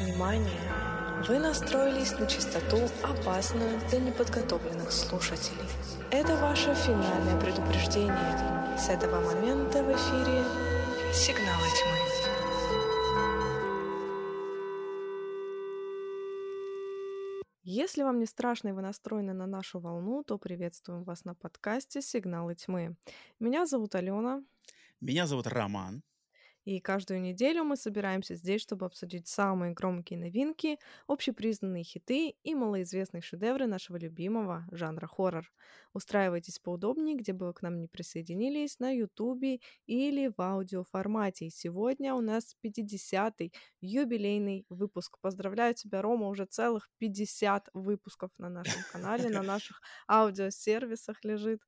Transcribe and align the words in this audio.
Внимание! 0.00 0.60
Вы 1.28 1.38
настроились 1.38 2.18
на 2.18 2.26
частоту, 2.26 2.78
опасную 3.02 3.78
для 3.90 4.00
неподготовленных 4.00 4.90
слушателей. 4.92 5.68
Это 6.10 6.36
ваше 6.36 6.74
финальное 6.74 7.38
предупреждение. 7.38 8.78
С 8.78 8.88
этого 8.88 9.20
момента 9.20 9.82
в 9.82 9.92
эфире 9.92 10.42
«Сигналы 11.12 11.66
тьмы». 11.76 11.98
Если 17.62 18.02
вам 18.02 18.18
не 18.18 18.26
страшно 18.26 18.68
и 18.68 18.72
вы 18.72 18.80
настроены 18.80 19.34
на 19.34 19.46
нашу 19.46 19.80
волну, 19.80 20.24
то 20.24 20.38
приветствуем 20.38 21.04
вас 21.04 21.26
на 21.26 21.34
подкасте 21.34 22.00
«Сигналы 22.00 22.54
тьмы». 22.54 22.96
Меня 23.38 23.66
зовут 23.66 23.94
Алена. 23.94 24.42
Меня 25.02 25.26
зовут 25.26 25.46
Роман. 25.46 26.02
И 26.64 26.78
каждую 26.80 27.20
неделю 27.22 27.64
мы 27.64 27.76
собираемся 27.76 28.34
здесь, 28.34 28.60
чтобы 28.60 28.86
обсудить 28.86 29.28
самые 29.28 29.72
громкие 29.72 30.18
новинки, 30.18 30.78
общепризнанные 31.06 31.84
хиты 31.84 32.34
и 32.42 32.54
малоизвестные 32.54 33.22
шедевры 33.22 33.66
нашего 33.66 33.96
любимого 33.96 34.66
жанра 34.70 35.06
хоррор. 35.06 35.50
Устраивайтесь 35.92 36.58
поудобнее, 36.58 37.16
где 37.16 37.32
бы 37.32 37.46
вы 37.46 37.54
к 37.54 37.62
нам 37.62 37.80
не 37.80 37.88
присоединились, 37.88 38.78
на 38.78 38.90
Ютубе 38.90 39.60
или 39.86 40.30
в 40.36 40.40
аудиоформате. 40.40 41.46
И 41.46 41.50
сегодня 41.50 42.14
у 42.14 42.20
нас 42.20 42.54
50-й 42.62 43.52
юбилейный 43.80 44.66
выпуск. 44.68 45.16
Поздравляю 45.20 45.74
тебя, 45.74 46.02
Рома, 46.02 46.28
уже 46.28 46.44
целых 46.44 46.88
50 46.98 47.70
выпусков 47.72 48.30
на 48.38 48.50
нашем 48.50 48.82
канале, 48.92 49.30
на 49.30 49.42
наших 49.42 49.80
аудиосервисах 50.08 51.24
лежит. 51.24 51.60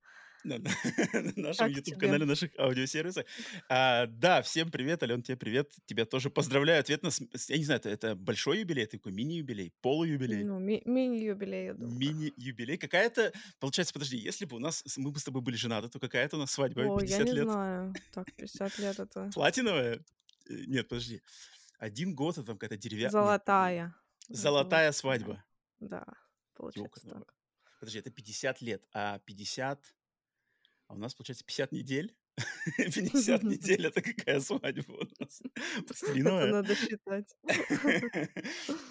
На, 0.45 0.59
на 0.59 0.63
нашем 1.37 1.69
YouTube-канале, 1.69 2.25
наших 2.25 2.51
аудиосервисах. 2.59 3.25
А, 3.69 4.07
да, 4.07 4.43
всем 4.43 4.71
привет, 4.71 5.03
Ален, 5.03 5.23
тебе 5.23 5.37
привет. 5.37 5.73
Тебя 5.87 6.05
тоже 6.05 6.31
поздравляю. 6.31 6.81
Ответ 6.81 7.03
на... 7.03 7.11
Я 7.49 7.59
не 7.59 7.65
знаю, 7.65 7.81
это, 7.81 7.89
это 7.91 8.17
большой 8.17 8.61
юбилей, 8.61 8.83
это 8.83 8.99
такой 8.99 9.13
мини-юбилей, 9.13 9.73
полуюбилей? 9.81 10.43
Ну, 10.43 10.59
ми- 10.59 10.83
мини-юбилей, 10.85 11.67
я 11.67 11.75
думаю. 11.75 11.97
Мини-юбилей. 11.97 12.77
Какая-то... 12.77 13.33
Получается, 13.61 13.93
подожди, 13.95 14.17
если 14.17 14.45
бы 14.45 14.57
у 14.57 14.59
нас... 14.59 14.83
Мы 14.97 15.13
бы 15.13 15.21
с 15.21 15.25
тобой 15.25 15.43
были 15.43 15.57
женаты, 15.57 15.89
то 15.89 16.01
какая-то 16.01 16.37
у 16.37 16.41
нас 16.41 16.51
свадьба 16.51 16.83
О, 16.83 16.99
50 16.99 17.19
я 17.19 17.25
не 17.25 17.33
лет. 17.33 17.45
знаю. 17.45 17.95
Так, 18.13 18.33
50 18.35 18.79
лет 18.79 18.99
это... 18.99 19.31
Платиновая? 19.35 20.01
Э, 20.49 20.55
нет, 20.67 20.89
подожди. 20.89 21.23
Один 21.79 22.15
год, 22.15 22.39
это 22.39 22.47
там 22.47 22.59
какая-то 22.59 22.77
деревянная... 22.77 23.11
Золотая. 23.11 23.95
Золотая 24.29 24.93
свадьба. 24.93 25.45
Да, 25.79 26.05
получается 26.55 27.09
так. 27.09 27.35
Подожди, 27.79 28.01
это 28.01 28.11
50 28.11 28.61
лет, 28.63 28.83
а 28.93 29.21
50... 29.21 29.95
А 30.93 30.95
у 30.95 30.99
нас, 30.99 31.15
получается, 31.15 31.43
50 31.47 31.73
недель. 31.73 32.15
50 32.77 33.43
недель— 33.45 33.87
это 33.87 34.03
какая 34.03 34.41
свадьба 34.41 34.93
у 34.93 35.09
нас? 35.19 35.41
Это 36.05 36.47
надо 36.49 36.75
считать. 36.75 37.35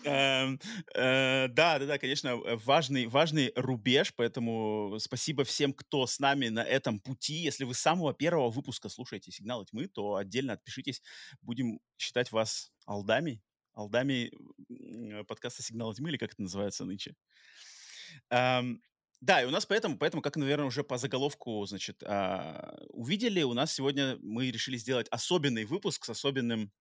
Эм, 0.03 0.59
э, 0.95 1.47
Да, 1.47 1.77
да, 1.77 1.85
да, 1.85 1.97
конечно, 1.99 2.30
э, 2.30 2.55
важный, 2.55 3.05
важный 3.05 3.53
рубеж, 3.55 4.16
поэтому 4.16 4.97
спасибо 4.99 5.43
всем, 5.43 5.73
кто 5.73 6.08
с 6.08 6.19
нами 6.19 6.47
на 6.47 6.63
этом 6.63 6.99
пути. 6.99 7.35
Если 7.35 7.66
вы 7.66 7.75
с 7.75 7.80
самого 7.80 8.15
первого 8.15 8.49
выпуска 8.49 8.89
слушаете 8.89 9.31
«Сигналы 9.31 9.65
тьмы», 9.65 9.88
то 9.88 10.15
отдельно 10.15 10.53
отпишитесь. 10.53 11.03
Будем 11.43 11.80
считать 11.99 12.31
вас 12.31 12.71
алдами, 12.88 13.43
алдами 13.73 14.31
подкаста 15.27 15.61
«Сигналы 15.61 15.93
тьмы», 15.93 16.09
или 16.09 16.17
как 16.17 16.33
это 16.33 16.41
называется 16.41 16.83
нынче. 16.83 17.15
Эм, 18.31 18.81
да, 19.22 19.41
и 19.41 19.45
у 19.45 19.52
нас 19.52 19.67
поэтому, 19.67 19.97
поэтому, 19.97 20.22
как, 20.23 20.36
наверное, 20.36 20.66
уже 20.66 20.83
по 20.83 20.97
заголовку, 20.97 21.64
значит, 21.67 22.02
а, 22.03 22.75
увидели, 22.89 23.44
у 23.44 23.53
нас 23.53 23.72
сегодня 23.72 24.17
мы 24.22 24.50
решили 24.50 24.77
сделать 24.77 25.08
особенный 25.09 25.66
выпуск 25.66 26.05
с 26.05 26.09
особенным 26.09 26.72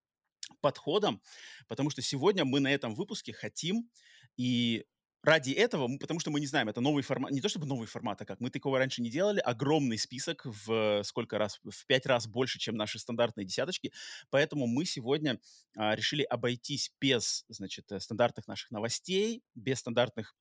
подходом, 0.63 1.21
потому 1.69 1.91
что 1.91 2.01
сегодня 2.01 2.47
мы 2.47 2.61
на 2.61 2.73
этом 2.73 2.95
выпуске 2.95 3.35
хотим 3.35 3.91
и 4.39 4.87
ради 5.23 5.53
этого, 5.53 5.99
потому 5.99 6.19
что 6.19 6.31
мы 6.31 6.41
не 6.41 6.47
знаем, 6.47 6.71
это 6.71 6.81
новый 6.81 7.03
формат, 7.03 7.31
не 7.31 7.43
то 7.43 7.51
чтобы 7.51 7.67
новый 7.67 7.87
формат, 7.87 8.23
а 8.23 8.25
как, 8.25 8.41
мы 8.41 8.49
такого 8.49 8.79
раньше 8.79 9.03
не 9.03 9.11
делали, 9.11 9.41
огромный 9.41 9.99
список 9.99 10.47
в 10.47 11.03
сколько 11.05 11.37
раз, 11.37 11.61
в 11.63 11.87
пять 11.87 12.07
раз 12.07 12.27
больше, 12.27 12.59
чем 12.59 12.75
наши 12.75 12.99
стандартные 12.99 13.45
десяточки, 13.45 13.93
поэтому 14.31 14.67
мы 14.67 14.87
сегодня 14.87 15.39
а, 15.77 15.95
решили 15.95 16.23
обойтись 16.23 16.91
без, 17.01 17.45
значит, 17.49 17.93
э, 17.93 18.01
стандартных 18.01 18.47
наших 18.47 18.71
новостей, 18.71 19.43
без 19.55 19.81
стандартных 19.81 20.35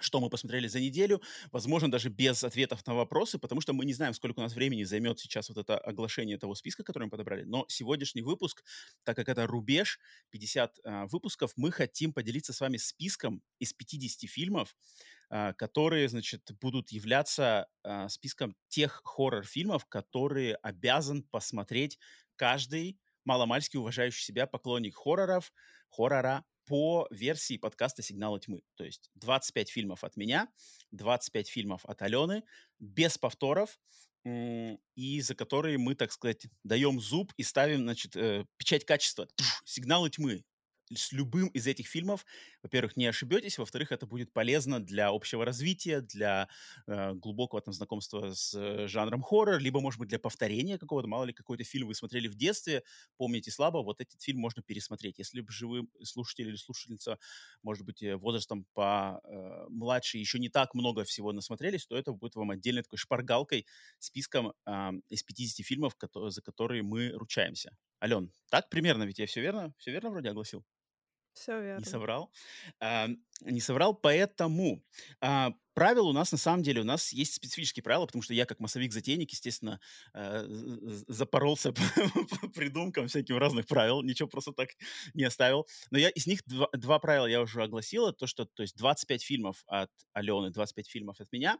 что 0.00 0.20
мы 0.20 0.28
посмотрели 0.28 0.66
за 0.66 0.80
неделю, 0.80 1.20
возможно, 1.52 1.90
даже 1.90 2.08
без 2.08 2.42
ответов 2.44 2.86
на 2.86 2.94
вопросы, 2.94 3.38
потому 3.38 3.60
что 3.60 3.72
мы 3.72 3.84
не 3.84 3.94
знаем, 3.94 4.14
сколько 4.14 4.40
у 4.40 4.42
нас 4.42 4.54
времени 4.54 4.84
займет 4.84 5.18
сейчас 5.20 5.48
вот 5.48 5.58
это 5.58 5.78
оглашение 5.78 6.38
того 6.38 6.54
списка, 6.54 6.82
который 6.82 7.04
мы 7.04 7.10
подобрали. 7.10 7.44
Но 7.44 7.64
сегодняшний 7.68 8.22
выпуск, 8.22 8.64
так 9.04 9.16
как 9.16 9.28
это 9.28 9.46
рубеж, 9.46 9.98
50 10.30 10.78
а, 10.84 11.06
выпусков, 11.06 11.52
мы 11.56 11.70
хотим 11.70 12.12
поделиться 12.12 12.52
с 12.52 12.60
вами 12.60 12.76
списком 12.76 13.42
из 13.58 13.72
50 13.72 14.28
фильмов, 14.28 14.74
а, 15.30 15.52
которые, 15.52 16.08
значит, 16.08 16.50
будут 16.60 16.90
являться 16.90 17.68
а, 17.82 18.08
списком 18.08 18.56
тех 18.68 19.00
хоррор-фильмов, 19.04 19.86
которые 19.86 20.56
обязан 20.56 21.22
посмотреть 21.22 21.98
каждый 22.36 22.98
маломальски 23.24 23.76
уважающий 23.76 24.24
себя 24.24 24.46
поклонник 24.46 24.96
хорроров, 24.96 25.52
хоррора 25.88 26.44
по 26.66 27.06
версии 27.10 27.56
подкаста 27.56 28.02
«Сигналы 28.02 28.40
тьмы». 28.40 28.62
То 28.76 28.84
есть 28.84 29.10
25 29.16 29.68
фильмов 29.68 30.04
от 30.04 30.16
меня, 30.16 30.48
25 30.92 31.48
фильмов 31.48 31.84
от 31.84 32.02
Алены, 32.02 32.42
без 32.78 33.18
повторов, 33.18 33.78
и 34.24 35.20
за 35.20 35.34
которые 35.34 35.78
мы, 35.78 35.94
так 35.94 36.12
сказать, 36.12 36.46
даем 36.62 36.98
зуб 37.00 37.32
и 37.36 37.42
ставим, 37.42 37.82
значит, 37.82 38.16
э, 38.16 38.46
печать 38.56 38.86
качества. 38.86 39.28
«Сигналы 39.64 40.08
тьмы» 40.08 40.44
с 40.92 41.12
любым 41.12 41.48
из 41.48 41.66
этих 41.66 41.86
фильмов, 41.86 42.26
во-первых, 42.62 42.96
не 42.96 43.06
ошибетесь, 43.06 43.58
во-вторых, 43.58 43.92
это 43.92 44.06
будет 44.06 44.32
полезно 44.32 44.80
для 44.84 45.08
общего 45.08 45.44
развития, 45.44 46.00
для 46.00 46.48
э, 46.86 47.14
глубокого 47.14 47.60
там 47.62 47.72
знакомства 47.74 48.32
с 48.34 48.54
э, 48.54 48.86
жанром 48.86 49.22
хоррор, 49.22 49.58
либо, 49.58 49.80
может 49.80 49.98
быть, 49.98 50.08
для 50.08 50.18
повторения 50.18 50.78
какого-то, 50.78 51.08
мало 51.08 51.24
ли, 51.24 51.32
какой-то 51.32 51.64
фильм 51.64 51.88
вы 51.88 51.94
смотрели 51.94 52.28
в 52.28 52.34
детстве, 52.34 52.82
помните 53.16 53.50
слабо, 53.50 53.82
вот 53.82 54.00
этот 54.00 54.20
фильм 54.20 54.40
можно 54.40 54.62
пересмотреть. 54.62 55.18
Если 55.18 55.40
бы 55.40 55.52
же 55.52 55.66
вы, 55.66 55.88
слушатель 56.02 56.48
или 56.48 56.56
слушательница, 56.56 57.18
может 57.62 57.84
быть, 57.84 58.02
э, 58.02 58.16
возрастом 58.16 58.66
по 58.74 59.20
э, 59.24 59.66
младше, 59.68 60.18
еще 60.18 60.38
не 60.38 60.48
так 60.48 60.74
много 60.74 61.04
всего 61.04 61.32
насмотрелись, 61.32 61.86
то 61.86 61.96
это 61.96 62.12
будет 62.12 62.34
вам 62.36 62.50
отдельной 62.50 62.82
такой 62.82 62.98
шпаргалкой, 62.98 63.66
списком 63.98 64.52
э, 64.66 64.90
из 65.08 65.22
50 65.22 65.62
фильмов, 65.62 65.96
кото- 65.96 66.30
за 66.30 66.42
которые 66.42 66.82
мы 66.82 67.10
ручаемся. 67.10 67.76
Ален, 68.04 68.30
так 68.50 68.68
примерно, 68.68 69.02
ведь 69.02 69.18
я 69.18 69.26
все 69.26 69.40
верно, 69.40 69.74
все 69.78 69.90
верно 69.90 70.10
вроде 70.10 70.30
огласил? 70.30 70.64
Все 71.34 71.60
Не 71.76 71.84
верно. 71.84 71.84
соврал. 71.84 72.32
А, 72.80 73.08
не 73.42 73.60
соврал, 73.60 73.94
поэтому 73.94 74.82
а, 75.20 75.52
правила 75.74 76.08
у 76.08 76.12
нас, 76.12 76.30
на 76.30 76.38
самом 76.38 76.62
деле, 76.62 76.82
у 76.82 76.84
нас 76.84 77.12
есть 77.12 77.34
специфические 77.34 77.82
правила, 77.82 78.06
потому 78.06 78.22
что 78.22 78.32
я, 78.32 78.46
как 78.46 78.60
массовик-затейник, 78.60 79.30
естественно, 79.32 79.80
з- 80.14 81.04
запоролся 81.08 81.72
по, 81.72 81.82
по 82.38 82.48
придумкам 82.48 83.08
всяким 83.08 83.36
разных 83.38 83.66
правил, 83.66 84.02
ничего 84.02 84.28
просто 84.28 84.52
так 84.52 84.70
не 85.14 85.24
оставил. 85.24 85.66
Но 85.90 85.98
я 85.98 86.08
из 86.10 86.26
них 86.28 86.42
два, 86.46 86.68
два 86.72 87.00
правила 87.00 87.26
я 87.26 87.40
уже 87.40 87.62
огласила, 87.62 88.12
то, 88.12 88.26
что, 88.28 88.44
то 88.46 88.62
есть 88.62 88.76
25 88.76 89.22
фильмов 89.24 89.64
от 89.66 89.90
Алены, 90.12 90.50
25 90.50 90.88
фильмов 90.88 91.20
от 91.20 91.32
меня, 91.32 91.58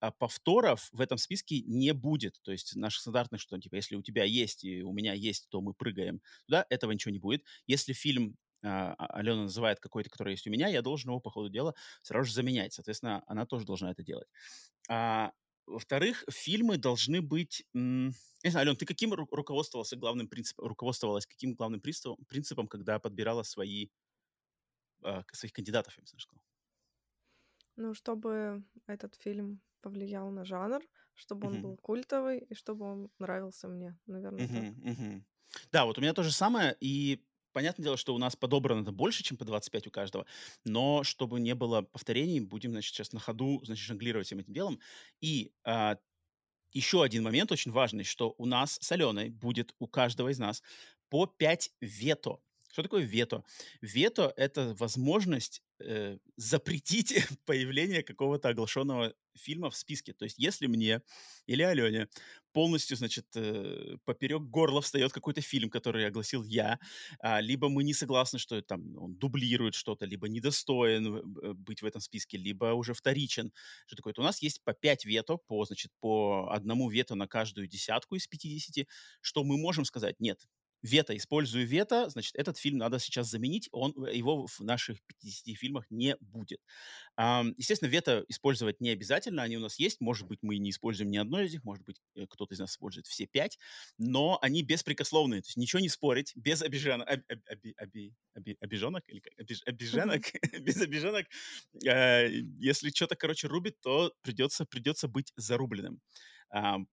а 0.00 0.10
повторов 0.10 0.88
в 0.92 1.00
этом 1.00 1.18
списке 1.18 1.62
не 1.62 1.92
будет. 1.92 2.40
То 2.42 2.52
есть 2.52 2.74
наших 2.76 3.02
стандартных, 3.02 3.40
что, 3.40 3.58
типа, 3.58 3.76
если 3.76 3.94
у 3.96 4.02
тебя 4.02 4.24
есть 4.24 4.64
и 4.64 4.82
у 4.82 4.92
меня 4.92 5.12
есть, 5.14 5.48
то 5.50 5.60
мы 5.60 5.74
прыгаем 5.74 6.20
туда, 6.46 6.66
этого 6.70 6.90
ничего 6.92 7.12
не 7.12 7.18
будет. 7.20 7.44
Если 7.66 7.92
фильм 7.92 8.22
а, 8.24 8.30
А- 8.34 8.36
Алена 8.62 9.42
называет 9.42 9.80
какой-то, 9.80 10.10
который 10.10 10.32
есть 10.32 10.46
у 10.46 10.50
меня, 10.50 10.68
я 10.68 10.82
должен 10.82 11.10
его 11.10 11.20
по 11.20 11.30
ходу 11.30 11.48
дела 11.50 11.74
сразу 12.02 12.26
же 12.28 12.34
заменять. 12.34 12.72
Соответственно, 12.74 13.22
она 13.26 13.46
тоже 13.46 13.66
должна 13.66 13.90
это 13.90 14.02
делать. 14.02 14.28
А, 14.88 15.32
во-вторых, 15.66 16.24
фильмы 16.30 16.76
должны 16.78 17.22
быть... 17.22 17.64
м, 17.74 18.08
Не 18.44 18.50
знаю, 18.50 18.66
Ален, 18.68 18.76
ты 18.76 18.86
каким 18.86 19.14
ру- 19.14 19.28
руководствовался 19.30 19.96
главным 19.96 20.28
принципом, 20.28 20.66
руководствовалась 20.66 21.26
каким 21.26 21.54
главным 21.54 21.80
принципом, 21.80 22.16
принципом 22.28 22.68
когда 22.68 22.98
подбирала 22.98 23.42
свои, 23.44 23.88
а, 25.02 25.22
к- 25.24 25.34
своих 25.34 25.52
кандидатов, 25.52 25.96
я 25.96 26.02
бы 26.02 26.06
сказал? 26.08 26.42
Ну, 27.76 27.92
чтобы 27.92 28.64
этот 28.86 29.14
фильм 29.14 29.60
повлиял 29.82 30.30
на 30.30 30.44
жанр, 30.46 30.80
чтобы 31.12 31.48
он 31.48 31.60
был 31.60 31.76
культовый 31.76 32.38
и 32.38 32.54
чтобы 32.54 32.86
он 32.86 33.10
нравился 33.18 33.68
мне. 33.68 33.98
Наверное, 34.06 34.48
так. 34.48 34.66
Да, 35.70 35.84
вот 35.84 35.98
у 35.98 36.00
меня 36.00 36.14
то 36.14 36.22
же 36.22 36.32
самое, 36.32 36.76
и 36.80 37.24
понятное 37.52 37.84
дело, 37.84 37.96
что 37.96 38.14
у 38.14 38.18
нас 38.18 38.36
подобрано 38.36 38.82
это 38.82 38.92
больше, 38.92 39.22
чем 39.22 39.36
по 39.36 39.44
25 39.44 39.86
у 39.86 39.90
каждого, 39.90 40.26
но 40.64 41.04
чтобы 41.04 41.40
не 41.40 41.54
было 41.54 41.82
повторений, 41.82 42.40
будем, 42.40 42.70
значит, 42.72 42.94
сейчас 42.94 43.12
на 43.12 43.20
ходу, 43.20 43.60
значит, 43.64 43.84
жонглировать 43.84 44.26
всем 44.26 44.40
этим 44.40 44.52
делом. 44.52 44.80
И 45.20 45.52
а, 45.64 45.96
еще 46.72 47.02
один 47.02 47.22
момент 47.22 47.52
очень 47.52 47.72
важный, 47.72 48.04
что 48.04 48.34
у 48.38 48.46
нас 48.46 48.78
с 48.80 48.92
Аленой 48.92 49.30
будет 49.30 49.74
у 49.78 49.86
каждого 49.86 50.28
из 50.30 50.38
нас 50.38 50.62
по 51.08 51.26
5 51.26 51.70
вето. 51.80 52.40
Что 52.72 52.82
такое 52.82 53.02
вето? 53.02 53.44
Вето— 53.82 54.32
это 54.36 54.74
возможность 54.78 55.62
э, 55.78 56.18
запретить 56.36 57.12
появление 57.44 58.02
какого-то 58.02 58.48
оглашенного 58.48 59.14
фильма 59.34 59.68
в 59.68 59.76
списке. 59.76 60.14
То 60.14 60.24
есть 60.24 60.38
если 60.38 60.66
мне 60.66 61.02
или 61.46 61.62
Алене 61.62 62.08
полностью, 62.52 62.96
значит, 62.96 63.26
э, 63.34 63.98
поперек 64.06 64.42
горла 64.42 64.80
встает 64.80 65.12
какой-то 65.12 65.42
фильм, 65.42 65.68
который 65.68 66.06
огласил 66.06 66.42
я, 66.44 66.78
а, 67.18 67.42
либо 67.42 67.68
мы 67.68 67.84
не 67.84 67.92
согласны, 67.92 68.38
что 68.38 68.62
там 68.62 68.96
он 68.96 69.16
дублирует 69.16 69.74
что-то, 69.74 70.06
либо 70.06 70.28
недостоин 70.28 71.16
э, 71.16 71.52
быть 71.52 71.82
в 71.82 71.84
этом 71.84 72.00
списке, 72.00 72.38
либо 72.38 72.72
уже 72.72 72.94
вторичен, 72.94 73.52
что 73.86 73.96
такое, 73.96 74.14
то 74.14 74.22
у 74.22 74.24
нас 74.24 74.40
есть 74.42 74.64
по 74.64 74.72
5 74.72 75.04
вето, 75.04 75.36
по, 75.36 75.64
значит, 75.66 75.92
по 76.00 76.48
одному 76.50 76.88
вето 76.88 77.14
на 77.16 77.26
каждую 77.26 77.66
десятку 77.66 78.16
из 78.16 78.26
50, 78.26 78.86
что 79.20 79.44
мы 79.44 79.58
можем 79.58 79.84
сказать, 79.84 80.20
нет, 80.20 80.38
вето, 80.82 81.16
использую 81.16 81.66
вето, 81.66 82.08
значит, 82.10 82.34
этот 82.36 82.58
фильм 82.58 82.78
надо 82.78 82.98
сейчас 82.98 83.28
заменить, 83.28 83.68
он, 83.72 83.94
э, 84.04 84.16
его 84.16 84.46
в 84.46 84.60
наших 84.60 84.98
50 85.06 85.56
фильмах 85.56 85.86
не 85.90 86.16
будет. 86.20 86.60
Естественно, 87.18 87.88
вето 87.88 88.24
использовать 88.28 88.80
не 88.80 88.90
обязательно, 88.90 89.42
они 89.42 89.56
у 89.56 89.60
нас 89.60 89.78
есть, 89.78 90.00
может 90.00 90.26
быть, 90.26 90.38
мы 90.42 90.56
не 90.58 90.70
используем 90.70 91.10
ни 91.10 91.18
одно 91.18 91.42
из 91.42 91.52
них, 91.52 91.62
может 91.64 91.84
быть, 91.84 92.00
э, 92.16 92.26
кто-то 92.28 92.54
из 92.54 92.58
нас 92.58 92.72
использует 92.72 93.06
все 93.06 93.26
пять, 93.26 93.58
но 93.98 94.38
они 94.42 94.62
беспрекословные, 94.62 95.42
то 95.42 95.48
есть 95.48 95.56
ничего 95.56 95.80
не 95.80 95.88
спорить, 95.88 96.32
без 96.36 96.62
обиженок, 96.62 97.08
об, 97.08 97.20
об, 97.28 97.38
оби, 97.50 97.74
оби, 97.80 98.14
оби, 98.34 98.56
обиженок, 98.60 99.08
или 99.08 99.20
как, 99.20 99.32
обиж, 99.38 99.62
обиженок, 99.66 100.22
без 100.60 100.80
обиженок, 100.80 101.26
э, 101.86 102.28
если 102.58 102.90
что-то, 102.90 103.14
короче, 103.14 103.46
рубит, 103.46 103.78
то 103.80 104.12
придется, 104.22 104.64
придется 104.64 105.06
быть 105.08 105.32
зарубленным. 105.36 106.00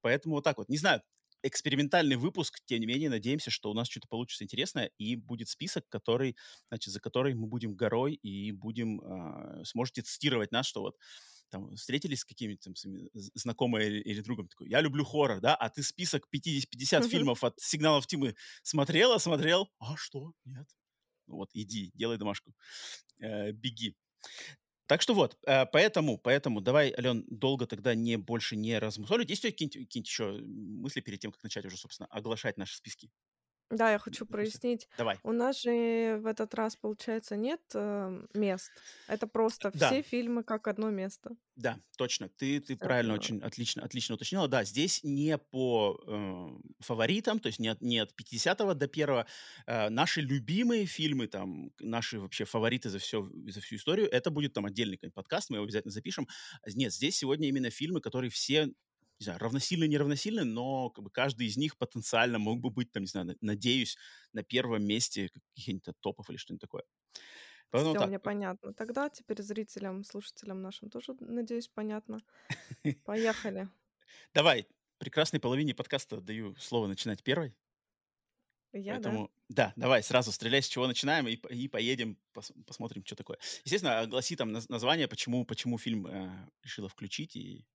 Поэтому 0.01 0.36
вот 0.36 0.45
так 0.45 0.57
вот. 0.57 0.69
Не 0.69 0.77
знаю, 0.77 1.01
экспериментальный 1.44 2.15
выпуск, 2.15 2.59
тем 2.65 2.80
не 2.80 2.86
менее, 2.86 3.09
надеемся, 3.09 3.51
что 3.51 3.71
у 3.71 3.74
нас 3.74 3.88
что-то 3.88 4.07
получится 4.07 4.44
интересное, 4.44 4.91
и 4.97 5.15
будет 5.15 5.50
список, 5.50 5.88
который, 5.89 6.36
значит, 6.69 6.94
за 6.94 7.00
который 7.00 7.33
мы 7.33 7.47
будем 7.47 7.75
горой 7.75 8.13
и 8.13 8.51
будем, 8.51 9.01
э, 9.01 9.65
сможете 9.65 10.01
цитировать 10.01 10.51
нас, 10.51 10.68
что 10.68 10.81
вот 10.81 10.97
там 11.50 11.75
встретились 11.75 12.19
с 12.21 12.25
какими-то 12.25 12.71
знакомыми 13.13 13.83
или, 13.83 14.01
или 14.01 14.21
другом, 14.21 14.47
такой, 14.47 14.69
я 14.69 14.81
люблю 14.81 15.03
хоррор, 15.03 15.41
да, 15.41 15.56
а 15.56 15.69
ты 15.69 15.83
список 15.83 16.30
50, 16.30 16.69
50 16.69 17.06
фильмов 17.07 17.44
от 17.44 17.59
сигналов 17.59 18.07
Тимы 18.07 18.36
смотрела, 18.62 19.18
смотрел, 19.18 19.69
а 19.80 19.95
что, 19.97 20.33
нет, 20.45 20.68
вот, 21.27 21.50
иди, 21.53 21.91
делай 21.94 22.18
домашку, 22.18 22.53
э, 23.19 23.51
беги. 23.51 23.95
Так 24.89 25.01
что 25.03 25.13
вот, 25.13 25.38
э, 25.45 25.65
поэтому, 25.68 26.18
поэтому 26.18 26.62
давай, 26.62 26.91
Ален, 26.97 27.24
долго 27.30 27.68
тогда 27.68 27.94
не 27.95 28.18
больше 28.18 28.56
не 28.56 28.80
размусоливать. 28.80 29.30
Есть 29.30 29.45
у 29.45 29.50
тебя 29.50 29.51
какие-нибудь, 29.53 29.88
какие 29.88 30.03
еще 30.03 30.31
мысли 30.44 31.01
перед 31.01 31.19
тем, 31.19 31.31
как 31.31 31.44
начать 31.44 31.65
уже, 31.65 31.77
собственно, 31.77 32.07
оглашать 32.07 32.57
наши 32.57 32.75
списки? 32.75 33.12
Да, 33.69 33.92
я 33.92 34.00
хочу 34.00 34.25
Допустим. 34.25 34.31
прояснить. 34.31 34.89
Давай. 34.98 35.19
У 35.24 35.31
нас 35.31 35.62
же 35.62 36.18
в 36.21 36.25
этот 36.25 36.56
раз, 36.56 36.75
получается, 36.75 37.36
нет 37.36 37.62
э, 37.75 38.25
мест. 38.33 38.71
Это 39.07 39.27
просто 39.27 39.71
Да, 39.74 39.88
все 39.88 40.01
фильмы 40.01 40.44
как 40.44 40.68
одно 40.68 40.89
место. 40.89 41.36
да, 41.56 41.77
точно. 41.98 42.30
Ты, 42.30 42.62
ты 42.62 42.75
Всё 42.75 42.86
правильно, 42.86 43.13
очень 43.13 43.42
отлично, 43.42 43.83
отлично 43.83 44.16
уточнила. 44.16 44.48
Да, 44.48 44.63
здесь 44.63 45.01
не 45.04 45.38
по 45.38 46.00
э, 46.07 46.48
фаворитам, 46.80 47.39
то 47.39 47.48
есть 47.48 47.60
не 47.60 47.68
от, 47.68 47.81
не 47.81 48.00
от 48.00 48.16
50 48.16 48.57
до 48.77 48.86
1 48.86 49.25
э, 49.68 49.89
наши 49.89 50.22
любимые 50.22 50.86
фильмы, 50.86 51.27
там, 51.27 51.72
наши 51.80 52.19
вообще 52.19 52.45
фавориты 52.45 52.89
за, 52.89 52.98
все, 53.00 53.30
за 53.48 53.62
всю 53.62 53.75
историю, 53.75 54.07
это 54.10 54.31
будет 54.31 54.54
там 54.54 54.65
отдельный 54.65 54.98
какой-нибудь 54.98 55.15
подкаст, 55.15 55.50
мы 55.50 55.57
его 55.57 55.65
обязательно 55.65 55.92
запишем. 55.92 56.27
Нет, 56.74 56.94
здесь 56.94 57.18
сегодня 57.18 57.48
именно 57.48 57.69
фильмы, 57.69 58.01
которые 58.01 58.31
все 58.31 58.69
не 59.19 59.25
знаю, 59.25 59.39
равносильны, 59.39 59.88
неравносильны, 59.88 60.44
но 60.45 60.89
как 60.89 61.04
бы 61.04 61.12
каждый 61.12 61.48
из 61.48 61.57
них 61.57 61.77
потенциально 61.77 62.39
мог 62.39 62.60
бы 62.62 62.69
быть, 62.69 62.92
там, 62.92 63.04
не 63.04 63.07
знаю, 63.07 63.27
на- 63.27 63.36
надеюсь, 63.42 63.98
на 64.33 64.44
первом 64.44 64.86
месте 64.86 65.30
каких-нибудь 65.56 65.86
топов 66.01 66.30
или 66.30 66.38
что-нибудь 66.38 66.62
такое. 66.62 66.83
Поэтому 67.71 67.95
Все, 67.95 68.00
так. 68.00 68.10
мне 68.10 68.19
понятно. 68.19 68.74
Тогда 68.74 69.10
теперь 69.10 69.42
зрителям, 69.42 70.04
слушателям 70.04 70.62
нашим 70.62 70.89
тоже, 70.89 71.16
надеюсь, 71.19 71.68
понятно. 71.68 72.19
Поехали. 73.04 73.69
Давай, 74.33 74.68
прекрасной 74.98 75.39
половине 75.39 75.74
подкаста 75.75 76.22
даю 76.22 76.56
слово 76.56 76.88
начинать 76.88 77.24
первой. 77.24 77.56
Я, 78.74 79.00
да? 79.00 79.10
Поэтому, 79.10 79.31
да, 79.50 79.74
давай 79.75 80.01
сразу 80.04 80.31
стреляй, 80.31 80.62
с 80.63 80.68
чего 80.68 80.88
начинаем, 80.88 81.27
и, 81.27 81.33
и 81.36 81.68
поедем, 81.68 82.18
пос- 82.33 82.54
посмотрим, 82.65 83.06
что 83.06 83.15
такое. 83.15 83.38
Естественно, 83.63 84.00
огласи 84.00 84.36
там 84.36 84.56
наз- 84.56 84.65
название, 84.69 85.07
почему, 85.07 85.45
почему 85.45 85.77
фильм 85.77 86.07
э, 86.07 86.50
решила 86.63 86.89
включить 86.89 87.36
и 87.36 87.68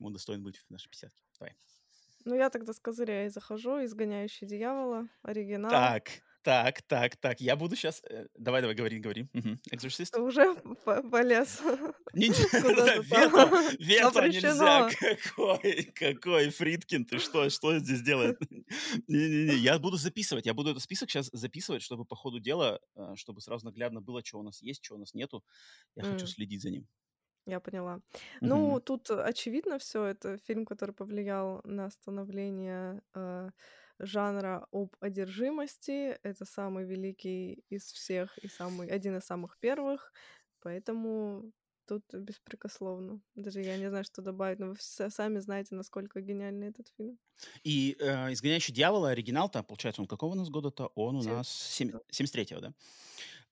почему 0.00 0.06
он 0.08 0.12
достоин 0.14 0.42
быть 0.42 0.56
в 0.56 0.70
нашей 0.70 0.88
пятидесятке. 0.88 1.22
Давай. 1.38 1.54
Ну, 2.24 2.34
я 2.34 2.50
тогда 2.50 2.72
с 2.72 2.80
козыря 2.80 3.26
и 3.26 3.28
захожу. 3.28 3.84
«Изгоняющий 3.84 4.46
дьявола», 4.46 5.08
оригинал. 5.22 5.70
Так, 5.70 6.22
так, 6.42 6.82
так, 6.82 7.16
так. 7.16 7.40
Я 7.40 7.56
буду 7.56 7.76
сейчас... 7.76 8.02
давай, 8.34 8.60
давай, 8.62 8.74
говори, 8.74 8.98
говори. 8.98 9.28
Экзорцист? 9.70 10.12
Ты 10.12 10.20
уже 10.20 10.54
по- 10.84 11.02
полез. 11.02 11.60
Вето, 12.12 13.76
вето 13.78 14.28
нельзя. 14.28 14.88
Какой, 15.00 15.84
какой 15.94 16.50
Фридкин, 16.50 17.04
ты 17.04 17.18
что, 17.18 17.50
что 17.50 17.78
здесь 17.78 18.02
делает? 18.02 18.38
Не-не-не, 19.08 19.56
я 19.56 19.78
буду 19.78 19.96
записывать, 19.96 20.46
я 20.46 20.54
буду 20.54 20.70
этот 20.70 20.82
список 20.82 21.10
сейчас 21.10 21.30
записывать, 21.32 21.82
чтобы 21.82 22.04
по 22.04 22.16
ходу 22.16 22.40
дела, 22.40 22.80
э, 22.96 23.14
чтобы 23.16 23.40
сразу 23.40 23.66
наглядно 23.66 24.00
было, 24.00 24.22
что 24.24 24.38
у 24.38 24.42
нас 24.42 24.62
есть, 24.62 24.84
что 24.84 24.94
у 24.96 24.98
нас 24.98 25.14
нету. 25.14 25.44
Я 25.94 26.04
хочу 26.04 26.26
следить 26.26 26.62
за 26.62 26.70
ним. 26.70 26.86
Я 27.46 27.60
поняла. 27.60 28.00
Мгм. 28.40 28.48
Ну, 28.48 28.80
тут 28.80 29.10
э, 29.10 29.20
очевидно 29.22 29.78
все. 29.78 30.04
Это 30.04 30.36
фильм, 30.38 30.64
который 30.66 30.94
повлиял 30.94 31.60
на 31.64 31.90
становление 31.90 33.02
э, 33.14 33.50
жанра 33.98 34.66
об 34.72 34.96
одержимости. 35.00 36.18
Это 36.22 36.44
самый 36.44 36.84
великий 36.84 37.64
из 37.70 37.84
всех 37.92 38.38
и 38.38 38.48
самый 38.48 38.88
один 38.88 39.16
из 39.16 39.24
самых 39.24 39.58
первых. 39.58 40.12
Поэтому 40.60 41.52
тут 41.86 42.04
беспрекословно. 42.14 43.20
Даже 43.34 43.60
я 43.62 43.76
не 43.78 43.88
знаю, 43.88 44.04
что 44.04 44.22
добавить, 44.22 44.58
но 44.60 44.66
вы 44.68 44.74
все 44.76 45.10
сами 45.10 45.38
знаете, 45.40 45.74
насколько 45.74 46.20
гениальный 46.20 46.68
этот 46.68 46.88
фильм. 46.96 47.18
И 47.64 47.96
э, 47.98 48.32
«Изгоняющий 48.32 48.72
дьявола» 48.74 49.10
оригинал-то, 49.10 49.62
получается, 49.62 50.02
он 50.02 50.08
какого 50.08 50.32
у 50.32 50.34
нас 50.36 50.48
года-то? 50.50 50.92
Он 50.94 51.16
у 51.16 51.22
Семь- 51.22 51.34
нас 51.34 51.48
сем- 51.48 51.90
да. 51.90 52.00
73-го, 52.10 52.60
да? 52.60 52.74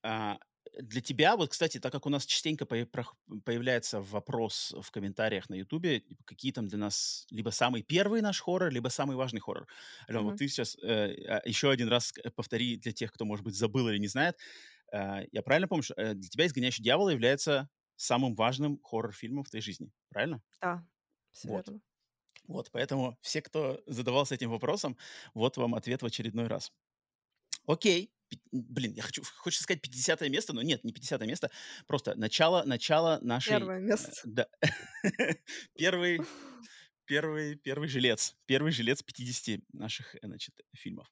А, 0.02 0.38
для 0.80 1.00
тебя, 1.00 1.36
вот, 1.36 1.50
кстати, 1.50 1.78
так 1.80 1.92
как 1.92 2.06
у 2.06 2.10
нас 2.10 2.26
частенько 2.26 2.66
появляется 2.66 4.00
вопрос 4.00 4.74
в 4.80 4.90
комментариях 4.90 5.48
на 5.48 5.54
Ютубе, 5.54 6.00
типа, 6.00 6.22
какие 6.24 6.52
там 6.52 6.68
для 6.68 6.78
нас 6.78 7.26
либо 7.30 7.50
самый 7.50 7.82
первый 7.82 8.20
наш 8.22 8.40
хоррор, 8.40 8.70
либо 8.70 8.88
самый 8.88 9.16
важный 9.16 9.40
хоррор. 9.40 9.66
Ален, 10.08 10.22
вот 10.24 10.36
Мгм. 10.36 10.38
ты 10.38 10.48
сейчас 10.48 10.74
еще 10.76 11.70
один 11.70 11.88
раз 11.88 12.12
э, 12.22 12.30
повтори 12.30 12.76
для 12.76 12.92
тех, 12.92 13.12
кто, 13.12 13.24
может 13.24 13.44
быть, 13.44 13.54
забыл 13.56 13.88
или 13.88 13.98
не 13.98 14.08
знает. 14.08 14.36
Э, 14.92 15.24
я 15.32 15.42
правильно 15.42 15.68
помню, 15.68 15.82
что 15.84 15.94
э, 15.96 16.14
для 16.14 16.28
тебя 16.28 16.46
«Изгоняющий 16.46 16.84
дьявола» 16.84 17.10
является 17.10 17.68
самым 17.96 18.34
важным 18.34 18.80
хоррор-фильмом 18.82 19.44
в 19.44 19.50
твоей 19.50 19.62
жизни, 19.62 19.92
правильно? 20.10 20.42
Да, 20.60 20.86
все 21.30 21.48
Вот. 21.48 21.66
верно. 21.66 21.80
Вот, 22.48 22.70
поэтому 22.72 23.18
все, 23.22 23.42
кто 23.42 23.82
задавался 23.86 24.34
этим 24.36 24.50
вопросом, 24.50 24.98
вот 25.34 25.56
вам 25.58 25.74
ответ 25.76 26.02
в 26.02 26.06
очередной 26.06 26.48
раз. 26.48 26.72
Окей. 27.66 28.10
Блин, 28.52 28.92
я 28.92 29.02
хочу, 29.02 29.22
хочется 29.36 29.64
сказать 29.64 29.82
50 29.82 30.20
место, 30.28 30.52
но 30.52 30.62
нет, 30.62 30.84
не 30.84 30.92
50 30.92 31.20
место. 31.22 31.50
Просто 31.86 32.14
начало, 32.14 32.62
начало 32.64 33.18
нашей... 33.22 33.50
Первое 33.50 33.78
э, 33.78 33.82
место. 33.82 34.12
да. 34.24 34.46
Первый, 35.76 36.20
первый, 37.08 37.56
первый 37.56 37.88
жилец. 37.88 38.36
Первый 38.46 38.70
жилец 38.70 39.02
50 39.02 39.60
наших, 39.72 40.14
э, 40.14 40.18
значит, 40.22 40.54
фильмов. 40.74 41.10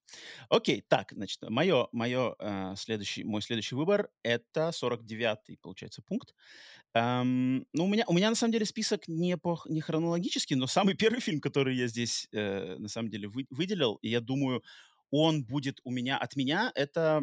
Окей, 0.49 0.85
так, 0.87 1.13
значит, 1.13 1.41
мое, 1.49 1.89
мое, 1.93 2.37
э, 2.39 2.75
следующий, 2.77 3.25
мой 3.25 3.43
следующий 3.43 3.75
выбор— 3.75 4.11
это 4.23 4.71
49-й, 4.71 5.57
получается, 5.57 6.03
пункт. 6.03 6.35
Эм, 6.95 7.67
ну, 7.73 7.85
у 7.85 7.89
меня, 7.89 8.05
у 8.07 8.13
меня, 8.13 8.29
на 8.29 8.37
самом 8.37 8.53
деле, 8.53 8.67
список 8.67 9.09
не, 9.09 9.37
по, 9.37 9.59
не 9.67 9.81
хронологический, 9.81 10.55
но 10.55 10.67
самый 10.67 10.95
первый 10.99 11.21
фильм, 11.21 11.41
который 11.41 11.75
я 11.77 11.89
здесь, 11.89 12.29
э, 12.33 12.77
на 12.79 12.89
самом 12.89 13.11
деле, 13.11 13.29
вы- 13.29 13.47
выделил, 13.51 13.97
и 14.03 14.11
я 14.11 14.21
думаю, 14.21 14.63
он 15.11 15.45
будет 15.45 15.81
у 15.85 15.91
меня, 15.91 16.19
от 16.19 16.37
меня, 16.37 16.73
это 16.75 17.23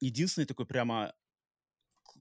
единственный 0.00 0.46
такой 0.46 0.66
прямо 0.66 1.12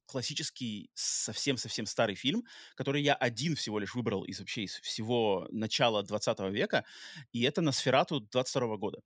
классический, 0.05 0.89
совсем-совсем 0.93 1.85
старый 1.85 2.15
фильм, 2.15 2.43
который 2.75 3.01
я 3.01 3.13
один 3.15 3.55
всего 3.55 3.79
лишь 3.79 3.95
выбрал 3.95 4.23
из 4.23 4.39
вообще 4.39 4.63
из 4.63 4.75
всего 4.81 5.47
начала 5.51 6.03
20 6.03 6.51
века, 6.51 6.83
и 7.31 7.43
это 7.43 7.61
«Носферату» 7.61 8.19
22 8.19 8.77
года. 8.77 8.99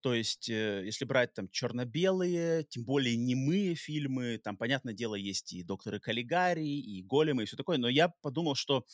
То 0.00 0.14
есть, 0.14 0.48
э, 0.48 0.84
если 0.84 1.04
брать 1.04 1.34
там 1.34 1.48
черно-белые, 1.50 2.64
тем 2.64 2.84
более 2.84 3.16
немые 3.16 3.74
фильмы, 3.74 4.38
там, 4.38 4.56
понятное 4.56 4.94
дело, 4.94 5.14
есть 5.16 5.52
и 5.52 5.62
«Докторы 5.62 6.00
Каллигари», 6.00 6.66
и 6.66 7.02
«Големы», 7.02 7.42
и 7.42 7.46
все 7.46 7.56
такое, 7.56 7.78
но 7.78 7.88
я 7.88 8.08
подумал, 8.22 8.54
что 8.54 8.86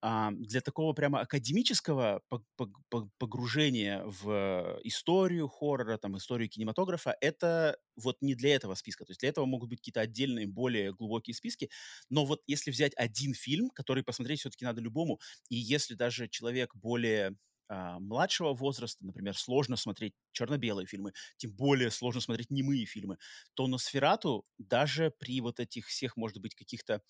а, 0.00 0.30
для 0.32 0.60
такого 0.60 0.92
прямо 0.92 1.20
академического 1.20 2.22
пог- 2.30 2.44
пог- 2.56 2.76
пог- 2.90 3.10
погружения 3.18 4.02
в 4.04 4.78
историю 4.84 5.48
хоррора, 5.48 5.98
там, 5.98 6.16
историю 6.16 6.48
кинематографа, 6.48 7.16
это 7.20 7.78
вот 7.96 8.16
не 8.20 8.34
для 8.34 8.54
этого 8.54 8.74
списка. 8.74 9.04
То 9.04 9.10
есть 9.10 9.20
для 9.20 9.30
этого 9.30 9.44
могут 9.46 9.70
быть 9.70 9.80
какие-то 9.80 10.00
отдельные, 10.00 10.46
более 10.46 10.92
глубокие 10.92 11.34
списки. 11.34 11.68
Но 12.10 12.24
вот 12.24 12.42
если 12.46 12.70
взять 12.70 12.92
один 12.96 13.34
фильм, 13.34 13.70
который 13.70 14.04
посмотреть 14.04 14.40
все-таки 14.40 14.64
надо 14.64 14.80
любому, 14.80 15.18
и 15.48 15.56
если 15.56 15.94
даже 15.94 16.28
человек 16.28 16.74
более 16.76 17.36
а, 17.68 17.98
младшего 17.98 18.54
возраста, 18.54 19.04
например, 19.04 19.36
сложно 19.36 19.76
смотреть 19.76 20.14
черно-белые 20.32 20.86
фильмы, 20.86 21.12
тем 21.36 21.52
более 21.52 21.90
сложно 21.90 22.20
смотреть 22.20 22.50
немые 22.50 22.86
фильмы, 22.86 23.18
то 23.54 23.66
Носферату 23.66 24.44
даже 24.58 25.10
при 25.18 25.40
вот 25.40 25.60
этих 25.60 25.86
всех, 25.86 26.16
может 26.16 26.38
быть, 26.38 26.54
каких-то 26.54 27.02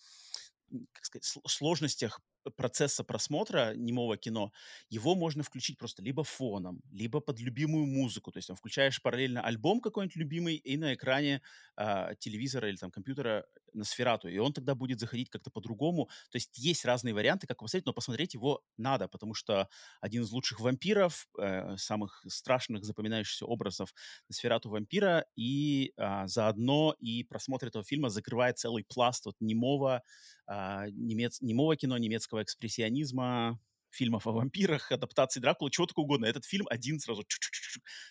как 0.92 1.04
сказать, 1.04 1.25
сложностях 1.47 2.21
процесса 2.57 3.04
просмотра 3.04 3.75
немого 3.75 4.16
кино, 4.16 4.52
его 4.90 5.14
можно 5.14 5.42
включить 5.42 5.78
просто 5.78 6.02
либо 6.02 6.25
фоном, 6.25 6.80
либо 6.90 7.21
под 7.21 7.40
любимую 7.40 7.87
музыку. 7.87 8.33
То 8.33 8.38
есть 8.38 8.49
там 8.49 8.57
включаешь 8.57 9.02
параллельно 9.02 9.42
альбом 9.42 9.80
какой-нибудь 9.80 10.16
любимый 10.16 10.57
и 10.57 10.76
на 10.76 10.95
экране 10.95 11.42
э, 11.76 12.14
телевизора 12.18 12.68
или 12.68 12.76
там 12.76 12.90
компьютера 12.90 13.45
на 13.75 13.85
сферату, 13.85 14.28
и 14.28 14.38
он 14.38 14.52
тогда 14.52 14.75
будет 14.75 15.00
заходить 15.00 15.30
как-то 15.30 15.50
по-другому. 15.50 16.07
То 16.30 16.37
есть 16.37 16.57
есть 16.59 16.85
разные 16.85 17.14
варианты, 17.14 17.47
как 17.47 17.59
посмотреть, 17.59 17.87
но 17.87 17.92
посмотреть 17.92 18.35
его 18.35 18.62
надо, 18.76 19.09
потому 19.09 19.35
что 19.35 19.68
один 20.00 20.23
из 20.23 20.30
лучших 20.30 20.61
вампиров, 20.61 21.28
э, 21.38 21.76
самых 21.76 22.25
страшных 22.28 22.85
запоминающихся 22.85 23.47
образов 23.47 23.95
на 24.28 24.35
сферату 24.35 24.71
вампира, 24.71 25.26
и 25.37 25.92
э, 25.97 26.26
заодно 26.26 26.95
и 26.99 27.25
просмотр 27.25 27.68
этого 27.68 27.85
фильма 27.85 28.11
закрывает 28.11 28.59
целый 28.59 28.85
пласт 28.85 29.26
вот 29.26 29.37
немого, 29.40 30.02
э, 30.47 30.87
немец, 30.90 31.40
немого 31.40 31.76
кино, 31.76 31.99
немецкого 31.99 32.27
экспрессионизма, 32.32 33.61
фильмов 33.90 34.26
о 34.26 34.32
вампирах, 34.32 34.92
адаптации 34.92 35.40
Дракулы, 35.40 35.70
чего 35.70 35.87
только 35.87 36.00
угодно. 36.00 36.26
Этот 36.26 36.44
фильм 36.44 36.66
один 36.68 37.00
сразу 37.00 37.25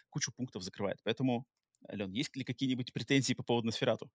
кучу 0.09 0.31
пунктов 0.31 0.63
закрывает. 0.63 1.00
Поэтому, 1.03 1.45
Ален, 1.89 2.12
есть 2.12 2.36
ли 2.36 2.43
какие-нибудь 2.43 2.93
претензии 2.93 3.33
по 3.33 3.43
поводу 3.43 3.67
Носферату? 3.67 4.09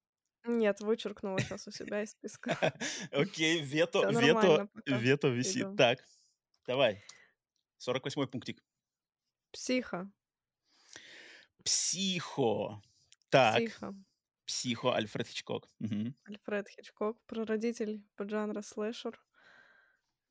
Нет, 0.45 0.81
вычеркнула 0.81 1.39
сейчас 1.41 1.69
у 1.69 1.71
себя 1.71 2.03
из 2.03 2.11
списка. 2.11 2.75
Окей, 3.13 3.61
вето, 3.61 4.09
вето, 4.11 4.69
вето 4.87 5.29
висит. 5.29 5.77
Так, 5.77 6.05
давай. 6.67 7.05
48-й 7.79 8.27
пунктик. 8.27 8.63
Психо. 9.53 10.11
Психо. 11.65 12.83
Так. 13.29 13.59
Психо. 13.59 13.95
Психо, 14.47 14.95
Альфред 14.95 15.29
Хичкок. 15.29 15.69
Угу. 15.81 16.15
Альфред 16.25 16.69
Хичкок, 16.69 17.19
прародитель 17.27 18.03
поджанра 18.17 18.63
слэшер. 18.63 19.19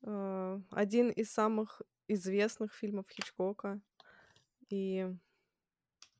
Э, 0.04 0.60
один 0.70 1.10
из 1.10 1.30
самых 1.32 1.82
известных 2.08 2.74
фильмов 2.74 3.06
Хичкока. 3.10 3.80
И 4.68 5.06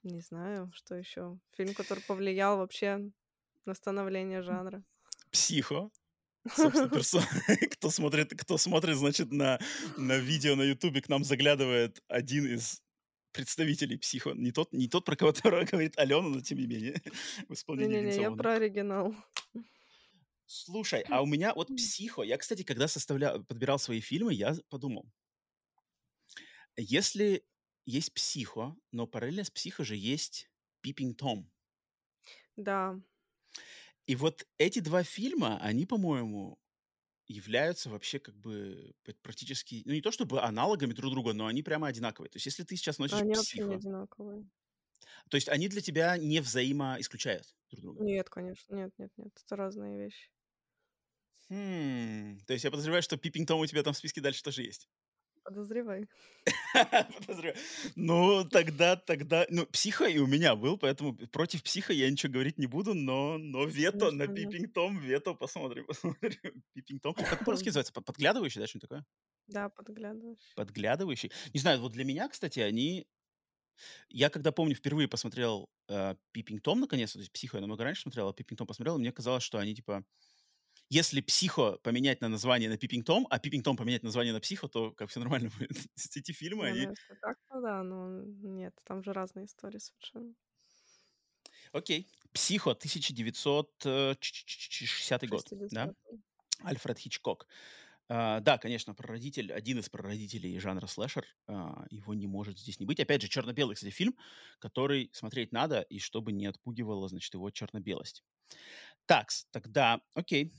не 0.03 0.21
знаю, 0.21 0.71
что 0.75 0.95
еще. 0.95 1.39
Фильм, 1.57 1.75
который 1.75 2.03
повлиял 2.03 2.59
вообще 2.59 3.11
на 3.65 3.75
становление 3.75 4.43
жанра. 4.43 4.83
Психо. 5.31 5.91
Собственно, 6.55 6.89
персон... 6.91 7.23
кто, 7.71 7.91
смотрит, 7.91 8.33
кто 8.37 8.59
смотрит, 8.59 8.97
значит, 8.97 9.33
на, 9.33 9.59
на 9.97 10.19
видео 10.19 10.57
на 10.57 10.63
Ютубе 10.63 11.01
к 11.01 11.09
нам 11.09 11.25
заглядывает 11.25 12.03
один 12.09 12.47
из 12.47 12.83
представителей 13.33 13.97
психо. 13.97 14.33
Не 14.35 14.53
тот, 14.53 14.73
не 14.73 14.89
тот 14.89 15.05
про 15.05 15.17
которого 15.17 15.65
говорит 15.71 15.99
Алена, 15.99 16.29
но 16.29 16.41
тем 16.41 16.59
не 16.59 16.67
менее. 16.67 17.01
В 17.49 17.55
исполнении 17.55 17.97
Не-не-не, 17.97 18.23
я 18.23 18.31
про 18.31 18.55
оригинал. 18.55 19.15
Слушай, 20.55 21.01
а 21.09 21.23
у 21.23 21.27
меня 21.27 21.55
вот 21.55 21.75
психо. 21.75 22.21
Я, 22.21 22.37
кстати, 22.37 22.63
когда 22.63 22.87
составлял, 22.87 23.43
подбирал 23.43 23.79
свои 23.79 24.01
фильмы, 24.01 24.35
я 24.35 24.55
подумал, 24.69 25.11
если 26.77 27.47
есть 27.87 28.13
психо, 28.13 28.77
но 28.91 29.07
параллельно 29.07 29.45
с 29.45 29.51
психо 29.51 29.83
же 29.85 29.97
есть 29.97 30.51
Пиппинг 30.83 31.17
Том. 31.19 31.51
Да. 32.57 33.01
И 34.07 34.17
вот 34.17 34.47
эти 34.59 34.81
два 34.81 35.03
фильма, 35.03 35.59
они, 35.63 35.87
по-моему, 35.87 36.59
являются 37.29 37.91
вообще 37.91 38.21
как 38.21 38.37
бы 38.37 38.95
практически, 39.23 39.83
ну 39.87 39.93
не 39.95 40.03
то 40.03 40.13
чтобы 40.13 40.43
аналогами 40.43 40.95
друг 40.95 41.13
друга, 41.13 41.33
но 41.35 41.47
они 41.47 41.63
прямо 41.63 41.89
одинаковые. 41.89 42.31
То 42.31 42.37
есть 42.37 42.47
если 42.47 42.65
ты 42.65 42.77
сейчас 42.77 42.99
носишь 42.99 43.21
Они 43.21 43.35
вообще 43.37 43.63
не 43.65 43.75
одинаковые. 43.77 44.45
то 45.31 45.37
есть 45.37 45.49
они 45.49 45.69
для 45.69 45.81
тебя 45.81 46.17
не 46.17 46.41
взаимоисключают 46.41 47.55
друг 47.71 47.83
друга? 47.83 48.05
Нет, 48.05 48.29
конечно, 48.29 48.75
нет, 48.75 48.93
нет, 48.99 49.11
нет, 49.17 49.33
это 49.45 49.57
разные 49.57 49.99
вещи. 49.99 50.31
Хм, 51.53 52.39
то 52.47 52.55
есть 52.55 52.65
я 52.65 52.71
подозреваю, 52.71 53.03
что 53.03 53.19
Пиппинг 53.19 53.47
Том 53.47 53.61
у 53.61 53.67
тебя 53.67 53.83
там 53.83 53.93
в 53.93 53.97
списке 53.99 54.23
дальше 54.23 54.43
тоже 54.43 54.63
есть. 54.63 54.89
Подозревай. 55.45 56.09
Подозревай. 57.27 57.57
Ну, 57.95 58.49
тогда, 58.49 58.97
тогда... 58.97 59.45
Ну, 59.51 59.67
психо 59.67 60.07
и 60.07 60.19
у 60.19 60.27
меня 60.27 60.57
был, 60.57 60.79
поэтому 60.79 61.15
против 61.29 61.63
психа 61.63 61.93
я 61.93 62.11
ничего 62.11 62.33
говорить 62.33 62.59
не 62.59 62.67
буду, 62.67 62.95
но, 62.95 63.37
но 63.37 63.67
вето 63.67 64.13
на 64.13 64.29
Пиппинг 64.29 64.73
Том, 64.73 64.99
вето 64.99 65.35
посмотрим, 65.35 65.85
посмотрим. 65.89 66.63
Пиппинг 66.73 67.03
Том. 67.03 67.15
Как 67.15 67.45
по-русски 67.45 67.67
называется? 67.67 67.93
Подглядывающий, 67.93 68.61
да, 68.61 68.67
что-нибудь 68.67 68.89
такое? 68.89 69.05
Да, 69.47 69.69
подглядывающий. 69.69 70.55
Подглядывающий. 70.57 71.33
Не 71.53 71.61
знаю, 71.61 71.81
вот 71.81 71.93
для 71.93 72.05
меня, 72.05 72.29
кстати, 72.31 72.61
они... 72.61 73.07
Я 74.09 74.31
когда 74.31 74.53
помню, 74.53 74.75
впервые 74.75 75.09
посмотрел 75.09 75.69
э, 75.89 76.15
Пиппинг 76.31 76.63
Том, 76.63 76.81
наконец-то, 76.81 77.19
то 77.19 77.21
есть 77.21 77.33
психо 77.33 77.59
я 77.59 77.63
намного 77.63 77.85
раньше 77.85 78.03
смотрел, 78.03 78.29
а 78.29 78.33
Пиппинг 78.33 78.59
Том 78.59 78.67
посмотрел, 78.67 78.97
и 78.97 79.01
мне 79.01 79.13
казалось, 79.13 79.43
что 79.43 79.59
они, 79.59 79.75
типа, 79.75 80.05
если 80.93 81.23
психо 81.23 81.79
поменять 81.83 82.21
на 82.21 82.29
название 82.29 82.69
на 82.69 82.77
Пиппинг 82.77 83.07
Том, 83.07 83.27
а 83.31 83.39
Пиппинг 83.39 83.65
Том 83.65 83.79
поменять 83.79 84.03
название 84.03 84.35
на 84.35 84.41
психо, 84.41 84.69
то 84.69 84.93
как 84.93 85.09
все 85.09 85.21
нормально 85.21 85.49
будет. 85.59 85.71
Эти 86.17 86.33
фильмы, 86.33 86.67
они... 86.67 86.87
Ну, 86.87 86.95
так, 87.23 87.39
ну 87.51 87.63
да, 87.63 87.83
но 87.83 88.23
нет, 88.43 88.79
там 88.85 89.03
же 89.03 89.15
разные 89.15 89.47
истории 89.47 89.79
совершенно. 89.79 90.35
Окей. 91.73 92.07
Психо, 92.35 92.73
1960 92.73 95.29
год, 95.29 95.47
да? 95.71 95.95
Альфред 96.63 96.99
Хичкок. 96.99 97.47
Uh, 98.11 98.41
да, 98.41 98.59
конечно, 98.59 98.95
прародитель, 98.95 99.53
один 99.53 99.79
из 99.79 99.89
прародителей 99.89 100.59
жанра 100.59 100.87
слэшер, 100.87 101.25
uh, 101.49 101.87
его 101.89 102.13
не 102.13 102.27
может 102.27 102.59
здесь 102.59 102.79
не 102.79 102.85
быть. 102.85 103.01
Опять 103.01 103.23
же, 103.23 103.29
черно-белый, 103.29 103.75
кстати, 103.75 103.91
фильм, 103.91 104.15
который 104.59 105.09
смотреть 105.15 105.53
надо, 105.53 105.81
и 105.81 105.99
чтобы 105.99 106.33
не 106.33 106.45
отпугивала, 106.45 107.09
значит, 107.09 107.33
его 107.33 107.51
черно-белость. 107.51 108.23
Так, 109.07 109.31
тогда, 109.51 110.01
окей. 110.15 110.53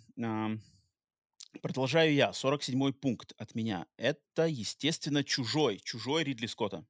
Продолжаю 1.62 2.14
я. 2.14 2.32
47-й 2.32 2.94
пункт 2.94 3.34
от 3.38 3.56
меня. 3.56 3.86
Это, 3.98 4.48
естественно, 4.48 5.24
«Чужой». 5.24 5.80
«Чужой» 5.80 6.24
Ридли 6.24 6.48
Скотта. 6.48 6.86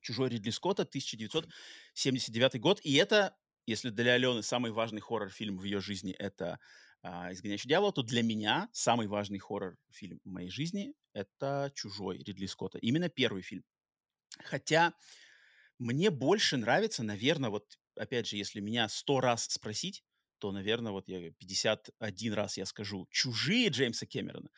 «Чужой» 0.00 0.28
Ридли 0.28 0.50
Скотта, 0.50 0.82
1979 0.82 2.60
год. 2.60 2.80
И 2.82 2.94
это, 2.94 3.36
если 3.66 3.88
для 3.88 4.12
Алены 4.12 4.42
самый 4.42 4.70
важный 4.70 5.00
хоррор-фильм 5.00 5.58
в 5.58 5.64
ее 5.64 5.80
жизни– 5.80 6.12
это 6.18 6.60
а, 7.02 7.32
«Изгоняющий 7.32 7.68
дьявола», 7.68 7.92
то 7.92 8.02
для 8.02 8.22
меня 8.22 8.68
самый 8.72 9.06
важный 9.06 9.38
хоррор-фильм 9.38 10.20
в 10.24 10.28
моей 10.28 10.50
жизни– 10.50 10.92
это 11.14 11.72
«Чужой» 11.74 12.18
Ридли 12.18 12.46
Скотта. 12.46 12.78
Именно 12.78 13.08
первый 13.08 13.42
фильм. 13.42 13.64
Хотя 14.44 14.92
мне 15.78 16.10
больше 16.10 16.58
нравится, 16.58 17.02
наверное, 17.02 17.50
вот 17.50 17.78
опять 17.96 18.26
же, 18.26 18.36
если 18.36 18.60
меня 18.60 18.88
сто 18.88 19.20
раз 19.20 19.44
спросить, 19.44 20.04
то, 20.44 20.52
наверное, 20.52 20.92
вот 20.92 21.08
я 21.08 21.30
51 21.30 22.34
раз 22.34 22.58
я 22.58 22.66
скажу 22.66 23.06
«Чужие» 23.10 23.70
Джеймса 23.70 24.04
Кэмерона, 24.04 24.50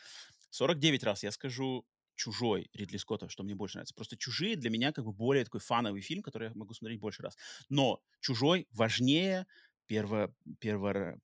49 0.51 1.05
раз 1.05 1.23
я 1.23 1.31
скажу 1.31 1.87
«Чужой» 2.17 2.69
Ридли 2.73 2.97
Скотта, 2.97 3.29
что 3.29 3.45
мне 3.45 3.55
больше 3.55 3.77
нравится. 3.77 3.95
Просто 3.95 4.17
«Чужие» 4.17 4.57
для 4.57 4.69
меня 4.69 4.91
как 4.91 5.05
бы 5.05 5.13
более 5.13 5.45
такой 5.45 5.61
фановый 5.61 6.01
фильм, 6.01 6.23
который 6.23 6.49
я 6.49 6.55
могу 6.57 6.75
смотреть 6.75 6.99
больше 6.99 7.23
раз. 7.23 7.37
Но 7.69 8.03
«Чужой» 8.19 8.67
важнее, 8.73 9.47
перво, 9.87 10.35
перво, 10.59 11.21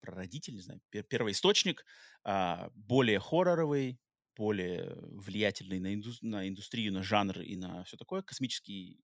прародитель, 0.00 0.54
не 0.54 0.62
знаю, 0.62 0.80
первоисточник, 0.88 1.84
а, 2.24 2.70
более 2.74 3.20
хорроровый, 3.20 4.00
более 4.34 4.96
влиятельный 5.02 5.78
на, 5.78 5.92
инду, 5.92 6.10
на 6.22 6.48
индустрию, 6.48 6.90
на 6.94 7.02
жанр 7.02 7.40
и 7.40 7.54
на 7.54 7.84
все 7.84 7.98
такое, 7.98 8.22
космический 8.22 8.98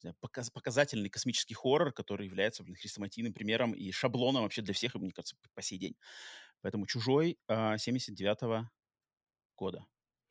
знаю, 0.00 0.16
показ, 0.20 0.50
показательный 0.50 1.10
космический 1.10 1.54
хоррор, 1.54 1.92
который 1.92 2.26
является, 2.26 2.62
блин, 2.62 2.76
хрестоматийным 2.76 3.32
примером 3.32 3.72
и 3.72 3.90
шаблоном 3.90 4.42
вообще 4.42 4.62
для 4.62 4.74
всех, 4.74 4.94
мне 4.94 5.12
кажется, 5.12 5.36
по 5.54 5.62
сей 5.62 5.78
день. 5.78 5.96
Поэтому 6.60 6.86
«Чужой» 6.86 7.32
э, 7.32 7.36
а, 7.48 7.76
79-го 7.76 8.70
года. 9.56 9.86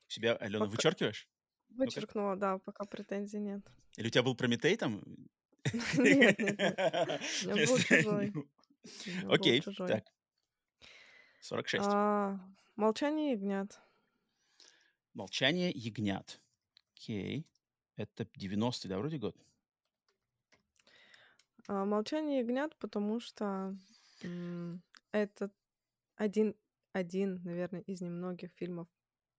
Себя, 0.07 0.35
Алена, 0.35 0.65
пока... 0.65 0.71
вычеркиваешь? 0.71 1.27
Вычеркнула, 1.69 2.33
ну 2.35 2.39
да, 2.39 2.57
пока 2.59 2.85
претензий 2.85 3.39
нет. 3.39 3.61
Или 3.97 4.07
у 4.07 4.09
тебя 4.09 4.23
был 4.23 4.35
Прометей 4.35 4.77
там? 4.77 5.01
Нет, 5.97 6.37
нет, 6.37 6.59
нет. 6.59 7.43
Был 7.67 7.77
«Чужой». 7.79 8.33
Окей, 9.27 9.61
так. 9.61 10.05
46. 11.39 11.85
А, 11.87 12.39
«Молчание 12.75 13.31
ягнят». 13.31 13.81
«Молчание 15.15 15.71
ягнят». 15.71 16.39
Окей. 16.93 17.47
Это 17.95 18.23
90-й, 18.23 18.89
да, 18.89 18.99
вроде 18.99 19.17
год? 19.17 19.35
А, 21.67 21.85
«Молчание 21.85 22.39
ягнят», 22.39 22.75
потому 22.77 23.19
что 23.19 23.75
это 25.11 25.51
один, 26.15 26.55
один, 26.93 27.41
наверное, 27.43 27.81
из 27.81 28.01
немногих 28.01 28.51
фильмов, 28.53 28.89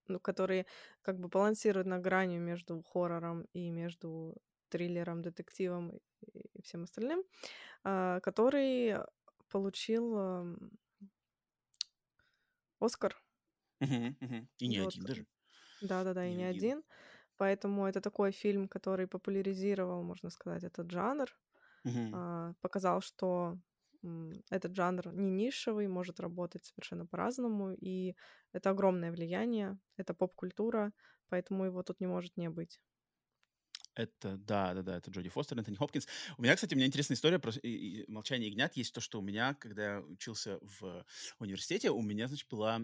ну, 0.09 0.21
которые 0.21 0.66
как 1.02 1.18
бы 1.21 1.28
балансируют 1.28 1.87
на 1.88 1.99
грани 2.00 2.38
между 2.38 2.83
хоррором 2.83 3.45
и 3.54 3.71
между 3.71 4.37
триллером, 4.71 5.23
детективом 5.23 6.00
и 6.23 6.62
всем 6.62 6.85
остальным, 6.85 7.25
а, 7.85 8.21
который 8.21 8.97
получил 9.50 10.16
Оскар. 12.87 13.14
Мгм, 13.80 14.16
мгм. 14.21 14.49
И 14.59 14.68
не 14.68 14.76
Вот. 14.76 14.95
один 14.99 15.04
даже. 15.04 15.26
Да-да-да, 15.80 16.26
и 16.26 16.35
Не 16.35 16.35
не 16.35 16.45
один. 16.45 16.66
один. 16.66 16.85
Поэтому 17.37 17.87
это 17.87 18.00
такой 18.00 18.33
фильм, 18.33 18.68
который 18.68 19.06
популяризировал, 19.09 20.02
можно 20.04 20.30
сказать, 20.30 20.64
этот 20.64 20.90
жанр. 20.90 21.28
А, 22.12 22.54
Показал, 22.60 23.00
что 23.00 23.58
этот 24.50 24.74
жанр 24.76 25.12
не 25.12 25.30
нишевый, 25.30 25.88
может 25.88 26.20
работать 26.20 26.64
совершенно 26.66 27.06
по-разному, 27.06 27.72
и 27.72 28.14
это 28.52 28.70
огромное 28.70 29.10
влияние, 29.12 29.78
это 29.96 30.14
поп-культура, 30.14 30.92
поэтому 31.28 31.64
его 31.64 31.82
тут 31.82 32.00
не 32.00 32.06
может 32.06 32.36
не 32.36 32.48
быть. 32.50 32.80
Это, 33.94 34.36
да, 34.36 34.74
да, 34.74 34.82
да, 34.82 34.96
это 34.98 35.10
Джоди 35.10 35.28
Фостер, 35.30 35.58
Энтони 35.58 35.76
Хопкинс. 35.76 36.06
У 36.36 36.42
меня, 36.42 36.54
кстати, 36.54 36.74
у 36.74 36.76
меня 36.76 36.86
интересная 36.86 37.16
история 37.16 37.38
про 37.38 37.52
«Молчание 38.08 38.48
ягнят». 38.50 38.76
Есть 38.76 38.94
то, 38.94 39.00
что 39.00 39.18
у 39.18 39.22
меня, 39.22 39.54
когда 39.54 39.94
я 39.96 40.00
учился 40.02 40.58
в 40.60 41.04
университете, 41.38 41.90
у 41.90 42.02
меня, 42.02 42.28
значит, 42.28 42.48
была 42.50 42.80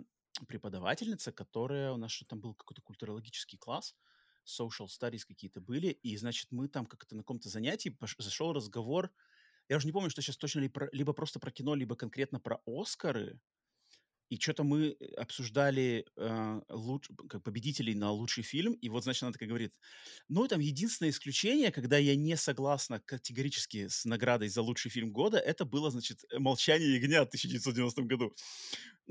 преподавательница, 0.49 1.30
которая, 1.32 1.92
у 1.92 1.97
нас 1.99 2.11
что 2.11 2.25
там 2.25 2.40
был 2.40 2.54
какой-то 2.54 2.80
культурологический 2.82 3.59
класс, 3.59 3.94
social 4.47 4.87
studies 4.89 5.25
какие-то 5.27 5.61
были, 5.61 5.89
и, 5.89 6.17
значит, 6.17 6.49
мы 6.51 6.69
там 6.69 6.87
как-то 6.87 7.15
на 7.17 7.23
каком-то 7.23 7.49
занятии 7.49 7.91
пош- 7.91 8.17
зашел 8.19 8.53
разговор, 8.53 9.11
я 9.69 9.77
уже 9.77 9.87
не 9.87 9.93
помню, 9.93 10.11
что 10.11 10.23
сейчас 10.23 10.37
точно 10.37 10.61
ли 10.61 10.69
про- 10.69 10.89
либо 10.93 11.13
просто 11.13 11.39
про 11.41 11.51
кино, 11.51 11.75
либо 11.75 11.97
конкретно 11.97 12.41
про 12.41 12.61
Оскары, 12.67 13.41
и 14.33 14.39
что-то 14.41 14.65
мы 14.65 14.97
э, 14.99 15.05
обсуждали 15.17 16.07
э, 16.17 16.61
луч- 16.71 17.11
как 17.29 17.43
победителей 17.43 17.95
на 17.95 18.11
лучший 18.13 18.43
фильм, 18.43 18.73
и 18.73 18.89
вот, 18.89 19.05
значит, 19.05 19.25
она 19.25 19.33
такая 19.33 19.47
говорит, 19.49 19.75
ну, 20.29 20.49
там 20.49 20.61
единственное 20.61 21.11
исключение, 21.11 21.71
когда 21.71 21.99
я 21.99 22.17
не 22.17 22.37
согласна 22.39 22.99
категорически 23.01 23.89
с 23.89 24.07
наградой 24.07 24.49
за 24.49 24.63
лучший 24.63 24.91
фильм 24.91 25.13
года, 25.13 25.37
это 25.37 25.67
было, 25.67 25.91
значит, 25.91 26.25
«Молчание 26.39 26.95
ягнят» 26.95 27.27
в 27.27 27.29
1990 27.29 28.03
году. 28.05 28.35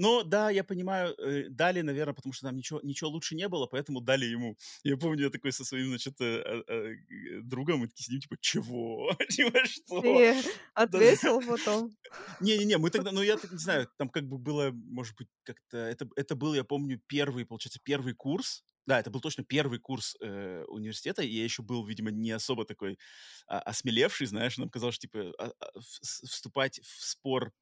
Но 0.01 0.23
да, 0.23 0.49
я 0.49 0.63
понимаю, 0.63 1.13
э, 1.19 1.47
дали, 1.49 1.81
наверное, 1.81 2.15
потому 2.15 2.33
что 2.33 2.47
там 2.47 2.57
ничего, 2.57 2.79
ничего 2.81 3.11
лучше 3.11 3.35
не 3.35 3.47
было, 3.47 3.67
поэтому 3.67 4.01
дали 4.01 4.25
ему. 4.25 4.57
Я 4.83 4.97
помню, 4.97 5.25
я 5.25 5.29
такой 5.29 5.51
со 5.51 5.63
своим, 5.63 5.89
значит, 5.89 6.19
э, 6.19 6.63
э, 6.67 6.95
другом, 7.43 7.81
мы 7.81 7.87
такие 7.87 8.05
сидим, 8.05 8.19
типа, 8.19 8.35
чего? 8.41 9.15
Типа, 9.29 9.63
что? 9.65 10.01
Ты 10.01 10.41
ответил 10.73 11.39
потом. 11.41 11.95
Не-не-не, 12.39 12.79
мы 12.79 12.89
тогда, 12.89 13.11
ну 13.11 13.21
я 13.21 13.37
так 13.37 13.51
не 13.51 13.59
знаю, 13.59 13.87
там 13.99 14.09
как 14.09 14.27
бы 14.27 14.39
было, 14.39 14.71
может 14.73 15.15
быть, 15.17 15.27
как-то, 15.43 15.77
это, 15.77 16.09
это 16.15 16.35
был, 16.35 16.55
я 16.55 16.63
помню, 16.63 16.99
первый, 17.05 17.45
получается, 17.45 17.79
первый 17.83 18.15
курс, 18.15 18.63
да, 18.87 18.99
это 18.99 19.11
был 19.11 19.21
точно 19.21 19.43
первый 19.43 19.77
курс 19.77 20.17
э, 20.19 20.63
университета, 20.67 21.21
и 21.21 21.29
я 21.29 21.43
еще 21.43 21.61
был, 21.61 21.85
видимо, 21.85 22.09
не 22.09 22.31
особо 22.31 22.65
такой 22.65 22.97
а, 23.45 23.59
осмелевший, 23.59 24.25
знаешь, 24.25 24.57
нам 24.57 24.69
казалось, 24.69 24.95
что, 24.95 25.01
типа, 25.01 25.31
а- 25.37 25.53
а, 25.59 25.79
вступать 25.79 26.79
в 26.79 27.05
спор 27.05 27.53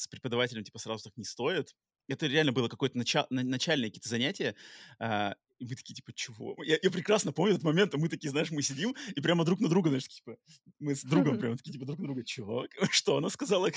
с 0.00 0.08
преподавателем, 0.08 0.64
типа, 0.64 0.78
сразу 0.78 1.04
так 1.04 1.16
не 1.16 1.24
стоит. 1.24 1.74
Это 2.08 2.26
реально 2.26 2.52
было 2.52 2.68
какое-то 2.68 2.98
нача- 2.98 3.26
на- 3.30 3.44
начальные 3.44 3.90
какие-то 3.90 4.08
занятия, 4.08 4.56
а, 4.98 5.34
и 5.58 5.66
мы 5.66 5.74
такие, 5.74 5.94
типа, 5.94 6.12
чего? 6.14 6.56
Я, 6.64 6.78
я 6.82 6.90
прекрасно 6.90 7.32
помню 7.32 7.52
этот 7.52 7.64
момент, 7.64 7.94
а 7.94 7.98
мы 7.98 8.08
такие, 8.08 8.30
знаешь, 8.30 8.50
мы 8.50 8.62
сидим, 8.62 8.96
и 9.14 9.20
прямо 9.20 9.44
друг 9.44 9.60
на 9.60 9.68
друга, 9.68 9.90
знаешь, 9.90 10.08
типа, 10.08 10.36
мы 10.78 10.94
с 10.94 11.04
другом 11.04 11.38
прямо 11.38 11.56
такие, 11.56 11.72
типа, 11.72 11.84
друг 11.84 11.98
на 11.98 12.04
друга, 12.06 12.24
чего? 12.24 12.66
Что 12.90 13.18
она 13.18 13.28
сказала? 13.28 13.70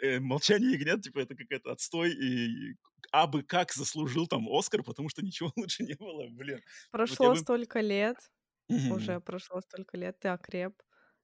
Э, 0.00 0.20
Молчание 0.20 0.72
ягнят, 0.72 1.02
типа, 1.02 1.18
это 1.18 1.34
какая-то 1.34 1.72
отстой, 1.72 2.12
и 2.12 2.76
абы 3.10 3.42
как 3.42 3.72
заслужил 3.72 4.26
там 4.26 4.48
Оскар, 4.48 4.82
потому 4.82 5.08
что 5.08 5.22
ничего 5.22 5.52
лучше 5.56 5.82
не 5.82 5.94
было, 5.94 6.28
блин. 6.28 6.60
Вот 7.08 7.18
Прошло 7.18 7.30
бы... 7.30 7.36
столько 7.36 7.80
лет, 7.80 8.16
уже 8.68 9.20
прошло 9.20 9.60
столько 9.60 9.96
лет, 9.96 10.18
ты 10.20 10.28
окреп. 10.28 10.80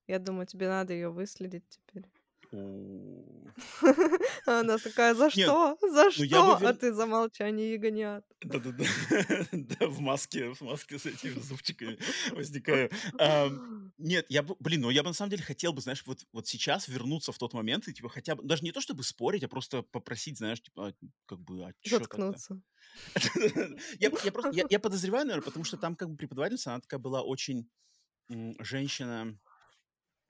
Я 0.06 0.18
думаю, 0.18 0.46
тебе 0.46 0.68
надо 0.68 0.92
ее 0.92 1.10
выследить 1.10 1.68
теперь. 1.68 2.10
А 2.52 3.40
Она 4.60 4.78
такая, 4.78 5.14
за 5.14 5.30
что? 5.30 5.76
За 5.80 6.04
ну 6.04 6.10
что? 6.10 6.68
А 6.68 6.74
ты 6.74 6.92
за 6.92 7.06
молчание 7.06 7.74
ягнят. 7.74 8.24
Да-да-да, 8.42 8.84
да, 9.52 9.86
в 9.86 10.00
маске, 10.00 10.52
в 10.54 10.60
маске 10.62 10.98
с 10.98 11.06
этими 11.06 11.38
зубчиками 11.40 11.98
возникаю. 12.32 12.90
Ам, 13.18 13.92
Нет, 13.98 14.26
я 14.28 14.42
бы, 14.42 14.56
блин, 14.58 14.80
ну 14.80 14.90
я 14.90 15.02
бы 15.02 15.10
на 15.10 15.14
самом 15.14 15.30
деле 15.30 15.42
хотел 15.42 15.72
бы, 15.72 15.80
знаешь, 15.80 16.02
вот, 16.06 16.26
вот 16.32 16.46
сейчас 16.46 16.88
вернуться 16.88 17.32
в 17.32 17.38
тот 17.38 17.52
момент 17.52 17.86
и, 17.86 17.92
типа, 17.92 18.08
хотя 18.08 18.34
бы, 18.34 18.42
даже 18.42 18.64
не 18.64 18.72
то 18.72 18.80
чтобы 18.80 19.02
спорить, 19.02 19.44
а 19.44 19.48
просто 19.48 19.82
попросить, 19.82 20.38
знаешь, 20.38 20.62
типа, 20.62 20.88
а, 20.88 20.92
как 21.26 21.40
бы, 21.40 21.62
а? 21.62 21.72
Заткнуться. 21.84 22.60
Я, 24.00 24.10
просто, 24.10 24.50
я, 24.68 24.80
подозреваю, 24.80 25.26
наверное, 25.26 25.44
потому 25.44 25.64
что 25.64 25.76
там 25.76 25.94
как 25.94 26.10
бы 26.10 26.16
преподавательница, 26.16 26.70
она 26.70 26.80
такая 26.80 26.98
была 26.98 27.22
очень 27.22 27.68
женщина, 28.58 29.38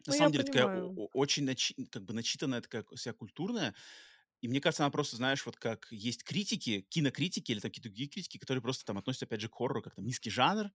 на 0.07 0.13
Ну, 0.13 0.15
я 0.15 0.29
самом 0.29 0.33
деле 0.33 0.45
такая 0.45 0.67
понимаю. 0.69 0.95
о- 0.95 1.09
очень 1.15 1.45
начи- 1.49 1.87
как 1.91 2.05
бы 2.05 2.15
начитанная, 2.15 2.61
такая 2.61 2.85
вся 2.97 3.13
культурная. 3.13 3.75
И 4.41 4.49
мне 4.49 4.61
кажется, 4.61 4.85
она 4.85 4.91
просто, 4.91 5.17
знаешь, 5.17 5.45
вот 5.47 5.57
как 5.57 5.89
есть 5.91 6.25
критики, 6.25 6.83
кинокритики 6.89 7.53
или 7.53 7.61
там 7.61 7.71
какие-то 7.71 7.89
другие 7.91 8.09
критики, 8.09 8.39
которые 8.39 8.63
просто 8.63 8.85
там 8.87 8.99
относятся, 8.99 9.27
опять 9.27 9.41
же, 9.43 9.49
к 9.49 9.55
хоррору, 9.55 9.83
как 9.83 9.97
там 9.97 10.07
низкий 10.07 10.31
жанр, 10.31 10.71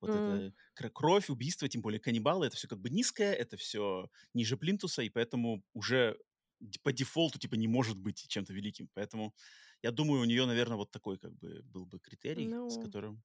вот 0.00 0.14
М, 0.14 0.14
это 0.14 0.52
кр- 0.74 0.90
кровь, 0.90 1.30
убийство, 1.30 1.68
тем 1.68 1.82
более 1.82 2.00
каннибалы, 2.00 2.46
это 2.46 2.56
все 2.56 2.68
как 2.68 2.80
бы 2.80 2.90
низкое, 2.90 3.32
это 3.34 3.56
все 3.56 4.10
ниже 4.34 4.56
плинтуса, 4.58 5.02
и 5.02 5.08
поэтому 5.10 5.64
уже 5.72 6.18
по 6.82 6.92
дефолту, 6.92 7.38
типа, 7.38 7.54
не 7.56 7.68
может 7.68 7.98
быть 7.98 8.26
чем-то 8.28 8.52
великим. 8.52 8.88
Поэтому 8.94 9.34
я 9.82 9.90
думаю, 9.92 10.22
у 10.22 10.24
нее, 10.24 10.46
наверное, 10.46 10.76
вот 10.76 10.90
такой 10.90 11.18
как 11.18 11.34
бы 11.36 11.62
был 11.64 11.86
бы 11.86 12.00
критерий, 12.00 12.54
с 12.66 12.76
Ну, 12.76 12.78
которым, 12.78 13.22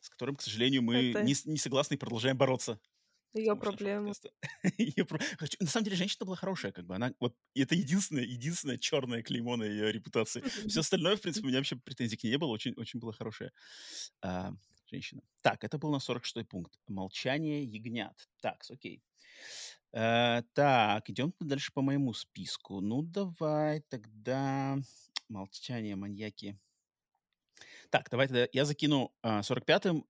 с 0.00 0.08
которым, 0.10 0.36
к 0.36 0.42
сожалению, 0.42 0.82
мы 0.82 1.14
это 1.14 1.18
не, 1.18 1.34
не 1.44 1.58
согласны 1.58 1.94
и 1.94 1.98
продолжаем 1.98 2.36
бороться 2.38 2.80
ее 3.34 3.56
проблема. 3.56 4.12
Хочу- 5.38 5.56
На 5.60 5.66
самом 5.66 5.84
деле, 5.84 5.96
женщина 5.96 6.26
была 6.26 6.36
хорошая, 6.36 6.72
как 6.72 6.86
бы. 6.86 6.94
Она 6.94 7.12
вот 7.20 7.36
это 7.54 7.74
единственное, 7.74 8.24
единственное 8.24 8.78
черное 8.78 9.22
клеймо 9.22 9.56
на 9.56 9.64
ее 9.64 9.90
репутации. 9.92 10.42
Все 10.68 10.80
остальное, 10.80 11.16
в 11.16 11.20
принципе, 11.20 11.46
у 11.46 11.48
меня 11.48 11.58
вообще 11.58 11.76
претензий 11.76 12.16
к 12.16 12.24
ней 12.24 12.30
не 12.30 12.38
было. 12.38 12.48
Очень, 12.48 12.74
очень 12.76 13.00
была 13.00 13.12
хорошая 13.12 13.52
а, 14.20 14.52
женщина. 14.86 15.22
Так, 15.42 15.64
это 15.64 15.78
был 15.78 15.90
на 15.90 15.98
46 15.98 16.48
пункт. 16.48 16.78
Молчание 16.88 17.64
ягнят. 17.64 18.28
Так, 18.40 18.62
окей. 18.70 19.02
Э, 19.92 20.42
так, 20.54 21.08
идем 21.10 21.34
дальше 21.40 21.72
по 21.72 21.82
моему 21.82 22.12
списку. 22.14 22.80
Ну, 22.80 23.02
давай 23.02 23.80
тогда 23.88 24.78
молчание, 25.28 25.96
маньяки. 25.96 26.58
Так, 27.90 28.08
давай 28.10 28.26
тогда 28.26 28.48
я 28.52 28.64
закину 28.64 29.12
а, 29.22 29.42
45-м 29.42 30.06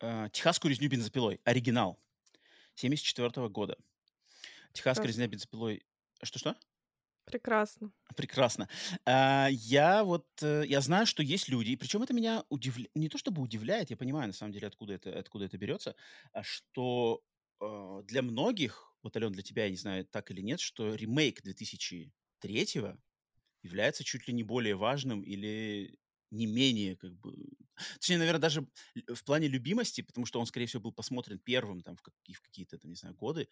а, 0.00 0.28
«Техасскую 0.30 0.70
резню 0.70 0.88
бензопилой». 0.88 1.40
Оригинал. 1.44 2.00
74 2.76 3.48
года. 3.48 3.76
«Техасская 4.72 5.06
резня 5.06 5.26
бензопилой». 5.26 5.84
Что-что? 6.22 6.56
Прекрасно. 7.24 7.90
Прекрасно. 8.16 8.68
А, 9.06 9.48
я 9.50 10.04
вот, 10.04 10.26
э, 10.42 10.64
я 10.66 10.80
знаю, 10.80 11.06
что 11.06 11.22
есть 11.22 11.48
люди, 11.48 11.70
и 11.70 11.76
причем 11.76 12.02
это 12.02 12.12
меня 12.12 12.44
удивляет, 12.50 12.90
не 12.94 13.08
то 13.08 13.16
чтобы 13.16 13.40
удивляет, 13.40 13.90
я 13.90 13.96
понимаю, 13.96 14.26
на 14.26 14.34
самом 14.34 14.52
деле, 14.52 14.68
откуда 14.68 14.94
это, 14.94 15.18
откуда 15.18 15.46
это 15.46 15.56
берется, 15.56 15.96
а 16.32 16.42
что 16.42 17.22
э, 17.60 18.02
для 18.04 18.20
многих, 18.22 18.94
вот, 19.02 19.16
Ален, 19.16 19.32
для 19.32 19.42
тебя, 19.42 19.64
я 19.64 19.70
не 19.70 19.76
знаю, 19.76 20.04
так 20.04 20.30
или 20.30 20.42
нет, 20.42 20.60
что 20.60 20.94
ремейк 20.94 21.42
2003 21.42 22.12
является 23.62 24.04
чуть 24.04 24.28
ли 24.28 24.34
не 24.34 24.42
более 24.42 24.76
важным 24.76 25.22
или 25.22 25.98
не 26.34 26.46
менее, 26.46 26.96
как 26.96 27.12
бы... 27.14 27.34
Точнее, 28.00 28.18
наверное, 28.18 28.40
даже 28.40 28.66
в 29.08 29.24
плане 29.24 29.48
любимости, 29.48 30.00
потому 30.02 30.26
что 30.26 30.40
он, 30.40 30.46
скорее 30.46 30.66
всего, 30.66 30.82
был 30.82 30.92
посмотрен 30.92 31.38
первым 31.40 31.82
там 31.82 31.96
в, 31.96 32.02
какие- 32.02 32.36
в 32.36 32.40
какие-то, 32.40 32.78
там, 32.78 32.90
не 32.90 32.96
знаю, 32.96 33.14
годы, 33.14 33.48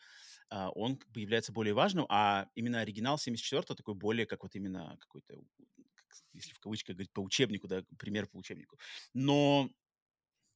а, 0.51 0.71
он 0.71 0.97
как 0.97 1.11
бы 1.12 1.21
является 1.21 1.53
более 1.53 1.75
важным, 1.75 2.07
а 2.09 2.49
именно 2.55 2.81
оригинал 2.81 3.18
74 3.18 3.77
такой 3.77 3.95
более 3.95 4.27
как 4.27 4.42
вот 4.45 4.55
именно 4.57 4.97
какой-то, 5.01 5.37
как 5.95 6.14
с- 6.14 6.25
если 6.33 6.53
в 6.55 6.61
кавычках 6.61 6.97
говорить, 6.97 7.12
по 7.12 7.21
учебнику, 7.21 7.68
да, 7.68 7.85
пример 7.99 8.27
по 8.29 8.38
учебнику. 8.38 8.79
Но 9.14 9.71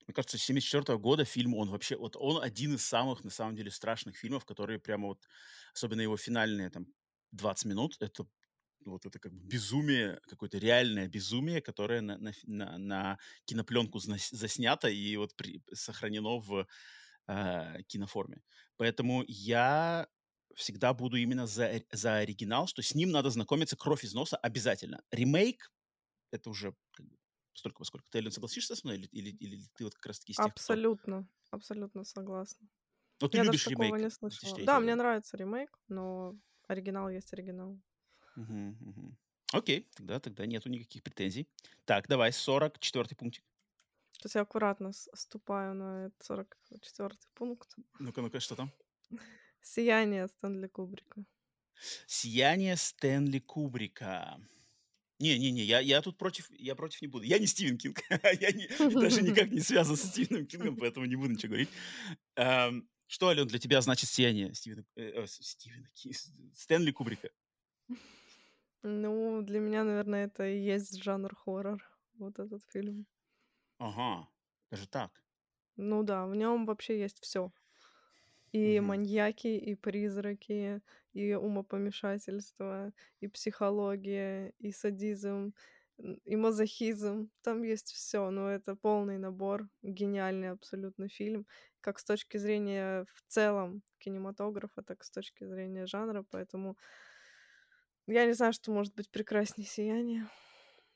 мне 0.06 0.14
кажется, 0.14 0.38
74 0.38 0.98
года 0.98 1.24
фильм, 1.24 1.54
он 1.54 1.68
вообще, 1.70 1.96
вот 1.96 2.16
он 2.16 2.42
один 2.42 2.74
из 2.74 2.86
самых, 2.86 3.24
на 3.24 3.30
самом 3.30 3.56
деле, 3.56 3.70
страшных 3.70 4.16
фильмов, 4.16 4.44
которые 4.44 4.78
прямо 4.78 5.08
вот, 5.08 5.26
особенно 5.74 6.00
его 6.00 6.16
финальные 6.16 6.70
там 6.70 6.86
20 7.32 7.66
минут, 7.66 7.96
это 8.00 8.26
вот 8.92 9.06
это 9.06 9.18
как 9.18 9.32
бы 9.32 9.40
безумие, 9.46 10.20
какое-то 10.28 10.58
реальное 10.58 11.08
безумие, 11.08 11.60
которое 11.60 12.00
на, 12.00 12.18
на, 12.18 12.32
на- 12.44 12.78
на 12.78 13.18
кинопленку 13.44 13.98
заснято 13.98 14.88
и 14.88 15.16
вот 15.16 15.34
при- 15.36 15.62
сохранено 15.72 16.38
в 16.38 16.66
э, 17.28 17.82
киноформе. 17.88 18.42
Поэтому 18.76 19.24
я 19.28 20.08
всегда 20.54 20.94
буду 20.94 21.16
именно 21.16 21.46
за, 21.46 21.82
за 21.92 22.16
оригинал, 22.16 22.66
что 22.66 22.82
с 22.82 22.94
ним 22.94 23.10
надо 23.10 23.30
знакомиться 23.30 23.76
кровь 23.76 24.04
из 24.04 24.14
носа 24.14 24.36
обязательно. 24.36 25.02
Ремейк— 25.10 25.72
это 26.32 26.50
уже 26.50 26.74
как 26.92 27.06
бы 27.06 27.16
столько, 27.52 27.78
поскольку. 27.78 28.06
Ты, 28.10 28.18
Эллен, 28.18 28.32
согласишься 28.32 28.76
со 28.76 28.86
мной? 28.86 28.98
Или, 28.98 29.06
или, 29.08 29.30
или 29.36 29.60
ты 29.76 29.84
вот 29.84 29.94
как 29.94 30.06
раз-таки 30.06 30.32
из 30.32 30.36
тех, 30.36 30.46
кто... 30.46 30.52
Абсолютно. 30.52 31.28
Абсолютно 31.50 32.04
согласна. 32.04 32.68
Ну, 33.20 33.28
ты 33.28 33.38
Я 33.38 33.44
даже 33.44 33.52
любишь 33.52 33.64
такого 33.64 33.84
ремейк 33.84 34.04
не 34.04 34.10
слышала. 34.10 34.56
2003 34.56 34.66
Да, 34.66 34.80
мне 34.80 34.94
нравится 34.94 35.36
ремейк, 35.36 35.78
но 35.88 36.34
оригинал 36.68 37.08
есть 37.08 37.32
оригинал. 37.32 37.78
Окей, 39.52 39.88
тогда, 39.94 40.18
тогда 40.20 40.46
нету 40.46 40.68
никаких 40.68 41.02
претензий. 41.02 41.46
Так, 41.84 42.08
давай, 42.08 42.32
44 42.32 43.14
пунктик. 43.16 43.44
Сейчас 44.12 44.34
я 44.34 44.40
аккуратно 44.42 44.92
с- 44.92 45.08
ступаю 45.14 45.74
на 45.74 46.06
этот 46.06 46.22
44 46.24 47.10
пункт. 47.34 47.74
Ну-ка, 47.98 48.22
ну-ка, 48.22 48.40
что 48.40 48.56
там? 48.56 48.72
Сияние 49.60 50.26
Стэнли 50.28 50.68
Кубрика. 50.68 51.24
«Сияние 52.06 52.76
Стэнли 52.76 53.38
Кубрика». 53.38 54.38
Не-не-не, 55.18 55.62
я 55.62 55.80
я 55.80 56.02
тут 56.02 56.18
против 56.18 56.50
я 56.50 56.74
против 56.74 57.02
не 57.02 57.08
буду. 57.08 57.24
Я 57.24 57.38
не 57.38 57.46
Стивен 57.46 57.78
Кинг. 57.78 58.00
Я 58.40 58.50
не 58.52 58.68
даже 58.94 59.22
никак 59.22 59.50
не 59.50 59.60
связан 59.60 59.96
со 59.96 60.06
Стивеном 60.06 60.46
Кингом, 60.46 60.76
поэтому 60.80 61.06
не 61.06 61.16
буду 61.16 61.32
ничего 61.32 61.48
говорить. 61.50 61.70
Ам, 62.34 62.88
что, 63.06 63.28
Алён, 63.28 63.46
для 63.48 63.58
тебя 63.58 63.80
значит 63.80 64.10
"Сияние" 64.10 64.52
Стивена 64.54 64.84
э, 64.96 65.26
С 65.26 65.36
Стивена 65.42 65.88
С 65.94 66.32
Стэнли 66.54 66.90
Кубрика? 66.92 67.30
Ну, 68.82 69.42
для 69.42 69.58
меня, 69.60 69.84
наверное, 69.84 70.26
это 70.26 70.46
и 70.46 70.58
есть 70.58 71.02
жанр 71.02 71.34
хоррор, 71.34 71.82
вот 72.18 72.38
этот 72.38 72.62
фильм. 72.64 73.06
Ага, 73.80 74.28
даже 74.70 74.86
так. 74.88 75.22
Ну 75.78 76.02
да, 76.02 76.26
в 76.26 76.34
нём 76.34 76.64
вообще 76.64 76.98
есть 76.98 77.18
всё. 77.22 77.52
И 78.52 78.80
Мгм. 78.80 78.80
маньяки, 78.80 79.48
и 79.48 79.74
призраки, 79.74 80.80
и 81.12 81.34
умопомешательство, 81.34 82.92
и 83.20 83.28
психология, 83.28 84.52
и 84.58 84.72
садизм, 84.72 85.54
и 86.24 86.36
мазохизм. 86.36 87.30
Там 87.42 87.62
есть 87.64 87.92
всё, 87.92 88.30
но 88.30 88.50
это 88.50 88.76
полный 88.76 89.18
набор. 89.18 89.68
Гениальный 89.82 90.50
абсолютно 90.50 91.08
фильм, 91.08 91.46
как 91.80 91.98
с 91.98 92.04
точки 92.04 92.38
зрения 92.38 93.04
в 93.14 93.22
целом 93.28 93.82
кинематографа, 93.98 94.82
так 94.82 95.02
и 95.02 95.04
с 95.04 95.10
точки 95.10 95.44
зрения 95.46 95.86
жанра, 95.86 96.24
поэтому 96.30 96.76
я 98.06 98.26
не 98.26 98.32
знаю, 98.34 98.52
что 98.52 98.72
может 98.72 98.94
быть 98.94 99.10
прекрасней 99.10 99.64
"Сияния". 99.66 100.30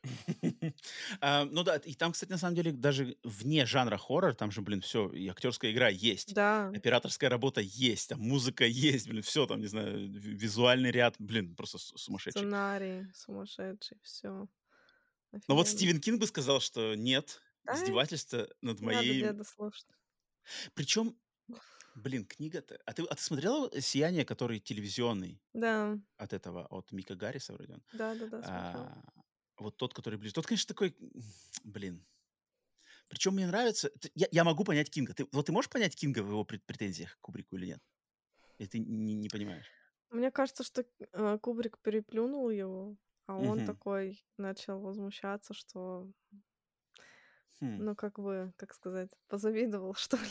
А, 1.21 1.45
ну 1.45 1.63
да, 1.63 1.77
и 1.77 1.95
там, 1.95 2.13
кстати, 2.13 2.31
на 2.31 2.39
самом 2.39 2.55
деле, 2.57 2.73
даже 2.73 3.17
вне 3.25 3.67
жанра 3.67 3.97
хоррор, 3.97 4.35
там 4.35 4.51
же, 4.51 4.63
блин, 4.63 4.81
всё: 4.81 5.09
и 5.11 5.29
актерская 5.29 5.73
игра 5.73 5.89
есть, 5.89 6.37
Да. 6.37 6.73
операторская 6.73 7.29
работа 7.31 7.61
есть, 7.61 8.09
там 8.09 8.21
музыка 8.21 8.65
есть, 8.65 9.09
блин, 9.09 9.23
всё 9.23 9.47
там, 9.47 9.61
не 9.61 9.67
знаю, 9.67 10.11
ви 10.11 10.35
визуальный 10.35 10.91
ряд, 10.91 11.17
блин, 11.19 11.55
просто 11.57 11.79
сумасшедший. 11.79 12.49
Сценарий 12.49 13.07
сумасшедший, 13.15 13.99
всё 14.03 14.49
Но 15.49 15.55
вот 15.55 15.69
офигенно. 15.69 15.69
Стивен 15.69 16.01
Кинг 16.01 16.21
бы 16.21 16.27
сказал, 16.27 16.61
что 16.61 16.95
нет, 16.95 17.43
издевательство 17.69 18.49
над 18.61 18.81
слушать. 19.45 19.91
Причем, 20.77 21.17
блин, 22.01 22.27
книга-то 22.27 22.81
А 22.87 22.93
ты 22.93 23.03
а 23.05 23.15
ты 23.15 23.23
смотрела 23.23 23.71
"Сияние", 23.81 24.25
который 24.25 24.61
телевизионный 24.61 25.43
Да. 25.55 26.01
от 26.19 26.33
этого, 26.35 26.67
от 26.67 26.93
Мика 26.93 27.17
Гарриса 27.17 27.55
вроде 27.55 27.75
он? 27.75 27.85
Да-да-да, 27.93 28.43
смотрела. 28.43 28.93
А, 28.93 29.05
вот 29.59 29.77
тот, 29.79 29.95
который 29.95 30.19
ближе. 30.19 30.35
Тот, 30.35 30.47
конечно, 30.47 30.69
такой, 30.69 30.97
блин. 31.65 32.07
Причем 33.11 33.35
мне 33.35 33.47
нравится 33.49 33.91
я 34.15 34.29
я 34.31 34.45
могу 34.45 34.63
понять 34.65 34.89
Кинга. 34.89 35.13
Ты 35.15 35.27
вот 35.33 35.47
ты 35.47 35.53
можешь 35.53 35.69
понять 35.69 35.97
Кинга 35.97 36.21
в 36.23 36.29
его 36.31 36.45
прет 36.45 36.65
претензиях 36.65 37.17
к 37.17 37.21
Кубрику 37.21 37.57
или 37.57 37.67
нет? 37.67 37.81
Или 38.59 38.69
ты 38.69 38.79
не 38.81 39.15
не 39.15 39.31
понимаешь? 39.31 39.73
Мне 40.11 40.31
кажется, 40.33 40.65
что, 40.65 40.85
э, 41.13 41.39
Кубрик 41.39 41.79
переплюнул 41.79 42.51
его, 42.51 42.97
а 43.27 43.37
он 43.39 43.63
Мгм. 43.63 43.63
такой 43.63 44.25
начал 44.37 44.81
возмущаться, 44.81 45.55
что 45.55 46.11
Хм. 47.61 47.81
ну, 47.81 47.95
как 47.97 48.19
бы, 48.19 48.53
как 48.57 48.75
сказать, 48.75 49.11
позавидовал, 49.29 49.95
что 49.95 50.17
ли. 50.17 50.23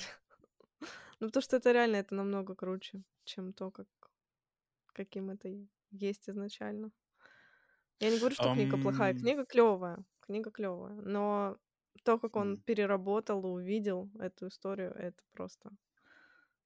Ну, 1.22 1.28
потому 1.28 1.42
что 1.44 1.58
это 1.58 1.72
реально, 1.74 1.98
это 1.98 2.16
намного 2.16 2.56
круче, 2.56 3.04
чем 3.26 3.52
то, 3.54 3.72
как 3.72 3.88
каким 4.94 5.30
это 5.32 5.50
есть 5.92 6.30
изначально. 6.30 6.92
Я 8.02 8.10
не 8.12 8.18
говорю, 8.18 8.36
что 8.36 8.50
книга 8.50 8.78
плохая. 8.78 9.14
Книга 9.14 9.46
клёвая, 9.46 10.06
книга 10.22 10.52
клёвая, 10.52 10.94
но 11.02 11.58
то, 12.04 12.18
как 12.18 12.38
он 12.38 12.58
Хм. 12.58 12.62
переработал 12.64 13.42
и 13.46 13.50
увидел 13.50 14.10
эту 14.20 14.48
историю, 14.48 14.92
это 14.94 15.22
просто 15.32 15.72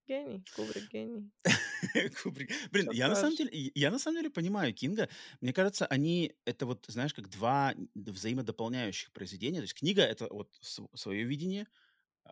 гений. 0.07 0.45
Кубрик 0.51 0.85
гений. 0.85 1.31
Кубрик. 2.23 2.51
Блин, 2.71 2.89
Что 2.89 2.93
я 2.93 3.09
на 3.09 3.15
самом 3.15 3.35
деле 3.35 3.71
я 3.75 3.91
на 3.91 3.99
самом 3.99 4.17
деле 4.17 4.29
понимаю 4.29 4.73
Кинга. 4.73 5.09
Мне 5.41 5.53
кажется, 5.53 5.85
они 5.87 6.33
это 6.45 6.65
вот, 6.65 6.85
знаешь, 6.87 7.13
как 7.13 7.29
2 7.29 7.73
взаимодополняющих 7.95 9.11
произведения. 9.11 9.57
То 9.59 9.63
есть 9.63 9.73
книга- 9.75 10.03
это 10.03 10.27
вот 10.29 10.49
св 10.61 10.89
своё 10.95 11.25
видение, 11.25 11.67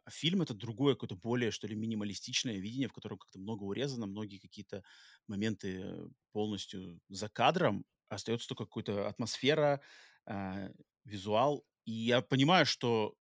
фильм- 0.10 0.42
это 0.42 0.54
другое, 0.54 0.96
какое-то 0.96 1.16
более, 1.16 1.52
что 1.52 1.68
ли, 1.68 1.76
минималистичное 1.76 2.58
видение, 2.58 2.88
в 2.90 2.94
котором 2.94 3.18
как-то 3.18 3.40
много 3.40 3.64
урезано, 3.64 4.06
многие 4.08 4.40
какие-то 4.40 4.84
моменты 5.28 5.96
полностью 6.34 7.00
за 7.10 7.30
кадром, 7.30 7.86
остается 8.10 8.48
тока 8.50 8.66
какой-то 8.66 9.08
атмосфера, 9.08 9.82
а, 10.26 10.70
визуал. 11.06 11.66
И 11.86 11.92
я 11.94 12.22
понимаю, 12.22 12.66
что, 12.66 13.16
э, 13.16 13.21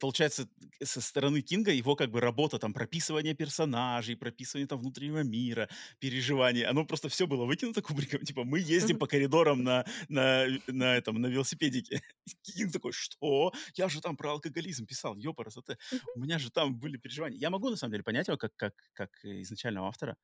получается, 0.00 0.48
со 0.82 1.00
стороны 1.00 1.40
Кинга 1.42 1.70
его 1.72 1.96
как 1.96 2.10
бы 2.10 2.20
работа, 2.20 2.58
там, 2.58 2.72
прописывание 2.74 3.34
персонажей, 3.34 4.16
прописывание 4.16 4.66
там 4.66 4.80
внутреннего 4.80 5.22
мира, 5.22 5.68
переживаний, 6.00 6.64
оно 6.64 6.84
просто 6.86 7.08
всё 7.08 7.26
было 7.26 7.44
выкинуто 7.46 7.82
Кубриком. 7.82 8.20
Типа 8.24 8.44
мы 8.44 8.58
ездим 8.60 8.98
по 8.98 9.06
коридорам 9.06 9.62
на 9.64 9.84
на 10.08 10.46
на 10.66 10.96
этом, 10.96 11.20
на 11.20 11.26
велосипедике. 11.28 12.02
Кинг 12.42 12.72
такой: 12.72 12.92
"Что? 12.92 13.52
Я 13.74 13.88
же 13.88 14.00
там 14.00 14.16
про 14.16 14.32
алкоголизм 14.32 14.86
писал, 14.86 15.16
ёпарасоте. 15.16 15.78
Мгм. 15.92 16.12
У 16.14 16.20
меня 16.20 16.38
же 16.38 16.50
там 16.50 16.78
были 16.78 16.96
переживания". 16.98 17.38
Я 17.38 17.50
могу 17.50 17.70
на 17.70 17.76
самом 17.76 17.92
деле 17.92 18.02
понять 18.04 18.28
его 18.28 18.36
как 18.38 18.52
как 18.56 18.74
как 18.94 19.10
изначального 19.24 19.88
автора, 19.88 20.16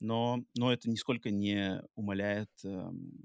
но 0.00 0.44
но 0.56 0.72
это 0.72 0.90
нисколько 0.90 1.30
не 1.30 1.82
умаляет, 1.96 2.50
эм, 2.64 3.24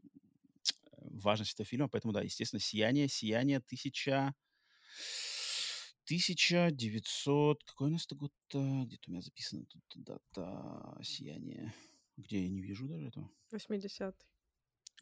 важность 0.97 1.53
этого 1.55 1.65
фильма. 1.67 1.89
Поэтому 1.89 2.13
да, 2.13 2.21
естественно, 2.23 2.59
"Сияние", 2.61 3.07
"Сияние" 3.09 3.59
тысяча 3.61 4.33
1900 6.07 7.63
какой 7.63 7.87
у 7.89 7.91
нас-то 7.91 8.15
год-то? 8.15 8.83
Где-то 8.85 9.09
у 9.09 9.11
меня 9.11 9.21
записана 9.21 9.65
тут 9.65 9.83
дата 9.95 10.97
"Сияние". 11.03 11.73
Где? 12.17 12.43
Я 12.43 12.49
не 12.49 12.61
вижу 12.61 12.87
даже 12.87 13.07
этого. 13.07 13.29
80. 13.51 14.15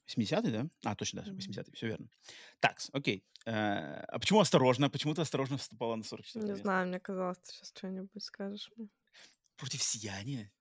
80, 0.08 0.52
да? 0.52 0.68
А, 0.84 0.96
точно, 0.96 1.22
да, 1.22 1.28
Мгм. 1.28 1.36
80, 1.36 1.70
всё 1.74 1.88
верно. 1.88 2.10
Такс, 2.60 2.90
окей. 2.94 3.24
Э, 3.46 3.52
а 4.08 4.20
почему 4.20 4.40
"Осторожно"? 4.40 4.90
Почему 4.90 5.14
ты 5.14 5.22
"Осторожно" 5.22 5.58
вступала 5.58 5.96
на 5.96 6.04
44 6.04 6.46
Не 6.46 6.56
знаю, 6.56 6.88
мне 6.88 7.00
казалось, 7.00 7.40
ты 7.40 7.52
щас 7.54 7.72
чё-нибудь 7.74 8.24
скажешь 8.24 8.72
мне. 8.78 8.88
Против 9.60 9.82
"Сияния"? 9.84 10.52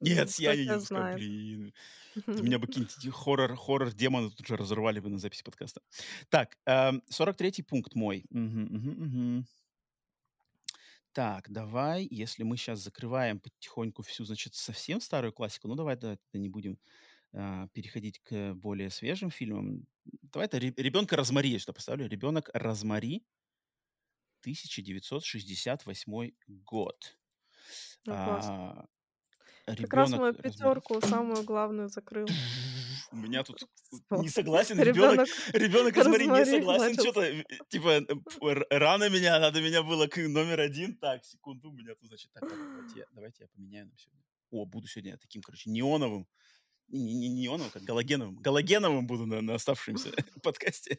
Нет, 0.00 0.30
Ну, 0.44 0.56
"Сияние" 0.56 0.66
не 0.66 0.78
знает. 0.78 1.22
Блин, 1.22 1.74
это 2.34 2.42
меня 2.42 2.58
бы 2.58 2.66
какие-нибудь 2.68 2.98
эти 2.98 3.08
хоррор 3.10 3.56
хоррор-демоны 3.56 4.30
тут 4.30 4.46
же 4.46 4.56
разорвали 4.56 5.00
бы 5.00 5.10
на 5.10 5.18
записи 5.18 5.42
подкаста. 5.44 5.82
Так, 6.30 6.58
эм, 6.66 7.02
43 7.10 7.62
пункт 7.62 7.94
мой. 7.94 8.24
Мгм, 8.30 8.62
мгм, 8.64 8.90
мгм. 9.04 9.46
Так, 11.16 11.50
давай, 11.50 12.06
если 12.08 12.44
мы 12.44 12.56
щас 12.56 12.78
закрываем 12.80 13.40
потихоньку 13.40 14.02
всю, 14.02 14.24
значит, 14.24 14.54
совсем 14.54 15.00
старую 15.00 15.32
классику, 15.32 15.66
ну, 15.66 15.74
давай 15.74 15.96
да 15.96 16.16
не 16.32 16.48
будем, 16.48 16.78
а, 17.32 17.68
переходить 17.68 18.20
к 18.20 18.54
более 18.54 18.90
свежим 18.90 19.30
фильмам. 19.30 19.86
Давай 20.22 20.46
это 20.48 20.58
"Ре 20.60 20.74
Ребёнка 20.76 21.16
Розмари" 21.16 21.50
я 21.50 21.60
сюда 21.60 21.72
поставлю. 21.74 22.08
"Ребёнок 22.08 22.50
Розмари" 22.54 23.22
1968 24.42 26.34
год. 26.48 27.16
Ну. 28.06 28.14
А, 28.14 28.86
Как 29.80 29.94
раз 29.94 30.16
"Ребёнок 30.16 30.16
мою 30.16 30.34
Розмари" 30.44 30.82
пятерку 30.82 31.00
самую 31.00 31.42
главную 31.44 31.88
закрыл. 31.88 32.36
У 33.12 33.16
меня 33.16 33.42
тут 33.42 33.66
не 34.10 34.28
согласен, 34.28 34.80
"Ребёнок 34.80 35.26
"Ребёнок 35.52 35.96
Ребёнок 35.96 35.96
Розмари" 35.96 36.26
не 36.26 36.44
согласен. 36.44 36.94
Начался. 36.96 37.20
э, 37.26 37.44
типа, 37.68 38.00
п 38.40 38.46
р 38.50 38.66
рано 38.70 39.08
меня, 39.08 39.38
надо 39.40 39.60
меня 39.60 39.82
было 39.82 40.06
к 40.06 40.16
номер 40.28 40.60
1. 40.60 40.96
Так, 40.96 41.24
секунду, 41.24 41.70
у 41.70 41.72
меня 41.72 41.94
тут, 41.94 42.08
значит 42.08 42.30
Так, 42.32 42.48
давайте 42.48 42.98
я 43.00 43.04
давайте 43.12 43.42
я 43.44 43.48
поменяю 43.48 43.86
на 43.86 43.96
сегодня. 43.96 44.22
О, 44.52 44.64
буду 44.64 44.86
сегодня 44.86 45.16
таким, 45.18 45.42
короче, 45.42 45.70
неоновым. 45.70 46.26
Не 46.88 47.14
не 47.14 47.28
неоновым, 47.28 47.70
как 47.72 47.82
галогеновым. 47.84 48.36
Галогеновым 48.36 49.06
буду 49.06 49.26
на 49.26 49.40
на 49.42 49.54
оставшемся 49.54 50.10
подкасте. 50.44 50.98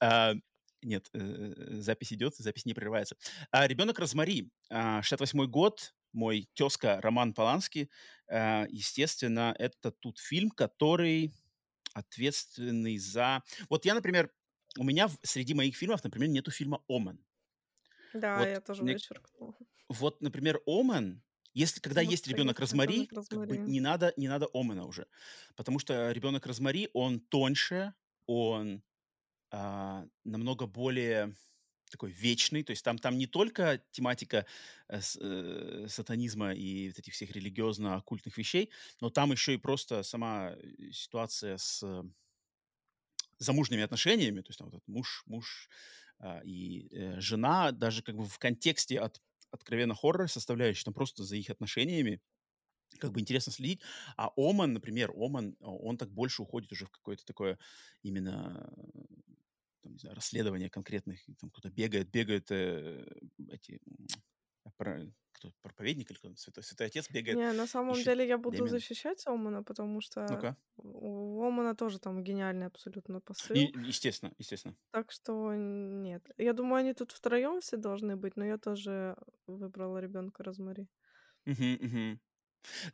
А, 0.00 0.34
нет, 0.82 1.08
э, 1.14 1.54
запись 1.80 2.12
идёт, 2.12 2.36
запись 2.36 2.66
не 2.66 2.74
прерывается. 2.74 3.16
А, 3.52 3.66
"Ребёнок 3.68 3.98
Розмари", 3.98 4.50
а, 4.70 5.02
68 5.02 5.46
год. 5.46 5.94
Мой 6.14 6.48
тёзка 6.54 7.00
Роман 7.02 7.34
Полански. 7.34 7.90
А, 8.28 8.66
естественно, 8.70 9.54
это 9.58 9.90
тут 9.90 10.18
фильм, 10.18 10.50
который 10.50 11.32
ответственный 11.94 12.98
за 12.98 13.42
Вот 13.70 13.84
я, 13.86 13.94
например, 13.94 14.32
у 14.78 14.84
меня 14.84 15.08
среди 15.22 15.54
моих 15.54 15.76
фильмов, 15.76 16.04
например, 16.04 16.28
нету 16.30 16.50
фильма 16.52 16.82
"Омен". 16.88 17.24
Да, 18.14 18.34
Вот 18.34 18.48
я 18.48 18.60
тоже 18.60 18.84
мне 18.84 19.00
вычеркнула. 19.00 19.54
вот, 19.90 20.22
например, 20.22 20.60
"Омен", 20.66 21.22
если 21.54 21.80
когда 21.80 22.00
Вот 22.00 22.16
есть 22.16 22.28
"Ребёнок 22.28 22.60
стоит 22.60 22.60
Розмари", 22.60 23.10
"Ребёнок 23.10 23.12
как 23.28 23.42
бы 23.46 23.60
Розмари". 23.60 23.66
не 23.66 23.80
надо 23.80 24.14
не 24.16 24.28
надо 24.28 24.48
"Омена" 24.54 24.86
уже. 24.86 25.06
Потому 25.56 25.78
что 25.80 26.12
"Ребёнок 26.12 26.46
Розмари", 26.46 26.88
он 26.94 27.20
тоньше, 27.20 27.94
он, 28.26 28.82
а, 29.52 30.06
намного 30.24 30.66
более 30.66 31.34
такой 31.90 32.10
вечный. 32.12 32.62
То 32.64 32.70
есть 32.72 32.84
там 32.84 32.98
там 32.98 33.18
не 33.18 33.26
только 33.26 33.82
тематика, 33.92 34.46
э, 34.88 35.00
э, 35.20 35.86
сатанизма 35.88 36.54
и 36.54 36.88
вот 36.88 36.98
этих 36.98 37.14
всех 37.14 37.30
религиозно-оккультных 37.32 38.36
вещей, 38.38 38.70
но 39.00 39.10
там 39.10 39.32
ещё 39.32 39.52
и 39.52 39.56
просто 39.58 40.02
сама, 40.02 40.52
э, 40.56 40.90
ситуация 40.92 41.56
с 41.58 41.84
замужними 43.38 43.82
отношениями. 43.82 44.40
То 44.40 44.50
есть 44.50 44.58
там 44.58 44.66
вот 44.68 44.74
этот 44.76 44.88
муж 44.88 45.22
муж, 45.26 45.68
а, 46.18 46.40
и, 46.44 46.88
э, 46.92 47.20
жена 47.20 47.70
даже 47.72 48.02
как 48.02 48.16
бы 48.16 48.24
в 48.26 48.38
контексте 48.38 48.98
от 49.00 49.20
откровенно 49.50 49.94
хоррор 49.94 50.28
составляющей, 50.28 50.84
там 50.84 50.92
просто 50.94 51.24
за 51.24 51.36
их 51.36 51.48
отношениями 51.50 52.20
как 53.00 53.12
бы 53.12 53.20
интересно 53.20 53.52
следить. 53.52 53.82
А 54.16 54.30
"Омен", 54.36 54.72
например, 54.74 55.12
"Омен", 55.16 55.56
он 55.60 55.98
так 55.98 56.10
больше 56.12 56.42
уходит 56.42 56.72
уже 56.72 56.86
в 56.86 56.90
какое-то 56.90 57.24
такое 57.26 57.58
именно 58.02 58.72
не 59.88 59.98
знаю, 59.98 60.16
расследования 60.16 60.70
конкретных, 60.70 61.28
и 61.28 61.34
там 61.34 61.50
кто-то 61.50 61.70
бегает, 61.70 62.10
бегают 62.10 62.50
э, 62.50 63.06
эти 63.50 63.80
про, 64.76 65.02
кто, 65.32 65.52
проповедник 65.62 66.10
или 66.10 66.18
кто 66.18 66.34
святой, 66.36 66.62
святой 66.64 66.86
отец 66.88 67.10
бегает, 67.10 67.40
Не, 67.40 67.52
на 67.52 67.66
самом 67.66 68.02
ищет 68.02 68.04
деле 68.04 68.26
я 68.26 68.38
буду 68.38 68.66
Дэмиана. 68.66 68.66
защищать 68.66 69.26
Омана, 69.26 69.62
потому 69.62 70.00
что 70.00 70.22
Ну-ка. 70.28 70.56
у 70.76 71.42
Омана 71.44 71.74
тоже 71.76 71.98
там 71.98 72.22
гениальный 72.24 72.66
абсолютно 72.66 73.20
И, 73.52 73.60
посыл. 73.60 73.72
естественно, 73.86 74.32
естественно. 74.38 74.76
Так 74.90 75.12
что 75.12 75.54
нет. 75.54 76.30
Я 76.38 76.52
думаю, 76.52 76.80
они 76.80 76.92
тут 76.94 77.12
втроем 77.12 77.60
все 77.60 77.76
должны 77.76 78.16
быть, 78.16 78.36
но 78.36 78.44
я 78.44 78.58
тоже 78.58 79.16
выбрала 79.46 79.98
ребенка 79.98 80.42
Розмари. 80.44 80.88
Мгм, 81.46 81.78
мгм. 81.82 82.20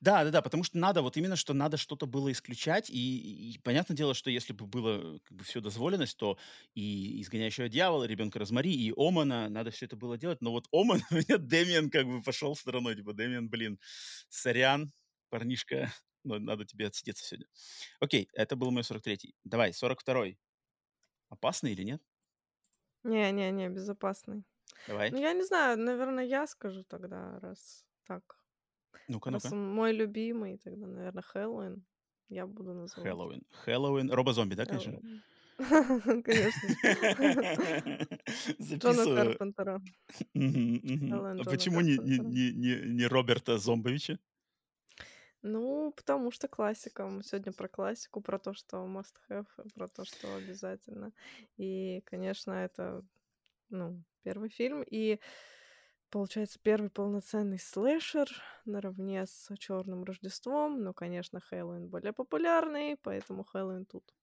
Да, 0.01 0.25
да, 0.25 0.31
да, 0.31 0.43
потому 0.43 0.63
что 0.65 0.79
надо, 0.79 1.03
вот 1.03 1.17
именно, 1.17 1.37
что 1.37 1.55
надо 1.55 1.77
что-то 1.77 2.07
было 2.07 2.31
исключать, 2.33 2.91
и, 2.91 3.53
и 3.55 3.59
понятное 3.59 3.97
дело, 3.97 4.15
что 4.15 4.31
если 4.31 4.53
бы 4.53 4.67
было 4.67 5.19
как 5.21 5.37
бы 5.37 5.45
все 5.45 5.61
дозволенность, 5.61 6.17
то 6.17 6.39
и 6.75 7.21
изгоняющего 7.23 7.69
дьявола, 7.69 8.05
ребенка 8.05 8.39
Розмари, 8.39 8.73
и 8.73 8.93
Омана, 8.97 9.49
надо 9.49 9.71
все 9.71 9.87
это 9.87 9.97
было 9.97 10.17
делать, 10.19 10.41
но 10.41 10.51
вот 10.53 10.67
Оман, 10.73 11.03
у 11.11 11.15
меня 11.15 11.39
Дэмиан 11.39 11.91
как 11.91 12.07
бы 12.07 12.23
пошел 12.23 12.55
стороной, 12.57 12.95
типа, 12.97 13.13
Дэмиан, 13.15 13.49
блин, 13.49 13.79
сорян, 14.29 14.93
парнишка, 15.31 15.93
но 16.25 16.39
надо 16.39 16.65
тебе 16.65 16.87
отсидеться 16.87 17.25
сегодня. 17.25 17.47
Окей, 18.01 18.29
это 18.35 18.57
был 18.57 18.71
мой 18.71 18.83
43-й. 18.83 19.35
Давай, 19.45 19.73
42-й. 19.73 20.39
Опасный 21.31 21.73
или 21.73 21.83
нет? 21.85 22.03
Не-не-не, 23.05 23.69
безопасный. 23.71 24.45
Давай. 24.87 25.11
Ну, 25.11 25.19
я 25.19 25.33
не 25.35 25.45
знаю, 25.45 25.79
наверное, 25.79 26.25
я 26.25 26.47
скажу 26.47 26.85
тогда, 26.85 27.39
раз 27.41 27.85
так. 28.07 28.39
Ну-ка, 29.09 29.31
ну-ка. 29.31 29.55
мой 29.55 29.93
любимый, 29.93 30.59
тогда, 30.59 30.87
наверное, 30.87 31.23
Хэллоуин 31.23 31.85
я 32.29 32.47
буду 32.47 32.73
называть. 32.75 33.09
Хэллоуин. 33.09 33.43
Хэллоуин. 33.51 34.11
Робо-зомби, 34.11 34.55
да, 34.55 34.65
конечно? 34.67 35.01
Конечно. 36.25 36.69
Джона 38.61 39.05
Записываю. 39.05 39.39
Джона 40.35 41.45
почему 41.45 41.79
Карпентера. 41.79 41.99
не, 42.09 42.83
не, 42.87 43.07
Роберта 43.07 43.59
Зомбовича? 43.59 44.19
Ну, 45.43 45.93
потому 45.97 46.33
что 46.33 46.49
классика. 46.49 47.07
Мы 47.07 47.23
сегодня 47.23 47.53
про 47.53 47.69
классику, 47.69 48.21
про 48.21 48.39
то, 48.39 48.55
что 48.55 48.79
must 48.87 49.15
have, 49.29 49.47
про 49.75 49.89
то, 49.89 50.05
что 50.05 50.35
обязательно. 50.35 51.13
И, 51.57 52.01
конечно, 52.07 52.53
это, 52.53 53.05
ну, 53.69 54.03
первый 54.23 54.49
фильм. 54.49 54.83
И, 54.83 55.21
получается, 56.15 56.61
первый 56.63 56.91
полноценный 56.91 57.59
слэшер 57.59 58.29
наравне 58.67 59.27
с 59.27 59.49
Черным 59.59 60.05
Рождеством. 60.05 60.81
Но, 60.81 60.95
конечно, 60.95 61.41
Хэллоуин 61.41 61.89
более 61.89 62.13
популярный, 62.13 62.97
поэтому 63.03 63.43
Хэллоуин 63.43 63.85
тут. 63.85 64.15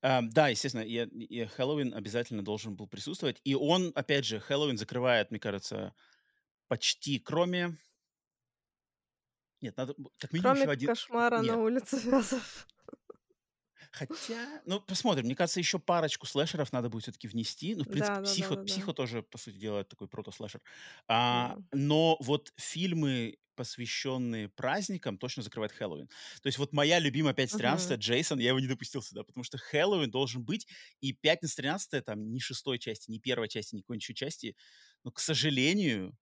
Ам, 0.00 0.30
да, 0.30 0.48
естественно, 0.48 0.80
и, 0.80 1.04
и 1.04 1.44
Хэллоуин 1.44 1.92
обязательно 1.92 2.42
должен 2.42 2.74
был 2.74 2.86
присутствовать. 2.86 3.38
И 3.44 3.54
он, 3.54 3.92
опять 3.94 4.24
же, 4.24 4.40
Хэллоуин 4.40 4.78
закрывает, 4.78 5.30
мне 5.30 5.40
кажется, 5.40 5.94
почти, 6.68 7.18
кроме... 7.18 7.76
Нет, 9.60 9.76
надо 9.76 9.94
как 10.18 10.32
минимум 10.32 10.52
Кроме 10.52 10.62
еще 10.62 10.70
один... 10.70 10.88
кошмара 10.88 11.42
на 11.42 11.42
Нет, 11.42 11.56
улице 11.56 11.98
Вязов. 11.98 12.66
Хотя... 13.96 14.62
Ну, 14.64 14.80
посмотрим. 14.80 15.26
Мне 15.26 15.36
кажется, 15.36 15.60
еще 15.60 15.78
парочку 15.78 16.26
слэшеров 16.26 16.72
надо 16.72 16.88
будет 16.88 17.04
все-таки 17.04 17.28
внести. 17.28 17.74
Ну, 17.74 17.84
в 17.84 17.88
принципе, 17.88 18.18
Да, 18.18 18.20
да, 18.20 18.34
психо, 18.34 18.56
да, 18.56 18.64
да. 18.64 18.64
психо 18.64 18.92
тоже, 18.92 19.22
по 19.22 19.38
сути 19.38 19.56
дела, 19.56 19.84
такой 19.84 20.08
прото-слэшер. 20.08 20.60
А, 21.08 21.54
Да. 21.54 21.62
но 21.72 22.16
вот 22.20 22.52
фильмы, 22.56 23.38
посвященные 23.54 24.48
праздникам, 24.50 25.16
точно 25.18 25.42
закрывает 25.42 25.72
Хэллоуин. 25.72 26.08
То 26.42 26.46
есть 26.48 26.58
вот 26.58 26.72
моя 26.74 26.98
любимая 26.98 27.32
«Пятница 27.34 27.56
13 27.58 27.98
Мгм. 27.98 28.00
Джейсон, 28.00 28.38
я 28.38 28.48
его 28.48 28.60
не 28.60 28.66
допустил 28.66 29.02
сюда, 29.02 29.24
потому 29.24 29.44
что 29.44 29.56
Хэллоуин 29.58 30.10
должен 30.10 30.44
быть, 30.44 30.66
и 31.00 31.12
«Пятница 31.12 31.56
13 31.56 32.02
там 32.02 32.32
ни 32.32 32.38
шестой 32.38 32.78
части, 32.78 33.10
ни 33.10 33.18
первой 33.18 33.48
части, 33.48 33.74
ни 33.76 33.80
какой-нибудь 33.80 34.02
еще 34.04 34.14
части, 34.14 34.56
но, 35.04 35.10
к 35.12 35.20
сожалению, 35.20 36.16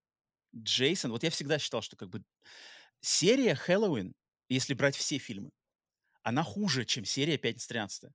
Джейсон, 0.56 1.12
вот 1.12 1.22
я 1.24 1.30
всегда 1.30 1.58
считал, 1.58 1.82
что 1.82 1.96
как 1.96 2.10
бы 2.10 2.22
серия 3.00 3.54
Хэллоуин, 3.54 4.14
если 4.48 4.74
брать 4.74 4.96
все 4.96 5.18
фильмы, 5.18 5.50
она 6.24 6.42
хуже, 6.42 6.84
чем 6.84 7.04
серия 7.04 7.38
«Пятница 7.38 7.68
13 7.68 8.10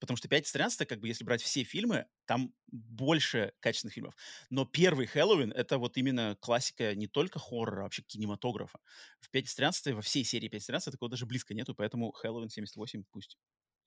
Потому 0.00 0.16
что 0.16 0.28
«Пятница 0.28 0.52
13 0.52 0.86
как 0.86 1.00
бы, 1.00 1.08
если 1.08 1.24
брать 1.24 1.42
все 1.42 1.64
фильмы, 1.64 2.06
там 2.26 2.54
больше 2.68 3.52
качественных 3.60 3.94
фильмов. 3.94 4.16
Но 4.50 4.64
первый 4.64 5.06
Хэллоуин— 5.06 5.50
это 5.56 5.78
вот 5.78 5.96
именно 5.96 6.36
классика 6.40 6.94
не 6.94 7.08
только 7.08 7.40
хоррора, 7.40 7.80
а 7.80 7.84
вообще 7.84 8.02
кинематографа. 8.02 8.78
В 9.20 9.30
«Пятница 9.30 9.56
13 9.56 9.94
во 9.94 10.02
всей 10.02 10.24
серии 10.24 10.48
«Пятница 10.48 10.68
13 10.68 10.92
такого 10.92 11.10
даже 11.10 11.26
близко 11.26 11.54
нету, 11.54 11.74
поэтому 11.74 12.12
Хэллоуин 12.12 12.48
78 12.50 13.04
пусть 13.10 13.38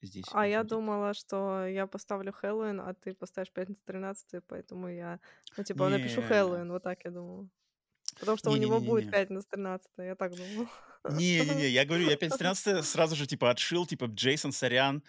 здесь 0.02 0.38
А 0.38 0.45
я 0.47 0.63
будет. 0.63 0.63
думала, 0.63 1.13
что 1.13 1.65
я 1.65 1.88
поставлю 1.88 2.32
Хэллоуин, 2.34 2.80
а 2.82 2.93
ты 2.93 3.13
поставишь 3.13 3.52
Пятницу 3.52 3.82
13 3.86 4.39
поэтому 4.47 4.88
я, 4.89 5.19
ну, 5.58 5.63
типа, 5.63 5.89
напишу 5.89 6.21
Не, 6.21 6.21
Хэллоуин, 6.21 6.71
вот 6.71 6.84
так 6.84 7.04
я 7.06 7.12
думала. 7.12 7.50
Потому 8.19 8.38
что 8.38 8.52
у 8.52 8.56
него 8.56 8.80
будет 8.80 9.06
не-не-не-не-не. 9.06 9.12
Пятница 9.12 9.47
13 9.50 9.89
я 9.97 10.15
так 10.15 10.36
думала. 10.36 10.69
Не-не-не, 11.10 11.69
я 11.69 11.86
говорю, 11.86 12.10
я 12.10 12.15
513 12.15 12.86
сразу 12.86 13.15
же 13.15 13.26
типа 13.26 13.50
отшил, 13.50 13.86
типа 13.86 14.06
Джейсон, 14.06 14.52
сорян. 14.52 15.04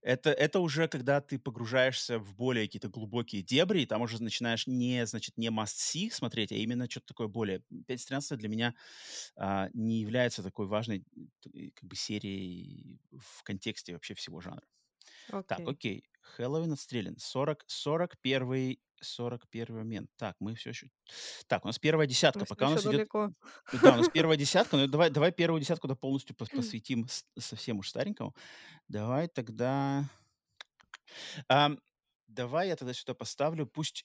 Это, 0.00 0.30
это 0.32 0.60
уже 0.60 0.86
когда 0.86 1.22
ты 1.22 1.38
погружаешься 1.38 2.18
в 2.18 2.34
более 2.34 2.66
какие-то 2.66 2.88
глубокие 2.88 3.42
дебри, 3.42 3.80
и 3.80 3.86
там 3.86 4.02
уже 4.02 4.22
начинаешь 4.22 4.66
не, 4.66 5.06
значит, 5.06 5.38
не 5.38 5.48
must-see 5.48 6.10
смотреть, 6.10 6.52
а 6.52 6.56
именно 6.56 6.90
что-то 6.90 7.06
такое 7.06 7.26
более. 7.26 7.60
513 7.86 8.38
для 8.38 8.48
меня 8.50 8.74
а, 9.36 9.70
не 9.72 10.00
является 10.00 10.42
такой 10.42 10.66
важной 10.66 11.04
как 11.74 11.88
бы 11.88 11.96
серией 11.96 13.00
в 13.12 13.42
контексте 13.44 13.94
вообще 13.94 14.12
всего 14.12 14.42
жанра. 14.42 14.66
Так, 15.46 15.60
Окей. 15.66 16.04
Хэллоуин 16.36 16.72
отстрелян. 16.72 17.16
40, 17.18 17.64
41, 17.66 18.76
41 19.00 19.76
момент. 19.76 20.10
Так, 20.16 20.36
мы 20.40 20.54
все 20.54 20.70
еще... 20.70 20.88
Так, 21.46 21.64
у 21.64 21.68
нас 21.68 21.78
первая 21.78 22.06
десятка. 22.06 22.40
Мы 22.40 22.46
Пока 22.46 22.68
у 22.68 22.70
нас 22.70 22.82
идет... 22.82 22.92
далеко. 22.92 23.30
Да, 23.82 23.94
у 23.94 23.96
нас 23.96 24.08
первая 24.12 24.36
десятка. 24.36 24.76
Ну, 24.76 24.86
давай, 24.86 25.10
давай 25.10 25.32
первую 25.32 25.60
десятку 25.60 25.88
да 25.88 25.94
полностью 25.94 26.34
пос- 26.34 26.54
посвятим 26.54 27.06
совсем 27.38 27.78
уж 27.78 27.88
старенькому. 27.88 28.34
Давай 28.88 29.28
тогда... 29.28 30.08
Ам, 31.48 31.78
давай 32.26 32.68
я 32.68 32.76
тогда 32.76 32.92
сюда 32.94 33.14
поставлю, 33.14 33.66
пусть... 33.66 34.04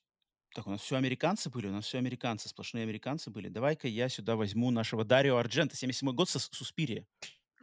Так, 0.56 0.66
у 0.66 0.72
нас 0.72 0.82
все 0.82 0.96
американцы 0.96 1.50
были, 1.52 1.68
у 1.68 1.72
нас 1.72 1.86
все 1.86 2.00
американцы, 2.00 2.50
сплошные 2.50 2.82
американцы 2.82 3.30
были. 3.30 3.50
Давай-ка 3.50 3.88
я 3.88 4.10
сюда 4.10 4.36
возьму 4.36 4.72
нашего 4.72 5.06
Дарио 5.06 5.38
Арджента, 5.38 5.76
77 5.76 6.12
год, 6.12 6.28
со 6.28 6.40
Суспирия. 6.40 7.06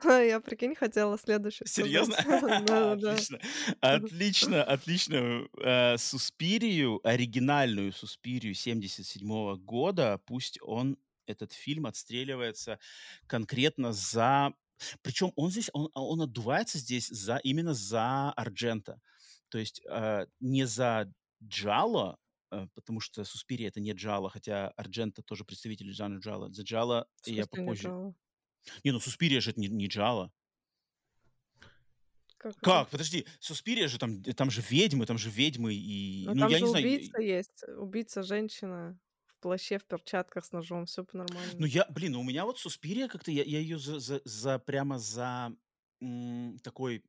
Я, 0.04 0.40
прикинь, 0.40 0.74
хотела 0.74 1.18
следующий 1.18 1.66
Серьезно? 1.66 2.16
Отлично. 3.00 3.40
Отлично, 3.80 4.64
отлично. 4.64 5.48
Э, 5.62 5.96
Суспирию, 5.96 7.00
оригинальную 7.06 7.92
Суспирию 7.92 8.54
77 8.54 9.56
года, 9.56 10.20
пусть 10.26 10.58
он, 10.62 10.98
этот 11.26 11.52
фильм 11.52 11.86
отстреливается 11.86 12.78
конкретно 13.26 13.92
за... 13.92 14.52
Причем 15.02 15.32
он 15.36 15.50
здесь, 15.50 15.70
он, 15.72 15.90
он 15.94 16.20
отдувается 16.20 16.78
здесь 16.78 17.08
за, 17.08 17.38
именно 17.38 17.72
за 17.72 18.30
Арджента. 18.32 19.00
То 19.48 19.58
есть 19.58 19.80
э, 19.88 20.26
не 20.40 20.66
за 20.66 21.10
Джало, 21.42 22.18
э, 22.50 22.66
потому 22.74 23.00
что 23.00 23.24
Суспирия 23.24 23.68
это 23.68 23.80
не 23.80 23.92
Джало, 23.92 24.28
хотя 24.28 24.68
Арджента 24.76 25.22
тоже 25.22 25.44
представитель 25.44 25.92
жанра 25.92 26.18
Джало. 26.20 26.52
За 26.52 26.62
Джало 26.62 27.06
В 27.22 27.28
я 27.28 27.46
попозже... 27.46 27.88
Джало? 27.88 28.14
Не, 28.84 28.92
ну 28.92 29.00
Суспирия 29.00 29.40
же 29.40 29.50
это 29.50 29.60
не, 29.60 29.68
не 29.68 29.86
Джало. 29.86 30.32
Как? 32.38 32.56
Как? 32.60 32.90
Подожди, 32.90 33.26
Суспирия 33.40 33.88
же 33.88 33.98
там, 33.98 34.22
там 34.22 34.50
же 34.50 34.62
ведьмы, 34.68 35.06
там 35.06 35.18
же 35.18 35.30
ведьмы 35.30 35.74
и... 35.74 36.24
Ну, 36.26 36.34
Ну, 36.34 36.40
там 36.40 36.50
я 36.50 36.58
же 36.58 36.64
не 36.64 36.70
знаю, 36.70 36.84
убийца 36.86 37.20
есть. 37.20 37.64
Убийца 37.78 38.22
женщина 38.22 38.98
в 39.26 39.40
плаще, 39.40 39.78
в 39.78 39.84
перчатках 39.84 40.44
с 40.44 40.52
ножом. 40.52 40.86
Все 40.86 41.02
ну 41.02 41.06
по-нормальному. 41.06 41.66
я, 41.66 41.86
блин, 41.88 42.12
ну 42.12 42.20
у 42.20 42.24
меня 42.24 42.44
вот 42.44 42.58
Суспирия 42.58 43.08
как-то, 43.08 43.30
я, 43.30 43.42
я 43.42 43.58
ее 43.58 43.78
за, 43.78 43.98
за, 43.98 44.20
за- 44.24 44.58
прямо 44.58 44.98
за 44.98 45.52
м, 46.00 46.58
такой, 46.62 47.02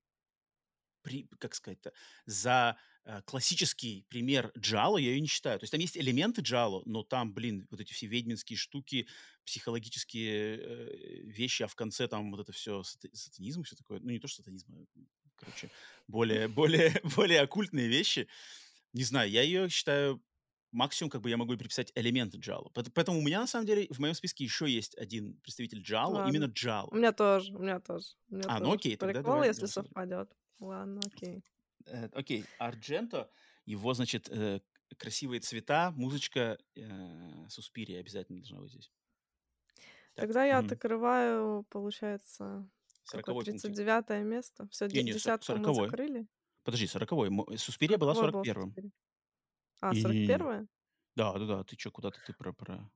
при, 1.07 1.29
как 1.39 1.55
сказать-то, 1.55 1.93
за 2.25 2.77
э, 3.05 3.21
классический 3.25 4.05
пример 4.09 4.51
Джало 4.57 4.97
я 4.97 5.11
ее 5.11 5.21
не 5.21 5.27
считаю. 5.27 5.57
То 5.57 5.63
есть 5.63 5.71
там 5.71 5.79
есть 5.79 5.97
элементы 5.97 6.41
Джало, 6.41 6.83
но 6.85 7.03
там, 7.03 7.33
блин, 7.33 7.65
вот 7.71 7.79
эти 7.79 7.93
все 7.93 8.07
ведьминские 8.07 8.57
штуки, 8.57 9.07
психологические 9.45 10.57
э, 10.57 11.21
вещи, 11.23 11.63
а 11.63 11.67
в 11.67 11.75
конце 11.75 12.09
там 12.09 12.29
вот 12.31 12.41
это 12.41 12.51
все 12.51 12.83
сатанизм, 12.83 13.63
все 13.63 13.77
такое, 13.77 14.01
ну 14.01 14.09
не 14.09 14.19
то 14.19 14.27
что 14.27 14.41
сатанизм, 14.41 14.73
а, 14.73 14.99
короче, 15.37 15.69
более, 16.09 16.47
более, 16.49 17.01
более 17.15 17.39
оккультные 17.39 17.87
вещи. 17.87 18.27
Не 18.91 19.03
знаю, 19.03 19.29
я 19.29 19.43
ее 19.43 19.69
считаю 19.69 20.21
максимум, 20.73 21.09
как 21.09 21.21
бы 21.21 21.29
я 21.29 21.37
могу 21.37 21.55
приписать 21.55 21.93
элементы. 21.95 22.37
Поэт- 22.73 22.91
Поэтому 22.93 23.19
у 23.19 23.21
меня, 23.21 23.39
на 23.39 23.47
самом 23.47 23.65
деле, 23.65 23.87
в 23.89 23.99
моем 23.99 24.13
списке 24.13 24.43
еще 24.43 24.69
есть 24.69 24.97
один 24.97 25.35
представитель 25.41 25.81
Джало, 25.81 26.27
именно 26.27 26.47
Ладно. 26.47 26.89
У 26.91 26.95
меня 26.97 27.11
тоже, 27.13 27.55
у 27.55 27.59
меня 27.59 27.79
тоже. 27.79 28.07
У 28.29 28.35
меня 28.35 28.43
А, 28.49 28.59
ну 28.59 28.65
тоже 28.65 28.75
окей, 28.75 28.97
тогда 28.97 29.19
прикол, 29.19 29.33
давай, 29.33 29.47
если 29.47 29.61
давай 29.61 29.71
совпадет. 29.71 30.33
Ладно, 30.59 31.01
окей. 31.07 31.43
Э, 31.85 32.09
Окей, 32.13 32.49
Ардженто, 32.57 33.29
его, 33.65 33.93
значит, 33.93 34.29
э, 34.29 34.61
красивые 34.97 35.39
цвета, 35.41 35.91
музычка, 35.91 36.57
э, 36.75 37.47
Суспирия 37.49 37.99
обязательно 37.99 38.39
должна 38.39 38.61
быть 38.61 38.71
здесь. 38.71 38.91
Так, 40.15 40.29
Тогда 40.29 40.43
я 40.45 40.57
мгм. 40.57 40.59
открываю, 40.59 41.63
получается, 41.69 42.67
какое 43.11 43.35
Сороковой 43.35 43.45
пунктик. 43.45 43.75
39 43.75 44.23
место. 44.23 44.67
Все, 44.71 44.87
со- 44.87 45.03
десятку 45.03 45.55
мы 45.55 45.71
закрыли. 45.73 46.27
Подожди, 46.63 46.87
40-й. 46.87 47.29
Мо 47.29 47.45
Суспирия 47.57 47.97
была 47.97 48.13
Какой 48.13 48.27
был 48.27 48.45
41-м. 48.45 48.75
Суспирия? 48.75 48.91
А, 49.81 49.93
И 49.93 49.95
41-е? 49.95 50.67
да-да-да, 51.15 51.63
ты 51.63 51.75
чё, 51.77 51.91
куда-то 51.91 52.21
ты 52.21 52.33
про 52.33 52.53
про 52.53 52.91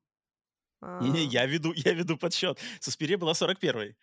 Не-не, 0.99 1.21
А. 1.21 1.25
я 1.25 1.45
веду 1.47 1.73
я 1.75 1.93
веду 1.93 2.17
подсчёт. 2.17 2.59
Суспирия 2.79 3.17
была 3.17 3.33
41-й. 3.33 3.95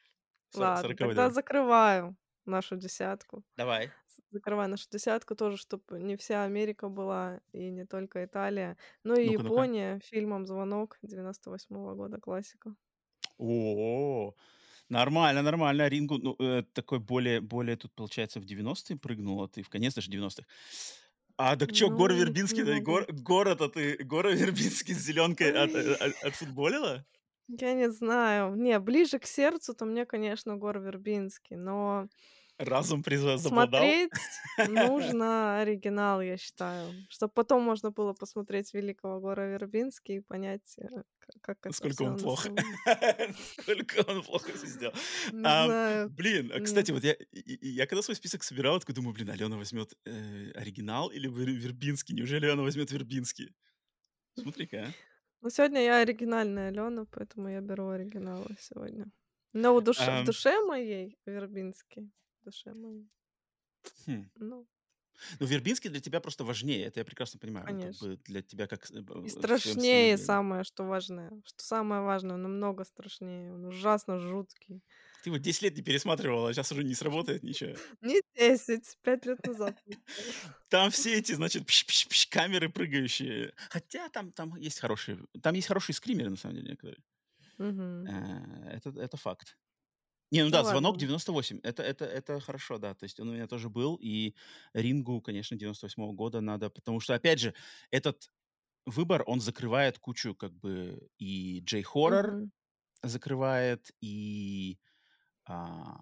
Сор 0.51 0.75
Ладно, 0.75 0.77
40-й, 0.77 1.15
тогда 1.15 1.15
да. 1.17 1.31
закрываю 1.31 2.17
нашу 2.49 2.77
десятку. 2.77 3.45
Давай. 3.57 3.93
З 4.09 4.23
закрываю 4.39 4.69
нашу 4.71 4.89
десятку 4.93 5.35
тоже, 5.37 5.57
чтоб 5.59 5.83
не 5.93 6.17
вся 6.17 6.45
Америка 6.45 6.89
была 6.91 7.41
и 7.53 7.71
не 7.71 7.87
только 7.87 8.25
Италия, 8.25 8.77
но 9.05 9.15
и 9.17 9.27
Ну-ка, 9.27 9.43
ну-ка. 9.43 9.69
Япония 9.69 10.01
фильмом 10.05 10.47
"Звонок" 10.47 10.99
98 11.03 11.95
года, 11.97 12.19
классика. 12.21 12.77
О, 13.39 14.35
нормально 14.89 15.43
нормально. 15.43 15.89
Рингу, 15.89 16.19
ну, 16.19 16.37
э, 16.41 16.63
такой 16.73 16.99
более 17.01 17.41
более 17.41 17.77
тут, 17.77 17.95
получается, 17.95 18.41
в 18.41 18.45
90-е 18.45 18.99
прыгнул, 18.99 19.43
а 19.43 19.49
ты 19.49 19.63
в 19.63 19.69
конец 19.69 19.95
даже 19.95 20.11
90-х. 20.11 20.49
А, 21.39 21.57
чё, 21.57 21.91
Гора 21.91 22.15
Ну, 22.17 22.17
Вербински-то 22.17 22.73
и 22.73 22.81
немного. 22.81 22.83
Гор 22.83 23.07
Гора-то 23.13 23.69
ты 23.69 23.97
Гора 24.05 24.33
Вербински 24.33 24.93
с 24.93 24.99
зелёнкой 25.07 25.53
от 25.53 25.75
э, 25.75 25.95
от 25.95 26.25
отфутболила? 26.25 27.07
Я 27.49 27.73
не 27.75 27.91
знаю. 27.91 28.55
Не, 28.57 28.79
ближе 28.79 29.19
к 29.19 29.27
сердцу-то 29.27 29.87
мне, 29.87 30.05
конечно, 30.07 30.57
Гора 30.57 30.81
Вербински, 30.81 31.55
но 31.55 32.09
Разум 32.59 33.03
приза 33.05 33.27
возобладал? 33.33 33.83
смотреть 33.85 34.11
нужно 34.67 35.61
оригинал, 35.61 36.21
я 36.21 36.37
считаю, 36.37 36.93
чтоб 37.09 37.33
потом 37.33 37.63
можно 37.63 37.91
было 37.93 38.15
посмотреть 38.15 38.75
великого 38.75 39.21
Гора 39.21 39.47
Вербински 39.47 40.13
и 40.13 40.21
понять, 40.21 40.75
э, 40.79 40.89
как 41.41 41.59
это 41.67 41.69
Насколько 41.69 42.03
всё 42.03 42.07
он 42.07 42.17
плохо. 42.17 42.49
самом 42.49 42.57
Насколько 43.57 44.05
он 44.11 44.23
плохо 44.25 44.53
сделал. 44.67 44.95
Знаю. 45.31 46.13
блин, 46.17 46.51
а, 46.53 46.61
кстати, 46.61 46.91
вот 46.91 47.05
я 47.05 47.87
когда 47.87 48.03
свой 48.03 48.17
список 48.17 48.43
собирал, 48.43 48.81
такой 48.81 48.95
думаю: 48.95 49.15
"Блин, 49.15 49.31
Алена 49.31 49.57
возьмёт, 49.57 49.93
э, 50.05 50.51
оригинал 50.55 51.11
или 51.11 51.29
Вер 51.29 51.51
Вербински? 51.51 52.13
Неужели 52.13 52.47
она 52.49 52.63
возьмёт 52.63 52.91
Вербински?" 52.91 53.55
Смотри-ка, 54.35 54.79
а. 54.79 54.95
Ну, 55.43 55.51
сегодня 55.51 55.81
я 55.83 55.99
оригинальная 55.99 56.69
Алена, 56.69 57.07
поэтому 57.11 57.49
я 57.49 57.61
беру 57.61 57.89
оригиналы 57.89 58.57
сегодня. 58.59 59.07
Но 59.53 59.75
в 59.75 59.83
душе 59.83 60.11
в 60.11 60.21
Ам. 60.21 60.25
душе 60.25 60.61
моей 60.67 61.17
Вербински. 61.27 62.11
Душе 62.49 62.75
моей. 62.75 63.07
Хм. 64.07 64.25
Ну. 64.41 64.67
Ну, 65.41 65.47
Вербински 65.47 65.89
для 65.89 66.01
тебя 66.01 66.21
просто 66.21 66.45
важнее. 66.45 66.87
Это 66.87 67.01
я 67.01 67.05
прекрасно 67.05 67.41
понимаю. 67.41 67.67
Ну, 67.69 67.81
Конечно. 67.81 68.09
бы 68.09 68.17
для 68.25 68.41
тебя 68.43 68.67
как 68.67 68.91
э, 68.91 69.03
И 69.25 69.29
страшнее 69.29 70.17
самое, 70.17 70.65
что 70.65 70.85
важное. 70.85 71.31
Что 71.45 71.65
самое 71.65 72.03
важное, 72.03 72.37
он 72.37 72.43
намного 72.43 72.85
страшнее. 72.85 73.53
Он 73.53 73.65
ужасно 73.67 74.19
жуткий. 74.19 74.83
Ты 75.25 75.31
вот 75.31 75.41
10 75.43 75.63
лет 75.63 75.77
не 75.77 75.83
пересматривала, 75.83 76.51
а 76.51 76.55
щас 76.55 76.71
уже 76.73 76.85
не 76.85 76.95
сработает 76.95 77.43
ничего? 77.43 77.75
Не 78.01 78.21
10, 78.37 78.97
5 79.03 79.27
лет 79.27 79.45
назад. 79.47 79.77
Там 80.69 80.91
все 80.91 81.19
эти, 81.19 81.33
значит, 81.33 81.67
пш 81.67 81.85
пш 81.85 82.07
пш 82.09 82.27
камеры 82.29 82.69
прыгающие. 82.69 83.53
Хотя 83.71 84.09
там 84.11 84.33
там 84.33 84.55
есть 84.57 84.79
хорошие 84.81 85.19
там 85.43 85.55
есть 85.55 85.69
хорошие 85.69 85.97
скримеры, 85.97 86.31
на 86.31 86.37
самом 86.37 86.57
деле, 86.57 86.71
некоторые. 86.71 87.03
Э, 87.59 88.71
это 88.77 88.91
это 88.91 89.17
факт. 89.17 89.57
Не, 90.33 90.45
ну 90.45 90.51
Ну 90.51 90.51
да, 90.51 90.63
"Звонок" 90.63 90.99
ладно. 90.99 90.99
98. 90.99 91.61
Это 91.63 91.83
это 91.83 92.05
это 92.05 92.39
хорошо, 92.41 92.79
да. 92.79 92.95
То 92.95 93.05
есть 93.05 93.19
он 93.21 93.31
у 93.31 93.33
меня 93.33 93.47
тоже 93.47 93.71
был. 93.71 93.97
И 93.97 94.35
"Рингу", 94.75 95.23
конечно, 95.23 95.57
98 95.57 96.13
года 96.13 96.41
надо, 96.41 96.69
потому 96.71 97.01
что, 97.01 97.15
опять 97.15 97.39
же, 97.41 97.55
этот 97.91 98.29
выбор, 98.87 99.25
он 99.27 99.41
закрывает 99.41 99.99
кучу, 99.99 100.35
как 100.35 100.55
бы, 100.55 101.09
и 101.19 101.61
J-хоррор 101.63 102.37
Мгм. 102.37 102.51
закрывает, 103.03 103.91
и, 104.03 104.79
а, 105.47 105.97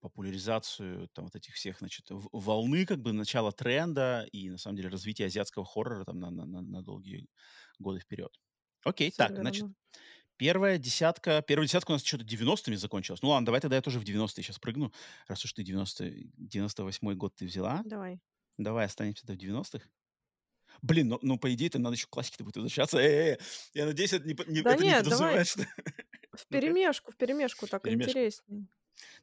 популяризацию 0.00 1.08
там 1.14 1.26
вот 1.26 1.36
этих 1.36 1.54
всех, 1.54 1.78
значит, 1.80 2.06
волны, 2.10 2.86
как 2.86 3.00
бы, 3.02 3.12
начало 3.14 3.52
тренда 3.52 4.26
и, 4.32 4.50
на 4.50 4.58
самом 4.58 4.76
деле, 4.78 4.90
развитие 4.90 5.26
азиатского 5.26 5.64
хоррора 5.66 6.04
там 6.04 6.20
на 6.20 6.30
на 6.30 6.46
на 6.46 6.62
на 6.62 6.82
долгие 6.82 7.28
годы 7.80 8.00
вперед. 8.00 8.32
Окей, 8.84 9.10
Всё 9.10 9.16
так, 9.16 9.36
значит, 9.38 9.66
1 10.40 10.78
десятка. 10.78 11.42
1 11.42 11.64
десятка 11.66 11.90
у 11.90 11.94
нас 11.94 12.02
чё-то 12.02 12.24
90-ми 12.24 12.76
закончилась. 12.76 13.22
Ну 13.22 13.30
ладно, 13.30 13.46
давай 13.46 13.60
тогда 13.60 13.76
я 13.76 13.82
тоже 13.82 13.98
в 14.00 14.04
90-е 14.04 14.42
щас 14.44 14.58
прыгну, 14.58 14.92
раз 15.28 15.44
уж 15.44 15.52
ты 15.52 15.62
90 15.62 16.10
98 16.36 17.14
год 17.14 17.34
ты 17.36 17.46
взяла. 17.46 17.84
Давай. 17.84 18.20
Давай 18.58 18.86
останемся, 18.86 19.26
в 19.26 19.30
90-х. 19.30 19.88
Блин, 20.82 21.08
ну 21.08 21.18
ну, 21.22 21.38
по 21.38 21.52
идее-то 21.54 21.78
надо 21.80 21.96
ещё 21.96 22.06
к 22.08 22.10
классике-то 22.10 22.44
будет 22.44 22.56
возвращаться. 22.56 22.98
Э 22.98 23.34
э, 23.34 23.38
я 23.74 23.86
надеюсь, 23.86 24.12
это 24.14 24.26
не 24.28 24.36
не 24.48 24.62
Да 24.64 24.74
это 24.74 24.84
не 24.86 24.92
нет, 24.92 25.06
давай 25.06 25.40
подразумевает, 25.40 25.48
что 25.48 25.62
Ну-ка. 26.52 26.76
вперемешку 26.76 27.12
вперемешку, 27.12 27.66
так 27.68 27.86
Вперемешку. 27.86 27.88
интересней. 27.88 28.68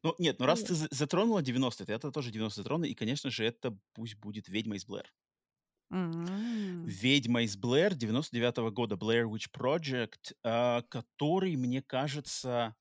Ну, 0.04 0.16
нет, 0.20 0.38
ну, 0.40 0.46
раз 0.46 0.64
ты 0.64 0.74
Конечно. 0.74 0.76
за 0.76 0.88
затронула 0.92 1.42
90-е, 1.42 1.86
то 1.86 1.92
я-то 1.94 2.12
тоже 2.12 2.32
90-е 2.32 2.64
затрону. 2.64 2.84
И, 2.86 2.94
конечно 2.94 3.30
же, 3.32 3.46
это 3.46 3.78
пусть 3.94 4.16
будет 4.16 4.50
"Ведьма 4.50 4.76
из 4.76 4.86
Блэр". 4.86 5.10
"Ведьма 5.94 7.44
из 7.44 7.56
Блэр" 7.56 7.94
99 7.94 8.72
года, 8.72 8.96
Blair 8.96 9.26
Witch 9.26 9.52
Project, 9.52 10.36
а, 10.44 10.82
который, 10.84 11.56
мне 11.56 11.82
кажется 11.82 12.76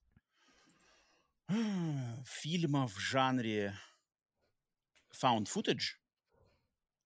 фильма 2.25 2.87
в 2.87 2.97
жанре 2.97 3.75
found 5.13 5.45
footage 5.45 5.99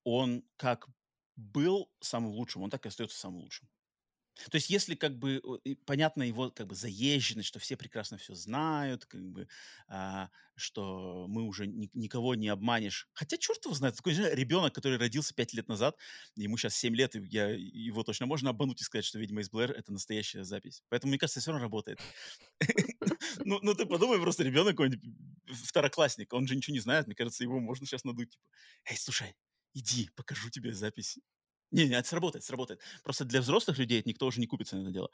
он 0.04 0.42
как 0.56 0.88
был 1.36 1.90
самым 2.00 2.30
лучшим, 2.30 2.62
он 2.62 2.70
так 2.70 2.86
и 2.86 2.88
остаётся 2.88 3.18
самым 3.18 3.40
лучшим. 3.42 3.68
То 4.50 4.56
есть 4.56 4.70
если, 4.70 4.94
как 4.94 5.18
бы, 5.18 5.40
о 5.44 5.56
и 5.64 5.74
понятна 5.74 6.22
его, 6.22 6.50
как 6.50 6.66
бы, 6.68 6.74
заезженность, 6.74 7.48
что 7.48 7.58
все 7.58 7.76
прекрасно 7.76 8.16
всё 8.18 8.34
знают, 8.34 9.04
как 9.06 9.22
бы, 9.22 9.48
а, 9.88 10.30
что 10.56 11.26
мы 11.28 11.42
уже 11.44 11.66
ник 11.66 11.90
никого 11.94 12.34
не 12.34 12.48
обманешь. 12.48 13.08
Хотя 13.12 13.36
чёрт 13.36 13.64
его 13.64 13.74
знает, 13.74 13.96
такое 13.96 14.12
ощущение, 14.14 14.36
ребёнок, 14.36 14.74
который 14.74 14.98
родился 14.98 15.34
5 15.34 15.52
лет 15.54 15.68
назад, 15.68 15.96
ему 16.36 16.56
щас 16.56 16.74
7 16.76 16.94
лет, 16.96 17.16
и 17.16 17.20
я 17.30 17.48
его 17.50 18.02
точно 18.04 18.26
можно 18.26 18.50
обмануть 18.50 18.80
и 18.80 18.84
сказать, 18.84 19.04
что 19.04 19.18
"Ведьма 19.18 19.40
из 19.42 19.50
Блэр"- 19.50 19.72
это 19.72 19.92
настоящая 19.92 20.44
запись. 20.44 20.82
Поэтому, 20.88 21.10
мне 21.10 21.18
кажется, 21.18 21.40
всё 21.40 21.52
равно 21.52 21.64
работает. 21.66 22.00
Ну 23.46 23.60
ну, 23.62 23.74
ты 23.74 23.86
подумай, 23.86 24.20
просто 24.20 24.44
ребёнок 24.44 24.72
какой-нибудь, 24.76 25.02
второклассник, 25.66 26.32
он 26.34 26.46
же 26.48 26.56
ничего 26.56 26.74
не 26.74 26.80
знает. 26.80 27.06
Мне 27.06 27.16
кажется, 27.16 27.44
его 27.44 27.60
можно 27.60 27.86
щас 27.86 28.04
надуть, 28.04 28.30
типа: 28.32 28.44
"Эй, 28.90 28.96
слушай, 28.98 29.34
иди, 29.74 30.10
покажу 30.16 30.50
тебе 30.50 30.72
запись". 30.74 31.18
Не 31.70 31.86
не, 31.88 31.94
это 31.96 32.08
сработает 32.08 32.44
сработает. 32.44 32.80
Просто 33.04 33.24
для 33.24 33.40
взрослых 33.40 33.78
людей 33.78 34.02
никто 34.04 34.26
уже 34.26 34.40
не 34.40 34.46
купится 34.46 34.76
на 34.76 34.82
это 34.82 34.90
дело. 34.90 35.10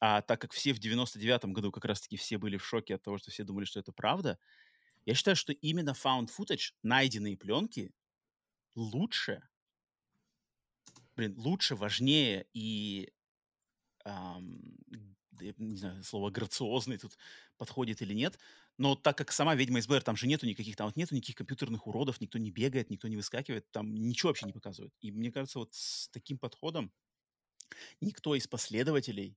А 0.00 0.22
так 0.22 0.40
как 0.40 0.52
все 0.52 0.72
в 0.74 0.80
99 0.80 1.52
году 1.52 1.72
как 1.72 1.84
раз 1.86 2.02
таки 2.02 2.16
все 2.16 2.38
были 2.38 2.56
в 2.58 2.66
шоке 2.66 2.96
от 2.96 3.02
того, 3.02 3.18
что 3.18 3.30
все 3.30 3.44
думали, 3.44 3.64
что 3.64 3.80
это 3.80 3.92
правда, 3.92 4.38
я 5.06 5.14
считаю, 5.14 5.36
что 5.36 5.52
именно 5.52 5.90
found 5.92 6.30
footage, 6.36 6.72
найденные 6.82 7.36
плёнки, 7.36 7.92
лучше 8.76 9.42
блин, 11.16 11.34
лучше, 11.38 11.76
важнее 11.76 12.46
и, 12.54 13.12
да 14.04 14.40
не 15.40 15.76
знаю, 15.76 16.02
слово 16.04 16.30
"грациозный" 16.30 16.98
тут 16.98 17.16
подходит 17.58 18.02
или 18.02 18.14
нет. 18.14 18.38
Но 18.78 18.94
так 18.96 19.16
как 19.18 19.32
сама 19.32 19.54
"Ведьма 19.54 19.78
из 19.80 19.86
Блэр", 19.86 20.02
там 20.02 20.16
же 20.16 20.26
нету 20.26 20.46
никаких 20.46 20.76
там 20.76 20.86
вот 20.88 20.96
нету 20.96 21.14
никаких 21.14 21.36
компьютерных 21.36 21.86
уродов, 21.86 22.20
никто 22.20 22.38
не 22.38 22.50
бегает, 22.50 22.90
никто 22.90 23.08
не 23.08 23.16
выскакивает, 23.16 23.70
там 23.72 23.94
ничего 23.94 24.30
вообще 24.30 24.46
не 24.46 24.52
показывают. 24.52 24.94
И 25.00 25.10
мне 25.12 25.30
кажется, 25.32 25.58
вот 25.60 25.74
с 25.74 26.08
таким 26.10 26.38
подходом 26.38 26.92
никто 28.00 28.34
из 28.34 28.46
последователей 28.46 29.36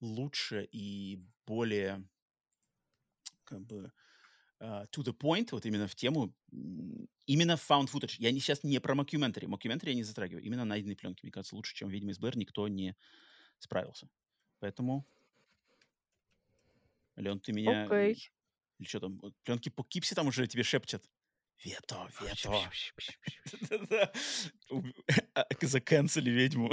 лучше 0.00 0.68
и 0.72 1.20
более 1.46 2.08
как 3.44 3.64
бы, 3.64 3.92
а, 4.60 4.84
to 4.86 5.02
the 5.04 5.12
point, 5.16 5.48
вот 5.52 5.66
именно 5.66 5.88
в 5.88 5.94
тему, 5.96 6.34
именно 7.26 7.52
found 7.54 7.88
footage. 7.92 8.16
Я 8.18 8.32
не 8.32 8.40
щас 8.40 8.64
не 8.64 8.80
про 8.80 8.94
mockumentary. 8.94 9.46
Mockumentary 9.46 9.90
я 9.90 9.94
не 9.94 10.04
затрагиваю. 10.04 10.44
Именно 10.44 10.64
найденные 10.64 10.96
плёнки. 10.96 11.20
Мне 11.24 11.32
кажется, 11.32 11.56
лучше, 11.56 11.74
чем 11.74 11.88
"Ведьма 11.88 12.12
из 12.12 12.18
Блэр", 12.18 12.36
никто 12.36 12.68
не 12.68 12.96
справился. 13.58 14.08
Поэтому 14.60 15.06
Алён, 17.16 17.40
ты 17.40 17.52
меня 17.52 17.88
Окей. 17.90 18.18
или 18.78 18.86
чё 18.86 19.00
там, 19.00 19.18
вот 19.22 19.34
плёнки 19.44 19.70
Poughkeepsie 19.70 20.14
там 20.14 20.28
уже 20.28 20.46
тебе 20.46 20.62
шепчут: 20.64 21.02
"Вето, 21.64 22.08
вето". 22.20 22.70
Закэнсели 25.62 26.30
"Ведьму". 26.30 26.70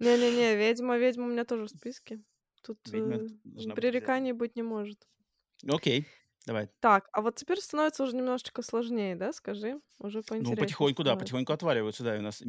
Не 0.00 0.16
не 0.16 0.30
не, 0.30 0.56
"Ведьма" 0.56 0.96
"Ведьма" 0.98 1.24
у 1.26 1.28
меня 1.28 1.44
тоже 1.44 1.64
в 1.66 1.70
списке. 1.70 2.20
Тут, 2.62 2.78
э, 2.94 3.28
пререканий 3.74 4.32
быть 4.32 4.56
не 4.56 4.62
может. 4.62 5.06
Окей, 5.68 6.06
давай. 6.46 6.68
Так, 6.82 7.08
а 7.12 7.22
вот 7.22 7.36
теперь 7.36 7.60
становится 7.60 8.02
уже 8.02 8.16
немножечко 8.16 8.60
сложнее, 8.62 9.14
да, 9.14 9.32
скажи? 9.32 9.80
Уже 10.00 10.24
Ну, 10.38 10.56
поинтереснее 10.56 10.56
потихоньку, 10.56 11.04
да, 11.04 11.16
потихоньку 11.16 11.52
отваливаются, 11.52 12.02
да, 12.04 12.16
у 12.16 12.20
нас 12.22 12.42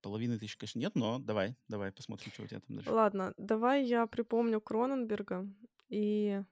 половины-то 0.00 0.44
ещё, 0.44 0.56
конечно, 0.58 0.78
нет, 0.78 0.94
но 0.94 1.18
давай 1.18 1.56
давай 1.68 1.92
посмотрим, 1.92 2.32
чё 2.32 2.44
у 2.44 2.46
тя 2.46 2.60
там 2.60 2.76
дальше. 2.76 2.94
Ладно, 2.96 3.34
давай 3.36 3.84
я 3.84 4.06
припомню 4.06 4.60
Кроненберга 4.60 5.46
и 5.90 6.42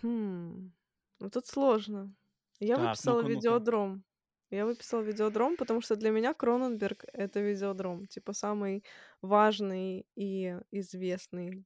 Хм, 0.00 0.72
вот 1.20 1.32
тут 1.32 1.46
сложно. 1.46 2.14
Я 2.60 2.76
Так, 2.76 3.04
выписала 3.04 3.22
ну-ка. 3.22 3.22
"Видеодром". 3.22 4.04
Я 4.50 4.66
выписала 4.66 5.00
"Видеодром", 5.02 5.56
потому 5.56 5.80
что 5.80 5.96
для 5.96 6.10
меня 6.10 6.34
Кроненберг- 6.34 7.04
это 7.12 7.40
"Видеодром". 7.40 8.06
Типа 8.06 8.32
самый 8.32 8.84
важный 9.22 10.06
и 10.16 10.56
известный, 10.70 11.64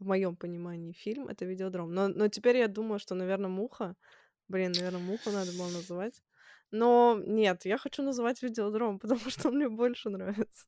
в 0.00 0.06
моём 0.06 0.36
понимании, 0.36 0.92
фильм- 0.94 1.28
это 1.28 1.46
"Видеодром". 1.46 1.94
Но 1.94 2.08
но 2.08 2.28
теперь 2.28 2.58
я 2.58 2.68
думаю, 2.68 2.98
что, 3.00 3.14
наверно, 3.16 3.48
"Муха". 3.50 3.96
Блин, 4.48 4.74
наверно, 4.74 5.00
"Муху" 5.00 5.30
надо 5.32 5.52
было 5.52 5.70
называть. 5.70 6.22
Но 6.72 7.20
нет, 7.26 7.66
я 7.66 7.78
хочу 7.78 8.02
называть 8.04 8.42
Видеодром, 8.42 8.98
потому 9.00 9.30
что 9.30 9.48
он 9.50 9.56
мне 9.56 9.68
больше 9.70 10.10
нравится. 10.10 10.66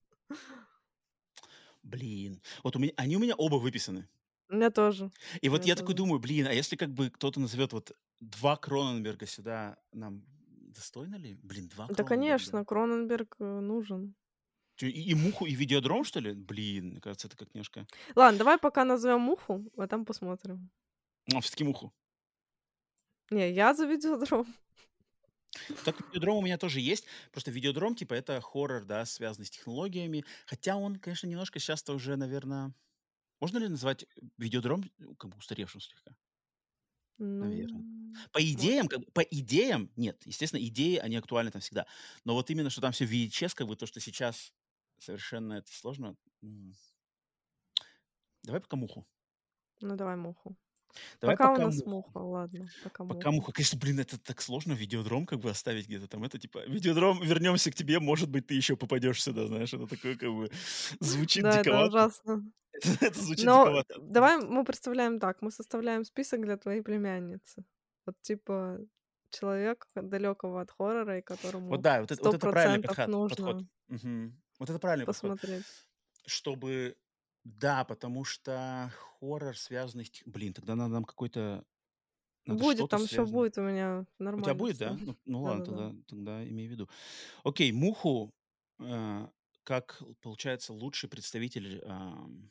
Блин. 1.82 2.40
Вот 2.62 2.76
у 2.76 2.78
меня, 2.78 2.92
они 2.96 3.16
у 3.16 3.20
меня 3.20 3.34
оба 3.36 3.56
выписаны. 3.56 4.08
У 4.48 4.54
меня 4.54 4.70
тоже. 4.70 5.10
И 5.42 5.48
У 5.48 5.50
вот 5.50 5.62
меня 5.62 5.66
я 5.66 5.76
такой 5.76 5.94
тоже. 5.94 5.96
думаю, 5.96 6.18
блин, 6.20 6.46
а 6.46 6.52
если 6.52 6.76
как 6.76 6.92
бы 6.92 7.10
кто-то 7.10 7.40
назовет 7.40 7.72
вот 7.72 7.92
два 8.20 8.56
Кроненберга 8.56 9.26
сюда, 9.26 9.78
нам 9.92 10.24
достойно 10.48 11.16
ли? 11.16 11.34
Блин, 11.42 11.68
два 11.68 11.88
Да, 11.88 12.04
Кроненберга. 12.04 12.04
конечно, 12.04 12.64
Кроненберг 12.64 13.36
э, 13.40 13.60
нужен. 13.60 14.14
Чё, 14.76 14.86
И, 14.88 14.90
и 15.10 15.14
муху, 15.14 15.46
и 15.46 15.54
видеодром, 15.54 16.04
что 16.04 16.20
ли? 16.20 16.32
Блин, 16.32 16.90
мне 16.90 17.00
кажется, 17.00 17.28
это 17.28 17.36
как 17.36 17.54
немножко... 17.54 17.86
Ладно, 18.16 18.38
давай 18.38 18.58
пока 18.58 18.84
назовем 18.84 19.20
муху, 19.20 19.64
а 19.76 19.86
там 19.86 20.04
посмотрим. 20.04 20.70
Ну, 21.26 21.40
все-таки 21.40 21.64
муху. 21.64 21.92
Не, 23.30 23.50
я 23.52 23.74
за 23.74 23.86
Видеодром. 23.86 24.46
Так, 25.84 26.00
видеодром 26.00 26.36
у 26.38 26.42
меня 26.42 26.58
тоже 26.58 26.80
есть. 26.80 27.04
Просто 27.30 27.50
видеодром, 27.50 27.94
типа, 27.94 28.14
это 28.14 28.40
хоррор, 28.40 28.84
да, 28.84 29.04
связанный 29.06 29.46
с 29.46 29.50
технологиями. 29.50 30.24
Хотя 30.46 30.76
он, 30.76 30.96
конечно, 30.96 31.26
немножко 31.26 31.58
сейчас-то 31.58 31.94
уже, 31.94 32.16
наверное... 32.16 32.74
Можно 33.44 33.58
ли 33.58 33.68
назвать 33.68 34.06
видеодром 34.38 34.90
ну, 34.96 35.14
как 35.16 35.30
бы 35.30 35.36
устаревшим 35.36 35.78
слегка? 35.78 36.16
Ну, 37.18 37.44
По 38.32 38.42
идеям, 38.42 38.88
как 38.88 39.00
бы, 39.00 39.06
по 39.12 39.20
идеям, 39.20 39.90
нет. 39.96 40.22
Естественно, 40.24 40.64
идеи, 40.64 40.96
они 40.96 41.16
актуальны 41.16 41.50
там 41.50 41.60
всегда. 41.60 41.84
Но 42.24 42.32
вот 42.32 42.48
именно, 42.48 42.70
что 42.70 42.80
там 42.80 42.92
все 42.92 43.04
VHS, 43.04 43.54
как 43.54 43.66
бы 43.66 43.76
то, 43.76 43.84
что 43.84 44.00
сейчас 44.00 44.54
совершенно 44.98 45.52
это 45.52 45.70
сложно. 45.70 46.16
Давай 48.42 48.62
пока 48.62 48.78
муху. 48.78 49.06
Ну, 49.80 49.94
давай 49.96 50.16
муху. 50.16 50.56
Давай 51.20 51.36
Пока 51.36 51.52
у 51.52 51.56
пока 51.56 51.66
нас 51.66 51.84
муху. 51.86 51.86
муха, 51.86 52.18
ладно, 52.18 52.70
пока 52.80 53.04
Пока 53.08 53.30
муха. 53.30 53.32
муха. 53.32 53.52
Конечно, 53.52 53.78
блин, 53.78 54.00
это 54.00 54.18
так 54.18 54.40
сложно 54.40 54.72
видеодром 54.72 55.26
как 55.26 55.40
бы 55.40 55.50
оставить 55.50 55.86
где-то 55.88 56.08
там. 56.08 56.24
Это 56.24 56.38
типа, 56.38 56.64
видеодром, 56.66 57.22
вернемся 57.22 57.70
к 57.70 57.74
тебе, 57.74 58.00
может 58.00 58.30
быть, 58.30 58.46
ты 58.46 58.54
еще 58.54 58.76
попадешь 58.76 59.22
сюда, 59.22 59.46
знаешь, 59.46 59.74
это 59.74 59.86
такое 59.86 60.16
как 60.16 60.30
бы 60.30 60.50
звучит 61.00 61.42
Да, 61.42 61.60
это 61.60 61.74
диковато. 61.74 61.78
ужасно. 61.78 62.44
Это 63.02 63.20
звучит 63.20 63.50
Но 63.50 63.52
диковато. 63.52 63.94
давай 63.96 64.38
мы 64.40 64.64
представляем 64.64 65.20
так, 65.20 65.42
мы 65.42 65.50
составляем 65.50 66.04
список 66.04 66.42
для 66.42 66.56
твоей 66.56 66.82
племянницы. 66.82 67.64
Вот 68.06 68.16
типа 68.22 68.80
человек 69.30 69.88
далекого 69.94 70.60
от 70.62 70.70
хоррора, 70.72 71.18
и 71.18 71.22
Вот 71.68 71.80
которому 71.80 71.82
да, 71.82 72.00
вот 72.00 72.10
это, 72.12 72.22
вот 72.22 72.34
это 72.34 72.46
правильный 72.48 72.80
подход. 72.80 73.16
подход. 73.26 73.56
нужно 73.56 73.68
Мгм. 73.88 74.42
Вот 74.58 74.70
это 74.70 74.78
правильный 74.78 75.06
подход. 75.06 75.34
посмотреть. 75.36 75.66
Чтобы, 76.26 76.96
да, 77.44 77.84
потому 77.84 78.24
что 78.24 78.90
хоррор, 79.20 79.56
связанный 79.56 80.06
с... 80.06 80.22
Блин, 80.26 80.52
тогда 80.54 80.74
надо 80.74 80.94
нам 80.94 81.04
какой-то... 81.04 81.64
Надо 82.46 82.60
Будет, 82.60 82.76
что-то 82.76 82.96
там 82.98 83.06
все 83.06 83.24
связанное. 83.24 83.32
будет 83.32 83.58
у 83.58 83.62
меня 83.62 84.06
У 84.36 84.42
тебя 84.42 84.54
нормально 84.54 84.54
будет, 84.54 84.76
все. 84.76 84.90
да? 84.90 84.98
Ну, 85.00 85.16
ну 85.24 85.42
ладно, 85.42 85.64
Да-да-да. 85.64 85.88
тогда, 85.88 86.02
тогда 86.06 86.48
имей 86.48 86.68
в 86.68 86.70
виду. 86.72 86.90
Окей, 87.42 87.72
муху, 87.72 88.34
э, 88.80 89.28
как 89.64 90.02
получается 90.20 90.72
лучший 90.74 91.08
представитель, 91.08 91.80
ам, 91.84 92.50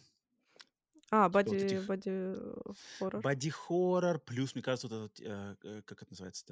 А, 1.11 1.29
вот 1.45 1.47
боди, 1.47 1.57
этих 1.57 1.87
боди 1.87 2.11
э, 2.11 2.55
хоррор. 2.99 3.23
плюс, 4.19 4.55
мне 4.55 4.63
кажется, 4.63 4.89
вот 4.89 5.11
этот, 5.11 5.21
э, 5.21 5.57
э, 5.63 5.83
как 5.85 6.03
это 6.03 6.13
называется, 6.13 6.45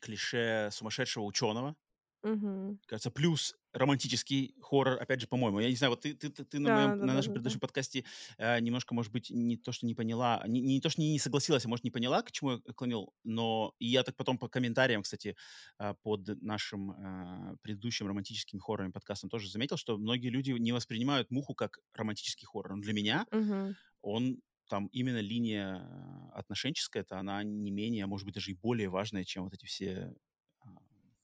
клише 0.00 0.68
сумасшедшего 0.72 1.24
ученого. 1.24 1.76
Мгм. 2.22 2.78
кажется, 2.86 3.10
плюс 3.10 3.56
романтический 3.72 4.54
хоррор, 4.60 5.00
опять 5.02 5.20
же, 5.20 5.26
по-моему. 5.26 5.58
Я 5.60 5.68
не 5.68 5.74
знаю, 5.76 5.90
вот 5.90 6.02
ты, 6.02 6.14
ты, 6.14 6.30
ты, 6.30 6.44
ты 6.44 6.58
на, 6.60 6.70
моем, 6.70 6.96
на 6.98 7.14
нашем 7.14 7.32
Да-да-да-да-да. 7.32 7.32
предыдущем 7.32 7.60
подкасте 7.60 8.04
э, 8.38 8.60
немножко, 8.60 8.94
может 8.94 9.12
быть, 9.12 9.30
не 9.30 9.56
то, 9.56 9.72
что 9.72 9.86
не 9.86 9.94
поняла, 9.94 10.42
не, 10.46 10.60
не 10.60 10.80
то, 10.80 10.88
что 10.88 11.00
не, 11.00 11.10
не 11.12 11.18
согласилась, 11.18 11.64
а 11.66 11.68
может, 11.68 11.84
не 11.84 11.90
поняла, 11.90 12.22
к 12.22 12.30
чему 12.32 12.52
я 12.52 12.58
клонил, 12.74 13.12
но 13.24 13.74
и 13.80 13.86
я 13.86 14.02
так 14.04 14.16
потом 14.16 14.38
по 14.38 14.48
комментариям, 14.48 15.02
кстати, 15.02 15.36
э, 15.78 15.94
под 16.02 16.40
нашим 16.42 16.92
э, 16.92 17.56
предыдущим 17.60 18.06
романтическим 18.06 18.60
хоррором 18.60 18.92
подкастом 18.92 19.30
тоже 19.30 19.50
заметил, 19.50 19.76
что 19.76 19.98
многие 19.98 20.28
люди 20.28 20.52
не 20.52 20.72
воспринимают 20.72 21.30
«Муху» 21.30 21.54
как 21.54 21.80
романтический 21.92 22.46
хоррор. 22.46 22.76
Но 22.76 22.82
для 22.82 22.92
меня 22.92 23.26
Мгм. 23.32 23.76
он 24.02 24.42
там 24.68 24.86
именно 24.88 25.20
линия 25.20 25.78
э, 25.80 26.30
отношенческая, 26.38 27.02
это 27.02 27.18
она 27.18 27.42
не 27.44 27.70
менее, 27.70 28.04
а 28.04 28.06
может 28.08 28.26
быть, 28.26 28.34
даже 28.34 28.50
и 28.52 28.54
более 28.54 28.88
важная, 28.88 29.24
чем 29.24 29.44
вот 29.44 29.54
эти 29.54 29.66
все 29.66 30.14
а, 30.60 30.66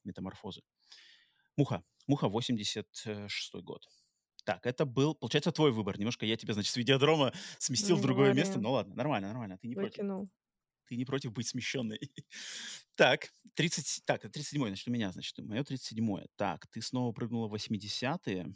метаморфозы. 0.04 0.62
Муха. 1.56 1.84
Муха 2.06 2.28
86 2.28 3.54
год. 3.62 3.86
Так, 4.44 4.66
это 4.66 4.84
был, 4.84 5.14
получается, 5.14 5.52
твой 5.52 5.70
выбор. 5.72 5.98
Немножко 5.98 6.26
я 6.26 6.36
тебя, 6.36 6.54
значит, 6.54 6.72
с 6.72 6.76
видеодрома 6.76 7.32
сместил 7.58 7.96
в 7.96 8.00
Не 8.00 8.02
другое 8.02 8.32
место. 8.32 8.54
говори. 8.54 8.64
Ну 8.64 8.72
ладно, 8.72 8.94
нормально, 8.94 9.28
нормально. 9.28 9.58
Ты 9.58 9.68
не 9.68 9.76
против. 9.76 9.98
Выкинул. 9.98 10.28
Ты 10.88 10.96
не 10.96 11.04
против 11.04 11.32
быть 11.32 11.46
смещенной. 11.48 12.00
Так, 12.96 13.32
30, 13.54 14.02
так, 14.04 14.24
это 14.24 14.30
37 14.32 14.66
значит, 14.66 14.88
у 14.88 14.90
меня, 14.90 15.12
значит, 15.12 15.38
мое 15.38 15.64
37 15.64 16.26
Так, 16.36 16.66
ты 16.68 16.82
снова 16.82 17.12
прыгнула 17.12 17.48
в 17.48 17.54
80-е. 17.54 18.54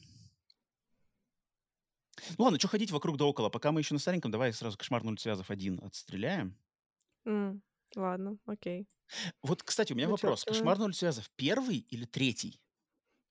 Ну 2.38 2.44
ладно, 2.44 2.58
что 2.58 2.68
ходить 2.68 2.90
вокруг 2.90 3.16
да 3.18 3.24
около. 3.26 3.48
Пока 3.50 3.72
мы 3.72 3.80
еще 3.80 3.94
на 3.94 4.00
стареньком, 4.00 4.30
давай 4.30 4.52
сразу 4.52 4.76
кошмар 4.78 5.02
нуль 5.04 5.18
связов 5.18 5.50
один 5.50 5.80
отстреляем. 5.82 6.58
М, 7.26 7.62
Ладно, 7.94 8.38
окей. 8.46 8.86
Вот, 9.42 9.62
кстати, 9.62 9.92
у 9.92 9.96
меня 9.96 10.08
вопрос. 10.08 10.40
Вычеркиваю. 10.40 10.58
Кошмар 10.58 10.78
нуль 10.78 10.94
связов 10.94 11.30
первый 11.36 11.78
или 11.78 12.04
третий? 12.04 12.60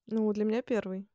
Ну, 0.08 0.32
для 0.34 0.46
меня 0.46 0.62
первый. 0.62 1.08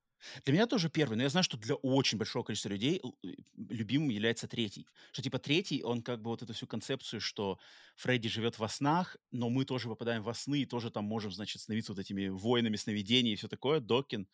Для 0.45 0.53
меня 0.53 0.67
тоже 0.67 0.91
первый, 0.91 1.17
но 1.17 1.23
я 1.23 1.29
знаю, 1.29 1.45
что 1.45 1.57
для 1.57 1.75
очень 1.77 2.19
большого 2.19 2.45
количества 2.45 2.69
людей 2.69 3.01
э, 3.23 3.29
любимым 3.57 4.11
является 4.11 4.47
третий. 4.47 4.87
Что 5.13 5.23
типа 5.23 5.39
третий, 5.39 5.83
он 5.83 6.03
как 6.03 6.21
бы 6.21 6.31
вот 6.31 6.43
эту 6.43 6.53
всю 6.53 6.67
концепцию, 6.67 7.21
что 7.21 7.59
Фредди 7.97 8.29
живет 8.29 8.59
во 8.59 8.69
снах, 8.69 9.17
но 9.31 9.49
мы 9.49 9.65
тоже 9.65 9.89
попадаем 9.89 10.23
во 10.23 10.35
сны 10.35 10.63
и 10.63 10.67
тоже 10.67 10.91
там 10.91 11.05
можем, 11.05 11.33
значит, 11.33 11.63
становиться 11.63 11.93
вот 11.93 11.99
этими 11.99 12.29
воинами 12.29 12.77
сновидений 12.77 13.33
и 13.33 13.37
все 13.37 13.49
такое. 13.49 13.81
Докин, 13.81 14.29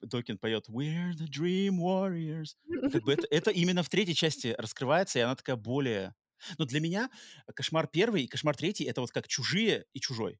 Докин 0.00 0.38
поет 0.38 0.68
«We're 0.68 1.12
the 1.12 1.26
Dream 1.26 1.78
Warriors». 1.78 2.56
Как 2.92 3.02
бы 3.04 3.12
это, 3.12 3.26
это 3.30 3.50
именно 3.50 3.82
в 3.82 3.88
третьей 3.88 4.14
части 4.14 4.54
раскрывается, 4.58 5.18
и 5.18 5.22
она 5.22 5.36
такая 5.36 5.56
более... 5.56 6.14
Но 6.56 6.64
для 6.64 6.80
меня 6.80 7.10
кошмар 7.54 7.86
первый 7.86 8.24
и 8.24 8.26
кошмар 8.26 8.56
третий— 8.56 8.84
это 8.86 9.02
вот 9.02 9.10
как 9.10 9.28
чужие 9.28 9.84
и 9.92 10.00
чужой. 10.00 10.38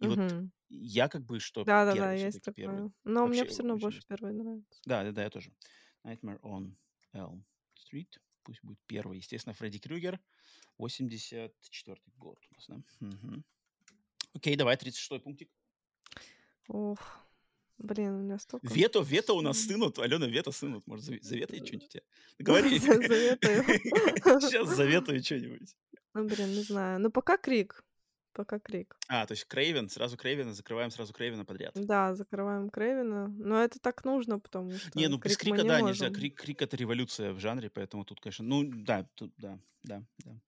И 0.00 0.06
вот 0.06 0.18
Мгм. 0.18 0.52
я 0.68 1.08
как 1.08 1.24
бы, 1.24 1.40
что 1.40 1.64
Да-да-да, 1.64 1.94
первый 1.96 2.20
есть 2.20 2.36
все-таки 2.38 2.62
первый. 2.62 2.76
такое. 2.76 2.92
Но 3.04 3.26
мне 3.26 3.38
Вообще 3.40 3.52
все 3.54 3.62
равно 3.62 3.76
больше 3.78 3.98
есть. 3.98 4.08
первый 4.08 4.32
нравится. 4.32 4.80
Да, 4.86 5.02
да, 5.04 5.12
да, 5.12 5.22
я 5.24 5.30
тоже. 5.30 5.52
Nightmare 6.04 6.40
on 6.40 6.74
Elm 7.14 7.42
Street. 7.76 8.08
Пусть 8.42 8.62
будет 8.62 8.78
первый. 8.86 9.18
Естественно, 9.18 9.52
Фредди 9.54 9.78
Крюгер. 9.78 10.18
84 10.78 11.98
год 12.16 12.38
у 12.50 12.54
нас, 12.54 12.66
да? 12.68 12.82
Мгм. 13.00 13.44
Окей, 14.32 14.56
давай, 14.56 14.76
36 14.78 15.22
пунктик. 15.22 15.50
Ох, 16.68 17.00
блин, 17.78 18.14
у 18.14 18.22
меня 18.22 18.38
столько... 18.38 18.66
Вето, 18.72 19.00
вето 19.02 19.34
у 19.34 19.40
нас 19.42 19.58
М. 19.58 19.64
стынут. 19.64 19.98
Алена, 19.98 20.26
вето 20.26 20.52
стынут. 20.52 20.86
Может, 20.86 21.04
заве- 21.08 21.20
заветает 21.22 21.66
что-нибудь 21.66 21.86
у 21.86 21.88
тебя? 21.90 22.02
Говори. 22.38 22.78
Сейчас 22.78 24.68
заветаю 24.76 25.22
что-нибудь. 25.24 25.76
Ну, 26.14 26.24
блин, 26.26 26.48
не 26.48 26.62
знаю. 26.62 27.00
Ну, 27.00 27.10
пока 27.10 27.36
крик. 27.36 27.84
Пока 28.32 28.60
крик. 28.60 28.96
А, 29.08 29.26
то 29.26 29.32
есть 29.32 29.44
Крейвен, 29.46 29.88
сразу 29.88 30.16
Крейвена, 30.16 30.54
закрываем 30.54 30.90
сразу 30.90 31.12
Крейвена 31.12 31.44
подряд. 31.44 31.74
Да, 31.74 32.14
закрываем 32.14 32.70
Крейвена. 32.70 33.28
Но 33.28 33.62
это 33.62 33.80
так 33.80 34.04
нужно, 34.04 34.38
потому 34.38 34.70
Не, 34.70 34.78
что 34.78 35.10
ну 35.10 35.18
без 35.18 35.36
крик 35.36 35.50
мы 35.50 35.56
крика, 35.56 35.62
не 35.62 35.68
да, 35.68 35.80
нельзя. 35.80 36.06
можем. 36.06 36.14
Крик, 36.20 36.40
крик 36.40 36.62
это 36.62 36.76
революция 36.76 37.32
в 37.32 37.40
жанре, 37.40 37.70
поэтому 37.70 38.04
тут, 38.04 38.20
конечно, 38.20 38.44
ну 38.44 38.62
да, 38.64 39.08
тут, 39.16 39.32
да, 39.36 39.58
да, 39.82 40.04
да. 40.18 40.40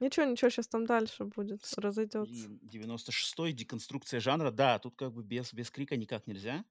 Ничего, 0.00 0.26
ничего, 0.26 0.48
сейчас 0.50 0.68
там 0.68 0.86
дальше 0.86 1.24
будет. 1.24 1.60
Разойдется. 1.76 2.48
Блин, 2.48 2.60
96-й, 2.62 3.52
деконструкция 3.52 4.20
жанра. 4.20 4.50
Да, 4.50 4.78
тут 4.78 4.96
как 4.96 5.12
бы 5.12 5.22
без, 5.22 5.52
без 5.52 5.70
крика 5.70 5.96
никак 5.96 6.26
нельзя. 6.26 6.64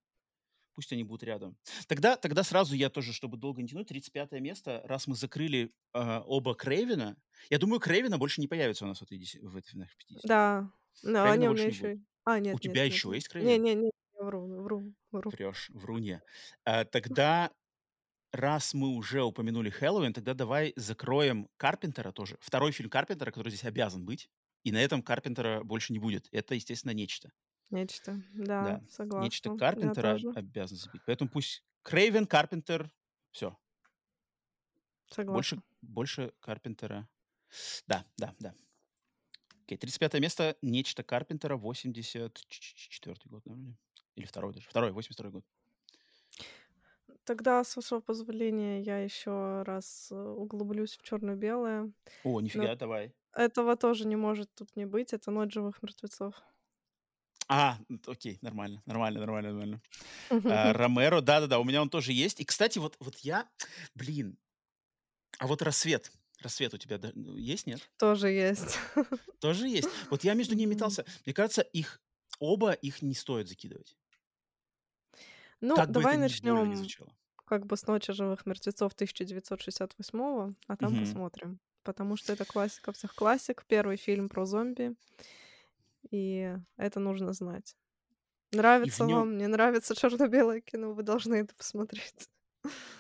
Пусть 0.78 0.94
они 0.94 1.04
будут 1.04 1.24
рядом. 1.24 1.58
Тогда, 1.88 2.18
тогда 2.18 2.44
сразу 2.44 2.76
я 2.76 2.92
тоже, 2.92 3.12
чтобы 3.12 3.36
долго 3.36 3.64
не 3.64 3.68
тянуть, 3.68 3.88
35 3.88 4.34
место, 4.34 4.84
раз 4.86 5.08
мы 5.08 5.16
закрыли 5.16 5.74
а, 5.92 6.22
оба 6.22 6.54
Крейвена, 6.54 7.18
я 7.50 7.58
думаю, 7.58 7.80
Крейвена 7.80 8.20
больше 8.20 8.42
не 8.42 8.48
появится 8.48 8.86
у 8.86 8.88
нас 8.88 9.00
в 9.00 9.02
этой, 9.02 9.18
в 9.42 9.56
этой 9.56 9.72
в 9.72 9.74
наших 9.74 9.98
50. 9.98 10.22
Да. 10.22 10.70
Крейвена 11.24 11.32
они 11.32 11.48
у 11.50 11.54
меня 11.54 11.66
не 11.66 11.72
будет. 11.72 11.96
еще... 11.96 12.00
А, 12.26 12.40
нет, 12.40 12.54
У 12.54 12.58
нет, 12.58 12.62
тебя 12.62 12.84
нет, 12.84 12.94
еще 12.94 13.08
нет. 13.08 13.16
есть 13.16 13.28
Крейвен? 13.30 13.64
Не-не-не, 13.64 13.90
я 14.20 14.24
вру, 14.24 14.46
вру, 14.62 14.94
вру. 15.12 15.32
Врешь, 15.32 15.72
вруне. 15.74 16.22
А, 16.64 16.86
тогда, 16.86 17.52
раз 18.32 18.76
мы 18.76 18.90
уже 18.90 19.24
упомянули 19.24 19.72
Хэллоуин, 19.72 20.14
тогда 20.14 20.36
давай 20.36 20.74
закроем 20.76 21.50
Карпентера 21.58 22.12
тоже. 22.12 22.38
Второй 22.40 22.72
фильм 22.72 22.92
Карпентера, 22.92 23.32
который 23.32 23.50
здесь 23.50 23.64
обязан 23.64 24.06
быть. 24.06 24.30
И 24.64 24.72
на 24.72 24.78
этом 24.84 25.02
Карпентера 25.02 25.64
больше 25.64 25.94
не 25.94 26.00
будет. 26.00 26.28
Это, 26.32 26.54
естественно, 26.54 26.92
нечто. 26.92 27.32
Нечто. 27.70 28.22
Да, 28.34 28.64
Да, 28.64 28.80
нечто 29.22 29.50
согласна. 29.50 29.54
Я 29.54 29.58
Карпентера 29.58 30.20
обязан 30.36 30.78
забить. 30.78 31.02
Поэтому 31.06 31.30
пусть 31.30 31.64
Крейвен, 31.84 32.26
Карпентер, 32.26 32.92
все. 33.32 33.58
Больше, 35.18 35.56
Согласна. 35.56 35.64
больше 35.82 36.34
Карпентера. 36.40 37.08
Да, 37.88 38.06
да, 38.18 38.34
да. 38.40 38.54
Окей, 39.64 39.78
35 39.78 40.14
место, 40.22 40.56
нечто 40.62 41.04
Карпентера, 41.04 41.56
84 41.58 43.16
год, 43.26 43.46
наверное. 43.46 43.78
Или 44.16 44.26
второй 44.26 44.54
даже. 44.54 44.68
Второй, 44.70 44.92
82 44.92 45.30
год. 45.30 45.46
Тогда, 47.26 47.64
с 47.64 47.76
вашего 47.76 48.00
позволения, 48.00 48.82
я 48.82 49.00
еще 49.00 49.62
раз 49.64 50.10
э, 50.12 50.16
углублюсь 50.16 50.98
в 50.98 51.04
черно-белое. 51.04 51.92
О, 52.24 52.34
Но 52.36 52.42
нифига, 52.42 52.76
давай. 52.76 53.14
этого 53.34 53.76
тоже 53.76 54.08
не 54.08 54.16
может 54.16 54.54
тут 54.56 54.76
не 54.78 54.86
быть. 54.86 55.12
Это 55.14 55.32
«Ночь 55.32 55.54
живых 55.54 55.82
мертвецов». 55.84 56.36
А, 57.50 57.78
окей, 58.06 58.40
нормально, 58.42 58.82
нормально, 58.86 59.20
нормально, 59.22 59.50
нормально. 59.52 59.82
А, 60.48 60.74
Ромеро, 60.74 61.22
да-да-да, 61.22 61.60
у 61.60 61.64
меня 61.64 61.82
он 61.82 61.90
тоже 61.90 62.14
есть. 62.14 62.40
И, 62.42 62.46
кстати, 62.46 62.80
вот, 62.80 62.98
вот 63.00 63.18
я, 63.20 63.50
блин, 63.96 64.38
а 65.40 65.48
вот 65.48 65.62
рассвет, 65.62 66.12
рассвет 66.42 66.74
у 66.74 66.78
тебя 66.78 67.00
ну, 67.14 67.36
есть, 67.38 67.68
нет? 67.68 67.82
Тоже 67.98 68.30
есть. 68.30 68.78
Тоже 69.40 69.68
есть. 69.68 69.90
Вот 70.10 70.24
я 70.24 70.34
между 70.34 70.56
ними 70.56 70.72
метался. 70.74 71.06
Мне 71.26 71.34
кажется, 71.34 71.62
их 71.62 72.02
оба 72.40 72.72
их 72.72 73.02
не 73.02 73.14
стоит 73.14 73.48
закидывать. 73.48 73.96
Ну, 75.62 75.76
Как 75.76 75.92
давай 75.92 76.18
начнем 76.18 76.88
как 77.46 77.66
бы 77.66 77.78
с 77.78 77.88
«Ночи 77.88 78.12
живых 78.14 78.46
мертвецов» 78.46 78.94
1968 78.94 80.56
а 80.68 80.78
там 80.78 80.92
Мгм. 80.92 80.98
посмотрим. 80.98 81.60
Потому 81.84 82.18
что 82.18 82.34
это 82.34 82.46
классика 82.46 82.92
всех 82.92 83.16
классик, 83.16 83.64
первый 83.68 83.96
фильм 83.96 84.28
про 84.28 84.46
зомби, 84.46 84.96
и 86.12 86.56
это 86.78 87.00
нужно 87.00 87.34
знать. 87.34 87.76
В 88.52 88.56
Нравится 88.56 89.04
нем... 89.06 89.18
вам, 89.20 89.38
не 89.38 89.48
нравится 89.48 89.96
черно-белое 89.96 90.62
кино, 90.62 90.94
вы 90.94 91.04
должны 91.04 91.36
это 91.36 91.54
посмотреть. 91.56 92.28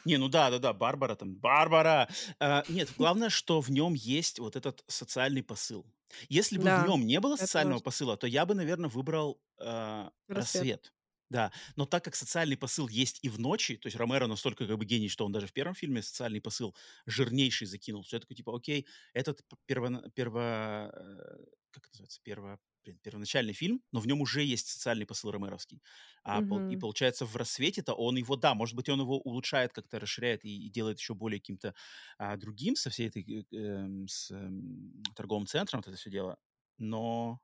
Не, 0.05 0.17
ну 0.17 0.29
да, 0.29 0.49
да, 0.49 0.59
да, 0.59 0.73
Барбара 0.73 1.15
там, 1.15 1.35
Барбара. 1.35 2.07
А, 2.39 2.63
нет, 2.69 2.89
главное, 2.97 3.29
что 3.29 3.59
в 3.61 3.69
нем 3.69 3.93
есть 3.93 4.39
вот 4.39 4.55
этот 4.55 4.83
социальный 4.87 5.43
посыл. 5.43 5.85
Если 6.29 6.57
бы 6.57 6.63
в 6.63 6.65
Да, 6.65 6.85
нем 6.87 7.05
не 7.05 7.19
было 7.19 7.35
социального 7.35 7.79
посыла, 7.79 8.15
то 8.15 8.27
я 8.27 8.45
бы, 8.45 8.55
наверное, 8.55 8.89
выбрал 8.89 9.41
а, 9.59 10.11
Рассвет. 10.27 10.55
рассвет. 10.55 10.93
Да, 11.29 11.51
но 11.75 11.85
так 11.85 12.05
как 12.05 12.15
социальный 12.15 12.55
посыл 12.55 12.87
есть 12.87 13.19
и 13.21 13.27
в 13.27 13.37
ночи, 13.37 13.75
то 13.75 13.87
есть 13.87 13.97
Ромеро 13.97 14.27
настолько 14.27 14.65
как 14.65 14.77
бы 14.77 14.85
гений, 14.85 15.09
что 15.09 15.25
он 15.25 15.33
даже 15.33 15.47
в 15.47 15.51
первом 15.51 15.75
фильме 15.75 16.01
социальный 16.01 16.39
посыл 16.39 16.73
жирнейший 17.05 17.67
закинул, 17.67 18.05
я 18.09 18.19
такой 18.21 18.37
типа, 18.37 18.55
окей, 18.55 18.87
этот 19.13 19.41
перво, 19.65 20.09
перво, 20.15 20.89
э, 20.93 21.45
как 21.71 21.83
это 21.87 21.95
называется, 21.95 22.21
перво, 22.23 22.59
блин, 22.87 22.99
первоначальный 23.03 23.53
фильм, 23.53 23.81
но 23.91 23.99
в 23.99 24.07
нем 24.07 24.21
уже 24.21 24.43
есть 24.43 24.67
социальный 24.69 25.05
посыл 25.05 25.31
ромеровский. 25.31 25.81
А, 26.23 26.41
пол- 26.41 26.63
и 26.67 26.77
получается 26.77 27.25
в 27.25 27.35
рассвете-то 27.35 27.93
он 27.93 28.17
его, 28.17 28.35
да, 28.35 28.53
может 28.55 28.75
быть, 28.75 28.89
он 28.89 29.01
его 29.01 29.19
улучшает, 29.19 29.73
как-то 29.73 29.99
расширяет 29.99 30.45
и, 30.45 30.65
и 30.67 30.69
делает 30.69 30.99
еще 30.99 31.13
более 31.13 31.39
каким-то 31.39 31.75
а, 32.17 32.37
другим 32.37 32.75
со 32.75 32.89
всей 32.89 33.07
этой 33.09 33.23
э, 33.51 33.55
эм, 33.57 34.07
с 34.07 34.31
эм, 34.31 35.03
торговым 35.15 35.47
центром, 35.47 35.79
вот 35.79 35.87
это 35.87 35.97
все 35.97 36.09
дело. 36.09 36.37
Но 36.77 37.39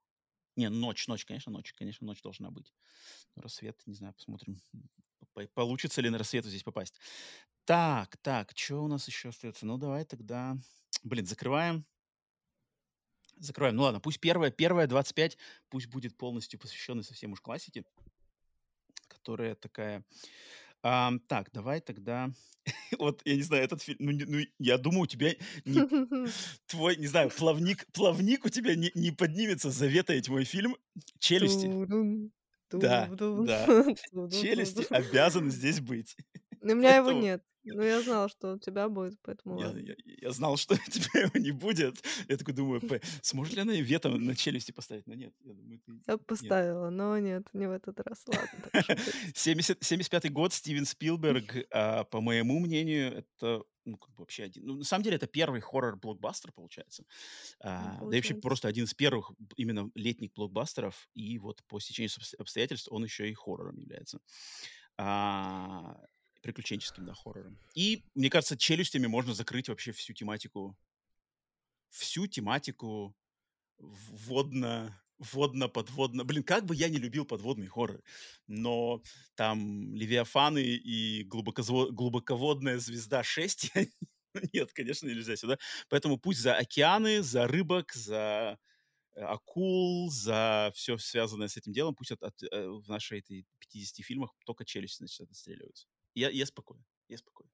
не, 0.57 0.69
ночь, 0.69 1.07
ночь, 1.07 1.25
конечно, 1.25 1.51
ночь, 1.51 1.73
конечно, 1.73 2.07
ночь 2.07 2.21
должна 2.21 2.51
быть. 2.51 2.73
Но 3.35 3.43
рассвет, 3.43 3.81
не 3.87 3.95
знаю, 3.95 4.13
посмотрим, 4.15 4.59
получится 5.53 6.01
ли 6.01 6.09
на 6.09 6.17
рассвету 6.17 6.49
здесь 6.49 6.63
попасть. 6.63 6.99
Так, 7.65 8.17
так, 8.17 8.51
что 8.55 8.83
у 8.83 8.87
нас 8.87 9.07
еще 9.07 9.29
остается? 9.29 9.65
Ну, 9.65 9.77
давай 9.77 10.05
тогда, 10.05 10.57
блин, 11.03 11.25
закрываем. 11.25 11.85
Закрываем. 13.37 13.75
Ну 13.75 13.83
ладно, 13.83 13.99
пусть 13.99 14.19
первая, 14.19 14.51
первая 14.51 14.87
25, 14.87 15.37
пусть 15.69 15.87
будет 15.87 16.17
полностью 16.17 16.59
посвященной 16.59 17.03
совсем 17.03 17.33
уж 17.33 17.41
классике, 17.41 17.83
которая 19.07 19.55
такая... 19.55 20.03
Ам, 20.81 21.19
так, 21.19 21.51
давай 21.51 21.81
тогда... 21.81 22.29
Вот, 22.99 23.21
я 23.25 23.35
не 23.35 23.41
знаю, 23.41 23.63
этот 23.63 23.81
фильм... 23.81 23.97
Ну, 23.99 24.11
не- 24.11 24.25
ну, 24.25 24.45
я 24.59 24.77
думаю, 24.77 25.03
у 25.03 25.07
тебя 25.07 25.33
не... 25.65 26.27
Твой, 26.67 26.95
не 26.97 27.07
знаю, 27.07 27.29
плавник, 27.29 27.85
плавник 27.91 28.45
у 28.45 28.49
тебя 28.49 28.75
не, 28.75 28.91
не 28.93 29.11
поднимется 29.11 29.71
заветаять 29.71 30.29
мой 30.29 30.43
фильм 30.43 30.77
«Челюсти». 31.19 31.67
Да, 32.71 33.07
да. 33.45 33.65
Челюсти 34.29 34.85
обязаны 34.91 35.51
здесь 35.51 35.79
быть. 35.79 36.15
У 36.71 36.75
меня 36.75 36.95
его 36.95 37.11
нет. 37.11 37.43
Но 37.65 37.81
я 37.81 38.01
знала, 38.01 38.27
что 38.27 38.55
у 38.55 38.59
тебя 38.59 38.89
будет, 38.89 39.17
поэтому 39.21 39.57
я, 39.57 39.71
я, 39.71 39.95
я 40.05 40.31
знал, 40.31 40.57
что 40.57 40.73
у 40.87 40.91
тебя 40.91 41.21
его 41.21 41.39
не 41.39 41.51
будет. 41.51 41.95
Я 42.27 42.35
такой 42.37 42.53
думаю, 42.53 42.81
«П- 42.81 43.01
сможет 43.21 43.55
ли 43.55 43.61
она 43.61 43.73
вето 43.73 44.09
на 44.09 44.35
челюсти 44.35 44.71
поставить? 44.71 45.07
Но 45.07 45.13
нет, 45.13 45.33
я 45.39 45.53
думаю, 45.53 45.79
ты... 45.79 45.93
Я 46.05 46.13
Нет. 46.13 46.25
поставила, 46.27 46.89
но 46.89 47.17
нет, 47.19 47.47
не 47.53 47.67
в 47.67 47.71
этот 47.71 47.99
раз. 48.01 48.23
Ладно, 48.27 48.69
так 48.69 48.81
уж 48.81 48.89
и 48.89 48.93
быть. 49.27 49.37
70 49.37 49.81
75 49.81 50.31
год, 50.33 50.53
Стивен 50.53 50.85
Спилберг, 50.85 51.55
а, 51.71 52.03
по 52.03 52.19
моему 52.19 52.59
мнению, 52.59 53.13
это 53.13 53.63
ну, 53.85 53.97
как 53.97 54.13
бы 54.15 54.23
вообще 54.23 54.43
один. 54.43 54.65
Ну, 54.65 54.73
на 54.77 54.83
самом 54.83 55.03
деле, 55.03 55.15
это 55.17 55.27
первый 55.27 55.61
хоррор-блокбастер, 55.61 56.51
получается. 56.53 57.03
Ну, 57.63 57.69
А, 57.69 57.97
да 58.01 58.15
и 58.15 58.19
вообще 58.19 58.35
просто 58.35 58.67
один 58.67 58.85
из 58.85 58.93
первых 58.93 59.31
именно 59.55 59.89
летних 59.95 60.33
блокбастеров. 60.33 61.07
И 61.13 61.37
вот 61.37 61.61
по 61.67 61.79
стечению 61.79 62.09
обс- 62.09 62.35
обстоятельств 62.37 62.87
он 62.91 63.03
еще 63.05 63.29
и 63.29 63.33
хоррором 63.33 63.77
является. 63.77 64.19
А, 64.97 65.97
приключенческим, 66.43 67.05
да, 67.05 67.13
хоррором. 67.15 67.57
И, 67.73 68.03
мне 68.13 68.29
кажется, 68.29 68.57
челюстями 68.57 69.07
можно 69.07 69.33
закрыть 69.33 69.69
вообще 69.69 69.91
всю 69.93 70.13
тематику, 70.13 70.77
всю 71.89 72.27
тематику 72.27 73.15
водно, 73.79 75.01
водно-подводно. 75.17 76.23
Блин, 76.25 76.43
как 76.43 76.65
бы 76.65 76.75
я 76.75 76.89
не 76.89 76.97
любил 76.97 77.25
подводные 77.25 77.69
хорроры, 77.69 78.03
но 78.47 79.01
там 79.35 79.95
Левиафаны 79.95 80.59
и 80.63 81.23
глубоково- 81.23 81.91
глубоководная 81.91 82.77
звезда 82.77 83.23
6, 83.23 83.71
я 83.75 83.83
не- 83.85 84.49
нет, 84.53 84.73
конечно, 84.73 85.07
нельзя 85.07 85.35
сюда. 85.35 85.57
Поэтому 85.89 86.17
пусть 86.17 86.41
за 86.41 86.55
океаны, 86.57 87.23
за 87.23 87.47
рыбок, 87.47 87.93
за 87.93 88.59
э, 89.15 89.21
акул, 89.21 90.11
за 90.11 90.71
все 90.75 90.97
связанное 90.97 91.47
с 91.47 91.57
этим 91.57 91.71
делом, 91.73 91.95
пусть 91.95 92.11
от, 92.11 92.23
от, 92.23 92.43
э, 92.43 92.67
в 92.67 92.87
нашей 92.89 93.19
этой 93.19 93.45
50 93.59 94.03
фильмах 94.03 94.31
только 94.45 94.65
челюсти, 94.65 94.99
значит, 94.99 95.29
отстреливаются. 95.31 95.87
Я, 96.15 96.29
я 96.29 96.45
спокоен, 96.45 96.83
я 97.09 97.17
спокоен. 97.17 97.49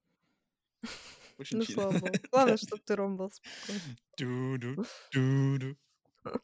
Очень 1.38 1.58
Ну, 1.60 1.64
чил. 1.64 1.74
слава 1.76 1.92
богу. 2.00 2.14
Главное, 2.32 2.58
чтобы 2.58 2.82
ты, 2.84 2.96
Ром, 2.96 3.18
был 3.18 3.32
спокоен. 3.32 3.98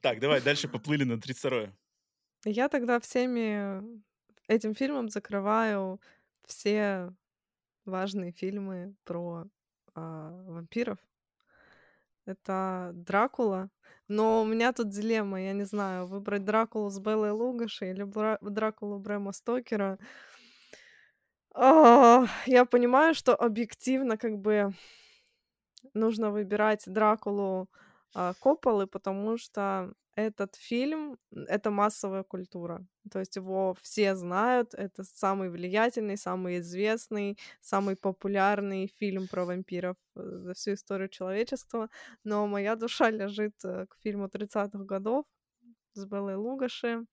Так, 0.01 0.19
давай 0.19 0.41
дальше 0.41 0.67
поплыли 0.67 1.03
на 1.03 1.13
32-е. 1.13 1.73
Я 2.45 2.69
тогда 2.69 2.99
всеми 2.99 4.01
этим 4.47 4.73
фильмом 4.75 5.09
закрываю 5.09 5.99
все 6.45 7.13
важные 7.85 8.31
фильмы 8.31 8.95
про 9.03 9.47
а, 9.93 10.29
вампиров. 10.47 10.97
Это 12.25 12.91
Дракула. 12.93 13.69
Но 14.07 14.41
у 14.43 14.45
меня 14.45 14.71
тут 14.71 14.89
дилемма, 14.89 15.41
я 15.41 15.53
не 15.53 15.65
знаю, 15.65 16.05
выбрать 16.07 16.45
Дракулу 16.45 16.89
с 16.89 16.99
Беллой 16.99 17.31
Лугашей 17.31 17.91
или 17.91 18.03
Бра- 18.03 18.37
Дракулу 18.41 18.99
Брэма 18.99 19.31
Стокера. 19.33 19.97
А, 21.57 22.25
Я 22.45 22.65
понимаю, 22.65 23.13
что 23.15 23.33
объективно 23.33 24.17
как 24.17 24.37
бы 24.37 24.73
нужно 25.93 26.31
выбирать 26.31 26.83
Дракулу 26.85 27.69
а, 28.13 28.33
Копполы, 28.39 28.87
потому 28.87 29.37
что 29.37 29.93
этот 30.15 30.55
фильм 30.55 31.17
это 31.31 31.71
массовая 31.71 32.23
культура. 32.23 32.85
То 33.11 33.19
есть 33.19 33.37
его 33.37 33.75
все 33.81 34.15
знают, 34.15 34.73
это 34.73 35.03
самый 35.03 35.49
влиятельный, 35.49 36.17
самый 36.17 36.59
известный, 36.59 37.37
самый 37.61 37.95
популярный 37.95 38.87
фильм 38.99 39.27
про 39.27 39.45
вампиров 39.45 39.97
э, 40.15 40.21
за 40.43 40.53
всю 40.53 40.73
историю 40.73 41.09
человечества. 41.09 41.89
Но 42.23 42.47
моя 42.47 42.75
душа 42.75 43.09
лежит 43.11 43.53
э, 43.65 43.85
к 43.87 43.97
фильму 44.03 44.27
30-х 44.27 44.85
годов 44.85 45.25
с 45.93 46.05
Беллой 46.05 46.35
Лугаши, 46.35 47.05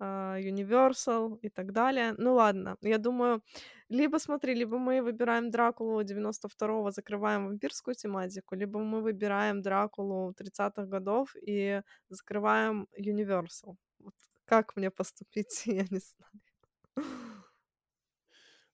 Universal 0.00 1.38
и 1.42 1.48
так 1.48 1.72
далее. 1.72 2.14
Ну 2.18 2.34
ладно, 2.34 2.76
я 2.82 2.98
думаю, 2.98 3.42
либо 3.88 4.18
смотри, 4.18 4.54
либо 4.54 4.78
мы 4.78 5.02
выбираем 5.02 5.50
Дракулу 5.50 6.02
92-го, 6.02 6.90
закрываем 6.90 7.46
вампирскую 7.46 7.94
тематику, 7.94 8.54
либо 8.54 8.78
мы 8.80 9.02
выбираем 9.02 9.62
Дракулу 9.62 10.32
30-х 10.32 10.86
годов 10.86 11.34
и 11.46 11.82
закрываем 12.08 12.88
Universal. 12.98 13.76
Вот 13.98 14.14
как 14.44 14.76
мне 14.76 14.90
поступить, 14.90 15.62
я 15.66 15.84
не 15.90 16.00
знаю. 16.00 16.42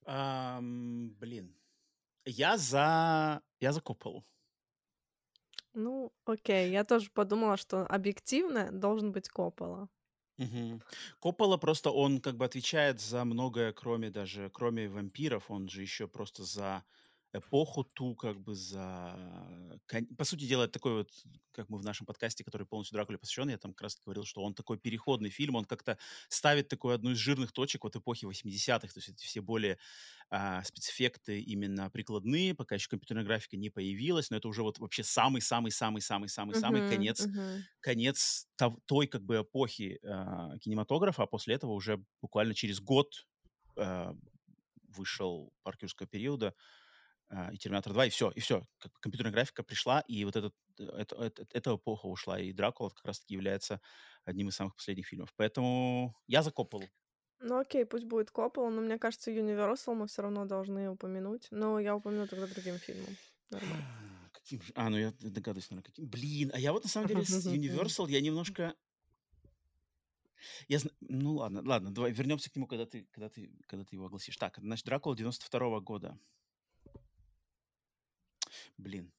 Ам, 0.07 1.11
блин. 1.21 1.55
Я 2.25 2.57
за... 2.57 3.43
Я 3.61 3.73
за 3.73 3.81
Копполу. 3.81 4.25
Ну, 5.75 6.13
окей, 6.25 6.71
я 6.71 6.85
тоже 6.85 7.11
подумала, 7.11 7.57
что 7.57 7.87
объективно 7.87 8.71
должен 8.73 9.13
быть 9.13 9.29
Коппола. 9.29 9.89
Мгм. 10.39 10.83
Коппола 11.21 11.57
просто, 11.57 11.91
он 11.91 12.21
как 12.21 12.37
бы 12.37 12.45
отвечает 12.45 13.01
за 13.01 13.25
многое, 13.25 13.73
кроме 13.73 14.09
даже, 14.11 14.51
кроме 14.51 14.89
вампиров, 14.89 15.51
он 15.51 15.69
же 15.69 15.83
еще 15.83 16.07
просто 16.07 16.45
за 16.45 16.85
эпоху 17.33 17.85
ту, 17.85 18.15
как 18.15 18.41
бы 18.41 18.55
за... 18.55 19.81
По 20.17 20.25
сути 20.25 20.47
дела, 20.47 20.65
это 20.65 20.73
такой 20.75 20.93
вот, 20.99 21.11
как 21.53 21.69
мы 21.69 21.79
в 21.79 21.85
нашем 21.85 22.07
подкасте, 22.07 22.45
который 22.45 22.67
полностью 22.67 22.97
Дракуле 22.97 23.19
посвящен, 23.19 23.51
я 23.51 23.59
там 23.59 23.73
как 23.73 23.83
раз 23.83 23.99
говорил, 24.05 24.25
что 24.25 24.43
он 24.43 24.55
такой 24.55 24.79
переходный 24.79 25.31
фильм, 25.31 25.57
он 25.57 25.65
как-то 25.65 25.99
ставит 26.29 26.69
такую 26.69 26.95
одну 26.95 27.11
из 27.11 27.19
жирных 27.19 27.53
точек 27.53 27.85
вот 27.85 27.97
эпохи 27.97 28.25
80-х, 28.25 28.93
то 28.93 28.99
есть 28.99 29.11
эти 29.11 29.25
все 29.25 29.41
более 29.41 29.79
а, 30.31 30.63
спецэффекты 30.63 31.41
именно 31.41 31.91
прикладные, 31.91 32.55
пока 32.55 32.77
еще 32.77 32.89
компьютерная 32.89 33.25
графика 33.25 33.57
не 33.57 33.71
появилась, 33.71 34.31
но 34.31 34.37
это 34.37 34.49
уже 34.49 34.63
вот 34.63 34.79
вообще 34.79 35.03
самый-самый-самый-самый-самый-самый 35.03 36.81
Мгм, 36.81 36.91
конец 36.91 37.27
мгм. 37.27 37.65
конец 37.81 38.47
той 38.87 39.07
как 39.07 39.23
бы 39.25 39.43
эпохи 39.43 39.99
а, 40.05 40.59
кинематографа, 40.59 41.25
а 41.25 41.27
после 41.27 41.55
этого 41.55 41.73
уже 41.73 42.03
буквально 42.21 42.55
через 42.55 42.81
год 42.81 43.27
а, 43.77 44.15
вышел 44.89 45.53
«Парк 45.63 45.79
периода», 46.11 46.55
а, 47.31 47.51
и 47.53 47.57
«Терминатор 47.57 47.93
2», 47.93 48.07
и 48.07 48.11
все, 48.11 48.31
и 48.31 48.41
все. 48.41 48.67
Как 48.79 48.93
бы 48.93 48.99
компьютерная 49.01 49.33
графика 49.33 49.63
пришла, 49.63 50.01
и 50.01 50.25
вот 50.25 50.37
этот, 50.37 50.55
э, 50.79 50.85
это, 50.85 51.17
это, 51.17 51.47
эта 51.53 51.77
эпоха 51.77 52.07
ушла, 52.07 52.39
и 52.41 52.53
«Дракула» 52.53 52.91
как 52.91 53.05
раз-таки 53.05 53.35
является 53.35 53.81
одним 54.25 54.49
из 54.49 54.57
самых 54.57 54.77
последних 54.77 55.07
фильмов. 55.07 55.33
Поэтому 55.37 56.15
я 56.27 56.43
за 56.43 56.51
Копполу. 56.51 56.85
Ну 57.41 57.59
окей, 57.59 57.85
пусть 57.85 58.05
будет 58.05 58.31
Коппола, 58.31 58.71
но 58.71 58.81
мне 58.81 58.99
кажется, 58.99 59.31
Universal 59.31 59.95
мы 59.95 60.07
все 60.07 60.23
равно 60.23 60.45
должны 60.45 60.91
упомянуть. 60.91 61.49
Но 61.51 61.79
я 61.79 61.95
упомяну 61.95 62.27
тогда 62.27 62.47
другим 62.47 62.79
фильмом. 62.79 63.17
Нормально. 63.51 64.31
Каким 64.33 64.63
же? 64.63 64.73
А, 64.75 64.89
ну 64.89 64.97
я 64.97 65.13
догадываюсь, 65.21 65.71
наверное, 65.71 65.85
каким. 65.85 66.09
Блин, 66.09 66.51
а 66.53 66.59
я 66.59 66.73
вот 66.73 66.85
на 66.85 66.91
самом 66.91 67.09
деле 67.09 67.25
с 67.25 67.47
Universal 67.47 68.11
я 68.11 68.21
немножко... 68.21 68.75
Я 70.69 70.79
зна... 70.79 70.91
Ну 71.01 71.37
ладно, 71.37 71.63
ладно, 71.65 71.93
давай 71.93 72.13
вернемся 72.13 72.51
к 72.51 72.57
нему, 72.57 72.67
когда 72.67 72.87
ты, 72.87 73.07
когда 73.11 73.29
ты, 73.29 73.51
когда 73.67 73.85
ты 73.85 73.97
его 73.97 74.07
огласишь. 74.07 74.37
Так, 74.37 74.59
значит, 74.59 74.87
Дракула 74.87 75.17
92 75.17 75.61
-го 75.61 75.81
года. 75.81 76.19
Блин. 78.79 79.13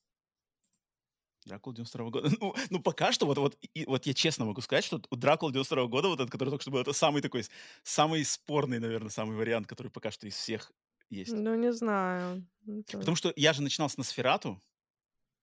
Дракула 1.45 1.76
92 1.76 2.10
года. 2.10 2.30
Ну, 2.39 2.55
ну, 2.70 2.80
пока 2.80 3.12
что, 3.12 3.26
вот, 3.26 3.38
вот, 3.38 3.57
и, 3.74 3.86
вот 3.86 4.05
я 4.05 4.14
честно 4.14 4.45
могу 4.45 4.62
сказать, 4.62 4.84
что 4.84 5.01
у 5.10 5.16
Дракула 5.16 5.51
92 5.51 5.88
года, 5.88 6.07
вот 6.07 6.20
этот, 6.20 6.32
который 6.32 6.49
только 6.49 6.62
что 6.62 6.72
был, 6.72 6.80
это 6.80 6.93
самый 6.93 7.22
такой, 7.22 7.43
самый 7.84 8.24
спорный, 8.26 8.80
наверное, 8.80 9.10
самый 9.10 9.36
вариант, 9.36 9.68
который 9.68 9.91
пока 9.91 10.12
что 10.12 10.28
из 10.28 10.36
всех 10.36 10.72
есть. 11.10 11.32
Ну, 11.32 11.55
не 11.55 11.74
знаю. 11.74 12.45
Потому 12.91 13.16
что 13.16 13.34
я 13.36 13.53
же 13.53 13.62
начинал 13.62 13.89
с 13.89 13.97
Носферату. 13.97 14.62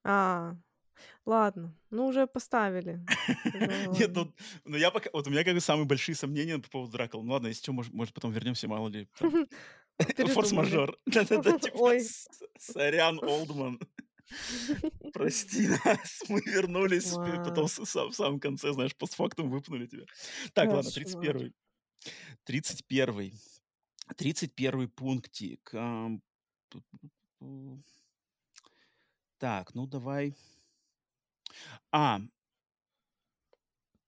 А, 0.04 0.54
ладно. 1.24 1.76
Ну, 1.90 2.06
уже 2.06 2.26
поставили. 2.26 3.04
Нет, 3.98 4.12
ну, 4.14 4.32
ну 4.64 4.76
я 4.76 4.90
пока... 4.90 5.10
Вот 5.12 5.26
у 5.26 5.30
меня 5.30 5.44
как 5.44 5.54
бы 5.54 5.60
самые 5.60 5.86
большие 5.86 6.14
сомнения 6.14 6.58
по 6.58 6.70
поводу 6.70 6.92
Дракула. 6.92 7.22
Ну 7.22 7.32
ладно, 7.32 7.48
если 7.48 7.62
что, 7.62 7.72
может, 7.72 7.92
может 7.92 8.14
потом 8.14 8.32
вернемся, 8.32 8.68
мало 8.68 8.88
ли. 8.88 9.08
Форс-мажор. 9.98 10.98
Да-да-да, 11.06 11.58
типа, 11.58 11.94
сорян, 12.58 13.18
Олдман. 13.22 13.80
Прости 15.12 15.68
нас, 15.68 16.22
мы 16.28 16.40
вернулись, 16.40 17.12
потом 17.12 17.66
в 17.66 18.12
самом 18.12 18.40
конце, 18.40 18.72
знаешь, 18.72 18.96
постфактум 18.96 19.50
выпнули 19.50 19.86
тебя. 19.86 20.04
Так, 20.52 20.70
ладно, 20.70 20.88
31-й. 20.88 21.52
31-й. 22.48 23.32
31 24.16 24.88
пунктик. 24.90 25.74
Так, 29.38 29.74
ну 29.74 29.86
давай. 29.86 30.34
А, 31.92 32.20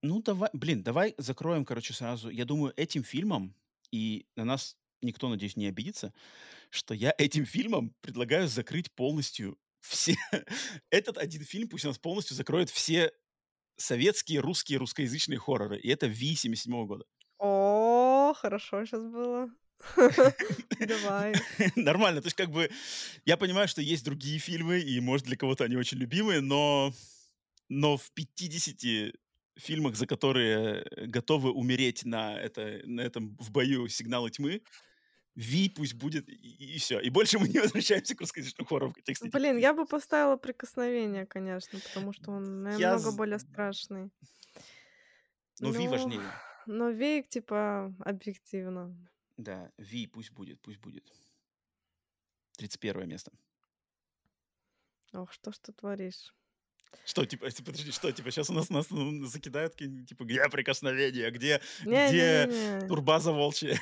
ну 0.03 0.23
давай, 0.23 0.51
блин, 0.53 0.83
давай 0.83 1.15
закроем, 1.19 1.65
короче, 1.65 1.93
сразу. 1.93 2.31
Я 2.31 2.45
думаю, 2.45 2.73
этим 2.77 3.03
фильмом, 3.03 3.55
и 3.91 4.27
на 4.37 4.45
нас 4.45 4.77
никто, 5.03 5.29
надеюсь, 5.29 5.57
не 5.57 5.67
обидится, 5.67 6.13
что 6.71 6.95
я 6.95 7.15
этим 7.19 7.45
фильмом 7.45 7.95
предлагаю 8.01 8.49
закрыть 8.49 8.93
полностью 8.93 9.59
все... 9.89 10.17
Этот 10.91 11.19
один 11.19 11.45
фильм 11.45 11.69
пусть 11.69 11.85
у 11.85 11.89
нас 11.89 11.99
полностью 11.99 12.37
закроет 12.37 12.71
все 12.71 13.13
советские, 13.77 14.41
русские, 14.41 14.79
русскоязычные 14.79 15.39
хорроры. 15.39 15.79
И 15.79 15.89
это 15.89 16.07
Ви 16.07 16.35
77 16.35 16.87
года. 16.87 17.05
О, 17.39 18.35
хорошо 18.35 18.85
сейчас 18.85 19.03
было. 19.03 19.49
Давай. 20.81 21.35
Нормально. 21.77 22.21
То 22.21 22.27
есть, 22.27 22.37
как 22.37 22.51
бы, 22.51 22.69
я 23.25 23.37
понимаю, 23.37 23.69
что 23.69 23.81
есть 23.81 24.05
другие 24.05 24.39
фильмы, 24.39 24.81
и, 24.81 25.01
может, 25.01 25.27
для 25.27 25.37
кого-то 25.37 25.65
они 25.65 25.77
очень 25.77 25.99
любимые, 25.99 26.41
но, 26.41 26.93
но 27.69 27.97
в 27.97 28.11
50 28.13 29.15
фильмах, 29.57 29.97
за 29.97 30.07
которые 30.07 30.85
готовы 31.07 31.51
умереть 31.53 32.05
на, 32.05 32.37
это, 32.39 32.81
на 32.85 33.01
этом 33.01 33.37
в 33.39 33.51
бою 33.51 33.89
«Сигналы 33.89 34.31
тьмы», 34.31 34.63
Ви 35.39 35.69
пусть 35.69 35.95
будет, 35.95 36.29
и, 36.29 36.75
и 36.75 36.79
все. 36.79 36.99
И 36.99 37.11
больше 37.11 37.39
мы 37.39 37.49
не 37.49 37.61
возвращаемся 37.61 38.17
к 38.17 38.21
русскоязычным 38.21 38.67
хоррорам 38.67 38.93
контексте. 38.93 39.31
Блин, 39.31 39.57
я 39.59 39.73
бы 39.73 39.87
поставила 39.87 40.37
«Прикосновение», 40.37 41.27
конечно, 41.27 41.79
потому 41.79 42.13
что 42.13 42.33
он 42.33 42.63
намного 42.63 43.13
более 43.13 43.39
страшный. 43.39 44.11
Но 45.61 45.71
Ви 45.71 45.89
важнее. 45.89 46.33
Но 46.67 46.91
Ви, 46.91 47.23
типа, 47.23 47.95
объективно. 48.05 48.97
Да, 49.37 49.71
Ви 49.79 50.07
пусть 50.07 50.33
будет, 50.33 50.61
пусть 50.61 50.81
будет. 50.81 51.05
31 52.57 53.09
место. 53.09 53.31
Ох, 55.13 55.33
что 55.33 55.53
ж 55.53 55.59
ты 55.59 55.73
творишь? 55.73 56.35
Что, 57.05 57.25
типа, 57.25 57.47
подожди, 57.65 57.93
что, 57.93 58.11
типа, 58.11 58.31
сейчас 58.31 58.51
у 58.51 58.55
нас, 58.55 58.71
нас 58.71 58.91
ну, 58.91 59.25
закидают, 59.27 59.77
типа, 59.77 60.25
где 60.25 60.49
прикосновение, 60.49 61.31
где, 61.31 61.61
не, 61.85 62.09
где 62.09 62.47
не, 62.49 62.81
не. 62.83 62.89
турбаза 62.89 63.33
волчья? 63.33 63.79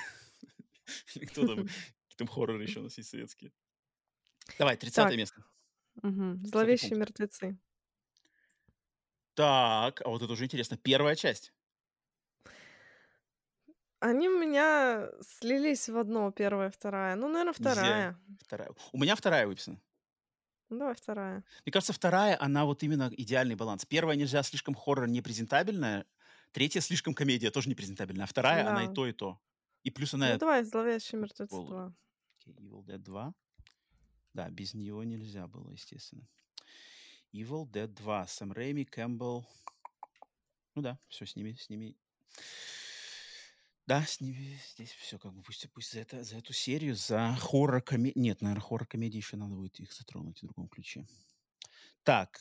Кто 1.29 1.47
там, 1.47 1.67
какие 1.67 2.17
там 2.17 2.29
хорроры 2.29 2.63
еще 2.63 2.81
у 2.81 2.85
нас 2.85 2.97
есть 2.99 3.11
советские. 3.11 3.53
Давай, 4.59 4.77
30 4.77 5.17
место. 5.17 5.45
Угу. 6.03 6.47
Зловещие 6.47 6.97
мертвецы. 6.97 7.59
Так, 9.35 10.01
а 10.03 10.09
вот 10.09 10.23
это 10.23 10.33
уже 10.33 10.45
интересно. 10.45 10.77
Первая 10.77 11.15
часть. 11.15 11.53
Они 13.99 14.29
у 14.29 14.39
меня 14.39 15.11
слились 15.21 15.89
в 15.89 15.97
одно, 15.97 16.31
первая, 16.31 16.71
вторая. 16.71 17.17
Ну, 17.17 17.29
наверное, 17.29 17.53
вторая. 17.53 18.21
Вторая. 18.41 18.71
У 18.93 18.99
меня 18.99 19.17
вторая 19.17 19.47
выписана. 19.47 19.81
Ну, 20.69 20.79
давай 20.79 20.95
вторая. 20.95 21.45
Мне 21.65 21.73
кажется, 21.73 21.93
вторая, 21.93 22.37
она 22.41 22.65
вот 22.65 22.83
именно 22.83 23.11
идеальный 23.17 23.55
баланс. 23.55 23.85
Первая 23.85 24.17
нельзя 24.17 24.43
слишком 24.43 24.75
хоррор 24.75 25.09
непрезентабельная, 25.09 26.07
третья 26.53 26.81
слишком 26.81 27.15
комедия 27.15 27.51
тоже 27.51 27.69
непрезентабельная, 27.69 28.25
а 28.25 28.27
вторая, 28.27 28.65
да. 28.65 28.71
она 28.71 28.85
и 28.85 28.95
то, 28.95 29.07
и 29.07 29.13
то. 29.13 29.41
И 29.87 29.91
плюс 29.91 30.15
она... 30.15 30.33
Ну, 30.33 30.39
давай, 30.39 30.65
«Зловещие 30.65 31.21
мертвецы 31.21 31.55
2». 31.55 31.95
Okay, 32.45 32.57
Evil 32.57 32.85
Dead 32.85 32.99
2. 32.99 33.35
Да, 34.35 34.51
без 34.51 34.75
нее 34.75 35.01
нельзя 35.07 35.47
было, 35.47 35.71
естественно. 35.71 36.27
Evil 37.33 37.71
Dead 37.71 37.87
2. 37.87 38.27
Сэм 38.27 38.51
Рэйми, 38.51 38.85
Кэмпбелл. 38.85 39.47
Ну 40.75 40.83
да, 40.83 40.99
все 41.09 41.25
с 41.25 41.37
ними, 41.37 41.53
с 41.53 41.71
ними. 41.71 41.97
Да, 43.87 44.05
с 44.05 44.21
ними 44.21 44.59
здесь 44.73 44.91
все 44.91 45.21
как 45.21 45.33
бы 45.33 45.43
пусть, 45.45 45.71
пусть 45.71 45.93
за, 45.93 46.01
это, 46.01 46.25
за 46.25 46.39
эту 46.39 46.53
серию, 46.53 46.97
за 46.97 47.37
хоррор-комедию. 47.39 48.21
Нет, 48.21 48.43
наверное, 48.43 48.63
хоррор-комедии 48.63 49.19
еще 49.19 49.37
надо 49.37 49.55
будет 49.55 49.79
их 49.79 49.93
затронуть 49.93 50.39
в 50.39 50.47
другом 50.47 50.67
ключе. 50.67 51.07
Так, 52.03 52.41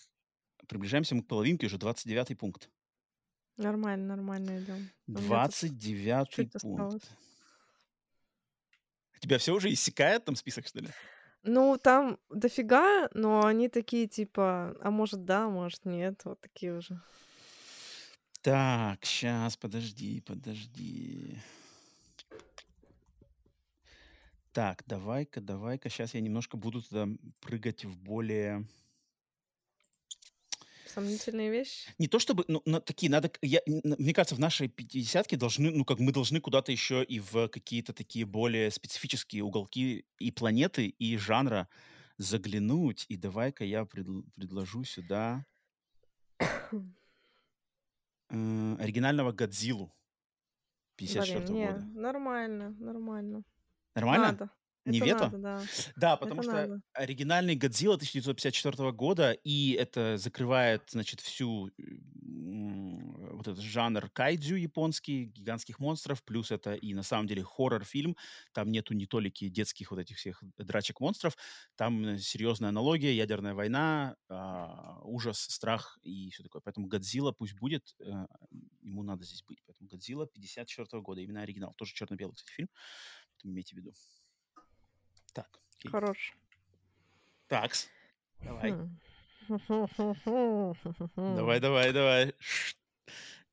приближаемся 0.67 1.13
мы 1.13 1.21
к 1.21 1.27
половинке, 1.27 1.67
уже 1.67 1.77
29-й 1.77 2.35
пункт. 2.35 2.71
Нормально, 3.57 4.15
нормально 4.15 4.63
идем. 4.63 4.89
29-й 5.07 6.47
пункт. 6.47 6.55
Осталось. 6.55 7.03
Тебя 9.19 9.37
все 9.37 9.53
уже 9.53 9.71
иссякает 9.71 10.25
там 10.25 10.35
список, 10.35 10.67
что 10.67 10.79
ли? 10.79 10.89
Ну, 11.43 11.77
там 11.77 12.17
дофига, 12.29 13.07
но 13.13 13.45
они 13.45 13.69
такие 13.69 14.07
типа, 14.07 14.75
а 14.81 14.91
может 14.91 15.25
да, 15.25 15.47
может 15.47 15.85
нет, 15.85 16.21
вот 16.25 16.41
такие 16.41 16.75
уже. 16.75 16.99
Так, 18.41 19.05
сейчас, 19.05 19.57
подожди, 19.57 20.21
подожди. 20.21 21.39
Так, 24.51 24.83
давай-ка, 24.87 25.41
давай-ка. 25.41 25.89
Сейчас 25.89 26.13
я 26.13 26.21
немножко 26.21 26.55
буду 26.55 26.81
туда 26.81 27.07
прыгать 27.41 27.85
в 27.85 27.97
более 27.97 28.65
сомнительные 30.95 31.51
вещи? 31.51 31.89
Не 31.97 32.07
то 32.07 32.19
чтобы, 32.19 32.45
ну, 32.47 32.61
на, 32.65 32.79
такие, 32.79 33.11
надо, 33.11 33.31
я, 33.41 33.59
мне 33.65 34.13
кажется, 34.13 34.35
в 34.35 34.39
нашей 34.39 34.67
пятидесятке 34.67 35.37
должны, 35.37 35.71
ну, 35.71 35.85
как 35.85 35.99
мы 35.99 36.11
должны 36.11 36.39
куда-то 36.39 36.71
еще 36.71 37.03
и 37.03 37.19
в 37.19 37.47
какие-то 37.49 37.93
такие 37.93 38.25
более 38.25 38.71
специфические 38.71 39.43
уголки 39.43 40.05
и 40.19 40.31
планеты, 40.31 40.87
и 40.87 41.17
жанра 41.17 41.67
заглянуть. 42.17 43.05
И 43.09 43.17
давай-ка 43.17 43.63
я 43.65 43.85
пред, 43.85 44.07
предложу 44.35 44.83
сюда 44.83 45.45
э, 46.39 46.45
оригинального 48.79 49.31
Годзиллу 49.31 49.93
54 50.95 51.39
Блин, 51.39 51.67
года. 51.67 51.85
Нормально, 51.93 52.69
нормально. 52.79 53.43
Нормально? 53.95 54.25
Надо. 54.25 54.49
Не 54.85 54.99
Это 54.99 55.05
вето? 55.05 55.31
надо, 55.31 55.37
да. 55.39 55.69
Да, 55.95 56.17
потому 56.17 56.41
Это 56.41 56.43
что 56.43 56.67
надо. 56.67 56.81
оригинальный 56.93 57.55
Годзилла 57.55 57.95
1954 57.95 58.91
года, 58.91 59.31
и 59.33 59.71
это 59.73 60.17
закрывает, 60.17 60.83
значит, 60.91 61.21
всю 61.21 61.71
вот 61.77 63.47
этот 63.47 63.59
жанр 63.61 64.09
кайдзю 64.11 64.55
японский, 64.55 65.25
гигантских 65.25 65.79
монстров, 65.79 66.23
плюс 66.23 66.51
это 66.51 66.73
и 66.75 66.93
на 66.93 67.03
самом 67.03 67.27
деле 67.27 67.43
хоррор-фильм, 67.43 68.15
там 68.53 68.71
нету 68.71 68.93
не 68.93 69.05
толики 69.07 69.49
детских 69.49 69.91
вот 69.91 69.99
этих 69.99 70.17
всех 70.17 70.43
драчек 70.57 70.99
монстров, 70.99 71.35
там 71.75 72.17
серьезная 72.17 72.69
аналогия, 72.69 73.13
ядерная 73.15 73.53
война, 73.53 74.15
а, 74.29 75.01
ужас, 75.03 75.39
страх 75.39 75.97
и 76.01 76.29
все 76.31 76.43
такое. 76.43 76.61
Поэтому 76.63 76.87
Годзилла 76.87 77.31
пусть 77.31 77.55
будет, 77.55 77.95
а, 78.01 78.27
ему 78.81 79.03
надо 79.03 79.23
здесь 79.25 79.43
быть. 79.43 79.61
Поэтому 79.65 79.89
Годзилла 79.89 80.27
54 80.27 81.01
года, 81.01 81.21
именно 81.21 81.41
оригинал. 81.41 81.73
Тоже 81.75 81.93
черно-белый, 81.93 82.35
кстати, 82.35 82.53
фильм, 82.55 82.69
поэтому 83.33 83.53
имейте 83.53 83.75
в 83.75 83.79
виду. 83.79 83.93
Так. 85.35 85.49
Хорош. 85.91 86.33
Такс. 87.47 87.89
Давай. 88.39 88.73
Давай, 91.15 91.59
давай, 91.59 91.93
давай. 91.93 92.33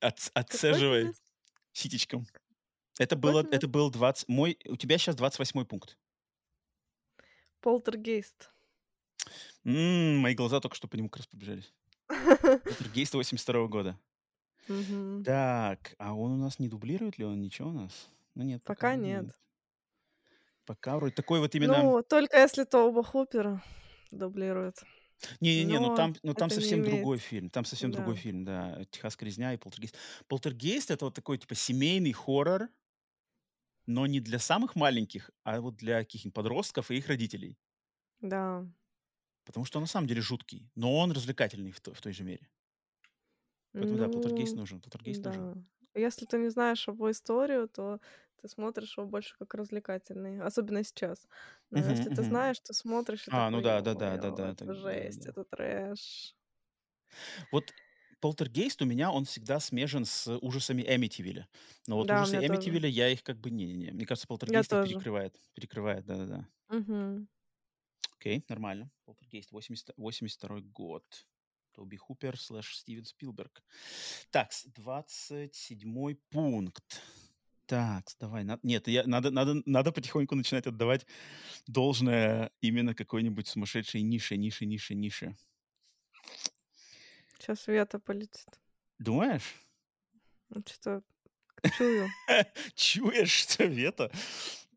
От, 0.01 0.31
отцеживай 0.33 1.13
ситечком. 1.73 2.27
Это 2.99 3.17
было, 3.17 3.47
это 3.51 3.67
был 3.67 3.91
20... 3.91 4.29
Мой, 4.29 4.59
у 4.67 4.77
тебя 4.77 4.97
сейчас 4.97 5.17
28 5.17 5.65
пункт. 5.65 5.99
Полтергейст. 7.61 8.51
М, 9.65 10.19
мои 10.19 10.35
глаза 10.35 10.61
только 10.61 10.77
что 10.77 10.89
по 10.89 10.97
нему 10.97 11.09
как 11.09 11.19
раз 11.19 11.27
побежались. 11.27 11.73
Полтергейст 12.07 13.15
82 13.15 13.67
года. 13.67 13.99
Мгм. 14.69 15.25
Так, 15.25 15.95
а 15.99 16.15
он 16.15 16.33
у 16.33 16.37
нас 16.37 16.59
не 16.59 16.69
дублирует 16.69 17.19
ли 17.19 17.25
он 17.25 17.41
ничего 17.41 17.71
у 17.71 17.73
нас? 17.73 18.09
Ну 18.35 18.45
нет, 18.45 18.63
пока 18.63 18.75
Пока 18.75 18.95
нет. 18.97 19.25
нет. 19.27 19.37
Пока 20.65 20.97
вроде 20.97 21.15
такой 21.15 21.41
вот 21.41 21.55
именно... 21.55 21.83
Ну, 21.83 22.03
только 22.03 22.39
если 22.39 22.65
Тоба 22.65 23.03
Хупера 23.03 23.63
дублирует. 24.11 24.83
Не-не-не, 25.41 25.79
ну 25.79 25.95
там, 25.95 26.15
ну 26.23 26.35
там 26.35 26.51
совсем 26.51 26.81
имеет... 26.81 26.97
другой 26.97 27.19
фильм. 27.19 27.51
Там 27.51 27.65
совсем 27.65 27.91
другой 27.91 28.15
Да. 28.15 28.21
фильм, 28.21 28.45
да. 28.45 28.85
Техасская 28.91 29.27
резня 29.29 29.55
и 29.55 29.57
полтергейст. 29.57 29.97
Полтергейст 30.29 30.91
это 30.91 31.05
вот 31.07 31.15
такой 31.15 31.39
типа 31.39 31.55
семейный 31.55 32.13
хоррор, 32.13 32.69
но 33.87 34.07
не 34.07 34.21
для 34.21 34.39
самых 34.39 34.77
маленьких, 34.77 35.31
а 35.45 35.61
вот 35.61 35.77
для 35.77 35.99
каких-нибудь 35.99 36.35
подростков 36.35 36.91
и 36.91 36.97
их 36.97 37.09
родителей. 37.09 37.59
Да. 38.21 38.67
Потому 39.45 39.65
что 39.65 39.79
он 39.79 39.85
на 39.85 39.89
самом 39.89 40.07
деле 40.07 40.21
жуткий, 40.21 40.71
но 40.75 40.97
он 40.97 41.13
развлекательный 41.13 41.73
в, 41.73 41.81
то- 41.81 41.95
в 41.95 42.01
той 42.01 42.13
же 42.13 42.23
мере. 42.25 42.49
Поэтому 43.73 43.99
да, 43.99 44.09
полтергейст 44.09 44.55
Ну, 44.55 44.61
нужен, 44.61 44.81
полтергейст 44.81 45.25
нужен. 45.25 45.67
Если 45.95 46.25
ты 46.25 46.39
не 46.39 46.49
знаешь 46.49 46.89
его 46.89 47.11
историю, 47.11 47.69
то 47.69 48.01
ты 48.41 48.49
смотришь 48.49 48.97
его 48.97 49.07
больше 49.07 49.37
как 49.39 49.55
развлекательный, 49.55 50.41
особенно 50.41 50.83
сейчас. 50.85 51.27
Но 51.71 51.79
Мгм, 51.79 51.85
если 51.89 52.11
ты 52.11 52.23
мгм. 52.23 52.23
знаешь, 52.23 52.61
ты 52.61 52.73
смотришь 52.73 53.29
А, 53.31 53.51
ну 53.51 53.61
да, 53.63 53.83
да, 53.83 53.95
да, 53.95 54.19
да, 54.19 54.31
ё-моё, 54.31 54.33
да, 54.33 54.51
это 54.53 54.75
жесть, 54.75 55.27
это 55.27 55.45
трэш. 55.45 56.33
Вот 57.53 57.75
полтергейст 58.21 58.81
у 58.83 58.85
меня, 58.87 59.11
он 59.13 59.25
всегда 59.27 59.61
смежен 59.61 60.05
с 60.05 60.27
ужасами 60.39 60.83
Эмитивилля. 60.83 61.49
Но 61.87 61.97
вот 61.97 62.11
Да, 62.11 62.27
ужасы. 62.27 62.39
Эмитивилля 62.45 62.89
я 62.89 63.09
их 63.11 63.23
как 63.23 63.39
бы 63.41 63.51
не-не-не. 63.51 63.91
Мне 63.93 64.07
кажется, 64.07 64.27
полтергейст 64.29 64.79
перекрывает. 64.81 65.37
Перекрывает, 65.55 66.07
да-да-да. 66.07 66.49
Мгм. 66.71 67.27
Окей, 68.17 68.45
нормально. 68.49 68.91
Полтергейст, 69.05 69.53
80, 69.53 69.91
82 69.97 70.63
год. 70.73 71.27
Тоби 71.73 71.97
Хупер 71.97 72.39
слэш 72.39 72.77
Стивен 72.77 73.05
Спилберг. 73.05 73.63
Так, 74.31 74.51
27 74.75 76.15
пункт. 76.31 77.03
Так, 77.67 78.05
давай. 78.21 78.45
на- 78.45 78.59
Нет, 78.63 78.89
я, 78.89 79.05
надо, 79.07 79.31
надо, 79.31 79.63
надо 79.65 79.93
потихоньку 79.93 80.35
начинать 80.35 80.67
отдавать 80.67 81.07
должное 81.67 82.51
именно 82.61 82.95
какой-нибудь 82.95 83.49
сумасшедшей 83.49 84.03
нише, 84.03 84.37
нише, 84.37 84.67
нише, 84.67 84.95
нише. 84.95 85.37
Сейчас 87.39 87.67
Вета 87.67 87.99
полетит. 87.99 88.61
Думаешь? 88.99 89.55
Ну, 90.51 90.63
Что-то 90.67 91.03
чую. 91.77 92.09
Чуешь, 92.75 93.31
что 93.49 93.65
это? 93.65 94.11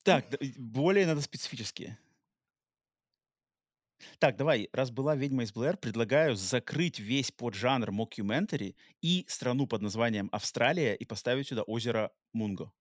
Так, 0.03 0.25
более 0.57 1.05
надо 1.05 1.21
специфические. 1.21 1.97
Так, 4.19 4.35
давай, 4.35 4.69
раз 4.73 4.91
была 4.91 5.15
«Ведьма 5.15 5.43
из 5.43 5.51
Блэр», 5.53 5.77
предлагаю 5.77 6.35
закрыть 6.35 6.99
весь 6.99 7.31
поджанр 7.31 7.91
мокюментари 7.91 8.75
и 9.01 9.25
страну 9.27 9.67
под 9.67 9.81
названием 9.81 10.29
Австралия 10.31 10.95
и 10.95 11.05
поставить 11.05 11.47
сюда 11.47 11.63
озеро 11.63 12.11
Мунго. 12.33 12.71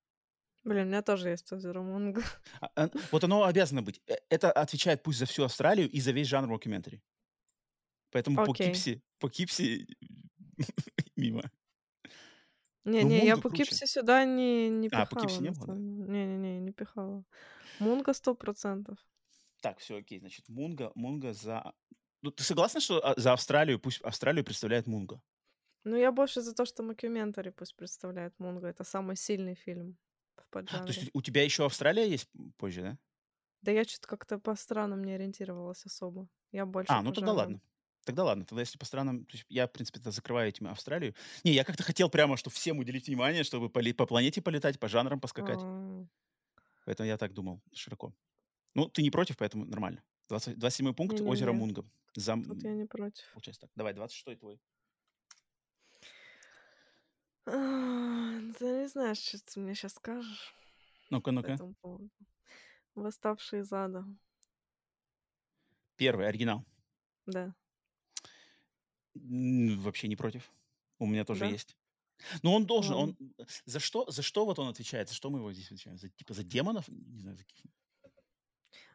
Блин, 0.64 0.86
у 0.86 0.88
меня 0.88 1.02
тоже 1.02 1.28
есть 1.28 1.52
озеро 1.52 1.82
Мунго. 1.82 2.22
А, 2.60 2.70
а, 2.76 2.90
Вот 3.12 3.24
оно 3.24 3.44
обязано 3.44 3.82
быть. 3.82 4.00
Э, 4.06 4.14
Это 4.30 4.50
отвечает 4.50 5.02
пусть 5.02 5.18
за 5.18 5.26
всю 5.26 5.44
Австралию 5.44 5.90
и 5.90 6.00
за 6.00 6.12
весь 6.12 6.28
жанр 6.28 6.48
мокюментари. 6.48 7.02
Поэтому 8.10 8.44
Поукипси, 8.44 9.02
Поукипси 9.18 9.86
мимо. 11.16 11.50
Ну, 12.84 12.92
Не-не, 12.92 13.26
я 13.26 13.36
по 13.36 13.48
круче. 13.48 13.64
Кипси 13.64 13.86
сюда 13.86 14.24
не, 14.24 14.68
не 14.68 14.88
А, 14.92 15.06
по 15.06 15.16
пихала, 15.16 15.26
Кипси 15.26 15.42
не 15.42 15.50
было, 15.50 15.66
самом 15.66 15.96
деле. 15.96 16.08
Не-не-не, 16.12 16.60
не 16.60 16.72
пихала. 16.72 17.24
Мунго 17.78 18.12
сто 18.14 18.34
процентов. 18.34 18.98
Так, 19.64 19.78
все, 19.78 19.96
окей. 19.96 20.18
Значит, 20.20 20.48
Мунго, 20.48 20.92
Мунго 20.94 21.32
за... 21.32 21.72
Ну, 22.22 22.30
ты 22.30 22.42
согласна, 22.44 22.80
что 22.80 23.00
а, 23.02 23.14
за 23.18 23.32
Австралию, 23.32 23.78
пусть 23.80 24.00
Австралию 24.02 24.44
представляет 24.44 24.86
Мунго? 24.86 25.22
Ну, 25.84 25.96
я 25.96 26.12
больше 26.12 26.40
за 26.42 26.54
то, 26.54 26.66
что 26.66 26.82
Мокюментари 26.82 27.50
пусть 27.50 27.74
представляет 27.76 28.38
Мунго. 28.38 28.66
Это 28.68 28.84
самый 28.84 29.16
сильный 29.16 29.54
фильм 29.54 29.96
в 30.36 30.42
То 30.66 30.82
есть 30.88 31.00
поджанре. 31.00 31.10
у 31.14 31.22
тебя 31.22 31.42
еще 31.42 31.64
Австралия 31.64 32.06
есть 32.08 32.28
позже, 32.58 32.82
да? 32.82 32.98
Да 33.62 33.72
я 33.72 33.84
что-то 33.84 34.08
как-то 34.08 34.38
по 34.38 34.54
странам 34.56 35.02
не 35.02 35.12
ориентировалась 35.14 35.86
особо. 35.86 36.28
Я 36.52 36.66
больше 36.66 36.92
А, 36.92 37.02
ну 37.02 37.10
по 37.10 37.14
тогда 37.14 37.32
жанрам. 37.32 37.36
ладно. 37.38 37.60
Тогда 38.04 38.24
ладно, 38.24 38.44
тогда 38.44 38.60
если 38.60 38.76
по 38.76 38.84
странам, 38.84 39.24
то 39.24 39.32
есть 39.34 39.46
я, 39.48 39.66
в 39.66 39.72
принципе, 39.72 39.98
тогда 39.98 40.10
закрываю 40.10 40.50
этим 40.50 40.66
Австралию. 40.68 41.14
Не, 41.42 41.52
я 41.52 41.64
как-то 41.64 41.82
хотел 41.82 42.10
прямо, 42.10 42.36
что 42.36 42.50
всем 42.50 42.78
уделить 42.78 43.06
внимание, 43.08 43.44
чтобы 43.44 43.70
поле- 43.70 43.94
по 43.94 44.04
планете 44.04 44.42
полетать, 44.42 44.78
по 44.78 44.88
жанрам 44.88 45.18
поскакать. 45.20 45.60
А, 45.62 46.04
Поэтому 46.84 47.06
я 47.08 47.16
так 47.18 47.32
думал 47.32 47.62
широко. 47.72 48.14
Ну, 48.74 48.88
ты 48.88 49.02
не 49.02 49.10
против, 49.10 49.36
поэтому 49.36 49.64
нормально. 49.64 50.02
20 50.28 50.58
27 50.58 50.94
пункт 50.94 51.20
озеро. 51.20 51.52
Мунго. 51.52 51.84
За, 52.14 52.36
Тут 52.36 52.62
я 52.62 52.74
не 52.74 52.86
против. 52.86 53.24
Получается 53.32 53.62
так. 53.62 53.70
Давай, 53.74 53.92
26 53.92 54.38
твой. 54.40 54.60
А, 57.46 58.40
Ты 58.58 58.64
не 58.64 58.88
знаешь, 58.88 59.18
что 59.18 59.38
ты 59.38 59.60
мне 59.60 59.74
сейчас 59.74 59.94
скажешь 59.94 60.54
Ну-ка, 61.10 61.30
ну-ка. 61.32 61.58
Восставшие 62.94 63.62
из 63.62 63.72
ада. 63.72 64.04
Первый, 65.96 66.26
оригинал. 66.28 66.64
Да. 67.26 67.54
Вообще 69.14 70.08
не 70.08 70.16
против. 70.16 70.50
У 70.98 71.06
меня 71.06 71.24
тоже 71.24 71.40
Да? 71.40 71.46
есть. 71.46 71.76
Но 72.42 72.54
он 72.54 72.64
должен, 72.64 72.94
Ладно. 72.94 73.16
он... 73.20 73.46
За 73.66 73.80
что, 73.80 74.10
за 74.10 74.22
что 74.22 74.44
вот 74.46 74.58
он 74.58 74.68
отвечает? 74.68 75.08
За 75.08 75.14
что 75.14 75.30
мы 75.30 75.40
его 75.40 75.52
здесь 75.52 75.66
отвечаем? 75.66 75.98
За, 75.98 76.08
типа 76.08 76.32
за 76.32 76.44
демонов? 76.44 76.88
Не 76.88 77.20
знаю, 77.20 77.36
за 77.36 77.44
каких... 77.44 77.66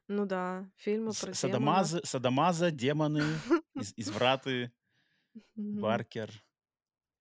Ну 0.10 0.26
да, 0.26 0.68
фильмы 0.76 1.14
С- 1.14 1.20
про 1.20 1.32
демонов. 1.32 1.38
Садомазы, 1.39 2.01
Садомаза, 2.03 2.72
демоны, 2.72 3.22
из, 3.76 3.93
извраты. 3.95 4.72
Баркер, 5.55 6.32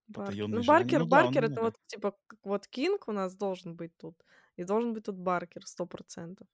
Баркер. 0.09 0.49
Ну, 0.49 0.62
желания. 0.62 0.66
Баркер, 0.66 1.01
Ну 1.01 1.07
да, 1.07 1.18
он 1.18 1.24
Баркер 1.24 1.45
это 1.45 1.61
вот 1.61 1.76
типа 1.86 2.16
вот 2.43 2.66
Кинг 2.66 3.07
у 3.09 3.12
нас 3.12 3.34
должен 3.34 3.76
быть 3.76 3.95
тут. 3.99 4.24
И 4.57 4.64
должен 4.64 4.95
быть 4.95 5.05
тут 5.05 5.16
Баркер, 5.16 5.66
сто 5.66 5.84
процентов. 5.84 6.49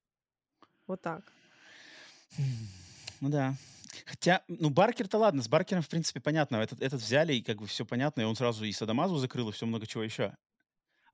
Вот 0.88 1.00
так. 1.00 1.32
Ну 3.20 3.28
да. 3.28 3.54
Хотя, 4.04 4.42
ну, 4.48 4.70
Баркер-то 4.70 5.18
ладно, 5.18 5.40
с 5.40 5.48
Баркером, 5.48 5.82
в 5.82 5.88
принципе, 5.88 6.20
понятно. 6.20 6.56
Этот, 6.56 6.82
этот 6.82 7.00
взяли, 7.00 7.34
и 7.34 7.42
как 7.42 7.58
бы 7.58 7.66
все 7.68 7.86
понятно, 7.86 8.22
и 8.22 8.24
он 8.24 8.34
сразу 8.34 8.64
и 8.64 8.72
садомазо 8.72 9.16
закрыл, 9.18 9.50
и 9.50 9.52
все 9.52 9.66
много 9.66 9.86
чего 9.86 10.02
еще. 10.02 10.36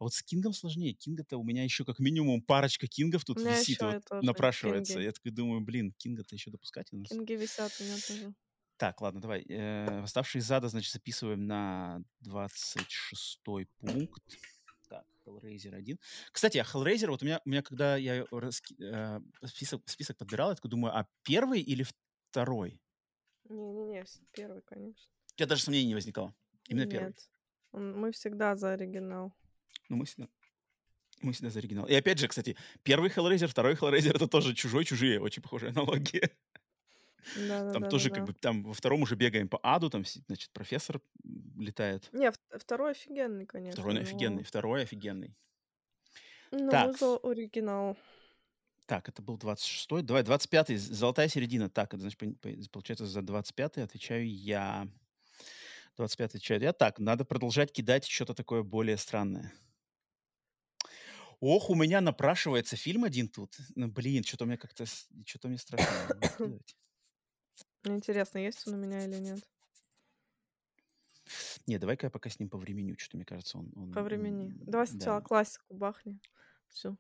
А 0.00 0.04
вот 0.04 0.14
с 0.14 0.22
Кингом 0.22 0.54
сложнее. 0.54 0.94
Кинга-то 0.94 1.36
у 1.36 1.44
меня 1.44 1.62
еще 1.62 1.84
как 1.84 1.98
минимум 1.98 2.40
парочка 2.40 2.86
Кингов 2.86 3.22
тут 3.22 3.36
меня 3.38 3.60
висит, 3.60 3.82
вот 3.82 4.22
напрашивается. 4.22 4.94
Кинги. 4.94 5.04
Я 5.04 5.12
такой 5.12 5.30
думаю, 5.30 5.60
блин, 5.60 5.92
Кинга-то 5.98 6.34
еще 6.34 6.50
допускать 6.50 6.90
у 6.92 6.96
нас. 6.96 7.08
Кинги 7.10 7.34
висят 7.34 7.70
у 7.78 7.84
меня 7.84 7.96
тоже. 8.08 8.34
Так, 8.78 8.98
ладно, 9.02 9.20
давай. 9.20 9.44
Э, 9.46 10.00
Восставшие 10.00 10.40
из 10.40 10.50
ада, 10.50 10.68
значит, 10.68 10.90
записываем 10.90 11.46
на 11.46 12.02
26 12.20 13.40
пункт. 13.78 14.22
Так, 14.88 15.04
Hellraiser 15.26 15.74
1. 15.74 15.98
Кстати, 16.32 16.56
а 16.56 16.62
Hellraiser, 16.64 17.08
вот 17.10 17.22
у 17.22 17.26
меня, 17.26 17.42
у 17.44 17.48
меня 17.50 17.60
когда 17.62 17.98
я 17.98 18.22
раски- 18.32 18.82
э, 18.82 19.20
список, 19.46 19.82
список 19.86 20.16
подбирал, 20.16 20.48
я 20.48 20.54
такой 20.56 20.70
думаю, 20.70 20.96
а 20.96 21.06
первый 21.24 21.60
или 21.60 21.84
второй? 22.30 22.80
Не-не-не, 23.50 24.06
первый, 24.32 24.62
конечно. 24.62 25.10
У 25.34 25.36
тебя 25.36 25.46
даже 25.46 25.62
сомнений 25.62 25.88
не 25.88 25.94
возникало. 25.94 26.34
Именно 26.68 26.86
первый. 26.86 27.06
Нет. 27.08 27.30
Он- 27.72 27.98
Мы 28.00 28.12
всегда 28.12 28.56
за 28.56 28.72
оригинал. 28.72 29.34
Ну, 29.88 29.96
мы 29.96 30.04
всегда, 30.04 30.28
мы 31.22 31.32
всегда 31.32 31.50
за 31.50 31.58
оригинал. 31.58 31.86
И 31.86 31.94
опять 31.94 32.18
же, 32.18 32.28
кстати, 32.28 32.56
первый 32.82 33.10
Hellraiser, 33.10 33.46
второй 33.46 33.74
Hellraiser— 33.74 34.10
это 34.14 34.26
тоже 34.28 34.54
чужой-чужие, 34.54 35.20
очень 35.20 35.42
похожие 35.42 35.70
аналогии. 35.70 36.30
Там 37.34 37.88
тоже 37.88 38.08
как 38.08 38.24
Да-да-да-да-да. 38.24 38.24
бы, 38.26 38.32
там 38.32 38.62
во 38.64 38.72
втором 38.72 39.02
уже 39.02 39.14
бегаем 39.14 39.48
по 39.48 39.58
аду, 39.62 39.90
там, 39.90 40.04
значит, 40.26 40.50
профессор 40.52 41.02
летает. 41.58 42.08
Не, 42.12 42.28
вт- 42.28 42.58
второй 42.58 42.92
офигенный, 42.92 43.44
Второй 43.44 43.46
конечно, 43.46 43.84
ну, 43.84 44.00
офигенный, 44.00 44.36
но... 44.38 44.44
второй 44.44 44.82
офигенный. 44.82 45.36
Мы 46.50 46.70
Так, 46.70 46.96
за 46.98 47.16
оригинал. 47.18 47.96
Так, 48.86 49.08
это 49.08 49.22
был 49.22 49.36
26-й. 49.36 50.02
Давай, 50.02 50.22
25-й, 50.22 50.76
з- 50.76 50.92
золотая 50.94 51.28
середина. 51.28 51.68
Так, 51.68 51.92
это 51.94 52.00
значит, 52.00 52.18
получается, 52.72 53.06
за 53.06 53.20
25-й 53.20 53.82
отвечаю 53.82 54.26
я. 54.28 54.88
25-й 56.00 56.24
отвечаю 56.26 56.60
я. 56.60 56.72
Так, 56.72 56.98
надо 56.98 57.24
продолжать 57.24 57.72
кидать 57.72 58.06
что-то 58.06 58.34
такое 58.34 58.62
более 58.62 58.96
странное. 58.96 59.52
Ох, 61.40 61.70
у 61.70 61.74
меня 61.74 62.00
напрашивается 62.00 62.76
фильм 62.76 63.04
один 63.04 63.28
тут. 63.28 63.56
Ну, 63.74 63.88
блин, 63.88 64.24
что-то 64.24 64.44
меня 64.44 64.58
как-то... 64.58 64.84
Что-то 65.24 65.48
мне 65.48 65.56
страшно. 65.56 66.18
Мне 66.38 66.60
интересно, 67.96 68.38
есть 68.38 68.66
он 68.68 68.74
у 68.74 68.76
меня 68.76 69.04
или 69.04 69.16
нет. 69.16 69.40
Не, 71.66 71.78
давай-ка 71.78 72.06
я 72.06 72.10
пока 72.10 72.28
с 72.28 72.38
ним 72.38 72.50
повременю. 72.50 72.98
Что-то 72.98 73.16
мне 73.16 73.24
кажется, 73.24 73.58
он... 73.58 73.72
он, 73.74 73.92
По 73.92 74.02
времени. 74.02 74.46
м, 74.46 74.64
Давай 74.66 74.86
сначала 74.86 75.20
да. 75.20 75.26
классику 75.26 75.74
бахни. 75.74 76.20
Все. 76.68 76.96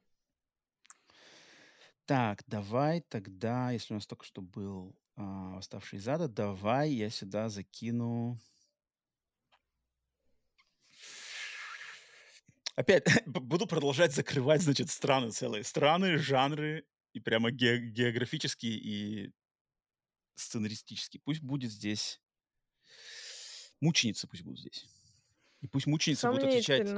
Так, 2.06 2.42
давай 2.46 3.02
тогда, 3.02 3.70
если 3.70 3.92
у 3.92 3.96
нас 3.96 4.06
только 4.06 4.24
что 4.24 4.40
был 4.42 4.96
а, 5.16 5.56
«Восставший 5.56 5.98
из 5.98 6.08
ада», 6.08 6.28
давай 6.28 6.90
я 6.90 7.10
сюда 7.10 7.48
закину... 7.48 8.38
Опять 12.76 13.04
буду 13.26 13.66
продолжать 13.66 14.14
закрывать, 14.14 14.62
значит, 14.62 14.90
страны 14.90 15.30
целые. 15.30 15.64
Страны, 15.64 16.18
жанры 16.18 16.86
и 17.12 17.20
прямо 17.20 17.50
ге- 17.50 17.90
географически 17.90 18.66
и 18.66 19.32
сценаристически. 20.36 21.18
Пусть 21.18 21.42
будет 21.42 21.70
здесь 21.70 22.20
мученицы, 23.80 24.26
пусть 24.28 24.42
будут 24.42 24.60
здесь. 24.60 24.86
И 25.60 25.66
пусть 25.66 25.86
мученицы 25.86 26.28
будут 26.28 26.44
отвечать... 26.44 26.88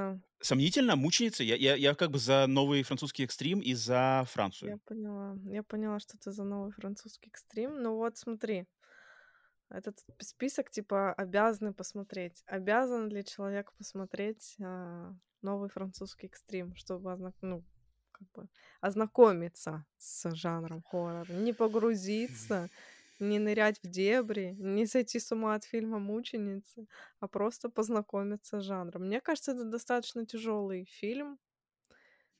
Сомнительно. 0.40 0.96
Мученицы. 0.96 1.44
Я, 1.44 1.56
я, 1.56 1.74
я 1.76 1.94
как 1.94 2.10
бы 2.10 2.18
за 2.18 2.46
новый 2.46 2.82
французский 2.82 3.24
экстрим 3.24 3.60
и 3.60 3.74
за 3.74 3.92
Я 4.20 4.24
Францию. 4.24 4.80
поняла. 4.84 5.36
Я 5.44 5.62
поняла, 5.62 5.98
что 6.00 6.16
ты 6.18 6.30
за 6.32 6.44
новый 6.44 6.72
французский 6.72 7.28
экстрим. 7.28 7.80
Ну 7.80 7.96
вот 7.96 8.16
смотри. 8.16 8.66
Этот 9.72 9.98
сп- 9.98 10.14
список 10.20 10.70
типа 10.70 11.12
обязаны 11.14 11.72
посмотреть. 11.72 12.42
Обязан 12.46 13.08
ли 13.08 13.24
человек 13.24 13.72
посмотреть 13.78 14.56
а, 14.60 15.14
новый 15.42 15.68
французский 15.70 16.26
экстрим, 16.26 16.74
чтобы 16.76 17.10
озна- 17.12 17.34
ну, 17.40 17.64
как 18.12 18.28
бы 18.32 18.48
ознакомиться 18.80 19.84
с 19.96 20.30
жанром 20.34 20.82
хоррор, 20.82 21.30
не 21.30 21.52
погрузиться, 21.52 22.68
не 23.18 23.38
нырять 23.38 23.80
в 23.82 23.88
дебри, 23.88 24.54
не 24.58 24.86
сойти 24.86 25.18
с 25.18 25.32
ума 25.32 25.54
от 25.54 25.64
фильма 25.64 25.98
«Мученицы», 25.98 26.86
а 27.20 27.28
просто 27.28 27.70
познакомиться 27.70 28.60
с 28.60 28.64
жанром. 28.64 29.06
Мне 29.06 29.20
кажется, 29.20 29.52
это 29.52 29.64
достаточно 29.64 30.26
тяжелый 30.26 30.84
фильм 30.84 31.38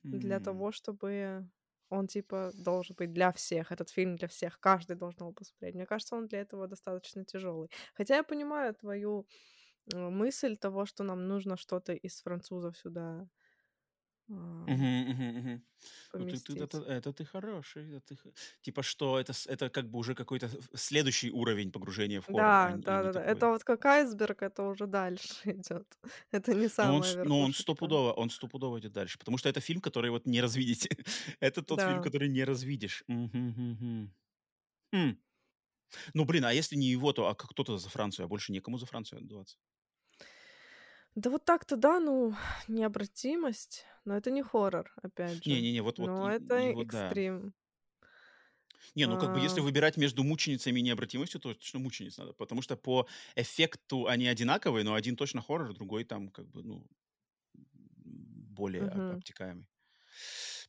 для 0.03 0.37
М. 0.37 0.43
того, 0.43 0.71
чтобы 0.71 1.49
он 1.93 2.07
типа 2.07 2.51
должен 2.55 2.95
быть 2.95 3.13
для 3.13 3.31
всех. 3.31 3.71
Этот 3.71 3.89
фильм 3.89 4.15
для 4.15 4.27
всех. 4.27 4.59
Каждый 4.59 4.95
должен 4.95 5.21
его 5.21 5.31
посмотреть. 5.31 5.75
Мне 5.75 5.85
кажется, 5.85 6.15
он 6.15 6.27
для 6.27 6.41
этого 6.41 6.67
достаточно 6.67 7.23
тяжелый. 7.25 7.69
Хотя 7.93 8.15
я 8.17 8.23
понимаю 8.23 8.73
твою 8.73 9.27
э, 9.93 10.09
мысль 10.09 10.57
того, 10.57 10.85
что 10.85 11.03
нам 11.03 11.27
нужно 11.27 11.57
что-то 11.57 11.93
из 11.93 12.21
французов 12.21 12.77
сюда 12.77 13.27
а, 14.29 14.35
Мгм, 14.67 15.09
мгм, 15.09 15.37
мгм. 15.39 15.65
Ну, 16.17 16.25
ты, 16.25 16.39
ты- 16.39 16.53
это, 16.53 16.77
это 16.83 17.11
ты 17.13 17.25
хороший. 17.25 17.97
это 17.97 18.15
ты 18.15 18.33
Типа, 18.61 18.81
что 18.83 19.19
это, 19.19 19.33
это 19.47 19.69
как 19.69 19.89
бы 19.89 19.99
уже 19.99 20.15
какой-то 20.15 20.49
следующий 20.75 21.31
уровень 21.31 21.71
погружения 21.71 22.21
в 22.21 22.25
хоррор, 22.27 22.55
а, 22.61 22.71
Да, 22.71 22.77
и 22.77 22.77
да, 22.77 23.11
да, 23.11 23.21
такой. 23.21 23.23
Это 23.23 23.49
вот 23.49 23.63
как 23.63 23.85
айсберг, 23.85 24.41
это 24.43 24.63
уже 24.63 24.87
дальше 24.87 25.33
идет. 25.51 25.87
Это 26.31 26.53
не 26.53 26.67
Но 26.81 26.95
он, 26.95 27.03
но 27.21 27.41
он 27.41 27.53
верхушечка. 27.53 27.53
стопудово, 27.53 28.13
он 28.13 28.29
стопудово 28.29 28.79
идет 28.79 28.91
дальше. 28.93 29.17
Потому 29.17 29.37
что 29.37 29.49
это 29.49 29.61
фильм, 29.61 29.79
который 29.81 30.11
вот 30.11 30.25
не 30.25 30.41
развидите. 30.41 30.89
это 31.39 31.61
тот 31.61 31.81
фильм, 31.81 32.01
Да. 32.01 32.01
который 32.01 32.29
не 32.29 32.43
развидишь. 32.43 33.03
Мгм, 33.07 33.47
мгм. 33.49 34.13
Хм. 34.93 35.17
Ну, 36.13 36.25
блин, 36.25 36.45
а 36.45 36.53
если 36.53 36.75
не 36.75 36.87
его, 36.87 37.13
то 37.13 37.27
а 37.27 37.35
кто-то 37.35 37.77
за 37.77 37.89
Францию, 37.89 38.25
а 38.25 38.27
больше 38.27 38.51
некому 38.51 38.77
за 38.77 38.85
Францию 38.85 39.19
отдуваться. 39.21 39.57
Да 41.15 41.29
вот 41.29 41.45
так-то, 41.45 41.75
да, 41.75 41.99
ну, 41.99 42.33
необратимость, 42.67 43.85
но 44.05 44.15
это 44.17 44.31
не 44.31 44.43
хоррор, 44.43 44.91
опять 45.01 45.43
же. 45.43 45.63
Не-не-не, 45.63 45.81
вот, 45.81 45.99
вот 45.99 46.19
Но 46.19 46.29
и- 46.29 46.31
это 46.31 46.55
его, 46.57 46.83
да. 46.83 47.17
экстрим. 47.17 47.53
Не, 48.95 49.05
ну 49.07 49.17
как 49.17 49.31
бы 49.31 49.39
если 49.39 49.59
А, 49.59 49.61
выбирать 49.61 49.97
между 49.97 50.23
мученицами 50.23 50.79
и 50.79 50.83
необратимостью, 50.83 51.39
то 51.39 51.53
точно 51.53 51.79
мучениц 51.79 52.17
надо. 52.17 52.33
Потому 52.33 52.61
что 52.61 52.75
по 52.77 53.07
эффекту 53.35 54.07
они 54.07 54.27
одинаковые, 54.27 54.83
но 54.83 54.93
один 54.93 55.15
точно 55.15 55.41
хоррор, 55.41 55.73
другой 55.73 56.03
там 56.03 56.29
как 56.29 56.49
бы, 56.49 56.63
ну, 56.63 56.87
более 58.05 58.83
мгм. 58.83 59.23
обтекаемый. 59.23 59.67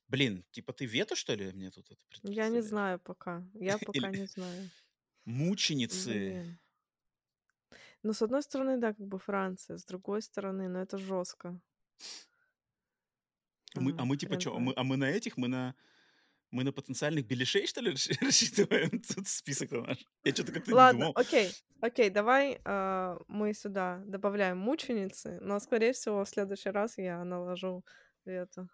Блин, 0.08 0.44
типа 0.50 0.72
ты 0.72 0.86
вето, 0.86 1.16
что 1.16 1.34
ли, 1.34 1.52
мне 1.52 1.70
тут 1.70 1.90
это 1.90 2.00
Я 2.22 2.48
не 2.48 2.60
знаю 2.60 2.98
пока. 2.98 3.44
Я 3.54 3.78
пока 3.78 4.10
не 4.10 4.26
знаю. 4.26 4.70
мученицы. 5.26 6.16
Блин. 6.18 6.58
Ну, 8.04 8.12
с 8.12 8.22
одной 8.22 8.42
стороны, 8.42 8.76
да, 8.78 8.92
как 8.94 9.06
бы 9.06 9.18
Франция, 9.18 9.76
с 9.78 9.84
другой 9.84 10.22
стороны, 10.22 10.68
ну 10.68 10.78
это 10.78 10.98
жестко. 10.98 11.58
А 13.74 13.80
мы, 13.80 13.92
а 13.98 14.02
А, 14.02 14.04
мы 14.04 14.16
типа 14.16 14.38
что, 14.38 14.58
мы, 14.60 14.72
знает. 14.72 14.78
а 14.78 14.84
мы 14.84 14.96
на 14.96 15.10
этих, 15.10 15.36
мы 15.36 15.48
на, 15.48 15.74
мы 16.50 16.64
на 16.64 16.72
потенциальных 16.72 17.26
беляшей, 17.26 17.66
что 17.66 17.80
ли, 17.80 17.90
рассчитываем 18.20 19.00
тут 19.02 19.26
список 19.28 19.72
наш? 19.72 19.98
Я 20.24 20.32
что-то 20.32 20.52
как-то 20.52 20.74
не 20.76 20.76
Ладно, 20.76 21.00
думал. 21.00 21.12
окей, 21.16 21.50
окей, 21.80 22.10
давай 22.10 22.60
а, 22.64 23.18
мы 23.28 23.54
сюда 23.54 24.02
добавляем 24.06 24.58
мученицы, 24.58 25.38
но, 25.40 25.58
скорее 25.60 25.92
всего, 25.92 26.24
в 26.24 26.28
следующий 26.28 26.70
раз 26.70 26.98
я 26.98 27.24
наложу 27.24 27.84
это 28.26 28.68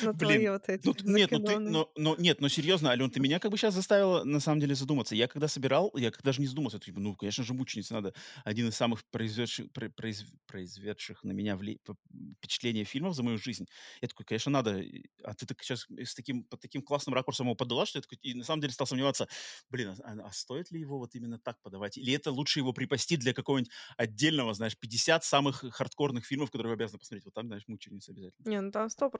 на 0.00 0.12
твои 0.14 0.48
вот 0.48 0.68
эти 0.68 0.92
ну 1.04 1.16
нет, 1.16 1.30
ну 1.32 1.40
ты, 1.40 1.58
но, 1.58 1.90
но 1.96 2.16
нет, 2.16 2.40
но 2.40 2.48
серьезно, 2.48 2.90
Ален, 2.90 3.10
ты 3.10 3.20
меня 3.20 3.38
как 3.38 3.50
бы 3.50 3.56
сейчас 3.56 3.74
заставила 3.74 4.24
на 4.24 4.40
самом 4.40 4.60
деле 4.60 4.74
задуматься. 4.74 5.14
Я 5.14 5.28
когда 5.28 5.48
собирал, 5.48 5.90
я 5.96 6.10
даже 6.22 6.40
не 6.40 6.46
задумался, 6.46 6.78
типа, 6.78 7.00
ну, 7.00 7.14
конечно 7.14 7.44
же, 7.44 7.54
мученицы 7.54 7.94
надо. 7.94 8.14
Один 8.44 8.68
из 8.68 8.76
самых 8.76 9.04
произведших, 9.10 9.70
про- 9.72 9.88
произв- 9.88 10.34
произведших 10.46 11.24
на 11.24 11.32
меня 11.32 11.56
п- 11.56 11.94
впечатление 12.38 12.84
фильмов 12.84 13.14
за 13.14 13.22
мою 13.22 13.38
жизнь. 13.38 13.66
Я 14.00 14.08
такой, 14.08 14.26
конечно, 14.26 14.50
надо. 14.50 14.82
А 15.22 15.34
ты 15.34 15.46
так 15.46 15.62
сейчас 15.62 15.86
с 15.88 16.14
таким, 16.14 16.44
под 16.44 16.60
таким 16.60 16.82
классным 16.82 17.14
ракурсом 17.14 17.46
его 17.46 17.54
подала, 17.54 17.86
что 17.86 17.98
я 17.98 18.02
такой, 18.02 18.18
и 18.22 18.34
на 18.34 18.44
самом 18.44 18.60
деле 18.60 18.72
стал 18.72 18.86
сомневаться, 18.86 19.28
блин, 19.70 19.94
а, 20.02 20.16
а 20.28 20.32
стоит 20.32 20.70
ли 20.70 20.80
его 20.80 20.98
вот 20.98 21.14
именно 21.14 21.38
так 21.38 21.60
подавать? 21.62 21.96
Или 21.98 22.12
это 22.14 22.30
лучше 22.32 22.60
его 22.60 22.72
припасти 22.72 23.16
для 23.16 23.32
какого-нибудь 23.32 23.70
отдельного, 23.96 24.54
знаешь, 24.54 24.76
50 24.78 25.24
самых 25.24 25.64
хардкорных 25.70 26.24
фильмов, 26.26 26.50
которые 26.50 26.70
вы 26.70 26.74
обязаны 26.74 26.98
посмотреть. 26.98 27.24
Вот 27.24 27.34
там, 27.34 27.46
знаешь, 27.46 27.64
мученицы 27.68 28.10
обязательно. 28.10 28.50
Не, 28.50 28.60
ну 28.60 28.70
там 28.70 28.88
сто 28.90 29.10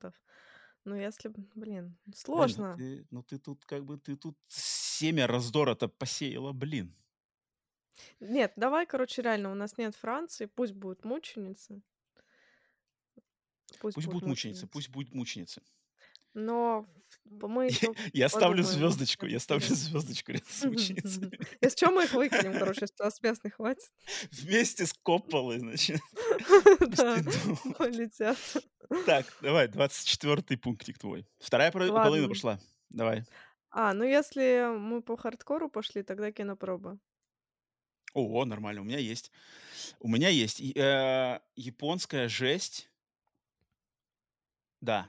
процентов. 0.00 0.14
Ну, 0.84 0.96
если, 0.96 1.28
блин, 1.28 1.50
Блин, 1.54 1.98
ну 2.06 2.12
сложно. 2.14 2.76
ты, 2.76 3.06
ну 3.10 3.22
ты 3.22 3.38
тут 3.38 3.64
как 3.66 3.84
бы, 3.84 3.98
ты 3.98 4.16
тут 4.16 4.38
семя 4.48 5.26
раздора-то 5.26 5.88
посеяла, 5.88 6.52
блин. 6.52 6.94
Нет, 8.20 8.52
давай, 8.56 8.86
короче, 8.86 9.22
реально, 9.22 9.50
у 9.50 9.54
нас 9.54 9.76
нет 9.76 9.94
Франции, 9.94 10.46
пусть 10.46 10.72
будут 10.72 11.04
мученицы. 11.04 11.82
Пусть 13.78 13.94
Пусть 13.94 14.06
будут 14.06 14.22
будут 14.22 14.28
мученицы, 14.28 14.62
мученицы. 14.62 14.66
пусть 14.72 14.88
будет 14.88 15.14
мученица. 15.14 15.62
Но 16.32 16.86
мы 17.30 17.68
Я 18.12 18.28
ставлю 18.28 18.62
звездочку, 18.62 19.26
я 19.26 19.38
ставлю 19.40 19.66
звездочку 19.66 20.32
рядом 20.32 20.48
с 20.48 20.64
мученицей. 20.64 21.30
Из 21.60 21.74
чего 21.74 21.90
мы 21.92 22.04
их 22.04 22.12
выкинем, 22.12 22.52
короче, 22.58 22.82
если 22.82 22.96
у 23.00 23.04
нас 23.04 23.22
мест 23.22 23.44
не 23.44 23.50
хватит? 23.50 23.92
Вместе 24.30 24.86
с 24.86 24.92
Копполой, 24.94 25.58
значит. 25.58 26.00
Полетят. 27.78 28.38
Так, 29.06 29.26
давай, 29.40 29.68
24-й 29.68 30.56
пунктик 30.56 30.98
твой. 30.98 31.26
Вторая 31.38 31.70
про- 31.70 31.86
половина 31.88 32.22
Ладно. 32.22 32.28
пошла. 32.28 32.60
Давай. 32.90 33.24
А, 33.70 33.94
ну 33.94 34.04
если 34.04 34.76
мы 34.76 35.00
по 35.00 35.16
хардкору 35.16 35.70
пошли, 35.70 36.02
тогда 36.02 36.32
кинопроба. 36.32 36.98
О, 38.14 38.44
нормально, 38.44 38.80
у 38.80 38.84
меня 38.84 38.98
есть. 38.98 39.30
У 40.00 40.08
меня 40.08 40.28
есть 40.28 40.60
э, 40.60 41.40
японская 41.54 42.28
жесть. 42.28 42.90
Да. 44.80 45.08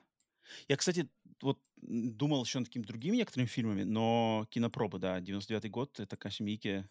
Я, 0.68 0.78
кстати, 0.78 1.10
вот 1.42 1.60
думал 1.78 2.44
еще 2.44 2.60
над 2.60 2.68
какими-то 2.68 2.90
другими 2.90 3.18
некоторыми 3.18 3.48
фильмами, 3.48 3.84
но 3.84 4.46
кинопробы, 4.52 5.00
да, 5.00 5.20
99-й 5.20 5.70
год, 5.70 6.00
это 6.00 6.16
Кашмики. 6.18 6.88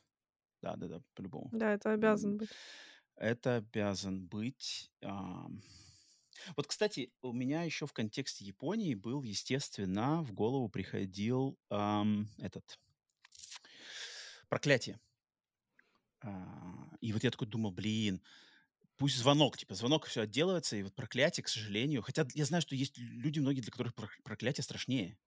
Да-да-да, 0.62 1.00
по-любому. 1.14 1.48
Да, 1.52 1.72
это 1.72 1.92
обязан 1.92 2.36
быть. 2.36 2.50
Это 3.16 3.56
обязан 3.56 4.26
быть. 4.26 4.90
Вот, 6.56 6.66
кстати, 6.66 7.12
у 7.22 7.32
меня 7.32 7.62
еще 7.62 7.86
в 7.86 7.92
контексте 7.92 8.44
Японии 8.44 8.94
был, 8.94 9.22
естественно, 9.22 10.22
в 10.22 10.32
голову 10.32 10.68
приходил 10.68 11.58
ам, 11.70 12.28
этот 12.38 12.78
проклятие. 14.48 14.98
А, 16.22 16.90
И 17.00 17.12
вот 17.12 17.24
я 17.24 17.30
такой 17.30 17.48
думал, 17.48 17.70
блин, 17.72 18.22
пусть 18.96 19.16
звонок, 19.18 19.58
типа 19.58 19.74
звонок 19.74 20.06
все 20.06 20.22
отделывается, 20.22 20.76
и 20.76 20.82
вот 20.84 20.94
проклятие, 20.94 21.44
к 21.44 21.48
сожалению. 21.48 22.02
Хотя 22.02 22.26
я 22.34 22.44
знаю, 22.44 22.62
что 22.62 22.76
есть 22.76 22.98
люди 22.98 23.40
многие, 23.40 23.62
для 23.62 23.72
которых 23.72 23.94
прок- 23.94 24.22
проклятие 24.24 24.64
страшнее. 24.64 25.18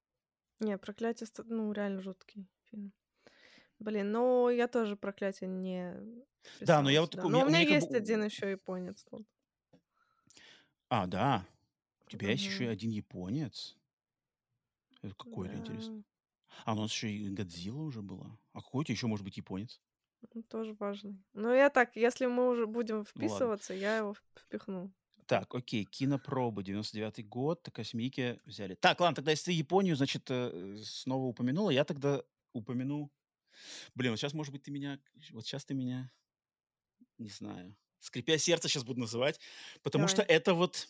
Не, 0.59 0.78
проклятие, 0.78 1.28
ну, 1.45 1.72
реально 1.72 2.01
жуткий 2.01 2.47
фильм. 2.64 2.93
Блин, 3.80 4.11
ну 4.11 4.49
я 4.49 4.68
тоже 4.68 4.95
проклятие 4.97 5.49
не 5.49 5.95
Да, 6.59 6.82
но 6.82 6.89
я 6.89 7.01
вот 7.01 7.11
такой, 7.11 7.30
у 7.30 7.32
Но 7.32 7.41
меня, 7.41 7.45
у 7.45 7.45
у 7.45 7.49
меня 7.49 7.59
меня 7.59 7.66
как 7.66 7.78
есть 7.78 7.80
бы... 7.80 7.95
один 7.95 8.24
еще 8.24 8.51
японец 8.51 9.03
тут. 9.05 9.28
А, 10.95 11.07
да, 11.07 11.43
у 12.05 12.09
тебя 12.11 12.29
есть 12.29 12.43
еще 12.43 12.65
и 12.65 12.67
Мгм. 12.67 12.73
один 12.73 12.91
японец. 12.91 13.75
Это 15.01 15.15
какой, 15.15 15.47
или 15.47 15.55
интересно? 15.55 15.97
Да, 15.97 16.03
А, 16.65 16.75
ну, 16.75 16.81
у 16.81 16.83
нас 16.83 16.91
еще 16.91 17.09
и 17.11 17.29
Годзилла 17.29 17.81
уже 17.81 18.03
была. 18.03 18.37
А 18.51 18.61
какой 18.61 18.81
у 18.81 18.83
тебя 18.83 18.93
еще 18.93 19.07
может 19.07 19.25
быть 19.25 19.35
японец? 19.37 19.81
он 20.35 20.43
тоже 20.43 20.75
важный. 20.75 21.17
Но 21.33 21.51
я 21.51 21.71
так, 21.71 21.95
если 21.95 22.27
мы 22.27 22.47
уже 22.47 22.67
будем 22.67 22.97
Ну 22.97 22.99
ладно. 22.99 23.05
вписываться, 23.05 23.73
я 23.73 23.97
его 23.97 24.15
впихну. 24.35 24.93
Так, 25.25 25.55
окей, 25.55 25.83
кинопроба, 25.83 26.61
99-й 26.61 27.23
год, 27.23 27.67
Космики 27.73 28.39
взяли. 28.45 28.75
Так, 28.75 28.99
ладно, 28.99 29.15
тогда 29.15 29.31
если 29.31 29.45
ты 29.45 29.51
Японию, 29.53 29.95
значит, 29.95 30.29
э, 30.29 30.77
снова 30.83 31.25
упомянула, 31.25 31.71
я 31.71 31.85
тогда 31.85 32.21
упомяну... 32.53 33.11
Блин, 33.95 34.11
вот 34.11 34.17
сейчас, 34.19 34.35
может 34.35 34.53
быть, 34.53 34.61
ты 34.61 34.69
меня... 34.69 34.99
Вот 35.31 35.43
сейчас 35.43 35.65
ты 35.65 35.73
меня... 35.73 36.11
Не 37.17 37.29
знаю. 37.29 37.75
Скрипя 38.03 38.37
сердце 38.37 38.67
сейчас 38.67 38.83
буду 38.83 38.99
называть, 38.99 39.39
потому 39.81 40.07
что 40.07 40.23
Давай. 40.23 40.27
это 40.27 40.53
вот... 40.53 40.89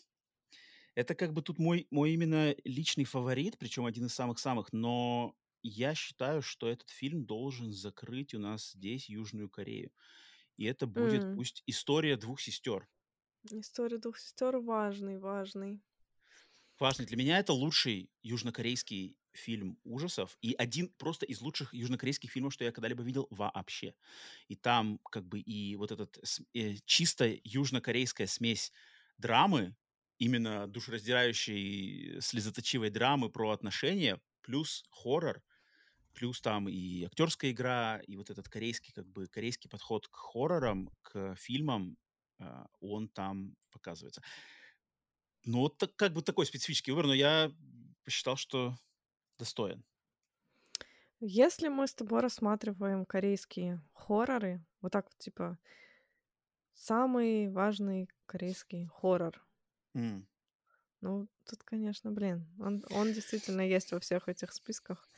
Это 0.95 1.15
как 1.15 1.33
бы 1.33 1.41
тут 1.41 1.59
мой, 1.59 1.87
мой 1.91 2.11
именно 2.13 2.55
личный 2.63 3.05
фаворит, 3.05 3.57
причем 3.57 3.85
один 3.85 4.05
из 4.05 4.13
самых-самых, 4.13 4.71
но 4.73 5.35
я 5.63 5.95
считаю, 5.95 6.41
что 6.41 6.67
этот 6.69 6.89
фильм 6.89 7.25
должен 7.25 7.71
закрыть 7.71 8.33
у 8.35 8.39
нас 8.39 8.71
здесь 8.73 9.09
Южную 9.09 9.49
Корею. 9.49 9.91
И 10.57 10.65
это 10.65 10.87
будет 10.87 11.25
М, 11.25 11.35
пусть 11.35 11.63
история 11.67 12.17
двух 12.17 12.41
сестер. 12.41 12.89
История 13.51 13.99
двух 13.99 14.17
сестер 14.19 14.57
важный, 14.57 15.17
важный. 15.17 15.81
Важный. 16.79 17.05
Для 17.05 17.17
меня 17.17 17.39
это 17.39 17.53
лучший 17.53 18.11
южнокорейский 18.21 19.17
фильм 19.33 19.79
ужасов 19.83 20.37
и 20.41 20.53
один 20.53 20.89
просто 20.89 21.25
из 21.25 21.41
лучших 21.41 21.73
южнокорейских 21.73 22.31
фильмов, 22.31 22.53
что 22.53 22.63
я 22.63 22.71
когда-либо 22.71 23.03
видел 23.03 23.27
вообще. 23.29 23.95
И 24.47 24.55
там 24.55 24.99
как 25.09 25.25
бы 25.25 25.39
и 25.39 25.75
вот 25.75 25.91
этот 25.91 26.17
э, 26.53 26.75
чисто 26.85 27.35
южнокорейская 27.43 28.27
смесь 28.27 28.71
драмы, 29.17 29.75
именно 30.17 30.67
душераздирающей 30.67 32.21
слезоточивой 32.21 32.89
драмы 32.89 33.29
про 33.29 33.51
отношения, 33.51 34.21
плюс 34.41 34.83
хоррор, 34.89 35.41
плюс 36.13 36.41
там 36.41 36.69
и 36.69 37.03
актерская 37.03 37.51
игра, 37.51 37.99
и 38.05 38.15
вот 38.15 38.29
этот 38.29 38.47
корейский 38.49 38.93
как 38.93 39.07
бы 39.07 39.27
корейский 39.27 39.69
подход 39.69 40.07
к 40.07 40.15
хоррорам, 40.15 40.89
к 41.01 41.35
фильмам, 41.35 41.97
а, 42.39 42.67
он 42.79 43.09
там 43.09 43.55
показывается. 43.71 44.21
Ну, 45.45 45.59
вот 45.59 45.77
так, 45.77 45.95
как 45.95 46.13
бы 46.13 46.21
такой 46.21 46.45
специфический 46.45 46.91
выбор, 46.91 47.07
но 47.07 47.13
я 47.13 47.51
посчитал, 48.05 48.37
что 48.37 48.77
достоин. 49.37 49.83
Если 51.19 51.69
мы 51.69 51.87
с 51.87 51.95
тобой 51.95 52.19
рассматриваем 52.21 53.05
корейские 53.05 53.81
хорроры, 53.93 54.63
вот 54.81 54.91
так 54.91 55.05
вот, 55.05 55.17
типа, 55.17 55.57
самый 56.75 57.49
важный 57.49 58.09
корейский 58.27 58.85
хоррор. 58.85 59.41
М. 59.95 60.27
Ну, 61.01 61.27
тут, 61.45 61.63
конечно, 61.63 62.11
блин, 62.11 62.47
он, 62.59 62.83
он 62.89 63.11
действительно 63.13 63.61
есть 63.61 63.91
во 63.91 63.99
всех 63.99 64.29
этих 64.29 64.53
списках. 64.53 65.09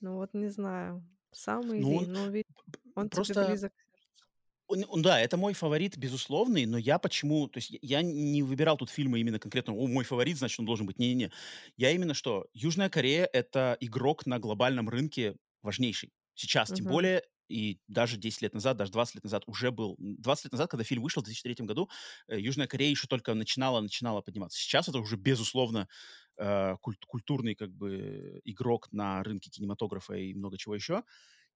Ну 0.00 0.16
вот 0.16 0.34
не 0.34 0.48
знаю, 0.48 1.04
самый 1.32 1.82
Ну, 1.82 1.88
ли, 1.88 2.06
он 2.06 2.08
ну 2.08 2.30
ведь 2.30 2.46
он 2.94 3.10
тебе 3.10 3.34
просто 3.34 3.34
близок 3.34 3.72
к 3.74 3.80
сердцу. 3.96 4.26
Он, 4.26 4.36
он, 4.61 4.61
да, 4.96 5.20
это 5.20 5.36
мой 5.36 5.52
фаворит, 5.54 5.96
безусловный, 5.98 6.66
но 6.66 6.78
я 6.78 6.98
почему... 6.98 7.48
То 7.48 7.58
есть 7.58 7.72
я 7.82 8.02
не 8.02 8.42
выбирал 8.42 8.76
тут 8.76 8.90
фильмы 8.90 9.20
именно 9.20 9.38
конкретно, 9.38 9.74
о, 9.74 9.86
мой 9.86 10.04
фаворит, 10.04 10.38
значит, 10.38 10.58
он 10.60 10.66
должен 10.66 10.86
быть. 10.86 10.98
Не-не-не. 10.98 11.30
Я 11.76 11.90
именно 11.90 12.14
что? 12.14 12.46
Южная 12.54 12.88
Корея— 12.88 13.28
это 13.32 13.76
игрок 13.80 14.26
на 14.26 14.38
глобальном 14.38 14.88
рынке 14.88 15.36
важнейший. 15.62 16.12
Сейчас, 16.34 16.72
тем 16.72 16.86
Мгм. 16.86 16.86
более, 16.86 17.22
и 17.48 17.80
даже 17.86 18.16
10 18.16 18.40
лет 18.42 18.54
назад, 18.54 18.76
даже 18.78 18.92
20 18.92 19.16
лет 19.16 19.24
назад 19.24 19.42
уже 19.46 19.70
был... 19.70 19.96
м, 19.98 20.16
20 20.16 20.46
лет 20.46 20.52
назад, 20.52 20.70
когда 20.70 20.84
фильм 20.84 21.02
вышел 21.02 21.22
в 21.22 21.24
2003 21.24 21.66
году, 21.66 21.88
э, 22.28 22.38
Южная 22.40 22.66
Корея 22.66 22.90
еще 22.90 23.06
только 23.06 23.34
начинала, 23.34 23.80
начинала 23.80 24.22
подниматься. 24.22 24.58
Сейчас 24.58 24.88
это 24.88 24.98
уже, 24.98 25.16
безусловно, 25.16 25.88
э, 26.38 26.76
культ- 26.80 27.04
культурный 27.06 27.54
как 27.54 27.72
бы 27.74 28.40
игрок 28.44 28.88
на 28.92 29.22
рынке 29.22 29.50
кинематографа 29.50 30.14
и 30.14 30.34
много 30.34 30.56
чего 30.56 30.74
еще. 30.74 31.02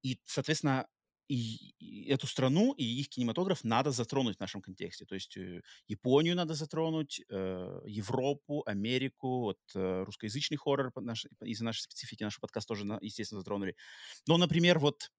И, 0.02 0.20
соответственно, 0.24 0.86
и, 1.28 2.08
эту 2.08 2.26
страну 2.26 2.72
и 2.72 2.84
их 2.84 3.08
кинематограф 3.08 3.64
надо 3.64 3.90
затронуть 3.90 4.36
в 4.36 4.40
нашем 4.40 4.62
контексте. 4.62 5.04
То 5.04 5.14
есть 5.14 5.36
э, 5.36 5.62
Японию 5.88 6.36
надо 6.36 6.54
затронуть, 6.54 7.20
э, 7.28 7.80
Европу, 7.86 8.62
Америку, 8.66 9.40
вот 9.40 9.58
э, 9.74 10.02
русскоязычный 10.04 10.56
хоррор 10.56 10.92
по- 10.92 11.00
из-за 11.44 11.64
нашей 11.64 11.80
специфики 11.80 12.22
наш 12.22 12.38
подкаст 12.40 12.68
тоже, 12.68 12.84
естественно, 13.00 13.40
затронули. 13.40 13.76
Но, 14.26 14.36
например, 14.38 14.78
вот 14.78 15.10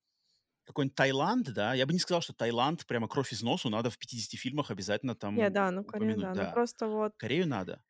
какой-нибудь 0.65 0.95
Таиланд, 0.95 1.53
да, 1.53 1.73
я 1.73 1.85
бы 1.85 1.93
не 1.93 1.99
сказал, 1.99 2.21
что 2.21 2.33
Таиланд 2.33 2.85
прямо 2.87 3.07
кровь 3.07 3.31
из 3.31 3.41
носу, 3.41 3.69
надо 3.69 3.89
в 3.89 3.97
50 3.97 4.39
фильмах 4.39 4.69
обязательно 4.69 5.11
Не, 5.11 5.17
там 5.17 5.53
да, 5.53 5.71
ну 5.71 5.81
упомянуть, 5.81 6.33
да. 6.33 6.47
Ну 6.47 6.53
просто 6.53 6.87
вот 6.87 7.13
Корею 7.17 7.47
надо. 7.47 7.81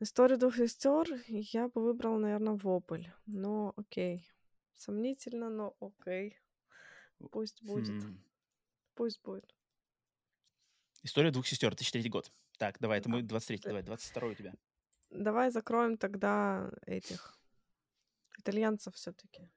история 0.00 0.36
двух 0.36 0.56
сестер 0.56 1.06
я 1.28 1.68
бы 1.68 1.82
выбрала, 1.82 2.18
наверное, 2.18 2.54
вопль. 2.54 3.04
Но 3.26 3.72
окей. 3.76 4.28
Сомнительно, 4.74 5.48
но 5.50 5.74
окей. 5.80 6.38
Пусть 7.30 7.62
будет. 7.62 8.02
Хм. 8.02 8.22
Пусть 8.94 9.22
будет. 9.22 9.54
История 11.02 11.30
двух 11.30 11.46
сестер, 11.46 11.70
2003 11.74 12.08
год. 12.08 12.32
Так, 12.58 12.78
давай, 12.78 12.98
это 12.98 13.08
мой 13.08 13.22
23 13.22 13.56
Сле- 13.58 13.68
давай, 13.68 13.82
22 13.82 14.28
у 14.28 14.34
тебя. 14.34 14.54
Давай 15.10 15.50
закроем 15.50 15.96
тогда 15.98 16.70
этих 16.86 17.38
итальянцев 18.38 18.94
все-таки. 18.94 19.48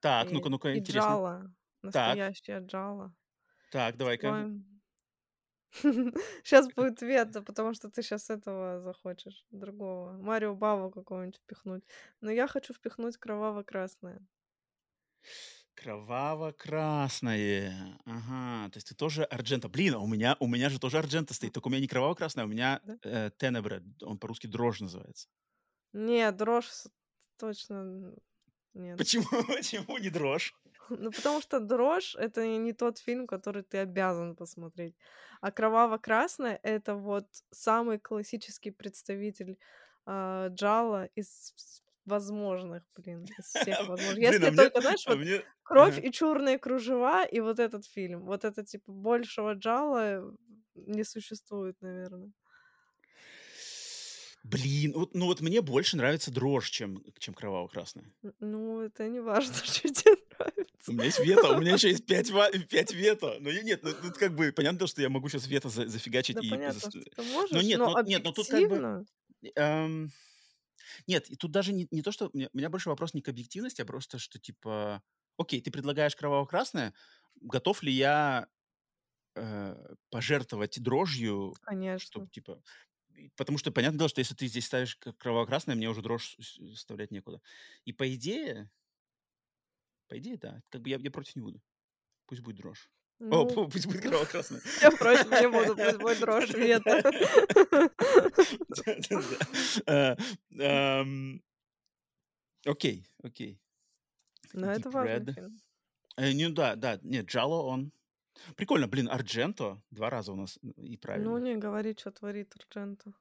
Так, 0.00 0.30
ну-ка, 0.30 0.48
ну-ка, 0.48 0.76
интересно. 0.76 1.08
Джала. 1.08 1.38
Так, 1.40 1.54
Настоящая 1.82 2.60
Джала. 2.60 3.14
так, 3.70 3.96
давай-ка. 3.96 4.50
Сейчас 5.70 6.68
будет 6.76 7.02
вето, 7.02 7.42
потому 7.42 7.74
что 7.74 7.90
ты 7.90 8.02
сейчас 8.02 8.30
этого 8.30 8.80
захочешь, 8.80 9.44
другого. 9.50 10.12
Марио 10.12 10.54
Баву 10.54 10.90
какого-нибудь 10.90 11.36
впихнуть. 11.38 11.84
Но 12.20 12.30
я 12.30 12.46
хочу 12.48 12.72
впихнуть 12.72 13.18
кроваво-красное. 13.18 14.26
Кроваво-красное. 15.82 17.98
Ага, 18.04 18.70
то 18.70 18.76
есть 18.76 18.88
ты 18.88 18.94
тоже 18.94 19.24
Арджента. 19.24 19.68
Блин, 19.68 19.94
а 19.94 19.98
у 19.98 20.06
меня, 20.06 20.36
у 20.40 20.46
меня 20.46 20.70
же 20.70 20.80
тоже 20.80 20.98
Арджента 20.98 21.34
стоит, 21.34 21.52
только 21.52 21.68
у 21.68 21.70
меня 21.70 21.80
не 21.80 21.86
кроваво-красное, 21.86 22.44
у 22.44 22.48
меня 22.48 22.80
Да? 22.84 22.98
э, 23.04 23.30
Тенебре, 23.38 23.82
он 24.02 24.18
по-русски 24.18 24.48
дрожь 24.48 24.80
называется. 24.80 25.28
Нет, 25.92 26.36
дрожь 26.36 26.68
точно 27.36 28.12
нет. 28.74 28.98
Почему, 28.98 29.24
почему 29.46 29.98
не 29.98 30.10
дрожь? 30.10 30.54
Ну, 30.90 31.10
потому 31.10 31.42
что 31.42 31.60
дрожь 31.60 32.16
это 32.16 32.46
не 32.46 32.72
тот 32.72 32.98
фильм, 32.98 33.26
который 33.26 33.62
ты 33.62 33.78
обязан 33.78 34.34
посмотреть. 34.34 34.96
А 35.42 35.52
кроваво-красное 35.52 36.58
это 36.62 36.94
вот 36.94 37.26
самый 37.50 37.98
классический 37.98 38.70
представитель 38.70 39.58
а, 40.06 40.48
Джала 40.48 41.04
из 41.14 41.52
возможных, 42.08 42.82
блин, 42.96 43.24
из 43.38 43.44
всех 43.44 43.78
возможных. 43.88 44.14
Блин, 44.16 44.32
Если 44.32 44.46
а 44.46 44.50
мне, 44.50 44.56
только, 44.56 44.80
знаешь, 44.80 45.06
а 45.06 45.10
вот 45.10 45.18
мне... 45.18 45.42
Кровь 45.62 46.02
и 46.02 46.10
черные 46.10 46.58
кружева, 46.58 47.24
и 47.26 47.40
вот 47.40 47.58
этот 47.58 47.86
фильм. 47.86 48.24
Вот 48.24 48.44
это, 48.44 48.64
типа, 48.64 48.90
большего 48.90 49.52
джала 49.54 50.34
не 50.74 51.04
существует, 51.04 51.76
наверное. 51.80 52.32
Блин, 54.44 54.92
вот, 54.94 55.14
ну 55.14 55.26
вот 55.26 55.40
мне 55.40 55.60
больше 55.60 55.96
нравится 55.96 56.30
дрожь, 56.30 56.70
чем, 56.70 57.02
чем 57.18 57.34
кроваво-красное. 57.34 58.14
Ну, 58.40 58.80
это 58.80 59.06
не 59.08 59.20
важно, 59.20 59.52
что 59.64 59.88
тебе 59.88 60.12
У 60.12 60.38
нравится. 60.38 60.92
меня 60.92 61.04
есть 61.04 61.18
вето, 61.18 61.48
у 61.54 61.60
меня 61.60 61.72
еще 61.74 61.90
есть 61.90 62.06
5, 62.06 62.68
пять 62.68 62.92
вето. 62.94 63.36
Но 63.40 63.50
я- 63.50 63.62
нет, 63.62 63.82
ну 63.82 63.90
тут 63.92 64.16
как 64.16 64.34
бы 64.34 64.52
понятно, 64.52 64.86
что 64.86 65.02
я 65.02 65.10
могу 65.10 65.28
сейчас 65.28 65.46
вето 65.48 65.68
за- 65.68 65.86
зафигачить 65.86 66.36
Да 66.36 66.40
и... 66.42 66.48
понятно, 66.48 66.80
что 66.80 66.90
ты 66.90 67.10
Но 67.18 67.24
можешь, 67.24 67.62
нет, 67.62 67.78
но 67.78 67.90
ну, 67.90 68.02
нет, 68.06 68.22
ну 68.24 68.32
тут 68.32 68.48
как 68.48 68.68
бы... 68.70 69.04
эм, 69.56 70.10
Нет, 71.06 71.30
и 71.30 71.36
тут 71.36 71.50
даже 71.50 71.72
не, 71.72 71.86
не 71.90 72.02
то, 72.02 72.12
что... 72.12 72.30
У 72.32 72.36
меня, 72.36 72.48
у 72.52 72.56
меня 72.56 72.70
больше 72.70 72.88
вопрос 72.88 73.14
не 73.14 73.22
к 73.22 73.28
объективности, 73.28 73.82
а 73.82 73.86
просто, 73.86 74.18
что 74.18 74.38
типа... 74.38 75.02
Окей, 75.36 75.60
ты 75.60 75.70
предлагаешь 75.70 76.16
кроваво-красное, 76.16 76.94
готов 77.40 77.82
ли 77.82 77.92
я 77.92 78.48
э, 79.36 79.94
пожертвовать 80.10 80.80
дрожью, 80.82 81.54
Конечно. 81.62 82.06
чтобы 82.06 82.28
типа... 82.28 82.62
Потому 83.36 83.58
что 83.58 83.72
понятное 83.72 83.98
дело, 83.98 84.08
что 84.08 84.20
если 84.20 84.34
ты 84.34 84.46
здесь 84.46 84.66
ставишь 84.66 84.96
кроваво-красное, 84.96 85.74
мне 85.74 85.88
уже 85.88 86.02
дрожь 86.02 86.36
вставлять 86.74 87.10
некуда. 87.10 87.40
И 87.84 87.92
по 87.92 88.12
идее, 88.14 88.70
по 90.08 90.18
идее, 90.18 90.38
да, 90.38 90.62
как 90.68 90.82
бы 90.82 90.90
я, 90.90 90.98
я 90.98 91.10
против 91.10 91.36
не 91.36 91.42
буду. 91.42 91.62
Пусть 92.26 92.42
будет 92.42 92.56
дрожь. 92.56 92.90
О, 93.20 93.24
Ну, 93.24 93.46
пу- 93.48 93.70
пусть 93.70 93.86
будет 93.86 94.02
кроваво-красное. 94.02 94.60
я 94.82 94.90
против 94.92 95.30
не 95.30 95.48
буду, 95.48 95.74
пусть 95.76 95.98
будет 95.98 96.20
дрожь. 96.20 96.50
Э, 99.86 100.16
эм, 100.58 101.42
Окей, 102.64 103.06
окей. 103.22 103.60
Deep 104.54 105.06
это 105.06 105.32
фильм. 105.32 105.60
Э, 106.16 106.32
Ну 106.32 106.50
да, 106.50 106.76
да, 106.76 106.98
нет, 107.02 107.26
Джало 107.26 107.62
он... 107.62 107.92
Прикольно, 108.56 108.86
блин, 108.86 109.08
Ардженто 109.08 109.82
два 109.90 110.10
раза 110.10 110.32
у 110.32 110.36
нас 110.36 110.58
и 110.62 110.92
Ну, 110.92 110.98
правильно. 110.98 111.38
не 111.38 111.56
говори, 111.56 111.96
что 111.98 112.12
творит 112.12 112.54
Арджента. 112.56 113.12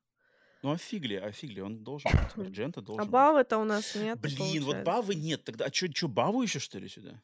Ну 0.62 0.72
а 0.72 0.78
фигли, 0.78 1.16
а 1.16 1.32
он 1.64 1.84
должен 1.84 2.12
быть. 2.12 2.48
Ардженто 2.48 2.82
А 2.82 2.84
должен 2.84 3.06
быть. 3.06 3.12
Бавы-то 3.12 3.58
у 3.58 3.64
нас 3.64 3.96
нет, 3.96 4.20
Блин, 4.20 4.64
вот. 4.64 4.84
Бавы 4.84 5.16
нет. 5.16 5.44
Тогда, 5.44 5.66
а 5.66 5.74
что, 5.74 6.08
Баву 6.08 6.44
еще, 6.44 6.60
что 6.60 6.78
ли, 6.78 6.88
сюда? 6.88 7.22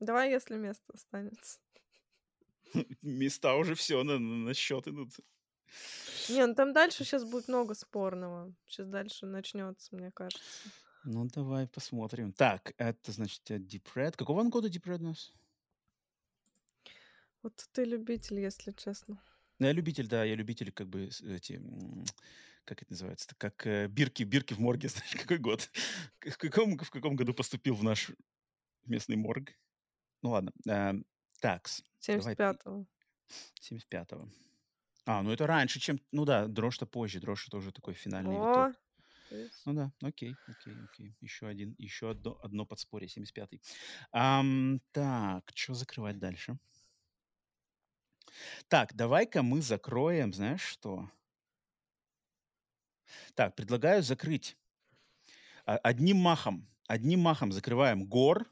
Давай, 0.00 0.30
если 0.30 0.56
место 0.56 0.84
останется. 0.92 1.60
Места 3.02 3.54
уже 3.54 3.74
все 3.74 4.02
на, 4.02 4.18
на 4.18 4.54
счет 4.54 4.86
идут. 4.88 5.10
Не, 6.28 6.46
ну 6.46 6.54
там 6.54 6.72
дальше 6.72 7.04
сейчас 7.04 7.24
будет 7.24 7.48
много 7.48 7.74
спорного. 7.74 8.54
Сейчас 8.66 8.88
дальше 8.88 9.26
начнется, 9.26 9.94
мне 9.94 10.10
кажется. 10.12 10.70
Ну, 11.04 11.26
давай 11.26 11.66
посмотрим. 11.68 12.32
Так, 12.32 12.72
это, 12.78 13.12
значит, 13.12 13.50
э, 13.50 13.58
Deep 13.58 13.84
Red. 13.94 14.16
Какого 14.16 14.40
он 14.40 14.48
года 14.48 14.68
Deep 14.68 14.84
Red 14.84 15.00
у 15.00 15.08
нас? 15.08 15.34
Вот 17.42 17.52
ты 17.72 17.84
любитель, 17.84 18.40
если 18.40 18.72
честно. 18.72 19.20
Ну, 19.58 19.66
я 19.66 19.72
любитель, 19.72 20.08
да, 20.08 20.24
я 20.24 20.34
любитель, 20.34 20.72
как 20.72 20.88
бы, 20.88 21.10
эти, 21.28 21.60
как 22.64 22.82
это 22.82 22.92
называется, 22.92 23.26
Это 23.28 23.36
как 23.36 23.66
э, 23.66 23.86
бирки, 23.86 24.22
бирки 24.22 24.54
в 24.54 24.60
морге, 24.60 24.88
знаешь, 24.90 25.14
какой 25.14 25.38
год? 25.38 25.70
В 26.20 26.38
каком, 26.38 26.78
в 26.78 26.90
каком 26.90 27.16
году 27.16 27.34
поступил 27.34 27.74
в 27.74 27.84
наш 27.84 28.10
местный 28.86 29.16
морг? 29.16 29.52
Ну, 30.22 30.30
ладно. 30.30 30.52
эм, 30.66 31.04
такс, 31.44 31.82
давай, 32.06 32.34
75-го. 32.34 32.86
75-го. 33.60 34.28
А, 35.04 35.22
ну 35.22 35.30
это 35.30 35.46
раньше, 35.46 35.78
чем... 35.78 36.00
Ну 36.10 36.24
да, 36.24 36.46
дрожь-то 36.46 36.86
позже, 36.86 37.20
дрожь 37.20 37.46
это 37.48 37.58
уже 37.58 37.70
такой 37.70 37.92
финальный. 37.92 38.36
О? 38.36 38.72
Ну 39.66 39.74
да, 39.74 39.92
окей, 40.00 40.34
окей, 40.46 40.74
окей. 40.84 41.14
Еще 41.20 41.46
один, 41.46 41.74
еще 41.76 42.10
одно, 42.10 42.38
одно 42.42 42.64
подспорье, 42.64 43.08
75-й. 43.08 43.60
Ам, 44.12 44.80
так, 44.92 45.52
что 45.54 45.74
закрывать 45.74 46.18
дальше? 46.18 46.58
Так, 48.68 48.94
давай-ка 48.94 49.42
мы 49.42 49.60
закроем, 49.60 50.32
знаешь 50.32 50.62
что? 50.62 51.10
Так, 53.34 53.54
предлагаю 53.54 54.02
закрыть 54.02 54.56
а, 55.66 55.76
одним 55.76 56.16
махом, 56.16 56.66
одним 56.86 57.20
махом 57.20 57.52
закрываем 57.52 58.06
гор, 58.06 58.48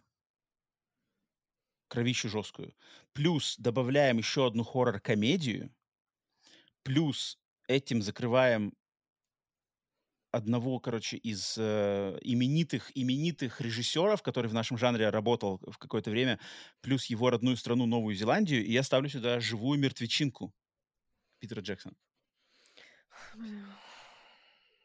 кровищу 1.92 2.30
жесткую, 2.30 2.74
плюс 3.12 3.56
добавляем 3.58 4.16
еще 4.16 4.46
одну 4.46 4.64
хоррор-комедию, 4.64 5.70
плюс 6.82 7.38
этим 7.68 8.00
закрываем 8.02 8.72
одного, 10.30 10.80
короче, 10.80 11.18
из 11.18 11.56
э, 11.58 12.18
именитых 12.22 12.90
именитых 12.94 13.60
режиссеров, 13.60 14.22
который 14.22 14.46
в 14.46 14.54
нашем 14.54 14.78
жанре 14.78 15.10
работал 15.10 15.60
в 15.70 15.76
какое-то 15.76 16.10
время, 16.10 16.40
плюс 16.80 17.04
его 17.06 17.28
родную 17.28 17.56
страну 17.58 17.84
Новую 17.84 18.14
Зеландию, 18.16 18.64
и 18.64 18.72
я 18.72 18.82
ставлю 18.82 19.10
сюда 19.10 19.40
живую 19.40 19.78
мертвечинку 19.78 20.54
Питера 21.40 21.62
Джексона. 21.62 21.96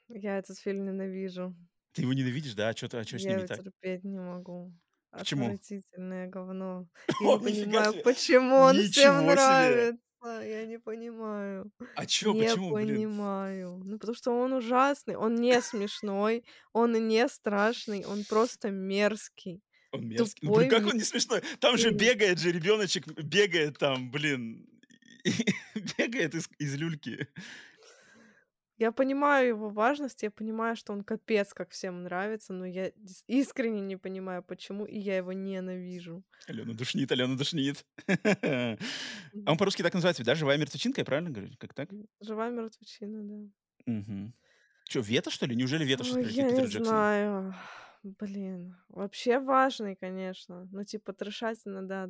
Я 0.10 0.38
этот 0.38 0.58
фильм 0.60 0.84
ненавижу. 0.86 1.56
Ты 1.92 2.04
его 2.04 2.14
ненавидишь, 2.14 2.54
да? 2.54 2.70
А 2.70 2.76
что, 2.76 2.86
а 2.98 3.04
что 3.04 3.20
с 3.20 3.28
Я 3.28 3.28
ним 3.28 3.40
не 3.40 3.46
так? 3.46 3.62
терпеть 3.64 4.04
не 4.06 4.18
могу. 4.20 4.74
Почему? 5.20 5.46
Отвратительное 5.46 6.28
говно. 6.28 6.88
Я 7.22 7.38
не 7.38 7.40
понимаю, 7.40 7.94
почему 8.04 8.56
он 8.56 8.78
всем 8.84 9.26
нравится. 9.26 9.98
Я 10.24 10.66
не 10.66 10.80
понимаю. 10.80 11.72
А 11.96 12.06
чё, 12.06 12.34
Не 12.34 12.42
почему, 12.44 12.74
блин? 12.76 12.96
понимаю. 12.96 13.82
Ну, 13.86 13.98
потому 13.98 14.16
что 14.16 14.32
он 14.32 14.54
ужасный, 14.54 15.16
он 15.16 15.36
не 15.36 15.62
смешной, 15.62 16.44
он 16.74 16.94
не 17.08 17.28
страшный, 17.30 18.04
он 18.06 18.24
просто 18.30 18.72
мерзкий. 18.72 19.62
Он 19.92 20.08
мерзкий. 20.08 20.40
Ну, 20.48 20.50
Тупой 20.54 20.68
блин, 20.68 20.70
как 20.80 20.92
он 20.92 20.98
не 20.98 21.04
смешной? 21.04 21.42
Там 21.60 21.78
же 21.78 21.92
бегает 21.92 22.40
же 22.40 22.52
ребеночек, 22.52 23.08
бегает 23.08 23.78
там, 23.78 24.12
блин, 24.12 24.68
бегает 25.98 26.36
из, 26.36 26.50
из 26.60 26.76
люльки. 26.76 27.28
Я 28.78 28.92
понимаю 28.92 29.48
его 29.48 29.70
важность, 29.70 30.22
я 30.22 30.30
понимаю, 30.30 30.76
что 30.76 30.94
он 30.94 31.04
капец 31.04 31.54
как 31.54 31.72
всем 31.72 32.04
нравится, 32.04 32.54
но 32.54 32.66
я 32.66 32.92
искренне 33.26 33.82
не 33.82 33.98
понимаю, 33.98 34.44
почему, 34.44 34.86
и 34.86 35.00
я 35.00 35.18
его 35.18 35.34
ненавижу. 35.34 36.24
Алена 36.48 36.74
душнит, 36.74 37.12
Алена 37.12 37.36
душнит. 37.36 37.84
А 38.08 38.78
он 39.48 39.58
по-русски 39.58 39.82
так 39.82 39.96
называется, 39.96 40.24
да? 40.24 40.36
Живая 40.36 40.58
мертвечинка, 40.58 41.02
я 41.02 41.06
правильно 41.06 41.32
говорю? 41.32 41.56
Как 41.58 41.74
так? 41.74 41.90
Живая 42.22 42.52
мертвечина, 42.52 43.24
да. 43.24 43.92
Угу. 43.92 44.34
Что, 44.90 45.00
вето, 45.00 45.32
что 45.32 45.48
ли? 45.48 45.56
Неужели 45.56 45.84
вето, 45.84 46.04
что 46.04 46.14
прилетит 46.14 46.38
я 46.38 46.52
не 46.52 46.68
знаю. 46.68 47.56
Блин, 48.04 48.78
вообще 48.90 49.40
важный, 49.40 49.96
конечно. 49.96 50.68
Ну, 50.72 50.84
типа, 50.84 51.14
трешательно, 51.14 51.82
да. 51.82 52.10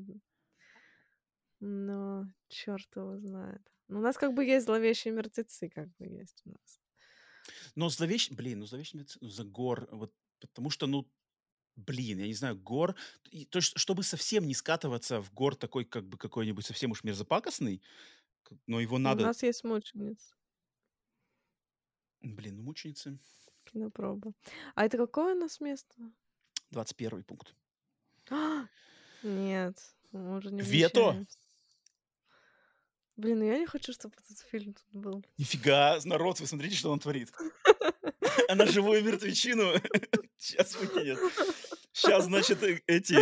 Но 1.60 2.26
черт 2.50 2.88
его 2.96 3.18
знает. 3.20 3.62
Ну, 3.88 4.00
у 4.00 4.02
нас 4.02 4.18
как 4.18 4.34
бы 4.34 4.44
есть 4.46 4.66
зловещие 4.66 5.14
мертвецы, 5.14 5.70
как 5.70 5.90
бы 5.98 6.06
есть 6.08 6.42
у 6.46 6.50
нас. 6.52 6.82
Но 7.76 7.90
зловещий, 7.90 8.36
блин, 8.36 8.60
ну 8.60 8.66
зловещий 8.66 9.00
мертвец- 9.00 9.18
ну, 9.22 9.30
за 9.30 9.44
гор, 9.44 9.88
вот, 9.92 10.14
потому 10.40 10.70
что, 10.70 10.88
ну, 10.88 11.10
блин, 11.76 12.20
я 12.20 12.28
не 12.28 12.34
знаю, 12.34 12.58
гор, 12.58 12.96
и 13.32 13.46
то 13.46 13.60
есть, 13.60 13.78
чтобы 13.78 14.04
совсем 14.04 14.48
не 14.48 14.54
скатываться 14.54 15.22
в 15.22 15.34
гор 15.34 15.56
такой, 15.56 15.86
как 15.86 16.08
бы, 16.08 16.18
какой-нибудь 16.18 16.66
совсем 16.66 16.92
уж 16.92 17.04
мерзопакостный, 17.04 17.82
но 18.68 18.80
его 18.80 18.98
У 18.98 19.00
надо, 19.00 19.24
нас 19.24 19.44
есть 19.44 19.64
мученица, 19.64 20.36
блин, 22.22 22.58
ну, 22.58 22.64
мученицы, 22.64 23.20
кинопроба. 23.66 24.34
А 24.76 24.86
это 24.86 24.98
какое 24.98 25.36
у 25.36 25.40
нас 25.40 25.60
место? 25.60 25.96
21 26.72 27.24
пункт. 27.24 27.56
Нет, 29.24 29.96
мы 30.12 30.38
уже 30.38 30.52
не 30.52 30.62
Вето? 30.62 31.00
вмещаемся. 31.02 31.38
Блин, 33.18 33.40
ну 33.40 33.46
я 33.46 33.58
не 33.58 33.66
хочу, 33.66 33.94
чтобы 33.94 34.14
этот 34.24 34.40
фильм 34.50 34.74
тут 34.74 35.02
был. 35.02 35.26
Нифига, 35.38 35.98
народ, 36.06 36.40
вы 36.40 36.46
смотрите, 36.48 36.76
что 36.76 36.92
он 36.92 37.00
творит. 37.00 37.32
Она 38.50 38.66
живую 38.68 39.04
мертвечину 39.04 39.74
сейчас 40.38 40.76
выкинет. 40.76 41.18
Сейчас, 41.92 42.26
значит, 42.26 42.62
э- 42.62 42.80
эти, 42.86 43.16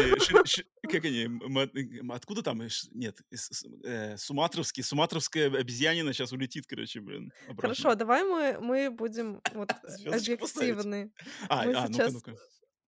как 0.91 1.05
они, 1.05 1.23
м- 1.23 2.11
откуда 2.11 2.43
там, 2.43 2.61
э, 2.61 2.67
нет, 2.91 3.21
с- 3.33 3.53
с- 3.59 3.65
э, 3.85 4.17
суматровский, 4.17 4.83
суматровская 4.83 5.47
обезьянина 5.47 6.11
сейчас 6.11 6.33
улетит, 6.33 6.65
короче, 6.67 6.99
блин, 6.99 7.31
обратно. 7.47 7.61
Хорошо, 7.61 7.95
давай 7.95 8.23
мы, 8.25 8.59
мы 8.59 8.89
будем 8.91 9.41
вот 9.53 9.71
объективны. 10.05 11.11
А, 11.47 11.63
мы 11.65 11.73
а, 11.73 11.81
ну-ка, 11.87 11.93
сейчас 11.93 12.13
ну-ка. 12.13 12.35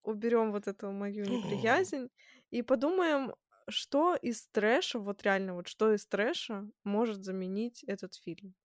уберем 0.04 0.52
вот 0.52 0.68
эту 0.68 0.92
мою 0.92 1.24
неприязнь 1.30 2.10
и 2.50 2.62
подумаем, 2.64 3.34
что 3.68 4.16
из 4.16 4.48
трэша, 4.48 5.00
вот 5.00 5.24
реально, 5.24 5.54
вот 5.56 5.68
что 5.68 5.94
из 5.94 6.06
трэша 6.06 6.70
может 6.84 7.24
заменить 7.24 7.84
этот 7.84 8.16
фильм. 8.16 8.56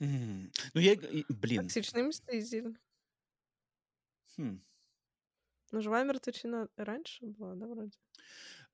Ну, 0.00 0.80
я, 0.80 0.96
блин, 1.28 1.62
Токсичный 1.62 2.02
мститель. 2.04 2.78
хм. 4.36 4.60
Ну, 5.72 5.82
живая 5.82 6.04
мертвечина 6.04 6.68
раньше 6.76 7.26
была, 7.26 7.54
да, 7.54 7.66
вроде? 7.66 7.98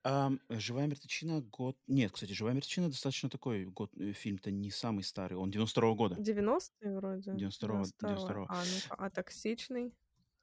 Ам, 0.07 0.39
«Живая 0.51 0.87
мертвечина» 0.87 1.41
год... 1.41 1.79
Нет, 1.87 2.13
кстати, 2.13 2.33
«Живая 2.33 2.53
мертвечина» 2.53 2.89
достаточно 2.89 3.31
такой 3.31 3.65
год, 3.65 3.91
э, 3.97 4.13
фильм-то 4.13 4.51
не 4.51 4.71
самый 4.71 5.03
старый, 5.03 5.39
он 5.39 5.51
92 5.51 5.95
года. 5.95 6.17
90-е 6.17 6.95
вроде. 6.95 7.31
92-го, 7.31 7.85
92-е. 7.85 8.15
92-го. 8.15 8.47
А, 8.51 8.63
ну 8.65 8.97
а 8.99 9.11
токсичный? 9.11 9.95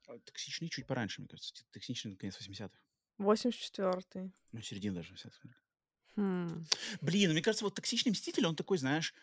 А 0.07 0.17
Токсичный 0.17 0.67
чуть 0.67 0.87
пораньше, 0.87 1.21
мне 1.21 1.27
кажется. 1.27 1.63
Токсичный, 1.71 2.15
конец 2.15 2.39
80-х. 2.41 2.79
84-й. 3.21 4.31
Ну, 4.51 4.61
середина 4.61 4.95
даже 4.95 5.13
80-х. 5.13 5.49
Хм. 6.15 6.65
Блин, 7.01 7.29
ну, 7.29 7.33
мне 7.33 7.41
кажется, 7.41 7.65
вот 7.65 7.75
«Токсичный 7.75 8.11
мститель», 8.11 8.45
он 8.45 8.55
такой, 8.55 8.77
знаешь, 8.77 9.13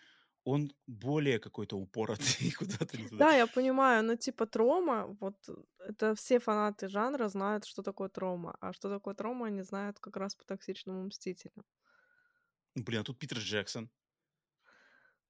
он 0.45 0.73
более 0.87 1.39
какой-то 1.39 1.77
упоротый 1.77 2.51
куда-то 2.59 2.97
не 2.97 3.09
туда. 3.09 3.27
Да, 3.27 3.37
я 3.37 3.47
понимаю, 3.47 4.05
но 4.05 4.17
типа 4.17 4.47
трома, 4.47 5.17
вот 5.21 5.37
это 5.79 6.15
все 6.15 6.39
фанаты 6.39 6.89
жанра 6.89 7.29
знают, 7.29 7.67
что 7.67 7.83
такое 7.83 8.09
трома, 8.09 8.57
а 8.61 8.73
что 8.73 8.89
такое 8.89 9.15
трома, 9.15 9.47
они 9.47 9.63
знают 9.63 9.99
как 10.01 10.17
раз 10.17 10.35
по 10.35 10.45
токсичному 10.45 11.05
мстителю. 11.05 11.65
Блин, 12.75 13.01
а 13.01 13.05
тут 13.05 13.19
Питер 13.19 13.39
Джексон. 13.39 13.91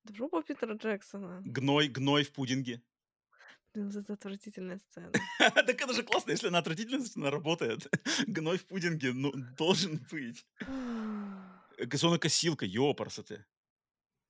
Да 0.04 0.14
жопа 0.14 0.42
Питера 0.42 0.74
Джексона. 0.74 1.42
Гной, 1.44 1.88
гной 1.88 2.22
в 2.22 2.32
пудинге. 2.32 2.82
Блин, 3.78 3.90
вот 3.90 3.96
это 3.96 4.12
отвратительная 4.14 4.78
сцена. 4.78 5.12
Так 5.38 5.80
это 5.80 5.92
же 5.92 6.02
классно, 6.02 6.32
если 6.32 6.48
она 6.48 6.58
отвратительная, 6.58 7.06
она 7.14 7.30
работает. 7.30 7.86
Гной 8.26 8.58
в 8.58 8.66
пудинге, 8.66 9.12
ну, 9.12 9.32
должен 9.56 10.00
быть. 10.10 10.44
Газонокосилка. 11.78 12.66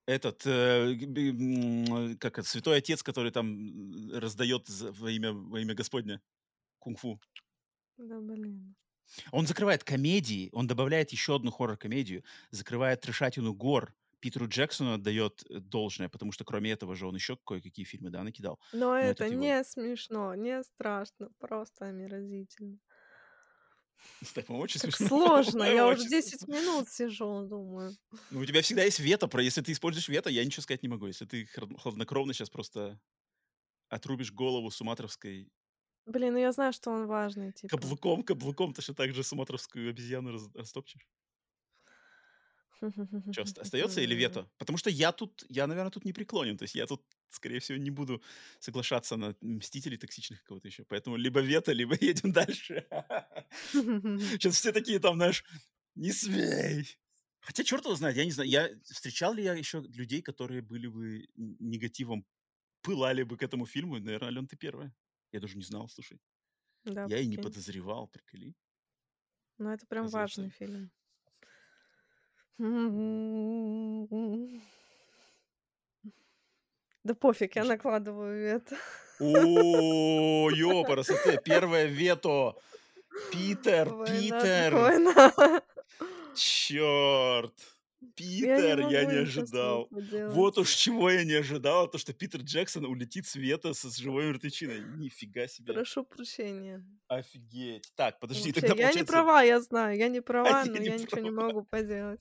Этот, 0.06 0.46
э, 0.46 0.94
г- 0.94 1.06
б- 1.06 1.30
м, 1.30 2.18
как 2.18 2.38
это, 2.38 2.48
святой 2.48 2.78
отец, 2.78 3.02
который 3.02 3.30
там 3.30 3.46
м, 3.46 4.18
раздает 4.18 4.68
во 4.68 5.10
имя, 5.10 5.32
во 5.32 5.60
имя 5.60 5.74
Господня 5.74 6.20
кунг-фу. 6.78 7.18
Да, 7.96 8.20
блин. 8.20 8.74
Он 9.32 9.46
закрывает 9.46 9.82
комедии, 9.82 10.50
он 10.52 10.66
добавляет 10.66 11.12
еще 11.12 11.36
одну 11.36 11.50
хоррор-комедию, 11.50 12.22
закрывает 12.50 13.00
трешатину 13.00 13.54
гор. 13.54 13.94
Питеру 14.20 14.48
Джексону 14.48 14.94
отдает 14.94 15.42
э, 15.48 15.58
должное, 15.60 16.08
потому 16.08 16.32
что 16.32 16.44
кроме 16.44 16.72
этого 16.72 16.94
же 16.96 17.06
он 17.06 17.14
еще 17.14 17.36
кое-какие 17.46 17.84
фильмы, 17.84 18.10
да, 18.10 18.22
накидал. 18.24 18.58
Но 18.72 18.96
это 18.96 19.24
этот 19.24 19.32
его- 19.32 19.40
не 19.42 19.64
смешно, 19.64 20.34
не 20.34 20.62
страшно, 20.64 21.30
просто 21.38 21.86
омерзительно. 21.86 22.78
Так, 24.34 24.48
очень 24.50 24.80
Как 24.80 24.94
смешно. 24.94 25.08
сложно, 25.08 25.62
я 25.64 25.86
уже 25.86 26.00
очень 26.02 26.10
10 26.10 26.40
смешно. 26.40 26.54
минут 26.60 26.88
сижу, 26.88 27.46
думаю. 27.46 27.96
Ну, 28.30 28.40
у 28.40 28.44
тебя 28.46 28.62
всегда 28.62 28.84
есть 28.84 29.00
вето, 29.00 29.28
про 29.28 29.42
если 29.42 29.60
ты 29.62 29.72
используешь 29.72 30.08
вето, 30.08 30.30
я 30.30 30.44
ничего 30.44 30.62
сказать 30.62 30.82
не 30.82 30.88
могу. 30.88 31.06
Если 31.06 31.24
ты 31.26 31.46
хладнокровно 31.46 32.32
сейчас 32.32 32.50
просто 32.50 33.00
отрубишь 33.88 34.32
голову 34.32 34.70
суматровской 34.70 35.48
Блин, 36.06 36.32
ну 36.34 36.38
я 36.38 36.52
знаю, 36.52 36.72
что 36.72 36.90
он 36.90 37.06
важный, 37.06 37.52
типа. 37.52 37.76
каблуком, 37.76 38.22
каблуком, 38.22 38.74
же 38.78 38.94
так 38.94 39.12
же 39.14 39.22
суматровскую 39.22 39.90
обезьяну 39.90 40.32
раз- 40.32 40.48
растопчешь. 40.54 41.06
Что, 43.30 43.42
остается 43.42 44.00
или 44.00 44.14
вето? 44.14 44.50
Потому 44.58 44.78
что 44.78 44.90
я 44.90 45.12
тут, 45.12 45.44
я, 45.48 45.66
наверное, 45.66 45.90
тут 45.90 46.04
не 46.04 46.12
преклонен. 46.12 46.56
То 46.56 46.62
есть 46.64 46.74
я 46.74 46.86
тут, 46.86 47.02
скорее 47.28 47.60
всего, 47.60 47.78
не 47.78 47.90
буду 47.90 48.22
соглашаться 48.58 49.16
на 49.16 49.36
мстителей 49.42 49.98
токсичных 49.98 50.42
кого-то 50.44 50.68
еще. 50.68 50.84
Поэтому 50.84 51.16
либо 51.16 51.40
вето, 51.40 51.72
либо 51.72 51.94
едем 52.00 52.32
дальше. 52.32 52.86
Сейчас 53.72 54.56
все 54.56 54.72
такие 54.72 54.98
там, 54.98 55.16
знаешь, 55.16 55.44
не 55.94 56.12
смей. 56.12 56.98
Хотя, 57.40 57.64
черт 57.64 57.84
его 57.84 57.94
знает, 57.94 58.16
я 58.16 58.24
не 58.24 58.32
знаю, 58.32 58.50
я 58.50 58.70
встречал 58.84 59.34
ли 59.34 59.42
я 59.42 59.54
еще 59.54 59.80
людей, 59.80 60.22
которые 60.22 60.62
были 60.62 60.86
бы 60.88 61.26
негативом, 61.36 62.26
пылали 62.82 63.22
бы 63.24 63.36
к 63.36 63.42
этому 63.42 63.66
фильму? 63.66 63.98
Наверное, 63.98 64.28
Ален, 64.28 64.46
ты 64.48 64.56
первая. 64.56 64.94
Я 65.32 65.40
даже 65.40 65.56
не 65.56 65.64
знал, 65.64 65.88
слушай. 65.88 66.20
Да, 66.84 67.04
я 67.06 67.18
и 67.18 67.26
не 67.26 67.38
подозревал, 67.38 68.08
приколи. 68.08 68.54
Ну, 69.58 69.70
это 69.70 69.86
прям 69.86 70.08
важный 70.08 70.50
фильм. 70.50 70.90
Да 77.04 77.14
пофиг, 77.14 77.56
я 77.56 77.64
накладываю 77.64 78.46
это. 78.46 78.76
О, 79.18 80.50
ёпарасоте, 80.50 81.40
первое 81.42 81.86
вето. 81.86 82.54
Питер, 83.32 83.88
Питер. 84.04 84.74
Черт. 86.34 87.54
Питер, 88.14 88.84
не 88.84 88.92
я 88.92 89.04
не 89.04 89.26
с 89.26 89.34
собой 89.34 89.86
ожидал. 89.88 89.88
Вот 90.30 90.58
уж 90.58 90.70
чего 90.70 91.10
я 91.10 91.24
не 91.24 91.34
ожидал, 91.34 91.90
то 91.90 91.98
что 91.98 92.12
Питер 92.12 92.42
Джексон 92.42 92.84
улетит 92.84 93.26
с 93.26 93.34
Вето 93.34 93.74
со 93.74 93.90
с 93.90 93.96
живой 93.96 94.26
мертвечиной. 94.26 94.80
Нифига 94.96 95.48
себе. 95.48 95.74
Прошу 95.74 96.04
прощения. 96.04 96.84
Офигеть. 97.08 97.90
Так, 97.96 98.20
подожди, 98.20 98.52
Вообще, 98.52 98.66
тогда 98.68 98.88
я 98.88 98.92
не 98.92 99.04
права, 99.04 99.42
я 99.42 99.60
знаю, 99.60 99.98
я 99.98 100.08
не 100.08 100.18
А 100.18 100.22
права, 100.22 100.62
я 100.64 100.64
но 100.66 100.76
не 100.78 100.86
я 100.86 100.96
ничего 100.96 101.20
не 101.20 101.30
могу 101.30 101.64
поделать. 101.64 102.20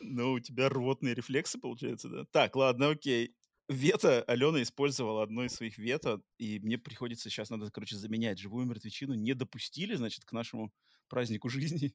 Ну, 0.00 0.32
у 0.32 0.40
тебя 0.40 0.68
рвотные 0.68 1.14
рефлексы, 1.14 1.58
получается, 1.58 2.08
да? 2.08 2.24
Так, 2.30 2.54
ладно, 2.54 2.90
окей. 2.90 3.34
Вето, 3.68 4.22
Алена 4.24 4.62
использовала 4.62 5.22
одно 5.22 5.44
из 5.44 5.54
своих 5.54 5.78
вето, 5.78 6.20
и 6.38 6.60
мне 6.60 6.76
приходится 6.76 7.30
сейчас, 7.30 7.48
надо, 7.48 7.70
короче, 7.70 7.96
заменять 7.96 8.38
живую 8.38 8.66
мертвечину. 8.66 9.14
Не 9.14 9.32
допустили, 9.34 9.94
значит, 9.94 10.24
к 10.24 10.32
нашему 10.32 10.70
празднику 11.08 11.48
жизни. 11.48 11.94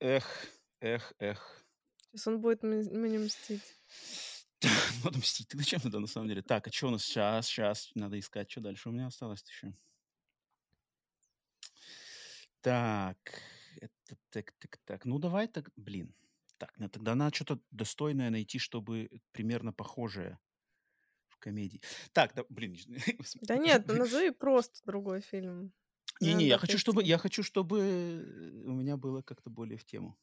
Эх, 0.00 0.46
эх, 0.84 1.12
эх. 1.18 1.64
Сейчас 2.10 2.26
он 2.28 2.40
будет 2.40 2.62
мне 2.62 3.18
мстить. 3.18 3.62
Надо 5.04 5.18
мстить. 5.18 5.48
Ты 5.48 5.58
зачем 5.58 5.80
надо, 5.84 5.98
на 5.98 6.06
самом 6.06 6.28
деле? 6.28 6.42
Так, 6.42 6.68
а 6.68 6.70
что 6.72 6.88
у 6.88 6.90
нас 6.90 7.02
сейчас? 7.02 7.46
Сейчас 7.46 7.90
надо 7.94 8.18
искать, 8.18 8.50
что 8.50 8.60
дальше 8.60 8.88
у 8.88 8.92
меня 8.92 9.06
осталось 9.06 9.44
еще. 9.48 9.74
Так, 12.60 13.18
это 13.76 14.16
так, 14.30 14.52
так, 14.52 14.76
так. 14.84 15.04
Ну, 15.04 15.18
давай 15.18 15.48
так, 15.48 15.70
блин. 15.76 16.14
Так, 16.56 16.72
ну, 16.78 16.88
тогда 16.88 17.14
надо 17.14 17.34
что-то 17.34 17.60
достойное 17.70 18.30
найти, 18.30 18.58
чтобы 18.58 19.10
примерно 19.32 19.72
похожее 19.72 20.38
в 21.28 21.36
комедии. 21.36 21.82
Так, 22.12 22.34
да, 22.34 22.44
блин. 22.48 22.76
Да 23.42 23.58
нет, 23.58 23.86
ну 23.86 23.94
назови 23.94 24.30
просто 24.30 24.80
другой 24.86 25.20
фильм. 25.20 25.72
Не 26.20 26.28
Не-не, 26.28 26.46
я 26.46 26.58
хочу, 26.58 26.78
чтобы, 26.78 27.02
я 27.02 27.18
хочу, 27.18 27.42
чтобы 27.42 27.80
у 28.66 28.72
меня 28.72 28.96
было 28.96 29.20
как-то 29.20 29.50
более 29.50 29.76
в 29.76 29.84
тему. 29.84 30.16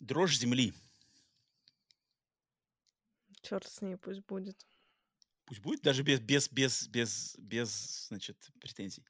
Дрожь 0.00 0.38
земли. 0.38 0.72
Черт 3.42 3.66
с 3.66 3.80
ней, 3.82 3.96
пусть 3.96 4.24
будет. 4.26 4.66
Пусть 5.44 5.60
будет, 5.60 5.82
даже 5.82 6.02
без, 6.02 6.20
без, 6.20 6.50
без, 6.50 6.88
без, 6.88 7.36
без, 7.38 8.06
значит, 8.08 8.50
претензий. 8.60 9.04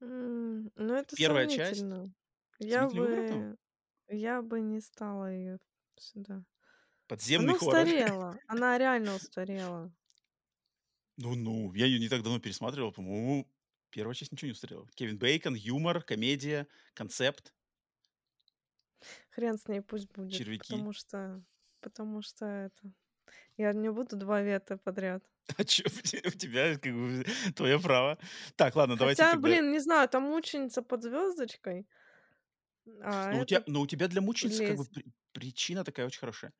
Ну, 0.00 0.70
это 0.94 1.16
Первая 1.16 1.48
часть 1.48 1.84
Я 2.58 2.88
бы 2.88 3.56
я 4.08 4.42
бы 4.42 4.60
не 4.60 4.80
стала 4.80 5.30
ее 5.30 5.58
сюда. 5.96 6.44
Подземный 7.06 7.50
Она 7.50 7.58
хоррор. 7.58 7.74
устарела, 7.84 8.38
она 8.46 8.78
реально 8.78 9.14
устарела. 9.14 9.92
Ну-ну, 11.16 11.74
я 11.74 11.86
ее 11.86 11.98
не 11.98 12.08
так 12.08 12.22
давно 12.22 12.38
пересматривал, 12.38 12.92
по-моему, 12.92 13.50
первая 13.90 14.14
часть 14.14 14.32
ничего 14.32 14.46
не 14.46 14.52
устарела. 14.52 14.88
Кевин 14.94 15.18
Бейкон, 15.18 15.54
юмор, 15.54 16.02
комедия, 16.02 16.68
концепт, 16.94 17.52
Хрен 19.30 19.58
с 19.58 19.68
ней, 19.68 19.80
пусть 19.82 20.10
будет, 20.12 20.44
червяки. 20.44 20.48
потому 20.56 20.92
что 20.92 21.42
потому 21.80 22.22
что 22.22 22.44
это 22.46 22.92
я 23.58 23.72
не 23.74 23.90
буду 23.92 24.16
2 24.16 24.42
вето 24.42 24.78
подряд. 24.78 25.24
А 25.58 25.64
чё, 25.64 25.84
у 25.86 26.02
те- 26.02 26.22
у 26.26 26.30
тебя 26.30 26.76
как 26.78 26.92
бы 26.92 27.24
твое 27.56 27.78
право. 27.80 28.18
Так, 28.56 28.76
ладно, 28.76 28.96
давайте 28.96 29.26
Хотя, 29.26 29.26
тогда. 29.26 29.58
блин, 29.58 29.70
не 29.72 29.78
знаю, 29.80 30.08
там 30.08 30.24
мученица 30.24 30.82
под 30.82 31.02
звездочкой, 31.02 31.86
а 33.02 33.32
Ну, 33.32 33.40
у 33.40 33.44
тебя, 33.44 33.62
этот 33.62 33.66
но 33.66 33.80
у 33.80 33.86
тебя 33.86 34.08
для 34.08 34.20
мученицы 34.20 34.62
как 34.62 34.76
бы 34.76 34.86
причина 35.32 35.84
такая 35.84 36.06
очень 36.06 36.20
хорошая. 36.20 36.52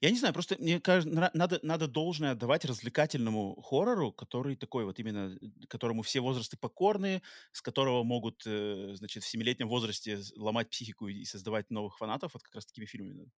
Я 0.00 0.10
не 0.10 0.18
знаю, 0.18 0.34
просто 0.34 0.56
мне 0.58 0.80
кажется, 0.80 1.30
надо, 1.34 1.58
надо 1.62 1.88
должное 1.88 2.32
отдавать 2.32 2.64
развлекательному 2.64 3.60
хоррору, 3.62 4.12
который 4.12 4.56
такой 4.56 4.84
вот 4.84 4.98
именно, 4.98 5.36
э, 5.40 5.66
которому 5.68 6.02
все 6.02 6.20
возрасты 6.20 6.56
покорны, 6.56 7.22
с 7.52 7.62
которого 7.62 8.02
могут, 8.04 8.42
э, 8.46 8.92
значит, 8.94 9.22
в 9.24 9.28
семилетнем 9.28 9.68
возрасте 9.68 10.18
ломать 10.36 10.70
психику 10.70 11.08
и 11.08 11.24
создавать 11.24 11.70
новых 11.70 11.98
фанатов, 11.98 12.34
вот 12.34 12.42
как 12.42 12.54
раз 12.56 12.66
такими 12.66 12.86
фильмами. 12.86 13.30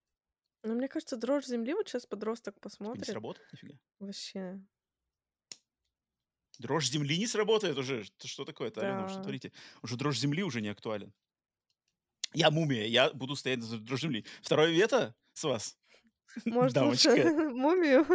Ну, 0.63 0.75
мне 0.75 0.89
кажется, 0.89 1.17
"Дрожь 1.17 1.47
земли" 1.47 1.75
вот 1.75 1.89
щас 1.89 2.07
подросток 2.07 2.61
Типа 2.83 2.97
не 2.99 3.05
посмотрит. 3.05 3.05
сработает 3.05 3.53
нифига. 3.53 3.79
Вообще. 4.01 4.61
Дрожь 6.59 6.89
земли 6.91 7.19
не 7.19 7.27
сработает 7.27 7.77
уже. 7.79 8.05
Что, 8.25 8.45
такое-то, 8.45 8.83
Алена, 8.83 9.03
вы 9.03 9.09
что 9.09 9.21
Да. 9.21 9.23
творите? 9.23 9.53
Уже 9.83 9.97
дрожь 9.97 10.19
земли 10.19 10.43
уже 10.45 10.61
не 10.61 10.69
актуален. 10.69 11.13
Я 12.33 12.51
мумия, 12.51 12.87
я 12.87 13.11
буду 13.13 13.35
стоять 13.37 13.63
за 13.63 13.79
дрожь 13.79 14.03
земли. 14.03 14.25
Второе 14.43 14.71
вето 14.71 15.17
с 15.33 15.43
вас, 15.45 15.79
Может, 16.49 16.81
лучше. 16.81 17.11
"Мумию"? 17.55 18.07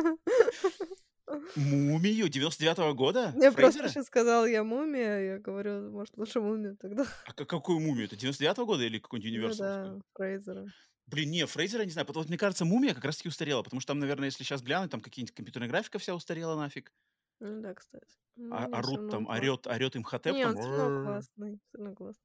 Мумию 1.56 2.28
99-го 2.30 2.94
года? 2.94 3.38
Я 3.42 3.52
просто 3.52 3.88
Фрейзера? 3.88 3.90
щас 3.90 4.06
сказала: 4.08 4.46
"Я 4.46 4.64
мумия". 4.64 5.20
Я 5.20 5.40
говорю, 5.40 5.92
может, 5.92 6.18
лучше 6.18 6.42
"Мумию" 6.42 6.78
тогда. 6.78 7.06
А 7.24 7.34
ка- 7.34 7.46
какую 7.46 7.80
мумию? 7.82 8.06
Это 8.06 8.16
99-го 8.16 8.66
года 8.66 8.84
или 8.84 9.00
какой-нибудь 9.00 9.32
Ну 9.34 9.54
универсаловскую? 9.54 9.56
да, 9.56 10.00
Фрейзера. 10.14 10.72
Блин, 11.08 11.30
не, 11.32 11.46
Фрейзера 11.46 11.84
не 11.84 11.92
знаю. 11.92 12.06
Потому 12.08 12.24
вот 12.24 12.30
мне 12.30 12.38
кажется, 12.38 12.66
мумия 12.66 12.94
как 12.94 13.06
раз-таки 13.06 13.30
устарела. 13.30 13.62
Потому 13.64 13.80
что 13.80 13.90
там, 13.94 14.00
наверное, 14.00 14.26
если 14.28 14.44
сейчас 14.44 14.62
глянуть, 14.62 14.92
там 14.92 15.02
какие-нибудь 15.02 15.36
компьютерная 15.36 15.70
графика 15.70 16.00
вся 16.00 16.16
устарела 16.16 16.56
нафиг. 16.56 16.92
Ну 17.40 17.62
да, 17.62 17.74
кстати. 17.74 18.18
Ну, 18.36 18.56
А, 18.56 18.66
орут 18.72 19.08
там, 19.10 19.28
он 19.28 19.28
орет, 19.28 19.68
орет 19.68 19.96
им 19.96 20.04
Хотеп 20.04 20.36
Не, 20.36 20.42
там. 20.42 20.54
он 20.54 20.58
всё 20.58 20.76
равно 20.76 20.92
классный, 20.92 21.60
всё 21.68 21.78
равно 21.78 21.96
классный. 21.96 22.24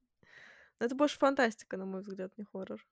Но 0.79 0.85
это 0.87 0.95
больше 0.95 1.17
фантастика, 1.19 1.77
на 1.77 1.85
мой 1.85 2.01
взгляд, 2.01 2.37
не 2.37 2.45
хоррор. 2.45 2.85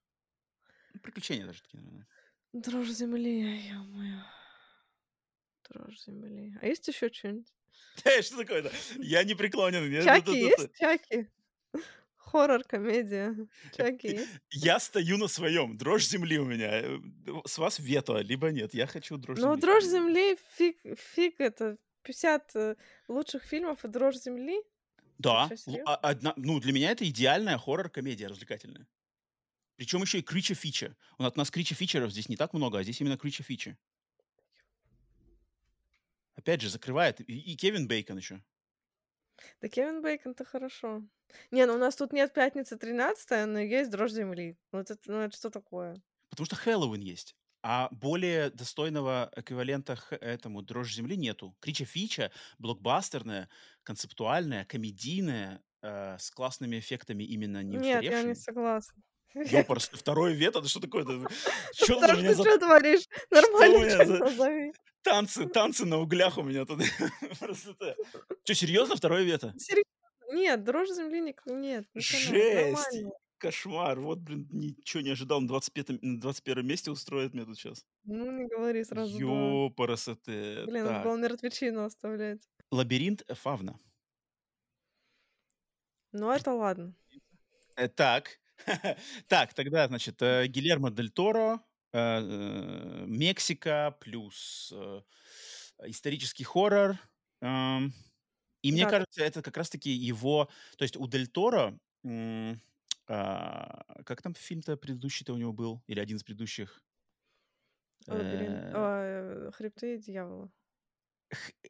Ну, 0.94 1.00
Приключения 1.00 1.46
даже 1.46 1.62
такие, 1.62 1.80
наверное. 1.82 2.08
"Дрожь 2.54 2.90
земли", 2.90 3.30
ё-моё. 3.70 4.24
"Дрожь 5.70 6.00
земли". 6.06 6.56
А 6.62 6.66
есть 6.68 6.88
еще 6.88 7.10
чё-нибудь? 7.10 7.54
Эй, 8.06 8.22
что 8.22 8.38
такое-то? 8.38 8.72
Я 8.98 9.24
не 9.24 9.36
преклонен. 9.36 9.90
я- 9.92 10.02
"Чаки" 10.04 10.36
есть? 10.36 10.70
"Чаки"? 10.74 11.28
Хоррор, 12.18 12.64
комедия. 12.64 13.36
"Чаки" 13.72 14.08
есть? 14.08 14.40
Я 14.52 14.80
стою 14.80 15.18
на 15.18 15.28
своем. 15.28 15.78
Дрожь 15.78 16.08
земли 16.08 16.38
у 16.40 16.46
меня. 16.46 16.82
Э, 16.82 16.98
С 17.46 17.58
вас 17.58 17.80
вето, 17.80 18.18
либо 18.22 18.52
нет. 18.52 18.74
Я 18.74 18.88
хочу 18.88 19.18
дрожь 19.18 19.40
Ну, 19.42 19.56
земли. 19.56 19.58
"Дрожь 19.58 19.84
земли" 19.86 20.38
фиг 20.58 20.78
фиг 20.98 21.40
это 21.40 21.78
50, 22.04 22.56
э, 22.56 22.76
лучших 23.08 23.44
фильмов 23.44 23.86
и 23.86 23.88
"Дрожь 23.88 24.18
земли"? 24.18 24.62
Да. 25.20 25.50
Чё, 25.50 25.56
серьёзно? 25.58 25.86
а- 25.86 25.96
одна, 25.96 26.34
ну, 26.38 26.60
для 26.60 26.72
меня 26.74 26.92
это 26.92 27.08
идеальная 27.08 27.58
хоррор-комедия 27.58 28.28
развлекательная. 28.28 28.88
Причем 29.80 30.02
еще 30.02 30.20
и 30.20 30.22
крича 30.22 30.56
фича. 30.56 30.98
У 31.18 31.24
нас- 31.24 31.50
крича 31.50 31.74
фичеров 31.74 32.12
здесь 32.12 32.28
не 32.28 32.36
так 32.36 32.52
много, 32.54 32.80
а 32.80 32.84
здесь 32.84 33.00
именно 33.00 33.18
крича 33.18 33.46
фичи. 33.46 33.78
Опять 36.36 36.60
же, 36.60 36.70
закрывает. 36.70 37.22
И, 37.22 37.40
и 37.40 37.56
Кевин 37.56 37.88
Бейкон 37.88 38.18
еще. 38.18 38.44
Да 39.62 39.70
Кевин 39.70 40.02
Бейкон-то 40.02 40.44
хорошо. 40.46 41.04
Не, 41.52 41.66
ну 41.66 41.76
у 41.76 41.78
нас 41.78 41.96
тут 41.96 42.12
нет 42.12 42.34
"Пятница 42.34 42.78
13", 42.78 43.46
но 43.46 43.60
есть 43.60 43.90
"Дрожь 43.90 44.12
земли". 44.12 44.58
Ну 44.74 44.80
это 44.80 44.98
ну 45.06 45.20
это 45.20 45.38
что 45.38 45.50
такое? 45.50 46.02
Потому 46.30 46.46
что 46.46 46.56
Хэллоуин 46.56 47.02
есть. 47.02 47.36
А 47.62 47.90
более 47.92 48.50
достойного 48.52 49.32
эквивалента 49.36 49.98
этому 50.12 50.62
«Дрожь 50.62 50.94
земли» 50.96 51.18
нету. 51.18 51.58
Крича 51.60 51.86
Фича 51.86 52.32
блокбастерная, 52.58 53.50
концептуальная, 53.84 54.64
комедийная, 54.66 55.62
э, 55.82 56.18
с 56.18 56.32
классными 56.32 56.80
эффектами 56.80 57.24
именно 57.24 57.62
не 57.64 57.78
Нет, 57.78 58.10
я 58.10 58.22
не 58.24 58.36
согласна. 58.36 59.02
Ёпарс, 59.34 59.90
второе 59.94 60.34
вето? 60.34 60.62
Да 60.62 60.68
что 60.68 60.80
такое-то? 60.80 61.28
Что 61.74 62.00
меня 62.00 62.36
ты 62.36 62.60
творишь? 62.60 63.02
Что 63.02 63.48
у 63.48 63.60
Нормально 63.60 63.78
меня 63.78 64.74
танцы, 65.04 65.48
танцы 65.48 65.86
на 65.86 65.98
углях 65.98 66.38
у 66.38 66.44
меня 66.44 66.66
тут? 66.66 66.82
Это... 67.42 67.96
Чё, 68.44 68.54
серьезно, 68.54 68.96
второе 68.96 69.24
вето? 69.24 69.54
Нет, 70.32 70.64
"Дрожь 70.64 70.90
земли" 70.90 71.22
ник 71.22 71.42
нет. 71.46 71.86
Жесть! 71.96 73.04
Кошмар. 73.40 74.00
Вот, 74.00 74.20
блин, 74.20 74.48
ничего 74.52 75.02
не 75.02 75.12
ожидал. 75.12 75.40
На 75.42 75.48
25 75.48 76.02
на 76.04 76.20
21 76.20 76.68
месте 76.68 76.92
устроит 76.92 77.34
меня 77.34 77.46
тут 77.46 77.58
сейчас. 77.58 77.86
Ну, 78.04 78.32
не 78.32 78.46
говори 78.46 78.84
сразу 78.84 79.18
2. 79.18 79.20
Ёпарасоте. 79.20 80.66
Блин, 80.66 80.84
надо 80.84 80.96
Так. 80.96 81.04
было 81.06 81.16
мертвечину 81.18 81.86
оставлять. 81.86 82.42
Лабиринт 82.70 83.24
Фавна. 83.30 83.80
Ну, 86.12 86.30
это 86.32 86.52
ладно. 86.54 86.94
Э, 87.76 87.88
так. 87.88 88.40
Так, 89.27 89.53
тогда, 89.53 89.88
значит, 89.88 90.22
э, 90.22 90.48
Гильермо 90.48 90.91
Дель 90.91 91.10
Торо, 91.11 91.61
э, 91.94 91.98
э, 91.99 93.06
Мексика 93.07 93.95
плюс 93.99 94.72
э, 94.76 95.02
исторический 95.86 96.44
хоррор. 96.44 96.98
Ам, 97.41 97.94
и 98.64 98.72
мне 98.72 98.88
кажется, 98.88 99.23
это 99.23 99.41
как 99.41 99.57
раз-таки 99.57 99.91
его... 99.91 100.49
То 100.77 100.84
есть 100.84 100.98
у 100.98 101.07
Дель 101.07 101.27
Торо... 101.27 101.80
м, 102.06 102.61
а, 103.07 103.84
как 104.06 104.22
там 104.22 104.36
фильм-то 104.36 104.77
предыдущий-то 104.77 105.34
у 105.34 105.38
него 105.38 105.53
был? 105.53 105.84
Или 105.88 105.99
один 105.99 106.18
из 106.18 106.23
предыдущих? 106.23 106.81
Лабиринт 108.07 108.65
Э, 108.72 108.73
а, 108.73 109.52
"Хребты 109.53 109.98
дьявола". 109.98 110.52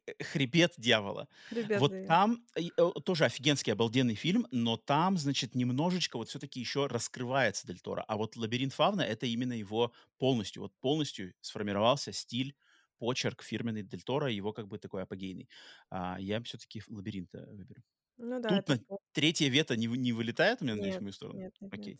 Э, 0.07 0.23
Хребет 0.23 0.73
дьявола. 0.77 1.27
"Хребет 1.49 1.83
Вот 1.83 1.91
дьявола". 1.91 2.05
там 2.05 2.45
э, 2.55 2.69
тоже 3.05 3.25
офигенский, 3.25 3.73
обалденный 3.73 4.15
фильм, 4.15 4.47
но 4.51 4.77
там, 4.77 5.17
значит, 5.17 5.55
немножечко 5.55 6.17
вот 6.17 6.29
все-таки 6.29 6.59
еще 6.59 6.87
раскрывается 6.87 7.67
Дель 7.67 7.79
Торо. 7.79 8.03
А 8.07 8.17
вот 8.17 8.35
«Лабиринт 8.35 8.73
Фавна»— 8.73 9.01
это 9.03 9.25
именно 9.25 9.53
его 9.53 9.93
полностью, 10.17 10.63
вот 10.63 10.73
полностью 10.79 11.33
сформировался 11.41 12.11
стиль, 12.13 12.55
почерк 12.97 13.43
фирменный 13.43 13.83
Дель 13.83 14.01
Торо, 14.03 14.29
его 14.31 14.53
как 14.53 14.67
бы 14.67 14.77
такой 14.79 15.03
апогейный. 15.03 15.49
А, 15.89 16.17
я 16.19 16.41
все-таки 16.43 16.81
«Лабиринт» 16.87 17.33
э, 17.35 17.45
выберу. 17.53 17.83
Ну 18.17 18.39
да, 18.39 18.61
Тут 18.61 18.69
на 18.69 18.79
плохо. 18.87 19.03
третье 19.13 19.49
вето 19.49 19.77
не, 19.77 19.87
не 19.87 20.13
вылетает 20.13 20.61
у 20.61 20.65
меня, 20.65 20.75
надеюсь, 20.75 20.97
в 20.97 21.01
Нет, 21.01 21.03
мою 21.03 21.13
сторону? 21.13 21.41
нет, 21.41 21.53
нет, 21.61 21.73
нет. 21.75 21.93
Окей. 21.93 21.99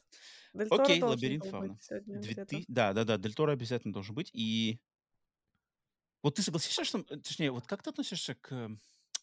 Торо 0.76 0.96
Окей, 0.96 1.04
лабиринт 1.04 1.46
где-то. 2.32 2.62
ты... 2.62 2.66
Да, 2.68 2.94
да, 2.94 3.04
да, 3.06 3.18
Дель 3.18 3.34
Торо 3.36 3.52
обязательно 3.54 3.94
должен 3.94 4.16
быть. 4.16 4.32
И 4.34 4.80
вот 6.22 6.36
ты 6.36 6.42
согласишься, 6.42 6.84
что... 6.84 7.04
Точнее, 7.04 7.52
вот 7.52 7.66
как 7.68 7.84
ты 7.84 7.90
относишься 7.90 8.36
к... 8.36 8.72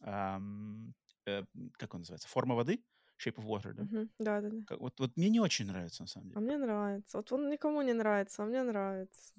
ам, 0.00 0.94
э, 1.26 1.44
как 1.72 1.94
он 1.94 2.00
называется? 2.00 2.28
Форма 2.28 2.54
воды? 2.54 2.82
Shape 3.18 3.36
of 3.36 3.44
Water, 3.44 3.72
да? 3.72 3.82
Мгм. 3.84 4.10
Да-да-да. 4.18 4.56
Как- 4.66 4.80
вот, 4.80 4.98
вот 5.00 5.16
мне 5.16 5.30
не 5.30 5.40
очень 5.40 5.66
нравится, 5.66 6.02
на 6.02 6.08
самом 6.08 6.28
А 6.28 6.40
деле. 6.40 6.46
мне 6.46 6.56
нравится. 6.58 7.16
Вот 7.16 7.32
он 7.32 7.48
никому 7.48 7.82
не 7.82 7.92
нравится, 7.92 8.42
а 8.42 8.46
мне 8.46 8.62
нравится. 8.62 9.32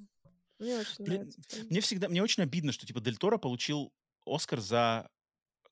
Мне 0.59 0.77
очень 0.77 1.05
Блин, 1.05 1.17
нравится 1.19 1.41
мне 1.69 1.81
всегда... 1.81 2.09
Мне 2.09 2.23
очень 2.23 2.43
обидно, 2.43 2.71
что, 2.71 2.87
типа, 2.87 3.01
Дель 3.01 3.17
Торо 3.17 3.37
получил 3.37 3.93
Оскар 4.25 4.59
за 4.59 5.09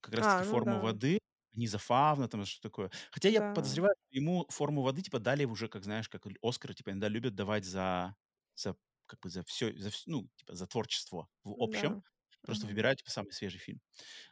как 0.02 0.14
раз-таки 0.14 0.44
А, 0.44 0.46
ну 0.46 0.52
форму 0.52 0.76
да, 0.76 0.82
воды, 0.82 1.20
не 1.54 1.68
за 1.68 1.80
фавна, 1.80 2.28
там, 2.28 2.46
что 2.46 2.62
такое. 2.62 2.92
Хотя 3.12 3.30
я 3.30 3.40
да. 3.40 3.54
подозреваю, 3.54 3.96
что 3.98 4.16
ему 4.16 4.46
форму 4.50 4.84
воды, 4.84 5.02
типа, 5.02 5.20
дали 5.20 5.46
уже, 5.46 5.68
как 5.68 5.84
знаешь, 5.84 6.08
как 6.10 6.28
Оскар, 6.44 6.76
типа, 6.76 6.92
иногда 6.92 7.08
любят 7.08 7.34
давать 7.34 7.66
за, 7.66 8.16
за 8.56 8.76
как 9.08 9.20
бы 9.22 9.30
за 9.30 9.44
все, 9.44 9.74
за 9.78 9.92
ну, 10.08 10.30
типа, 10.38 10.56
за 10.56 10.68
творчество 10.68 11.28
в 11.44 11.56
общем. 11.62 11.98
Да. 11.98 12.02
Просто 12.44 12.68
Мгм. 12.68 12.68
выбирают, 12.68 13.00
типа, 13.00 13.12
самый 13.12 13.32
свежий 13.34 13.60
фильм. 13.60 13.82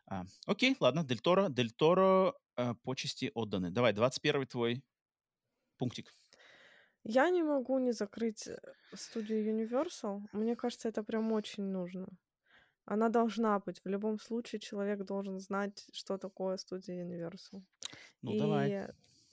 А, 0.08 0.26
окей, 0.48 0.76
ладно, 0.80 1.04
Дель 1.04 1.20
Торо, 1.22 1.50
Дель 1.50 1.72
Торо 1.72 2.34
э, 2.58 2.76
почести 2.84 3.32
отданы. 3.36 3.72
Давай, 3.72 3.94
21 3.94 4.48
твой 4.48 4.84
пунктик. 5.78 6.14
Я 7.04 7.30
не 7.30 7.44
могу 7.44 7.80
не 7.80 7.92
закрыть 7.92 8.48
э, 8.48 8.58
студию 8.94 9.44
Universal. 9.54 10.22
Мне 10.32 10.56
кажется, 10.56 10.90
это 10.90 11.04
прям 11.04 11.32
очень 11.32 11.64
нужно. 11.64 12.08
Она 12.86 13.10
должна 13.10 13.60
быть. 13.60 13.82
В 13.84 13.88
любом 13.90 14.20
случае 14.20 14.60
человек 14.62 15.04
должен 15.06 15.40
знать, 15.40 15.88
что 15.94 16.18
такое 16.18 16.58
студия 16.58 17.06
Universal. 17.06 17.64
Ну, 18.22 18.36
давай. 18.36 18.76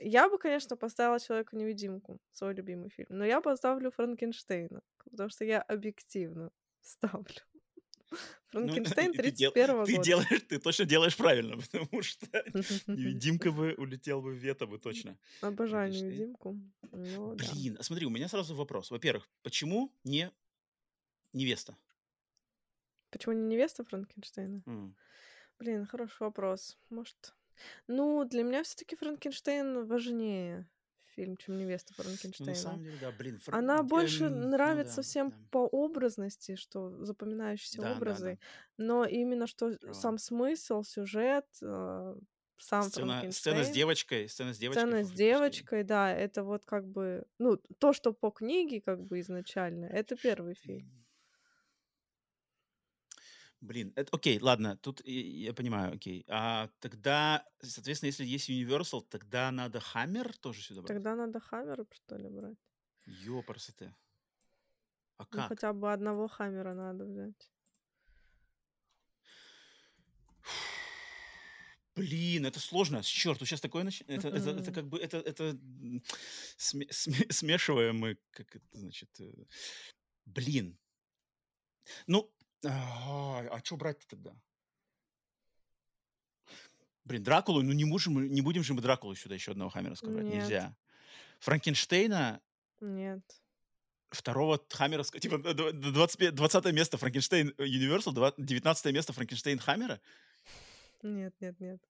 Я 0.00 0.28
бы, 0.28 0.38
конечно, 0.38 0.76
поставила 0.76 1.20
Человека-невидимку, 1.20 2.18
свой 2.32 2.54
любимый 2.54 2.88
фильм. 2.88 3.08
Но 3.10 3.24
я 3.24 3.40
поставлю 3.40 3.90
Франкенштейна, 3.90 4.80
потому 5.10 5.28
что 5.28 5.44
я 5.44 5.60
объективно 5.62 6.50
ставлю. 6.80 7.40
Ну, 8.52 8.66
Франкенштейн 8.66 9.12
и 9.12 9.16
ты, 9.16 9.30
дел- 9.30 9.52
31 9.52 9.84
ты 9.84 9.92
года. 9.92 10.04
делаешь, 10.04 10.42
ты 10.48 10.58
точно 10.58 10.84
делаешь 10.84 11.16
правильно, 11.16 11.56
потому 11.72 12.02
что 12.02 12.26
невидимка 12.88 13.52
бы 13.52 13.74
улетел 13.78 14.20
бы 14.20 14.32
в 14.32 14.36
вето 14.36 14.66
бы 14.66 14.78
точно. 14.78 15.16
Обожаю 15.42 15.92
невидимку. 15.92 16.56
Ну. 16.90 17.36
Блин, 17.36 17.76
а 17.78 17.82
смотри, 17.82 18.06
у 18.06 18.10
меня 18.10 18.28
сразу 18.28 18.54
вопрос. 18.56 18.90
Во-первых, 18.90 19.28
почему 19.42 19.92
не 20.04 20.32
невеста? 21.32 21.76
Почему 23.10 23.34
не 23.34 23.46
невеста 23.46 23.84
Франкенштейна? 23.84 24.62
Блин, 25.58 25.86
хороший 25.86 26.20
вопрос. 26.20 26.78
Может... 26.88 27.34
Ну, 27.86 28.24
для 28.24 28.42
меня 28.44 28.62
все 28.62 28.76
таки 28.76 28.96
Франкенштейн 28.96 29.86
важнее 29.86 30.68
фильм, 31.06 31.36
чем 31.36 31.56
невеста 31.58 31.94
Ну, 32.38 32.46
на 32.46 32.54
Франкенштейна. 32.54 32.54
самом 32.54 32.82
деле, 32.82 32.98
да, 32.98 33.12
блин. 33.12 33.38
фр- 33.38 33.58
Она 33.58 33.82
больше 33.82 34.28
эм, 34.28 34.50
ну 34.64 34.78
нравится 34.78 35.02
да, 35.02 35.02
всем 35.02 35.32
да. 35.32 35.36
по 35.50 35.58
образности, 35.66 36.56
что 36.56 37.04
запоминающиеся 37.04 37.82
Да, 37.82 38.00
да, 38.00 38.18
образы, 38.20 38.20
да. 38.20 38.38
но 38.78 39.04
именно 39.04 39.46
что 39.48 39.72
Права. 39.80 39.92
сам 39.92 40.18
смысл, 40.18 40.82
сюжет, 40.84 41.46
э, 41.62 42.16
сам 42.58 42.92
Сцена, 42.92 43.26
сцена 43.30 43.62
с 43.64 43.70
девочкой, 43.70 44.28
сцена 44.28 44.52
с 44.54 44.58
девочкой. 44.58 44.96
сцена 44.96 45.04
с 45.04 45.12
девочкой, 45.12 45.84
да, 45.84 46.12
это 46.14 46.44
вот 46.44 46.64
как 46.64 46.86
бы, 46.88 47.26
ну, 47.38 47.56
то, 47.78 47.92
что 47.92 48.12
по 48.12 48.30
книге 48.30 48.80
как 48.80 49.02
бы 49.04 49.20
изначально, 49.20 49.86
это 49.86 50.16
первый 50.16 50.54
фильм. 50.54 51.04
Блин, 53.60 53.92
это, 53.94 54.08
окей, 54.16 54.38
ладно, 54.40 54.76
тут 54.78 55.02
и- 55.04 55.42
я 55.44 55.52
понимаю, 55.52 55.94
окей. 55.94 56.24
А 56.28 56.70
тогда, 56.80 57.46
соответственно, 57.60 58.08
если 58.08 58.24
есть 58.24 58.48
Universal, 58.48 59.02
тогда 59.10 59.50
надо 59.50 59.80
Хаммер 59.80 60.34
тоже 60.38 60.62
сюда 60.62 60.80
брать? 60.80 60.88
Тогда 60.96 61.14
надо 61.14 61.40
Хаммера, 61.40 61.84
что 61.92 62.16
ли, 62.16 62.28
брать? 62.30 62.56
Ёпарасоте. 63.06 63.94
А 65.18 65.22
Ну, 65.24 65.26
как? 65.30 65.48
хотя 65.48 65.72
бы 65.74 65.92
одного 65.92 66.26
Хаммера 66.28 66.74
надо 66.74 67.04
взять. 67.04 67.50
Блин, 71.96 72.46
это 72.46 72.60
сложно. 72.60 73.02
Черт, 73.02 73.38
сейчас 73.40 73.60
такое 73.60 73.82
нач... 73.84 74.02
это, 74.06 74.28
это, 74.28 74.50
это 74.50 74.72
как 74.72 74.86
бы 74.88 74.98
это, 74.98 75.18
это 75.18 75.58
сме- 76.56 76.90
смешиваем 77.32 77.98
мы, 77.98 78.16
как 78.30 78.56
это 78.56 78.64
значит. 78.72 79.10
э, 79.20 79.30
Блин. 80.24 80.78
Ну, 82.06 82.32
а 82.68 83.60
что 83.64 83.76
брать 83.76 84.06
тогда? 84.08 84.32
Блин, 87.04 87.22
Дракулу, 87.22 87.62
ну 87.62 87.72
не 87.72 87.84
можем, 87.84 88.14
мы- 88.14 88.28
не 88.28 88.40
будем 88.40 88.62
же 88.62 88.74
мы 88.74 88.82
Дракулу 88.82 89.14
сюда 89.14 89.34
еще 89.34 89.52
одного 89.52 89.70
Хаммеровского 89.70 90.12
брать, 90.12 90.24
Нет. 90.26 90.34
нельзя. 90.34 90.76
Франкенштейна 91.40 92.40
Нет. 92.80 93.20
второго 94.10 94.60
Хаммеровского, 94.68 95.20
типа 95.20 95.38
д- 95.38 95.54
д- 95.54 95.72
25 95.72 96.34
20 96.34 96.72
место 96.72 96.98
Франкенштейн 96.98 97.54
э, 97.58 97.64
Universal, 97.64 98.12
два- 98.12 98.34
19 98.36 98.92
место 98.92 99.12
Франкенштейн 99.12 99.58
Хаммера. 99.58 100.00
Нет, 101.02 101.34
нет, 101.40 101.58
нет. 101.60 101.80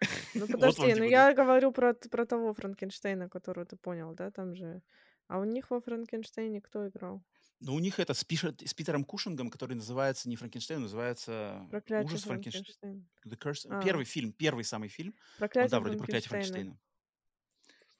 Ну 0.34 0.46
подожди, 0.46 0.94
ну 0.94 1.04
я 1.04 1.32
говорю 1.32 1.72
про, 1.72 1.94
про 1.94 2.26
того 2.26 2.52
Франкенштейна, 2.52 3.30
которого 3.30 3.64
ты 3.64 3.76
понял, 3.76 4.14
да, 4.14 4.30
там 4.30 4.54
же. 4.54 4.82
А 5.28 5.38
у 5.38 5.44
них 5.44 5.70
во 5.70 5.80
Франкенштейне 5.80 6.60
кто 6.60 6.86
играл? 6.88 7.22
Ну, 7.60 7.74
у 7.74 7.78
них 7.78 7.98
это 7.98 8.12
с, 8.12 8.22
Пише- 8.24 8.54
с 8.66 8.74
Питером 8.74 9.04
Кушингом, 9.04 9.50
который 9.50 9.74
называется 9.74 10.28
не 10.28 10.36
Франкенштейн, 10.36 10.80
называется 10.82 11.66
Проклятие 11.70 12.04
Ужас 12.04 12.22
Франкенштейна. 12.24 13.04
Curse- 13.26 13.66
А. 13.70 13.82
Первый 13.82 14.04
фильм, 14.04 14.32
первый 14.32 14.62
самый 14.64 14.88
фильм. 14.88 15.14
Он, 15.14 15.38
Проклятие 15.38 15.70
да, 15.70 15.80
вроде 15.80 15.96
проклятие 15.98 16.28
Франкенштейна. 16.28 16.78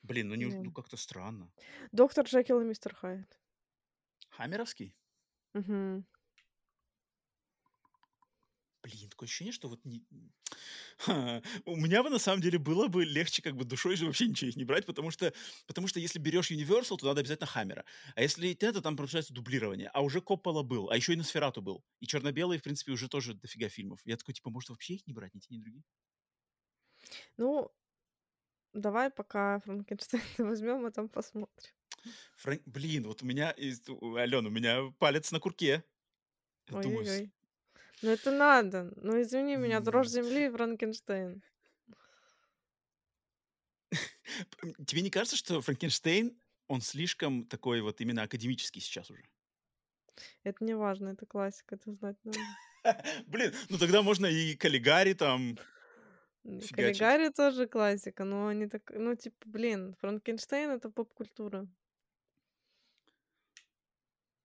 Блин, 0.02 0.28
ну, 0.28 0.34
не, 0.34 0.44
Ну. 0.46 0.72
как-то 0.72 0.96
странно. 0.96 1.50
Доктор 1.90 2.26
Джекил 2.26 2.60
и 2.60 2.64
мистер 2.64 2.94
Хайд. 2.94 3.40
Хаммеровский? 4.28 4.94
Мгм. 5.54 6.06
Блин, 8.86 9.08
такое 9.08 9.26
ощущение, 9.26 9.52
что 9.52 9.68
вот 9.68 9.84
не... 9.84 10.04
Ха, 10.98 11.42
у 11.64 11.74
меня 11.74 12.04
бы 12.04 12.08
на 12.10 12.20
самом 12.20 12.40
деле 12.40 12.58
было 12.58 12.86
бы 12.86 13.04
легче 13.04 13.42
как 13.42 13.56
бы 13.56 13.64
душой 13.64 13.96
же 13.96 14.06
вообще 14.06 14.28
ничего 14.28 14.48
их 14.48 14.56
не 14.56 14.64
брать, 14.64 14.86
потому 14.86 15.10
что, 15.10 15.32
потому 15.66 15.88
что 15.88 15.98
если 15.98 16.20
берешь 16.20 16.52
Universal, 16.52 16.96
то 16.96 17.06
надо 17.06 17.20
обязательно 17.20 17.48
Хаммера. 17.48 17.84
А 18.14 18.22
если 18.22 18.52
это, 18.52 18.72
то 18.74 18.80
там 18.82 18.96
получается 18.96 19.34
дублирование. 19.34 19.88
А 19.92 20.02
уже 20.02 20.20
Коппола 20.20 20.62
был, 20.62 20.88
а 20.88 20.96
еще 20.96 21.14
и 21.14 21.16
Носферату 21.16 21.62
был. 21.62 21.84
И 21.98 22.06
черно-белый, 22.06 22.58
в 22.58 22.62
принципе, 22.62 22.92
уже 22.92 23.08
тоже 23.08 23.34
дофига 23.34 23.68
фильмов. 23.68 23.98
Я 24.04 24.16
такой, 24.16 24.34
типа, 24.34 24.50
может, 24.50 24.70
вообще 24.70 24.94
их 24.94 25.06
не 25.08 25.12
брать, 25.12 25.34
ни 25.34 25.40
те, 25.40 25.48
ни 25.52 25.58
другие? 25.58 25.82
Ну, 27.36 27.72
давай 28.72 29.10
пока 29.10 29.58
Франкенштейна 29.60 30.22
возьмем, 30.38 30.86
а 30.86 30.90
там 30.92 31.08
посмотрим. 31.08 31.72
Фран- 32.36 32.62
Блин, 32.66 33.08
вот 33.08 33.22
у 33.22 33.26
меня, 33.26 33.50
из- 33.50 33.88
у- 33.88 34.12
меня 34.12 34.92
палец 35.00 35.32
на 35.32 35.40
курке. 35.40 35.82
Я 36.68 36.82
думаю, 36.82 36.98
Ой-ой-ой. 37.00 37.32
Ну 38.02 38.10
это 38.10 38.31
надо. 38.31 38.93
Ну 38.97 39.20
извини 39.20 39.56
меня, 39.56 39.81
дрожь 39.81 40.09
земли 40.09 40.47
и 40.47 40.51
Франкенштейн. 40.51 41.43
тебе 44.86 45.02
не 45.02 45.10
кажется, 45.10 45.36
что 45.36 45.60
Франкенштейн, 45.60 46.36
он 46.68 46.81
слишком 46.81 47.47
такой 47.47 47.81
вот 47.81 48.01
именно 48.01 48.23
академический 48.23 48.81
сейчас 48.81 49.10
уже? 49.10 49.24
Это 50.43 50.64
не 50.64 50.74
важно, 50.74 51.10
это 51.10 51.27
классика, 51.27 51.77
это 51.77 51.93
знать 51.93 52.16
надо. 52.24 52.39
Блин, 53.27 53.52
ну 53.68 53.78
тогда 53.78 54.02
можно 54.02 54.27
и 54.27 54.55
Каллигари 54.56 55.14
там. 55.14 55.59
Каллигари 56.74 57.31
тоже 57.31 57.66
классика, 57.66 58.24
но 58.24 58.48
они 58.48 58.68
так, 58.68 58.90
ну 58.94 59.14
типа, 59.16 59.36
блин, 59.47 59.94
Франкенштейн 60.01 60.70
это 60.70 60.90
поп-культура. 60.90 61.66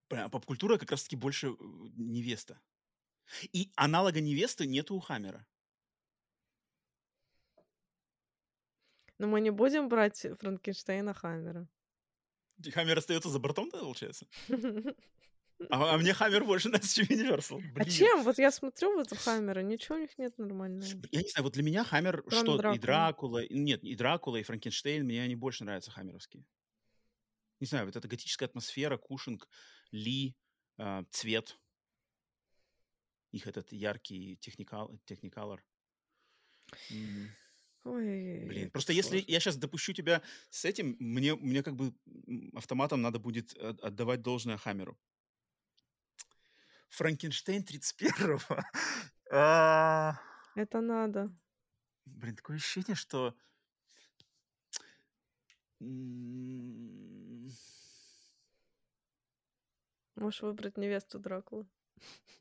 А 0.09 0.29
поп-культура 0.29 0.77
как 0.77 0.91
раз-таки 0.91 1.15
больше 1.15 1.47
э, 1.47 1.53
невеста. 1.95 2.59
И 3.53 3.71
аналога 3.75 4.21
невесты 4.21 4.65
нету 4.65 4.95
у 4.95 4.99
Хаммера. 4.99 5.45
Но 9.17 9.27
мы 9.27 9.41
не 9.41 9.51
будем 9.51 9.87
брать 9.87 10.25
Франкенштейна 10.39 11.13
Хаммера. 11.13 11.67
Хаммер 12.73 12.97
остается 12.97 13.29
за 13.29 13.39
бортом, 13.39 13.69
да, 13.69 13.79
получается? 13.79 14.27
А, 15.69 15.93
а 15.93 15.97
мне 15.99 16.11
Хаммер 16.13 16.43
больше 16.43 16.69
нравится, 16.69 16.95
чем 16.95 17.05
Universal. 17.05 17.61
А 17.75 17.83
Блин. 17.83 17.89
чем? 17.89 18.23
Вот 18.23 18.39
я 18.39 18.49
смотрю 18.49 18.95
вот 18.95 19.15
Хаммера, 19.15 19.59
ничего 19.59 19.97
у 19.97 20.01
них 20.01 20.17
нет 20.17 20.35
нормального. 20.39 20.83
Я 21.11 21.21
не 21.21 21.29
знаю, 21.29 21.43
вот 21.43 21.53
для 21.53 21.61
меня 21.61 21.83
Хаммер, 21.83 22.23
Кроме 22.23 22.43
что 22.43 22.73
и. 22.73 22.79
Дракула, 22.79 23.43
и- 23.43 23.53
нет, 23.53 23.83
и 23.83 23.95
Дракула, 23.95 24.37
и 24.37 24.43
Франкенштейн, 24.43 25.05
мне 25.05 25.21
они 25.21 25.35
больше 25.35 25.63
нравятся 25.63 25.91
хаммеровские. 25.91 26.45
Не 27.59 27.67
знаю, 27.67 27.85
вот 27.85 27.95
эта 27.95 28.07
готическая 28.07 28.49
атмосфера, 28.49 28.97
Кушинг, 28.97 29.47
Ли, 29.91 30.35
а, 30.79 31.03
цвет, 31.11 31.59
их 33.31 33.47
этот 33.47 33.71
яркий 33.71 34.37
техникал, 34.37 34.99
техникалор. 35.05 35.63
Ой, 37.83 38.45
Блин, 38.45 38.69
просто 38.71 38.93
если 38.93 39.23
я 39.27 39.39
сейчас 39.39 39.57
допущу 39.57 39.93
тебя 39.93 40.21
с 40.49 40.65
этим, 40.65 40.95
мне, 40.99 41.35
мне 41.35 41.63
как 41.63 41.75
бы 41.75 41.93
автоматом 42.53 43.01
надо 43.01 43.17
будет 43.19 43.53
от- 43.57 43.79
отдавать 43.81 44.21
должное 44.21 44.57
Хаммеру. 44.57 44.97
Франкенштейн 46.89 47.63
31-го. 47.63 48.57
А, 49.33 50.19
Это 50.55 50.81
надо. 50.81 51.33
Блин, 52.05 52.35
такое 52.35 52.57
ощущение, 52.57 52.95
что... 52.95 53.33
Можешь 60.15 60.41
выбрать 60.41 60.77
невесту 60.77 61.17
Дракулы. 61.19 61.65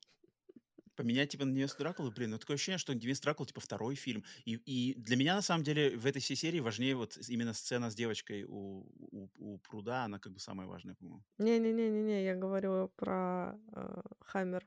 Поменять, 1.00 1.30
типа, 1.30 1.46
на 1.46 1.52
невесту 1.52 1.78
Дракулы, 1.78 2.10
блин, 2.10 2.32
ну 2.32 2.38
такое 2.38 2.56
ощущение, 2.56 2.76
что 2.76 2.92
невеста 2.92 3.24
Дракула, 3.24 3.46
типа, 3.46 3.60
второй 3.60 3.94
фильм. 3.94 4.22
И, 4.44 4.56
и 4.56 4.94
для 5.00 5.16
меня, 5.16 5.34
на 5.34 5.40
самом 5.40 5.64
деле, 5.64 5.96
в 5.96 6.04
этой 6.04 6.20
всей 6.20 6.36
серии 6.36 6.60
важнее 6.60 6.94
вот 6.94 7.16
именно 7.26 7.54
сцена 7.54 7.90
с 7.90 7.94
девочкой 7.94 8.44
у, 8.44 8.86
у, 9.10 9.28
у 9.38 9.58
пруда, 9.60 10.04
она 10.04 10.18
как 10.18 10.34
бы 10.34 10.40
самая 10.40 10.66
важная, 10.66 10.94
по-моему. 10.96 11.24
Не-не-не-не-не, 11.38 12.22
я 12.24 12.34
говорю 12.34 12.88
про 12.96 13.58
э, 13.72 14.02
Хаммер. 14.20 14.66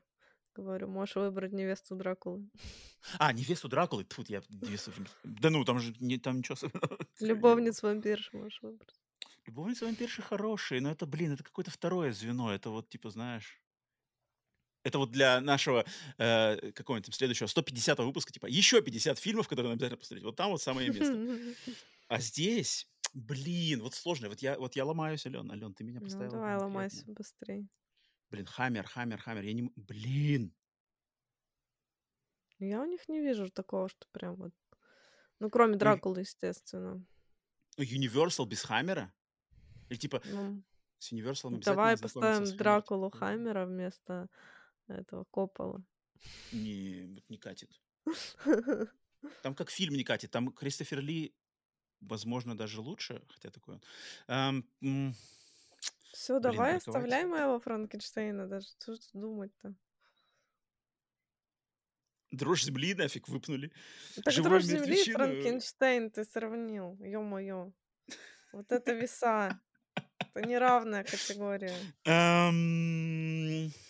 Говорю, 0.56 0.88
можешь 0.88 1.14
выбрать 1.14 1.52
невесту 1.52 1.94
Дракулы. 1.94 2.50
А, 3.18 3.32
невесту 3.32 3.68
Дракулы, 3.68 4.02
тут 4.02 4.28
я 4.28 4.42
невесту... 4.48 4.90
Да 5.22 5.50
ну, 5.50 5.64
там 5.64 5.78
же 5.78 5.94
не, 6.00 6.18
там 6.18 6.38
ничего 6.38 6.54
особенного. 6.54 6.98
Любовниц 7.20 7.80
вампирш 7.80 8.32
можешь 8.32 8.60
выбрать. 8.60 9.00
Любовницы 9.46 9.84
вампирши 9.84 10.22
хорошие, 10.22 10.80
но 10.80 10.90
это, 10.90 11.06
блин, 11.06 11.32
это 11.32 11.44
какое-то 11.44 11.70
второе 11.70 12.12
звено. 12.12 12.52
Это 12.52 12.70
вот, 12.70 12.88
типа, 12.88 13.10
знаешь... 13.10 13.60
Это 14.84 14.98
вот 14.98 15.10
для 15.10 15.40
нашего 15.40 15.84
э, 16.18 16.72
какого-нибудь 16.72 17.12
следующего 17.14 17.46
150 17.48 17.98
выпуска, 18.00 18.32
типа, 18.32 18.46
еще 18.46 18.80
50 18.82 19.18
фильмов, 19.18 19.48
которые 19.48 19.70
надо 19.72 19.86
обязательно 19.86 19.98
посмотреть. 19.98 20.24
Вот 20.24 20.36
там 20.36 20.50
вот 20.50 20.62
самое 20.62 20.88
место. 20.90 21.74
А 22.08 22.20
здесь, 22.20 22.86
блин, 23.14 23.80
вот 23.82 23.94
сложно. 23.94 24.28
Вот 24.28 24.40
я, 24.40 24.58
вот 24.58 24.76
я 24.76 24.84
ломаюсь, 24.84 25.24
Ален. 25.26 25.50
Ален, 25.50 25.72
ты 25.72 25.84
меня 25.84 26.00
Ну 26.00 26.04
поставила. 26.04 26.32
давай, 26.32 26.50
конкретно. 26.50 26.66
ломайся 26.66 27.04
быстрее. 27.06 27.66
Блин, 28.30 28.44
Хаммер, 28.46 28.86
Хаммер, 28.86 29.18
Хаммер. 29.18 29.42
Я 29.42 29.52
не... 29.54 29.72
Блин. 29.74 30.52
Я 32.58 32.80
у 32.82 32.84
них 32.84 33.08
не 33.08 33.20
вижу 33.20 33.50
такого, 33.50 33.88
что 33.88 34.06
прям 34.12 34.36
вот... 34.36 34.52
Ну, 35.40 35.50
кроме 35.50 35.72
Ну, 35.72 35.78
Дракулы, 35.78 36.20
естественно. 36.20 37.04
ну, 37.78 37.84
Universal 37.84 38.46
без 38.46 38.62
Хаммера? 38.62 39.12
Или 39.88 39.98
типа 39.98 40.22
Ну, 40.26 40.62
с 40.98 41.10
Universal 41.12 41.48
обязательно 41.48 41.60
давай 41.60 41.98
поставим? 41.98 42.56
Дракулу 42.56 43.10
Хаммера 43.10 43.64
вместо 43.66 44.28
этого 44.88 45.24
Коппола. 45.30 45.82
Не, 46.52 47.22
не 47.28 47.38
катит. 47.38 47.70
Там 49.42 49.54
как 49.54 49.70
фильм 49.70 49.94
не 49.94 50.04
катит. 50.04 50.30
Там 50.30 50.52
Кристофер 50.52 51.00
Ли, 51.00 51.34
возможно, 52.00 52.56
даже 52.56 52.80
лучше, 52.80 53.22
хотя 53.28 53.50
такой 53.50 53.80
он. 54.28 54.64
Все, 56.12 56.38
давай 56.38 56.76
оставляй 56.76 57.24
моего 57.24 57.58
Франкенштейна 57.58 58.46
даже. 58.46 58.68
Что 58.80 58.96
думать-то? 59.12 59.74
Дрожь 62.30 62.64
земли 62.64 62.94
нафиг 62.94 63.28
выпнули. 63.28 63.72
Так 64.24 64.34
Живой 64.34 64.50
дрожь 64.50 64.64
земли 64.64 65.02
и. 65.02 65.12
Франкенштейн 65.12 66.10
ты 66.10 66.24
сравнил. 66.24 66.96
Ё-моё. 67.00 67.72
Вот 68.52 68.72
это 68.72 68.92
веса. 68.92 69.60
Это 70.18 70.46
неравная 70.46 71.04
категория. 71.04 71.74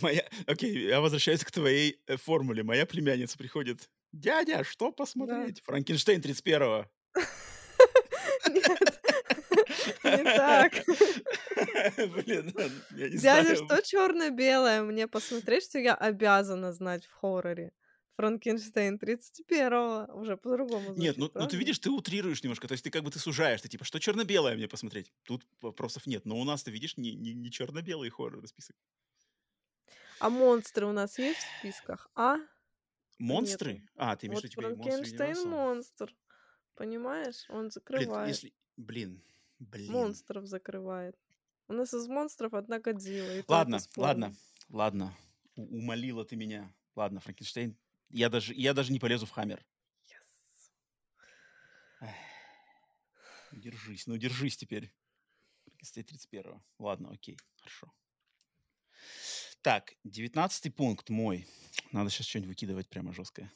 Моя... 0.00 0.28
Окей, 0.46 0.88
я 0.88 1.00
возвращаюсь 1.00 1.44
к 1.44 1.50
твоей 1.50 2.00
э, 2.06 2.16
формуле. 2.16 2.62
Моя 2.62 2.86
племянница 2.86 3.38
приходит. 3.38 3.88
Дядя, 4.12 4.64
что 4.64 4.92
посмотреть? 4.92 5.62
Франкенштейн 5.64 6.20
31-го. 6.20 6.86
Нет, 8.50 9.00
не 10.04 10.24
так. 10.24 10.72
Блин, 12.24 12.54
я 12.96 13.08
не 13.08 13.16
Дядя, 13.18 13.56
знаю. 13.56 13.56
что 13.56 13.82
черно-белое 13.82 14.82
мне 14.82 15.08
посмотреть, 15.08 15.64
что 15.64 15.78
я 15.78 15.94
обязана 15.94 16.72
знать 16.72 17.06
в 17.06 17.12
хорроре? 17.12 17.72
Франкенштейн 18.16 18.96
31-го. 18.96 20.18
Уже 20.18 20.36
по-другому 20.36 20.94
Нет, 20.94 21.18
ну, 21.18 21.30
ну 21.34 21.46
ты 21.46 21.56
видишь, 21.58 21.78
ты 21.78 21.90
утрируешь 21.90 22.42
немножко, 22.42 22.66
то 22.66 22.72
есть 22.72 22.84
ты 22.84 22.90
как 22.90 23.02
бы 23.02 23.10
ты 23.10 23.18
сужаешь, 23.18 23.60
ты 23.60 23.68
типа, 23.68 23.84
что 23.84 23.98
черно-белое 23.98 24.56
мне 24.56 24.68
посмотреть? 24.68 25.12
Тут 25.24 25.46
вопросов 25.60 26.06
нет, 26.06 26.24
но 26.24 26.38
у 26.38 26.44
нас, 26.44 26.62
ты 26.62 26.70
видишь, 26.70 26.96
не, 26.96 27.14
не, 27.14 27.34
не 27.34 27.50
черно-белый 27.50 28.08
хоррор 28.08 28.46
список. 28.46 28.76
А 30.18 30.30
монстры 30.30 30.86
у 30.86 30.92
нас 30.92 31.18
есть 31.18 31.40
в 31.40 31.58
списках? 31.58 32.08
А? 32.14 32.36
Монстры? 33.18 33.74
нету. 33.74 33.86
А, 33.96 34.16
ты 34.16 34.26
имеешь 34.26 34.40
в 34.40 34.44
Вот 34.44 34.64
виду, 34.64 34.74
типа, 34.74 34.82
Франкенштейн 34.84 35.48
монстр. 35.48 36.14
Понимаешь? 36.74 37.44
Он 37.48 37.58
Блин, 37.60 37.70
закрывает. 37.70 38.28
если... 38.28 38.52
Блин, 38.76 39.22
блин. 39.58 39.90
Монстров 39.92 40.46
закрывает. 40.46 41.16
У 41.68 41.72
нас 41.72 41.92
из 41.94 42.06
монстров 42.06 42.54
одна 42.54 42.78
Годзилла. 42.78 43.42
Ладно, 43.48 43.78
ладно, 43.96 44.34
ладно. 44.68 45.16
У- 45.56 45.78
умолила 45.78 46.24
ты 46.24 46.36
меня. 46.36 46.72
Ладно, 46.94 47.20
Франкенштейн. 47.20 47.76
Я 48.10 48.28
даже, 48.28 48.54
я 48.54 48.72
даже 48.74 48.92
не 48.92 48.98
полезу 49.00 49.26
в 49.26 49.30
Хаммер. 49.30 49.64
Yes. 52.00 52.10
Держись, 53.52 54.06
ну 54.06 54.16
держись 54.16 54.56
теперь. 54.56 54.92
Франкенштейн 55.64 56.04
31 56.06 56.62
Ладно, 56.78 57.10
окей, 57.12 57.38
хорошо. 57.56 57.92
Так, 59.66 59.96
девятнадцатый 60.04 60.70
пункт 60.70 61.10
мой. 61.10 61.44
Надо 61.90 62.08
сейчас 62.08 62.28
что-нибудь 62.28 62.50
выкидывать 62.50 62.88
прямо 62.88 63.12
жесткое. 63.12 63.52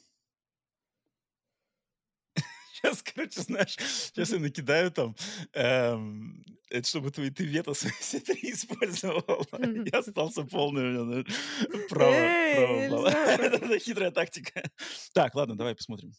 Сейчас, 2.73 3.01
короче, 3.15 3.39
знаешь, 3.39 3.77
сейчас 3.77 4.31
я 4.31 4.39
накидаю 4.39 4.91
там, 4.91 5.15
эм, 5.53 6.43
это 6.69 6.85
чтобы 6.85 7.11
твои 7.11 7.29
ты 7.29 7.45
вето 7.45 7.73
все 7.73 8.19
три 8.19 8.51
использовал. 8.51 9.47
Я 9.53 9.99
остался 9.99 10.43
полный, 10.43 10.83
у 10.83 11.05
меня, 11.05 11.23
знаешь, 11.23 11.87
право. 11.89 13.07
Это 13.07 13.79
хитрая 13.79 14.11
тактика. 14.11 14.69
Так, 15.13 15.33
ладно, 15.33 15.55
давай 15.55 15.75
посмотрим. 15.75 16.11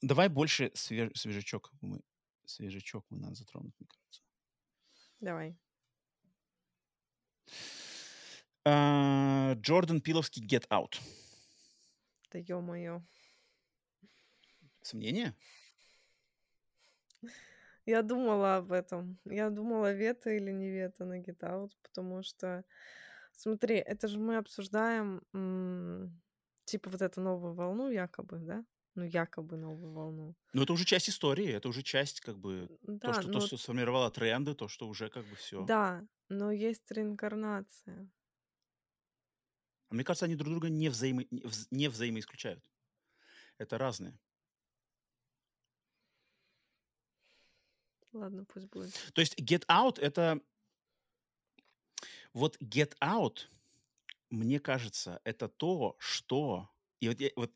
Давай 0.00 0.30
больше 0.30 0.72
свеж- 0.74 1.14
свежачок 1.14 1.70
мы, 1.82 2.00
свежачок 2.46 3.04
мы 3.10 3.18
надо 3.18 3.34
затронуть, 3.34 3.74
мне 3.78 3.86
кажется. 3.86 4.22
Давай. 5.20 5.58
А, 8.66 9.54
Джордан 9.56 10.00
Пиловский 10.00 10.42
Get 10.44 10.66
Out. 10.70 11.00
Да 12.32 12.38
ё-моё. 12.38 13.02
Сомнения? 14.82 15.34
Я 17.86 18.02
думала 18.02 18.56
об 18.56 18.72
этом. 18.72 19.18
Я 19.24 19.50
думала, 19.50 19.92
вето 19.92 20.30
или 20.30 20.50
не 20.52 20.70
вето 20.70 21.04
на 21.04 21.20
Get 21.20 21.40
Out, 21.40 21.70
потому 21.82 22.22
что, 22.22 22.64
смотри, 23.32 23.76
это 23.76 24.08
же 24.08 24.18
мы 24.18 24.36
обсуждаем, 24.38 25.22
м, 25.34 26.20
типа, 26.64 26.90
вот 26.90 27.02
эту 27.02 27.20
новую 27.20 27.54
волну 27.54 27.90
якобы, 27.90 28.38
да? 28.38 28.64
Ну, 28.94 29.04
якобы 29.04 29.56
новую 29.56 29.92
волну. 29.92 30.34
Ну, 30.52 30.62
это 30.62 30.72
уже 30.72 30.84
часть 30.84 31.08
истории, 31.08 31.48
это 31.48 31.68
уже 31.68 31.82
часть, 31.82 32.20
как 32.20 32.38
бы, 32.38 32.70
то, 33.02 33.12
Да, 33.12 33.12
что, 33.12 33.28
то, 33.28 33.40
но 33.40 33.40
что 33.40 33.56
сформировало 33.56 34.10
тренды, 34.10 34.54
то, 34.54 34.68
что 34.68 34.88
уже 34.88 35.08
как 35.08 35.26
бы 35.28 35.36
все. 35.36 35.70
да, 35.70 36.06
но 36.28 36.50
есть 36.50 36.90
реинкарнация. 36.90 38.08
А 39.90 39.94
мне 39.94 40.04
кажется, 40.04 40.24
они 40.26 40.36
друг 40.36 40.50
друга 40.50 40.68
не, 40.68 40.88
взаимо... 40.88 41.24
не 41.30 41.42
вз- 41.42 41.66
не 41.70 41.88
взаимоисключают. 41.88 42.64
Это 43.58 43.76
разные. 43.76 44.18
Ладно, 48.12 48.44
пусть 48.44 48.68
будет. 48.68 48.92
То 49.12 49.20
есть 49.20 49.38
Get 49.38 49.66
Out 49.66 50.00
это... 50.00 50.40
Вот 52.32 52.56
Get 52.62 52.96
Out, 53.00 53.48
мне 54.30 54.60
кажется, 54.60 55.20
это 55.24 55.48
то, 55.48 55.96
что... 55.98 56.70
И 57.00 57.08
вот, 57.08 57.20
я, 57.20 57.30
вот 57.34 57.52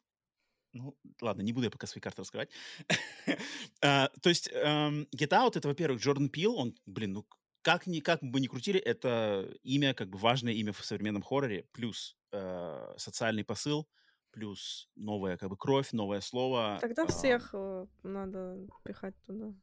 ну, 0.73 0.97
ладно, 1.21 1.43
не 1.43 1.53
буду 1.53 1.65
я 1.65 1.71
пока 1.71 1.87
свои 1.87 2.01
карты 2.01 2.23
раскрывать. 2.23 2.51
А, 3.81 4.09
То 4.23 4.29
есть 4.29 4.49
эм, 4.51 5.07
Get 5.15 5.29
Out— 5.29 5.53
это, 5.57 5.69
во-первых, 5.69 6.01
Джордан 6.01 6.29
Пил, 6.31 6.57
он, 6.57 6.75
блин, 6.87 7.13
ну, 7.13 7.27
как, 7.65 7.87
ни, 7.87 8.01
как 8.01 8.23
бы 8.23 8.41
ни 8.41 8.47
крутили, 8.47 8.79
это 8.79 9.51
имя, 9.63 9.95
как 9.95 10.11
бы 10.11 10.19
важное 10.19 10.53
имя 10.53 10.73
в 10.73 10.85
современном 10.85 11.23
хорроре, 11.23 11.67
плюс 11.73 12.15
э, 12.31 12.95
социальный 12.99 13.43
посыл, 13.43 13.89
плюс 14.33 14.91
новая 14.97 15.39
как 15.39 15.49
бы 15.49 15.57
кровь, 15.57 15.93
новое 15.93 16.21
слово. 16.21 16.79
Тогда 16.83 17.05
а, 17.05 17.07
всех 17.07 17.51
э, 17.55 17.87
надо 18.03 18.59
пихать 18.85 19.15
туда. 19.27 19.55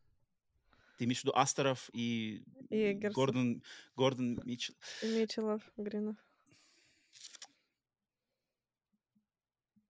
Ты 0.97 1.05
имеешь 1.05 1.19
в 1.19 1.25
виду 1.25 1.33
Астеров 1.35 1.91
и 1.93 2.43
И 2.69 2.91
Эггерсов. 2.91 3.15
Гордон, 3.15 3.63
Гордон 3.95 4.41
Митчелл? 4.45 4.75
Митчеллов, 5.03 5.61
Гринов. 5.77 6.17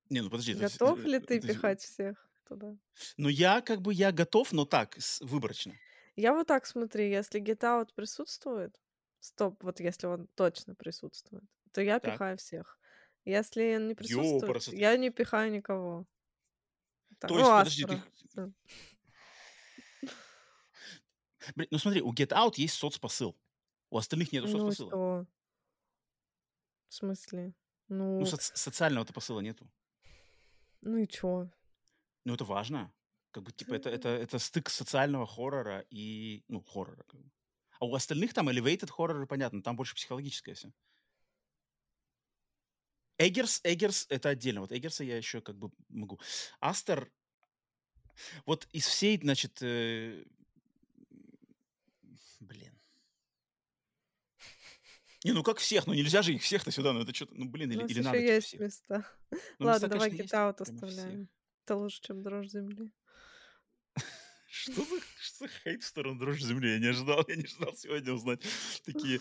Не, 0.10 0.20
ну 0.20 0.30
подожди. 0.30 0.52
есть, 0.52 0.62
Готов 0.62 1.00
э, 1.00 1.08
ли 1.08 1.16
э, 1.16 1.20
ты 1.22 1.40
то 1.40 1.48
есть, 1.48 1.48
пихать 1.48 1.82
всех 1.82 2.30
туда? 2.46 2.76
Ну, 3.16 3.30
я 3.30 3.62
как 3.62 3.82
бы, 3.82 3.94
я 3.94 4.12
готов, 4.12 4.52
но 4.52 4.66
так, 4.66 4.98
с- 5.00 5.22
выборочно. 5.22 5.74
Я 6.16 6.34
вот 6.34 6.48
так 6.48 6.66
смотри, 6.66 7.10
если 7.10 7.42
Get 7.42 7.60
Out 7.60 7.94
присутствует, 7.96 8.80
стоп, 9.20 9.64
вот 9.64 9.80
если 9.80 10.08
он 10.08 10.28
точно 10.36 10.76
присутствует, 10.76 11.44
то 11.72 11.82
я 11.82 12.00
Так. 12.00 12.14
пихаю 12.14 12.38
всех. 12.38 12.80
Если 13.24 13.76
он 13.76 13.88
не 13.88 13.96
присутствует, 13.96 14.44
Ёпарасоте. 14.44 14.78
я 14.78 14.98
не 14.98 15.10
пихаю 15.10 15.52
никого. 15.52 16.06
Так, 17.20 17.30
То 17.30 17.36
ну, 17.36 17.40
есть, 17.40 17.52
подожди, 17.52 17.84
Астера. 17.86 18.04
ты... 18.36 18.54
Блин, 21.56 21.68
ну 21.72 21.78
смотри, 21.78 22.02
у 22.02 22.14
Get 22.14 22.30
Out 22.30 22.54
есть 22.58 22.76
соцпосыл. 22.76 23.38
У 23.90 23.98
остальных 23.98 24.32
нету 24.32 24.48
Ну 24.48 24.58
и 24.70 24.72
соцпосыла. 24.72 24.90
что? 24.90 25.26
В 26.90 26.94
смысле? 26.94 27.54
Ну, 27.88 28.20
Ну, 28.20 28.26
соц- 28.26 28.56
социального-то 28.56 29.14
посыла 29.14 29.40
нету. 29.42 29.72
Ну 30.82 30.98
и 30.98 31.08
чё? 31.08 31.50
Ну, 32.26 32.34
это 32.36 32.46
важно. 32.46 32.94
Как 33.32 33.44
бы, 33.44 33.52
типа, 33.52 33.74
это, 33.74 33.90
это, 33.90 34.10
это 34.10 34.40
стык 34.40 34.70
социального 34.70 35.26
хоррора 35.26 35.86
и, 35.90 36.44
ну, 36.48 36.62
хоррора. 36.62 37.04
Как 37.08 37.20
бы. 37.20 37.32
А 37.80 37.86
у 37.86 37.96
остальных 37.96 38.34
там 38.34 38.50
elevated 38.50 38.92
хорроры, 38.92 39.26
понятно, 39.26 39.64
там 39.64 39.76
больше 39.76 39.96
психологическое 39.96 40.54
все. 40.54 40.72
Эггерс, 43.18 43.62
Эггерс— 43.64 44.08
это 44.10 44.30
отдельно. 44.30 44.62
Вот 44.62 44.72
Эггерса 44.72 45.04
я 45.04 45.18
еще 45.18 45.42
как 45.42 45.58
бы 45.58 45.72
могу. 45.90 46.20
Астер, 46.60 47.12
вот 48.46 48.68
из 48.72 48.86
всей, 48.86 49.18
значит, 49.18 49.62
э, 49.62 50.24
блин. 52.40 52.80
Не, 55.24 55.34
ну 55.34 55.44
как 55.44 55.60
всех, 55.60 55.88
ну 55.88 55.94
нельзя 55.94 56.22
же 56.22 56.34
их 56.34 56.42
всех-то 56.42 56.72
сюда, 56.72 56.94
ну 56.94 57.02
это 57.02 57.14
что-то, 57.14 57.36
ну 57.36 57.46
блин, 57.46 57.72
или, 57.72 57.82
нас 57.82 57.92
или 57.92 58.02
надо 58.02 58.18
типа, 58.18 58.32
есть 58.32 58.48
всех. 58.48 58.60
места. 58.60 59.08
Ну, 59.30 59.38
Ладно, 59.68 59.86
места, 59.86 59.88
давай 59.88 60.10
Out 60.10 60.28
прямо 60.28 60.54
всех. 60.54 60.62
оставляем. 60.62 61.30
Это 61.64 61.76
лучше, 61.76 62.02
чем 62.02 62.24
Дрожь 62.24 62.48
земли. 62.48 62.92
Что 64.52 64.84
за, 64.84 65.00
что 65.22 65.38
за 65.40 65.48
хейт 65.48 65.82
в 65.82 65.88
сторону 65.88 66.20
дрожжи 66.20 66.46
земли? 66.46 66.72
Я 66.72 66.80
не 66.80 66.88
ожидал, 66.88 67.24
я 67.28 67.36
не 67.36 67.46
ожидал 67.46 67.74
сегодня 67.76 68.14
узнать 68.14 68.42
такие 68.86 69.20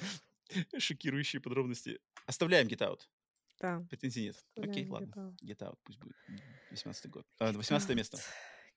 шокирующие 0.78 1.40
подробности. 1.40 2.00
Оставляем 2.26 2.66
Get 2.66 2.80
Out. 2.80 3.00
Да, 3.58 3.86
Претензий 3.88 4.24
нет. 4.24 4.44
Окей, 4.56 4.86
ладно. 4.88 5.06
Get 5.06 5.16
Out. 5.16 5.36
Get 5.42 5.58
Out 5.58 5.78
пусть 5.84 5.98
будет. 5.98 6.16
18 6.70 7.10
год. 7.10 7.26
А, 7.38 7.52
18 7.52 7.96
место. 7.96 8.18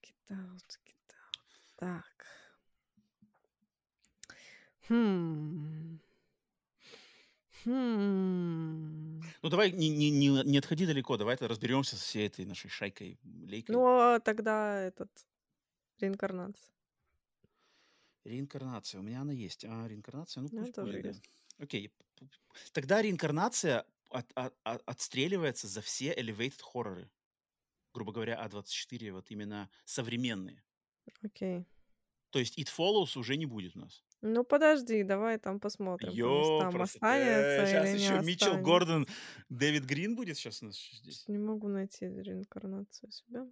Get 0.02 0.30
Out, 0.30 0.62
Get 0.86 0.96
Out. 1.10 1.42
Так. 1.78 2.26
Хм. 4.88 6.00
Хм. 7.64 9.22
Ну, 9.42 9.50
давай 9.50 9.72
не, 9.72 9.90
не, 9.90 10.12
не, 10.12 10.44
не 10.44 10.58
отходи 10.58 10.86
далеко, 10.86 11.18
давай 11.18 11.38
разберемся 11.40 11.96
со 11.96 12.04
всей 12.04 12.28
этой 12.28 12.46
нашей 12.46 12.70
шайкой, 12.70 13.20
лейкой. 13.24 13.74
Ну, 13.74 13.86
а 13.86 14.20
тогда 14.20 14.82
этот 14.82 15.10
реинкарнация. 16.00 16.74
Реинкарнация. 18.24 19.00
У 19.00 19.04
меня 19.04 19.22
она 19.22 19.34
есть. 19.34 19.66
А, 19.66 19.88
реинкарнация? 19.88 20.42
Ну, 20.44 20.50
пусть 20.50 20.74
тоже 20.74 20.92
будет, 20.92 21.04
да. 21.04 21.10
есть. 21.10 21.24
Окей. 21.58 21.92
Тогда 22.72 23.02
реинкарнация 23.02 23.86
от- 24.10 24.32
от- 24.36 24.56
от- 24.64 24.84
отстреливается 24.86 25.68
за 25.68 25.82
все 25.82 26.14
elevated 26.14 26.62
хорроры. 26.62 27.10
Грубо 27.94 28.12
говоря, 28.14 28.42
А24, 28.44 29.12
вот 29.12 29.30
именно 29.30 29.70
современные. 29.86 30.64
Окей. 31.22 31.66
То 32.30 32.40
есть 32.40 32.58
It 32.58 32.70
Follows 32.76 33.18
уже 33.20 33.36
не 33.38 33.46
будет 33.46 33.76
у 33.76 33.80
нас. 33.80 34.04
Ну, 34.22 34.44
подожди, 34.46 35.04
давай 35.04 35.38
там 35.38 35.60
посмотрим. 35.60 36.10
по 36.10 36.16
Йо, 36.16 36.40
местам, 36.40 36.72
просто 36.72 36.98
останется 36.98 37.66
сейчас 37.68 37.86
или 37.90 37.98
не 37.98 38.04
еще 38.04 38.20
Митчелл 38.22 38.48
останется. 38.48 38.64
Гордон, 38.72 39.08
Дэвид 39.50 39.84
Грин 39.84 40.16
будет 40.16 40.38
сейчас 40.38 40.64
у 40.64 40.68
нас 40.68 40.78
здесь. 40.94 41.28
Не 41.28 41.38
могу 41.38 41.68
найти 41.68 42.06
реинкарнацию 42.06 43.12
себя. 43.12 43.46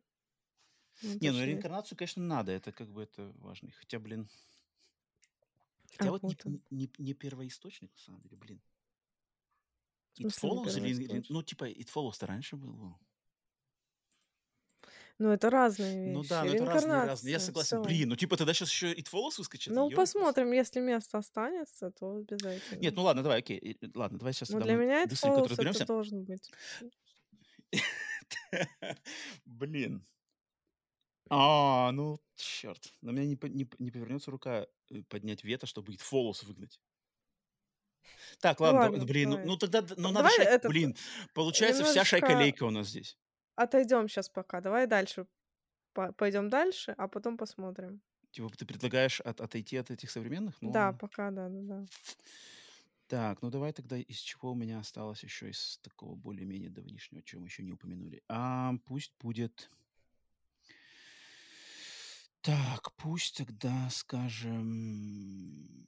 Ну, 1.01 1.17
Не, 1.19 1.31
ну 1.31 1.43
реинкарнацию, 1.43 1.97
конечно, 1.97 2.23
надо, 2.23 2.51
это 2.51 2.71
как 2.71 2.89
бы 2.89 3.03
это 3.03 3.31
важно. 3.39 3.71
Хотя, 3.71 3.99
блин. 3.99 4.29
А, 5.97 5.97
Хотя 5.97 6.11
вот 6.11 6.23
не, 6.23 6.29
вот 6.29 6.45
он. 6.45 6.61
не, 6.69 6.89
не 6.97 7.13
первоисточник, 7.13 7.91
на 7.93 7.99
самом 7.99 8.21
деле, 8.21 8.37
блин. 8.37 8.61
It 10.19 10.23
не 10.23 10.29
Follows 10.29 10.77
или... 10.79 11.23
Ну, 11.29 11.43
типа, 11.43 11.69
It 11.69 11.89
Follows-то 11.93 12.27
раньше 12.27 12.55
было. 12.55 12.99
Ну, 15.17 15.29
это 15.29 15.49
разные 15.51 16.05
вещи. 16.05 16.13
Ну 16.15 16.23
да, 16.23 16.43
но 16.43 16.51
это 16.53 16.65
разные, 16.65 17.03
разные. 17.05 17.31
Я 17.33 17.39
согласен. 17.39 17.77
всё. 17.77 17.83
Блин, 17.83 18.09
ну 18.09 18.15
типа 18.15 18.37
тогда 18.37 18.53
сейчас 18.55 18.71
еще 18.71 18.91
It 18.91 19.07
Follows 19.11 19.37
выскочит? 19.37 19.71
Ну, 19.71 19.91
посмотрим, 19.91 20.51
если 20.51 20.79
место 20.79 21.19
останется, 21.19 21.91
то 21.91 22.15
обязательно. 22.15 22.79
Нет, 22.79 22.95
ну 22.95 23.03
ладно, 23.03 23.21
давай, 23.21 23.39
окей. 23.39 23.57
И- 23.57 23.91
Ладно, 23.95 24.17
давай 24.17 24.33
сейчас 24.33 24.49
тогда 24.49 24.65
для 24.65 24.75
меня 24.75 25.03
это 25.03 25.13
Fallows 25.13 25.41
это 25.41 25.49
разберемся. 25.49 25.85
должен 25.85 26.23
быть. 26.23 26.51
Блин. 29.45 30.05
А, 31.33 31.91
ну, 31.93 32.19
черт. 32.35 32.93
На 33.01 33.11
меня 33.11 33.25
не, 33.25 33.37
не, 33.49 33.69
не 33.79 33.91
повернется 33.91 34.31
рука 34.31 34.67
э, 34.89 35.01
поднять 35.07 35.43
вето, 35.45 35.65
чтобы 35.65 35.93
It 35.93 36.01
Follows 36.01 36.45
выгнать. 36.45 36.81
Так, 38.39 38.59
Ну 38.59 38.65
ладно, 38.65 38.81
да- 38.81 38.89
ладно, 38.89 39.05
блин, 39.05 39.29
ну, 39.29 39.35
давай. 39.35 39.47
ну 39.47 39.57
тогда, 39.57 39.81
д- 39.81 39.95
ну 39.97 40.11
надо 40.11 40.29
Давай 40.29 40.45
этот, 40.45 40.69
блин, 40.69 40.95
получается 41.33 41.83
вся 41.83 42.01
немножечко 42.03 42.37
лейка 42.37 42.63
у 42.65 42.69
нас 42.69 42.87
здесь. 42.87 43.17
отойдем 43.55 44.09
сейчас 44.09 44.29
пока. 44.29 44.59
Давай 44.61 44.87
дальше. 44.87 45.25
Пойдем 46.17 46.49
дальше, 46.49 46.93
а 46.97 47.07
потом 47.07 47.37
посмотрим. 47.37 48.01
Типа 48.31 48.49
ты 48.49 48.65
предлагаешь 48.65 49.21
от- 49.21 49.39
отойти 49.41 49.77
от 49.77 49.89
этих 49.91 50.09
современных? 50.11 50.61
Ну 50.61 50.71
Да, 50.71 50.85
ладно. 50.87 50.99
пока, 50.99 51.31
да, 51.31 51.47
да, 51.49 51.59
да. 51.61 51.85
Так, 53.07 53.41
ну 53.41 53.49
давай 53.49 53.71
тогда 53.73 53.97
из 53.97 54.17
чего 54.19 54.51
у 54.51 54.55
меня 54.55 54.79
осталось 54.79 55.23
еще 55.23 55.49
из 55.49 55.77
такого 55.81 56.15
более-менее 56.15 56.69
давнишнего, 56.69 57.21
чего 57.23 57.41
мы 57.41 57.47
еще 57.47 57.63
не 57.63 57.71
упомянули. 57.73 58.21
А, 58.29 58.73
пусть 58.85 59.13
будет... 59.19 59.69
Так, 62.41 62.91
пусть 62.95 63.37
тогда, 63.37 63.87
скажем... 63.91 65.85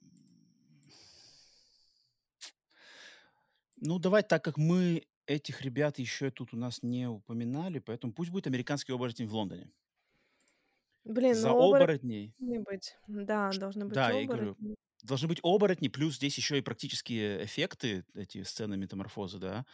Ну, 3.76 3.98
давай, 3.98 4.22
так 4.22 4.44
как 4.44 4.56
мы 4.56 5.04
этих 5.26 5.62
ребят 5.62 5.98
еще 5.98 6.30
тут 6.30 6.54
у 6.54 6.56
нас 6.56 6.82
не 6.82 7.08
упоминали, 7.08 7.80
поэтому 7.80 8.12
пусть 8.12 8.30
будет 8.30 8.46
американский 8.46 8.92
оборотень 8.92 9.26
в 9.26 9.34
Лондоне. 9.34 9.70
Блин, 11.04 11.34
За 11.34 11.48
ну 11.48 11.56
оборотни 11.56 11.74
оборотней... 11.84 12.34
должны 12.38 12.62
быть. 12.62 12.96
Да, 13.06 13.50
должны 13.52 13.84
быть 13.84 13.94
Да, 13.94 14.10
я 14.10 14.22
и 14.22 14.26
говорю, 14.26 14.52
оборотни. 14.52 14.74
должны 15.02 15.28
быть 15.28 15.40
оборотни, 15.42 15.88
плюс 15.88 16.16
здесь 16.16 16.36
еще 16.38 16.56
и 16.58 16.62
практические 16.62 17.44
эффекты, 17.44 18.04
эти 18.14 18.42
сцены 18.44 18.76
метаморфозы, 18.76 19.38
да, 19.38 19.66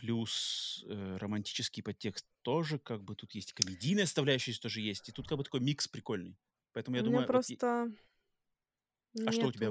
плюс 0.00 0.82
э, 0.88 1.16
романтический 1.18 1.82
подтекст 1.82 2.26
тоже, 2.42 2.78
как 2.78 3.02
бы 3.04 3.14
тут 3.14 3.32
есть 3.32 3.52
комедийная 3.52 4.06
составляющая 4.06 4.54
тоже 4.54 4.80
есть, 4.80 5.08
и 5.10 5.12
тут 5.12 5.28
как 5.28 5.36
бы 5.36 5.44
такой 5.44 5.60
микс 5.60 5.86
прикольный. 5.88 6.38
Поэтому 6.72 6.96
я 6.96 7.02
У 7.02 7.04
думаю, 7.04 7.20
вот 7.20 7.26
просто 7.26 7.92
А 9.26 9.32
что 9.32 9.48
у 9.48 9.52
тебя? 9.52 9.70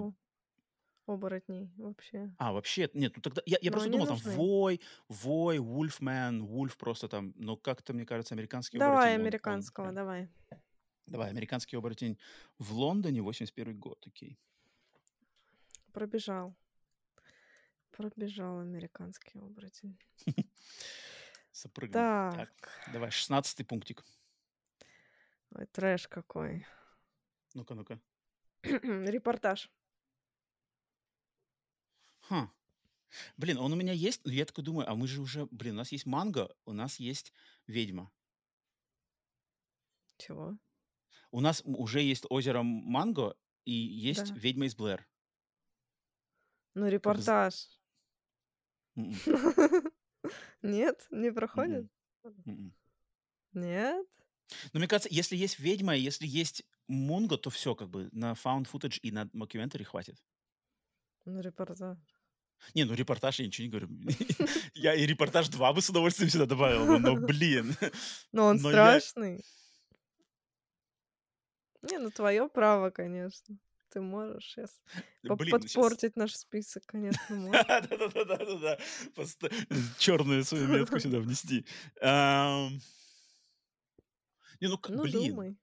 оборотней 1.07 1.71
вообще. 1.77 2.31
А, 2.37 2.53
вообще, 2.53 2.87
нет, 2.93 3.13
ну 3.15 3.21
тогда... 3.23 3.41
Я, 3.47 3.57
я 3.61 3.71
Но 3.71 3.73
просто 3.77 3.89
думал, 3.89 4.05
там. 4.05 4.17
Вой, 4.35 4.79
Вой, 5.07 5.57
Вульфмен, 5.57 6.43
Вульф 6.45 6.77
просто 6.77 7.07
там, 7.07 7.33
но 7.35 7.57
как-то, 7.57 7.93
мне 7.93 8.05
кажется, 8.05 8.35
американский 8.35 8.77
Давай 8.77 8.93
оборотень, 8.93 9.13
он- 9.15 9.21
он 9.21 9.21
американского, 9.25 9.83
прям- 9.85 9.95
давай. 9.95 10.29
Давай, 11.07 11.29
американский 11.31 11.75
оборотень 11.75 12.19
в 12.59 12.73
Лондоне, 12.73 13.23
81 13.23 13.79
год, 13.79 14.05
окей. 14.05 14.37
Пробежал. 15.91 16.53
Пробежал 17.99 18.59
американский 18.59 19.37
оборотень. 19.39 19.99
Запрыгнул. 21.51 22.01
Так. 22.01 22.49
давай, 22.93 23.11
16 23.11 23.67
пунктик. 23.67 24.05
Ой, 25.51 25.65
трэш 25.65 26.07
какой. 26.07 26.65
Ну-ка, 27.55 27.75
ну-ка. 27.75 27.99
Репортаж. 28.63 29.69
Ха. 32.21 32.49
Блин, 33.35 33.57
он 33.57 33.73
у 33.73 33.75
меня 33.75 33.91
есть, 33.91 34.23
но 34.23 34.31
я 34.31 34.45
такой 34.45 34.63
думаю, 34.63 34.89
а 34.89 34.95
мы 34.95 35.05
же 35.05 35.19
уже, 35.21 35.47
блин, 35.47 35.73
у 35.73 35.79
нас 35.79 35.91
есть 35.91 36.05
манго, 36.05 36.55
у 36.63 36.71
нас 36.71 37.01
есть 37.01 37.33
ведьма. 37.67 38.09
Чего? 40.15 40.57
У 41.31 41.41
нас 41.41 41.61
уже 41.65 41.99
есть 42.01 42.25
озеро 42.29 42.63
Манго 42.63 43.35
и 43.65 43.73
есть 43.73 44.33
Да. 44.33 44.39
ведьма 44.39 44.67
из 44.67 44.75
Блэр. 44.75 45.05
Ну, 46.75 46.87
репортаж. 46.87 47.67
М-м, 48.99 49.13
Нет, 50.61 51.07
не 51.11 51.31
проходит? 51.31 51.87
м-м. 52.23 52.73
Нет? 53.53 54.05
Но 54.73 54.79
мне 54.79 54.87
кажется, 54.87 55.09
если 55.11 55.35
есть 55.35 55.59
ведьма, 55.59 55.95
если 55.95 56.25
есть 56.27 56.63
Мунго, 56.87 57.37
то 57.37 57.49
все, 57.49 57.75
как 57.75 57.89
бы 57.89 58.09
на 58.11 58.33
found 58.33 58.67
footage 58.71 58.99
и 59.01 59.11
на 59.11 59.25
mockumentary 59.25 59.83
хватит. 59.83 60.17
Ну, 61.25 61.39
репортаж. 61.39 61.97
Не, 62.73 62.83
ну 62.83 62.93
репортаж 62.93 63.39
я 63.39 63.45
ничего 63.45 63.65
не 63.65 63.69
говорю. 63.69 63.89
Я 64.73 64.95
и 64.95 65.05
репортаж 65.05 65.49
2 65.49 65.73
бы 65.73 65.81
с 65.81 65.89
удовольствием 65.89 66.29
сюда 66.29 66.45
добавил, 66.45 66.99
но, 66.99 67.15
блин. 67.15 67.75
Но 68.31 68.45
он 68.47 68.59
страшный. 68.59 69.45
Не, 71.81 71.97
ну 71.99 72.09
твое 72.11 72.49
право, 72.49 72.89
конечно. 72.89 73.57
Ты 73.89 74.01
можешь 74.01 74.45
сейчас 74.45 74.81
Блин, 75.23 75.49
ну 75.51 75.59
подпортить 75.59 76.15
наш 76.15 76.35
список, 76.35 76.85
конечно, 76.85 77.21
можешь. 77.35 77.65
Да-да-да-да-да. 77.67 78.77
Черную 79.97 80.43
свою 80.43 80.67
метку 80.67 80.99
сюда 80.99 81.19
внести. 81.19 81.65
Не, 84.61 84.67
ну, 84.67 84.77
Ну, 84.89 85.03
блин. 85.03 85.29
думай. 85.29 85.57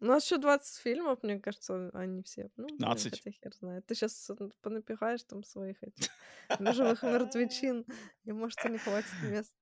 У 0.00 0.06
нас 0.06 0.24
еще 0.24 0.38
20 0.38 0.82
фильмов, 0.82 1.22
мне 1.22 1.38
кажется, 1.38 1.90
они 1.94 2.22
все. 2.22 2.50
Ну, 2.56 2.66
блин, 2.66 2.78
15. 2.78 3.10
хотя 3.10 3.30
хер 3.30 3.54
знает. 3.54 3.86
Ты 3.86 3.94
сейчас 3.94 4.30
понапихаешь 4.60 5.22
там 5.22 5.44
своих 5.44 5.82
этих 5.82 6.10
бежевых 6.58 7.02
мертвечин, 7.02 7.86
и 8.24 8.32
может 8.32 8.62
и 8.66 8.68
не 8.68 8.78
хватит 8.78 9.10
места. 9.22 9.54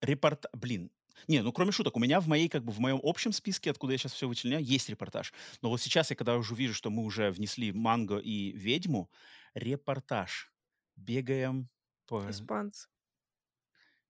Репорт... 0.00 0.46
Блин. 0.52 0.90
Не, 1.28 1.42
ну 1.42 1.52
кроме 1.52 1.72
шуток, 1.72 1.96
у 1.96 2.00
меня 2.00 2.20
в 2.20 2.26
моей, 2.28 2.48
как 2.48 2.64
бы, 2.64 2.72
в 2.72 2.80
моем 2.80 3.00
общем 3.02 3.32
списке, 3.32 3.70
откуда 3.70 3.92
я 3.92 3.98
сейчас 3.98 4.12
все 4.12 4.28
вычленяю, 4.28 4.62
есть 4.64 4.88
репортаж. 4.88 5.32
Но 5.62 5.70
вот 5.70 5.80
сейчас 5.80 6.10
я, 6.10 6.16
когда 6.16 6.36
уже 6.36 6.54
вижу, 6.54 6.74
что 6.74 6.90
мы 6.90 7.04
уже 7.04 7.30
внесли 7.30 7.72
манго 7.72 8.18
и 8.18 8.52
ведьму, 8.52 9.10
репортаж. 9.54 10.52
Бегаем 10.96 11.68
по... 12.06 12.30
Испанцы. 12.30 12.88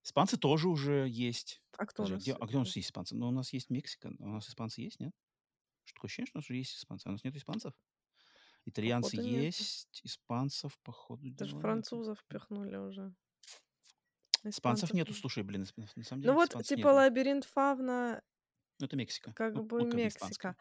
Испанцы 0.03 0.37
тоже 0.37 0.67
уже 0.69 1.07
есть. 1.09 1.61
А 1.77 1.85
кто 1.85 2.03
у 2.03 2.05
Подожди, 2.05 2.13
а 2.13 2.15
нас? 2.15 2.23
где, 2.23 2.33
а 2.33 2.45
где 2.47 2.57
у 2.57 2.59
нас 2.59 2.75
есть? 2.75 2.89
испанцы? 2.89 3.15
Ну, 3.15 3.27
у 3.27 3.31
нас 3.31 3.51
есть 3.53 3.69
Мексика. 3.69 4.11
У 4.19 4.27
нас 4.27 4.47
испанцы 4.49 4.81
есть, 4.81 4.99
нет? 4.99 5.13
Что 5.83 5.95
такое 5.95 6.07
ощущение, 6.09 6.27
что 6.27 6.37
у 6.37 6.39
нас 6.39 6.45
уже 6.49 6.57
есть 6.57 6.75
испанцы? 6.77 7.07
А 7.07 7.09
у 7.09 7.13
нас 7.13 7.23
нет 7.23 7.35
испанцев? 7.35 7.73
Итальянцы 8.65 9.17
Походу, 9.17 9.29
есть, 9.29 10.01
испанцев, 10.03 10.79
походу, 10.83 11.29
Даже 11.29 11.51
дела 11.51 11.61
французов 11.61 12.19
впихнули 12.19 12.75
уже. 12.77 13.13
Испанцев 14.49 14.89
Испанцев 14.89 14.93
нету, 14.93 15.11
нет. 15.11 15.19
слушай, 15.19 15.43
блин, 15.43 15.65
на 15.95 16.03
самом 16.03 16.21
деле 16.21 16.33
Ну 16.33 16.39
вот, 16.39 16.49
типа, 16.63 16.77
нету. 16.79 16.93
лабиринт 16.95 17.45
Фавна, 17.45 18.21
Ну, 18.79 18.85
это 18.85 18.95
Мексика. 18.95 19.33
как 19.33 19.53
Ну, 19.53 19.63
бы 19.63 19.83
ну, 19.83 19.95
Мексика. 19.95 20.55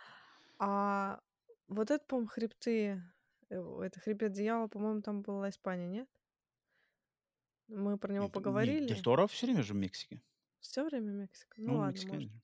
А 0.59 1.20
вот 1.69 1.90
это, 1.90 2.05
по-моему, 2.06 2.28
хребты, 2.28 3.02
э, 3.51 3.81
это 3.82 4.01
хребет 4.01 4.32
дьявола, 4.32 4.69
по-моему, 4.69 5.02
там 5.02 5.23
была 5.23 5.51
Испания, 5.51 5.86
нет? 5.89 6.09
Мы 7.69 7.98
про 7.98 8.12
него 8.12 8.28
поговорили. 8.28 8.86
Дель 8.86 9.02
Торо 9.02 9.27
все 9.27 9.47
время 9.47 9.62
же 9.62 9.73
в 9.73 9.77
Мексике. 9.77 10.23
Все 10.61 10.85
время 10.85 11.11
Мексика. 11.12 11.61
Ну, 11.61 11.73
Ну, 11.73 11.78
ладно, 11.78 11.93
мексиканец 11.93 12.23
может. 12.31 12.32
же. 12.32 12.40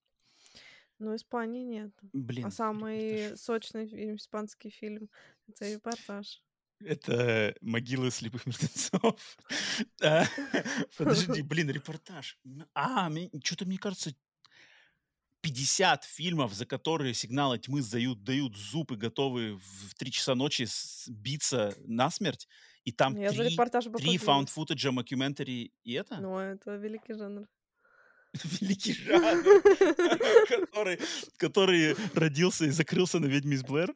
Но 0.98 1.14
Испании 1.16 1.64
нет. 1.64 1.92
А 2.02 2.06
Блин, 2.12 2.50
самый 2.50 2.98
репортаж. 3.16 3.40
сочный 3.40 3.86
фильм, 3.86 4.16
испанский 4.16 4.70
фильм, 4.70 5.08
это 5.48 5.66
репортаж. 5.72 6.42
Это 6.80 7.54
могилы 7.60 8.10
слепых 8.10 8.46
мертвецов. 8.46 9.38
А, 10.02 10.24
Подожди, 10.96 11.42
блин, 11.42 11.70
репортаж. 11.70 12.38
А, 12.74 13.10
что-то 13.42 13.66
мне 13.66 13.78
кажется, 13.78 14.14
50 15.42 16.04
фильмов, 16.04 16.54
за 16.54 16.66
которые 16.66 17.14
сигналы 17.14 17.58
тьмы 17.58 17.82
дают, 17.82 18.22
дают 18.24 18.56
зуб 18.56 18.92
и 18.92 18.96
готовы 18.96 19.56
в 19.56 19.94
3 19.94 20.10
часа 20.12 20.34
ночи 20.34 20.66
биться 21.08 21.74
насмерть. 21.86 22.48
И 22.84 22.92
там 22.92 23.16
Я 23.16 23.30
за 23.30 23.44
три, 23.44 23.56
три 23.98 24.16
found 24.16 24.48
footage, 24.54 24.90
мокюментари 24.90 25.72
и 25.84 25.92
это? 25.92 26.18
Ну, 26.18 26.38
это 26.38 26.76
великий 26.76 27.14
жанр. 27.14 27.46
Великий 28.60 28.92
жанр, 29.04 29.42
который, 30.48 30.98
который 31.36 31.96
родился 32.14 32.66
и 32.66 32.70
закрылся 32.70 33.18
на 33.18 33.26
«Ведьме 33.26 33.56
из 33.56 33.62
Блэр». 33.62 33.94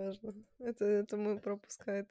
Неважно. 0.00 0.34
Это, 0.58 0.84
это 0.84 1.16
мы 1.16 1.38
пропускаем. 1.38 2.10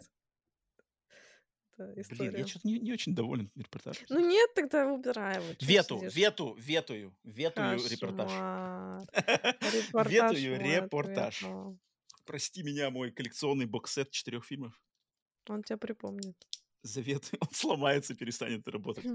Это 1.78 2.16
Блин, 2.16 2.36
я 2.36 2.46
что-то 2.46 2.68
не, 2.68 2.78
не 2.80 2.92
очень 2.92 3.16
доволен 3.16 3.50
репортажем. 3.56 4.06
Ну 4.10 4.20
нет, 4.20 4.54
тогда 4.54 4.86
выбирай 4.86 5.36
его. 5.36 5.54
чё 5.54 5.66
Вету, 5.66 5.98
сидишь? 6.00 6.16
вету, 6.16 6.54
ветую, 6.56 7.18
ветую 7.24 7.78
репортаж. 7.88 8.28
Кошмар. 8.32 9.06
Репортаж 9.74 10.12
Ветую 10.12 10.60
мой 10.60 10.76
репортаж. 10.76 11.36
ответил. 11.38 11.80
Прости 12.26 12.64
меня, 12.64 12.90
мой 12.90 13.12
коллекционный 13.12 13.66
бокс-сет 13.66 14.12
четырех 14.12 14.44
фильмов. 14.46 14.80
Он 15.48 15.64
тебя 15.64 15.78
припомнит. 15.78 16.36
Завет, 16.82 17.30
он 17.40 17.50
сломается, 17.54 18.14
перестанет 18.14 18.68
работать. 18.68 19.06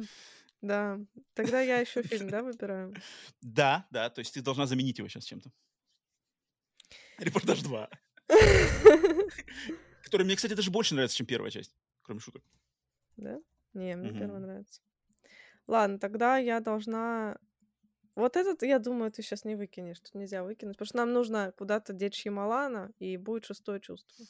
Да. 0.63 0.99
Тогда 1.35 1.61
я 1.61 1.79
еще 1.81 2.03
фильм, 2.03 2.31
да, 2.31 2.43
выбираю? 2.43 2.95
Да, 3.43 3.87
да, 3.91 4.09
то 4.09 4.21
есть 4.21 4.33
ты 4.33 4.41
должна 4.41 4.67
заменить 4.67 4.97
его 4.99 5.09
сейчас 5.09 5.25
чем-то. 5.27 5.53
Репортаж 7.19 7.61
2. 7.63 7.91
Который 10.05 10.25
мне, 10.25 10.37
кстати, 10.37 10.55
даже 10.55 10.71
больше 10.71 10.95
нравится, 10.95 11.17
чем 11.17 11.27
первая 11.27 11.51
часть, 11.51 11.75
кроме 12.03 12.21
шуток. 12.21 12.43
Да? 13.17 13.41
Не, 13.73 13.97
мне 13.97 14.13
первый 14.13 14.41
нравится. 14.41 14.81
Ладно, 15.67 15.99
тогда 15.99 16.39
я 16.39 16.61
должна... 16.61 17.39
Вот 18.15 18.37
этот, 18.37 18.63
я 18.63 18.79
думаю, 18.79 19.11
ты 19.11 19.23
сейчас 19.23 19.45
не 19.45 19.57
выкинешь. 19.57 19.99
Тут 19.99 20.15
нельзя 20.15 20.45
выкинуть, 20.45 20.77
потому 20.77 20.87
что 20.87 20.97
нам 20.99 21.13
нужно 21.13 21.53
куда-то 21.57 21.93
деть 21.93 22.15
Шьямалана, 22.15 22.93
и 23.01 23.17
будет 23.17 23.45
шестое 23.45 23.81
чувство. 23.81 24.25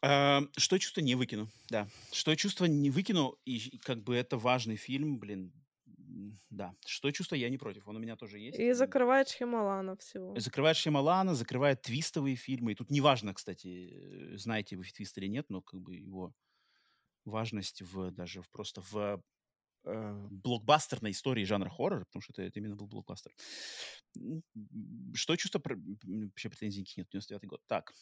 Что 0.00 0.78
чувство 0.78 1.02
не 1.02 1.14
выкину, 1.14 1.50
да. 1.68 1.86
Что 2.10 2.34
чувство 2.36 2.64
не 2.64 2.90
выкину, 2.90 3.36
и 3.44 3.78
как 3.78 4.02
бы 4.02 4.16
это 4.16 4.38
важный 4.38 4.76
фильм, 4.76 5.18
блин, 5.18 5.52
да. 6.50 6.74
Что 6.86 7.10
чувство 7.10 7.36
я 7.36 7.48
не 7.50 7.58
против, 7.58 7.88
он 7.88 7.96
у 7.96 7.98
меня 7.98 8.16
тоже 8.16 8.38
есть. 8.38 8.58
И 8.58 8.72
закрывает 8.72 9.28
Шьямалана 9.28 9.96
всего. 9.96 10.38
Закрывает 10.38 10.76
Шьямалана, 10.76 11.34
закрывает 11.34 11.82
твистовые 11.82 12.36
фильмы. 12.36 12.72
И 12.72 12.74
тут 12.74 12.90
неважно, 12.90 13.34
кстати, 13.34 13.90
э, 13.92 14.36
знаете 14.36 14.76
вы 14.76 14.84
твист 14.84 15.18
или 15.18 15.28
нет, 15.28 15.46
но 15.50 15.62
как 15.62 15.80
бы 15.80 15.96
его 15.96 16.34
важность 17.24 17.82
в 17.82 18.10
даже 18.10 18.42
в, 18.42 18.48
просто 18.50 18.80
в 18.80 19.22
э, 19.84 20.26
блокбастерной 20.30 21.10
истории 21.10 21.44
жанра 21.44 21.68
хоррор, 21.70 22.04
потому 22.06 22.22
что 22.22 22.32
это, 22.32 22.42
это 22.42 22.58
именно 22.58 22.76
был 22.76 22.86
блокбастер. 22.86 23.32
Что 25.14 25.36
чувство... 25.36 25.58
про- 25.58 25.76
Вообще 26.04 26.48
претензий 26.48 26.86
нет, 26.96 27.08
99 27.10 27.44
год. 27.46 27.60
Так. 27.66 27.92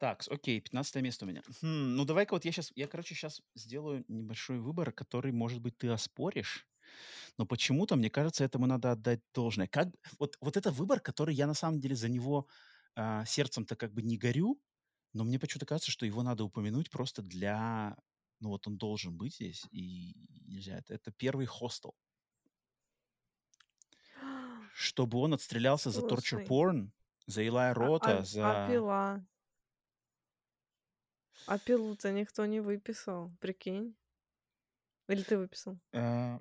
Так, 0.00 0.24
окей, 0.30 0.62
15 0.62 1.02
место 1.02 1.26
у 1.26 1.28
меня. 1.28 1.42
Хм, 1.60 1.94
ну, 1.94 2.06
давай-ка 2.06 2.32
вот 2.32 2.46
я 2.46 2.52
сейчас, 2.52 2.72
я, 2.74 2.86
короче, 2.86 3.14
сейчас 3.14 3.42
сделаю 3.54 4.02
небольшой 4.08 4.58
выбор, 4.58 4.92
который, 4.92 5.30
может 5.30 5.60
быть, 5.60 5.76
ты 5.76 5.88
оспоришь, 5.88 6.66
но 7.36 7.44
почему-то, 7.44 7.96
мне 7.96 8.08
кажется, 8.08 8.42
этому 8.42 8.64
надо 8.64 8.92
отдать 8.92 9.20
должное. 9.34 9.66
Как, 9.66 9.88
вот, 10.18 10.38
вот 10.40 10.56
это 10.56 10.70
выбор, 10.70 11.00
который 11.00 11.34
я, 11.34 11.46
на 11.46 11.52
самом 11.52 11.80
деле, 11.80 11.94
за 11.94 12.08
него 12.08 12.46
а, 12.96 13.26
сердцем-то 13.26 13.76
как 13.76 13.92
бы 13.92 14.00
не 14.00 14.16
горю, 14.16 14.58
но 15.12 15.24
мне 15.24 15.38
почему-то 15.38 15.66
кажется, 15.66 15.90
что 15.90 16.06
его 16.06 16.22
надо 16.22 16.44
упомянуть 16.44 16.88
просто 16.88 17.20
для... 17.20 17.94
Ну, 18.40 18.48
вот 18.48 18.66
он 18.66 18.78
должен 18.78 19.18
быть 19.18 19.34
здесь, 19.34 19.66
и 19.70 20.14
нельзя. 20.46 20.78
Это, 20.78 20.94
это 20.94 21.12
первый 21.12 21.44
хостел. 21.44 21.94
Чтобы 24.74 25.18
он 25.18 25.34
отстрелялся 25.34 25.90
за 25.90 26.00
torture 26.00 26.46
porn, 26.48 26.88
за 27.26 27.42
Илая 27.42 27.72
а, 27.72 27.74
Рота, 27.74 28.20
а- 28.20 28.24
за... 28.24 28.64
а 28.64 28.70
пила? 28.70 29.26
А 31.46 31.58
пилу-то 31.58 32.12
никто 32.12 32.46
не 32.46 32.60
выписал, 32.60 33.30
прикинь. 33.40 33.96
Или 35.08 35.22
ты 35.22 35.36
выписал? 35.36 35.78
э, 35.92 36.38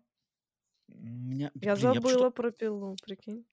меня, 0.87 1.51
Я 1.61 1.75
блин, 1.75 1.93
я 1.93 2.01
забыла 2.01 2.29
про 2.29 2.51
пилу, 2.51 2.95
прикинь. 3.03 3.45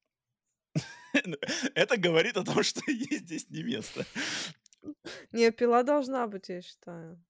Это 1.74 1.96
говорит 1.96 2.36
о 2.36 2.44
том, 2.44 2.62
что 2.62 2.80
ей 2.90 3.18
здесь 3.18 3.48
не 3.50 3.62
место. 3.62 4.04
Не, 5.32 5.50
пила 5.50 5.82
должна 5.82 6.26
быть, 6.26 6.48
я 6.48 6.62
считаю. 6.62 7.22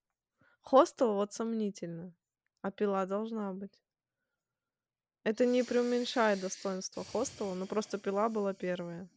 Хостел 0.63 1.15
вот 1.15 1.33
сомнительно. 1.33 2.13
А 2.63 2.71
пила 2.71 3.07
должна 3.07 3.53
быть. 3.53 3.81
Это 5.25 5.47
не 5.47 5.63
преуменьшает 5.65 6.41
достоинство 6.41 7.05
хостела, 7.05 7.55
но 7.55 7.67
просто 7.67 7.99
пила 7.99 8.29
была 8.29 8.55
первая. 8.55 9.09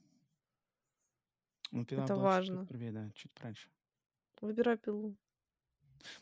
Ну, 1.72 1.86
пила 1.86 2.04
Это 2.04 2.16
была 2.16 2.42
чуть 2.42 2.50
важно. 2.50 2.66
первее, 2.68 2.92
да, 2.92 3.12
чуть 3.16 3.40
раньше. 3.40 3.70
Выбирай 4.42 4.78
пилу. 4.78 5.16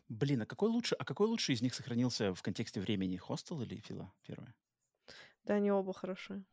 Блин, 0.09 0.41
а 0.41 0.45
какой 0.45 0.69
лучше, 0.69 0.95
а 0.95 1.05
какой 1.05 1.27
лучше 1.27 1.53
из 1.53 1.61
них 1.61 1.75
сохранился 1.75 2.33
в 2.33 2.41
контексте 2.41 2.81
времени? 2.81 3.17
Хостел 3.17 3.61
или 3.61 3.79
пила 3.79 4.11
первая? 4.23 4.55
Да, 5.43 5.55
они 5.55 5.71
оба 5.71 5.93
хороши. 5.93 6.43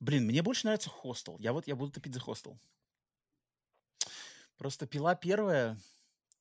Блин, 0.00 0.26
мне 0.26 0.42
больше 0.42 0.66
нравится 0.66 0.90
хостел. 0.90 1.38
Я 1.38 1.52
вот 1.52 1.66
я 1.66 1.76
буду 1.76 1.92
топить 1.92 2.14
за 2.14 2.20
хостел. 2.20 2.58
Просто 4.56 4.86
пила 4.86 5.14
первая, 5.14 5.78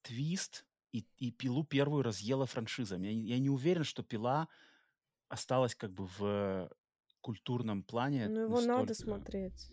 твист 0.01 0.65
и, 0.91 1.05
и 1.17 1.31
пилу 1.31 1.63
первую 1.63 2.03
разъела 2.03 2.45
франшиза. 2.45 2.95
Я, 2.97 3.11
я 3.11 3.39
не 3.39 3.49
уверен, 3.49 3.83
что 3.83 4.03
пила 4.03 4.47
осталась 5.27 5.75
как 5.75 5.91
бы 5.91 6.07
в 6.17 6.71
культурном 7.21 7.83
плане 7.83 8.27
Ну, 8.29 8.41
его 8.41 8.61
надо 8.61 8.89
настолько. 8.89 8.93
смотреть. 8.95 9.71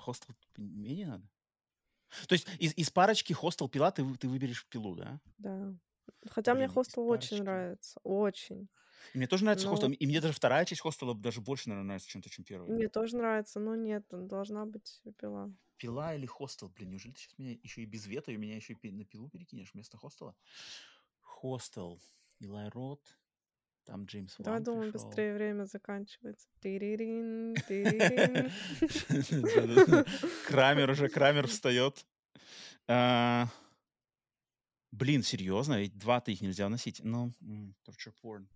Хостел 0.00 0.34
менее 0.56 1.06
надо? 1.06 1.30
То 2.28 2.34
есть 2.34 2.48
из, 2.58 2.74
из 2.76 2.90
парочки 2.90 3.32
хостел 3.32 3.68
пила 3.68 3.90
ты, 3.92 4.04
ты 4.16 4.28
выберешь 4.28 4.66
пилу, 4.68 4.96
да? 4.96 5.20
Да. 5.38 5.74
Хотя 6.28 6.54
мне 6.54 6.66
Блин, 6.66 6.70
из 6.74 6.74
хостел 6.74 7.06
очень 7.08 7.38
парочки. 7.38 7.42
нравится. 7.44 8.00
Очень. 8.02 8.68
И 9.14 9.18
мне 9.18 9.26
тоже 9.26 9.44
нравится 9.44 9.66
Но 9.66 9.72
хостел. 9.72 9.90
И 9.90 10.06
мне 10.06 10.20
даже 10.20 10.34
вторая 10.34 10.64
часть 10.64 10.80
хостела 10.80 11.14
даже 11.14 11.40
больше, 11.40 11.68
наверное, 11.68 11.86
нравится, 11.86 12.08
чем 12.08 12.22
то, 12.22 12.28
чем 12.30 12.44
первая. 12.44 12.68
мне 12.68 12.88
тоже 12.88 13.16
нравится, 13.16 13.60
но 13.60 13.74
нет, 13.74 14.04
должна 14.10 14.66
быть 14.66 15.00
пила. 15.18 15.50
Пила 15.76 16.14
или 16.14 16.26
хостел? 16.26 16.68
Блин, 16.68 16.90
неужели 16.90 17.12
ты 17.12 17.20
сейчас 17.20 17.38
меня 17.38 17.52
еще 17.52 17.82
и 17.82 17.86
без 17.86 18.06
вета, 18.06 18.32
и 18.32 18.36
меня 18.36 18.56
еще 18.56 18.74
и 18.74 18.92
на 18.92 19.04
пилу 19.04 19.28
перекинешь 19.30 19.72
вместо 19.72 19.96
хостела? 19.96 20.36
Хостел. 21.20 22.02
Илай 22.38 22.68
Рот. 22.68 23.16
Там 23.90 24.04
Джеймс 24.04 24.36
Давай 24.38 24.60
Ван 24.60 24.62
думаем, 24.62 24.92
пришел. 24.92 25.08
быстрее 25.08 25.34
время 25.34 25.64
заканчивается. 25.64 26.46
Крамер 30.46 30.90
уже, 30.90 31.08
Крамер 31.08 31.48
встает. 31.48 32.06
А, 32.86 33.48
Блин, 34.92 35.24
серьезно? 35.24 35.80
Ведь 35.80 35.98
два-то 35.98 36.30
их 36.30 36.40
нельзя 36.40 36.68
носить. 36.68 37.00
Ну, 37.02 37.32
м, 37.40 37.74
torture 37.84 38.14
porn. 38.22 38.46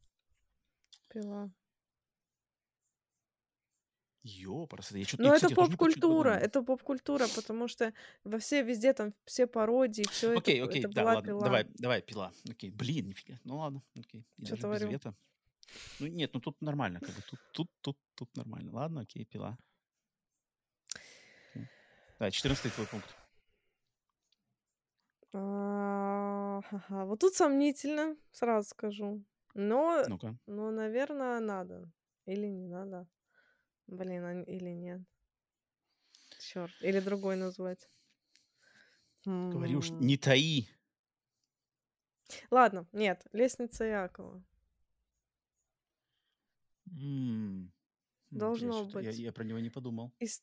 Пила. 1.09 1.51
Ёпрст, 4.24 4.92
я 4.92 5.05
чё-то... 5.05 5.22
Ну, 5.22 5.28
я, 5.28 5.36
это 5.36 5.55
поп-культура, 5.55 6.30
это 6.30 6.62
поп-культура, 6.62 7.26
потому 7.36 7.68
что 7.68 7.92
во 8.24 8.38
все 8.38 8.62
везде 8.62 8.94
там 8.94 9.12
все 9.26 9.46
пародии, 9.46 10.05
все 10.10 10.30
это, 10.30 10.38
Окей, 10.38 10.62
окей, 10.62 10.80
это 10.80 10.88
да, 10.88 11.02
была 11.02 11.14
ладно, 11.14 11.28
пила. 11.28 11.40
давай, 11.44 11.66
давай, 11.74 12.02
пила. 12.02 12.32
Окей, 12.51 12.70
блин, 12.70 13.09
нифига. 13.09 13.38
Ну 13.44 13.59
ладно, 13.59 13.82
окей. 13.98 14.24
И 14.38 14.46
Чё 14.46 14.56
даже 14.56 14.86
без 14.86 14.92
вета. 14.92 15.14
Ну 16.01 16.06
нет, 16.06 16.32
ну 16.32 16.40
тут 16.40 16.60
нормально, 16.62 17.01
как 17.01 17.10
бы 17.10 17.22
тут, 17.28 17.40
тут, 17.52 17.70
тут, 17.82 17.98
тут 18.14 18.36
нормально. 18.36 18.72
Ладно, 18.72 19.02
окей, 19.02 19.26
пила. 19.26 19.59
Окей. 21.55 21.68
Да, 22.18 22.30
14 22.30 22.72
твой 22.72 22.86
пункт. 22.86 23.14
А. 25.34 26.60
Вот 26.88 27.20
тут 27.20 27.34
сомнительно, 27.34 28.16
сразу 28.32 28.68
скажу. 28.68 29.22
Но, 29.55 30.02
Ну-ка. 30.09 30.36
но, 30.46 30.70
наверное, 30.70 31.40
надо. 31.40 31.90
Или 32.26 32.46
не 32.46 32.68
надо. 32.68 33.06
Блин, 33.86 34.24
а 34.24 34.43
или 34.43 34.70
нет. 34.70 35.01
Черт. 36.40 36.73
Или 36.81 37.01
другой 37.01 37.36
назвать. 37.36 37.89
Говори 39.24 39.77
уж, 39.77 39.90
М, 39.90 40.01
не 40.01 40.16
таи. 40.16 40.69
Ладно, 42.51 42.86
нет. 42.93 43.27
Лестница 43.32 43.85
Якова. 43.85 44.43
Должно 48.31 48.66
интересно, 48.85 48.98
Я, 49.01 49.11
быть. 49.11 49.19
я 49.19 49.32
про 49.32 49.44
него 49.44 49.59
не 49.61 49.70
подумал. 49.70 50.12
Ис- 50.20 50.43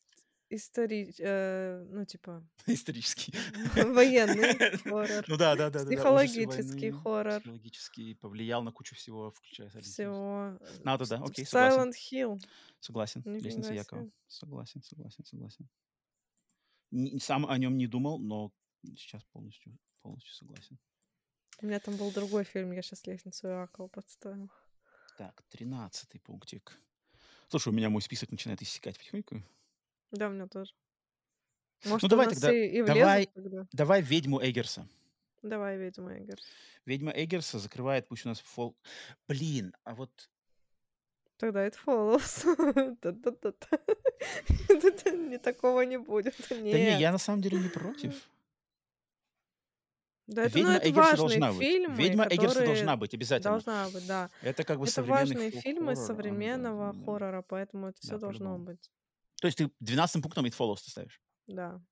истори... 0.54 1.12
э, 1.18 1.86
ну, 1.90 2.04
типа, 2.04 2.42
Исторический. 2.66 3.32
военный 3.82 4.76
хоррор. 4.84 5.24
Ну 5.28 5.36
да, 5.36 5.56
да, 5.56 5.70
да, 5.70 5.84
Психологический 5.84 6.90
хоррор. 6.90 7.40
психологический, 7.40 8.14
повлиял 8.14 8.62
на 8.62 8.72
кучу 8.72 8.94
всего, 8.94 9.30
включая. 9.30 9.68
Всего. 9.80 10.56
э, 10.60 10.80
Надо, 10.84 11.06
да, 11.08 11.16
окей, 11.22 11.44
согласен. 11.46 11.90
Silent 11.90 11.94
Hill. 12.12 12.44
Согласен. 12.80 13.22
Лестница 13.24 13.72
Якова. 13.74 14.10
Согласен, 14.26 14.82
согласен, 14.82 15.24
согласен. 15.24 15.68
Сам 17.20 17.46
о 17.46 17.56
нем 17.58 17.76
не 17.78 17.86
думал, 17.86 18.18
но 18.18 18.52
сейчас 18.96 19.24
полностью, 19.24 19.78
полностью 20.02 20.34
согласен. 20.34 20.78
У 21.60 21.66
меня 21.66 21.78
там 21.80 21.96
был 21.96 22.10
другой 22.12 22.44
фильм, 22.44 22.72
я 22.72 22.82
сейчас 22.82 23.06
лестницу 23.06 23.46
Иакова 23.46 23.88
подставил. 23.88 24.50
Так, 25.16 25.42
тринадцатый 25.48 26.20
пунктик. 26.20 26.78
Слушай, 27.48 27.68
у 27.68 27.72
меня 27.72 27.88
мой 27.90 28.02
список 28.02 28.30
начинает 28.30 28.62
иссякать 28.62 28.98
потихоньку. 28.98 29.42
Да, 30.12 30.28
у 30.28 30.32
меня 30.32 30.46
тоже. 30.46 30.72
Может, 31.84 32.02
Ну 32.02 32.08
давай 32.08 32.28
тогда, 32.28 32.52
и, 32.54 32.82
давай, 32.82 33.26
тогда? 33.26 33.66
давай 33.72 34.02
ведьму 34.02 34.40
Эггерса. 34.40 34.86
Давай, 35.42 35.76
ведьма 35.76 36.16
Эггер. 36.18 36.38
Ведьма 36.86 37.10
Эггерса 37.10 37.58
закрывает, 37.58 38.06
пусть 38.06 38.24
у 38.24 38.28
нас 38.28 38.38
фол... 38.40 38.76
Блин, 39.26 39.74
а 39.84 39.94
вот 39.94 40.30
Тогда 41.38 41.66
it 41.66 41.74
follows. 41.84 42.44
Не 45.28 45.38
такого 45.38 45.80
не 45.82 45.98
будет. 45.98 46.34
Да 46.48 46.54
не, 46.56 47.00
я 47.00 47.10
на 47.10 47.18
самом 47.18 47.40
деле 47.40 47.58
не 47.58 47.68
против. 47.68 48.28
Да, 50.28 50.44
это, 50.44 50.56
ну, 50.58 50.64
Ведьма 50.64 50.76
это 50.76 50.88
Эггерса 50.88 51.10
важные 51.10 51.40
должна 51.40 51.52
быть. 51.52 51.66
фильмы, 51.66 51.96
Ведьма 51.96 52.26
Эггерса 52.30 52.64
должна 52.64 52.96
быть, 52.96 53.14
обязательно. 53.14 53.50
должна 53.50 53.88
быть, 53.90 54.06
да. 54.06 54.30
Это 54.40 54.64
как 54.64 54.78
бы 54.78 54.86
Это 54.86 55.02
важные 55.02 55.50
фильмы 55.50 55.80
хоррор, 55.80 55.88
он, 55.88 55.94
да, 55.96 56.06
современного 56.06 56.94
хоррора, 57.04 57.42
поэтому 57.42 57.88
это 57.88 58.00
все 58.00 58.12
Да, 58.12 58.18
должно 58.18 58.38
по-любому. 58.54 58.64
быть. 58.64 58.90
То 59.42 59.48
есть 59.48 59.58
ты 59.58 59.70
12 59.80 60.22
пунктом 60.22 60.46
It 60.46 60.54
Follows 60.56 60.84
ты 60.84 60.90
ставишь? 60.92 61.20
Да. 61.48 61.82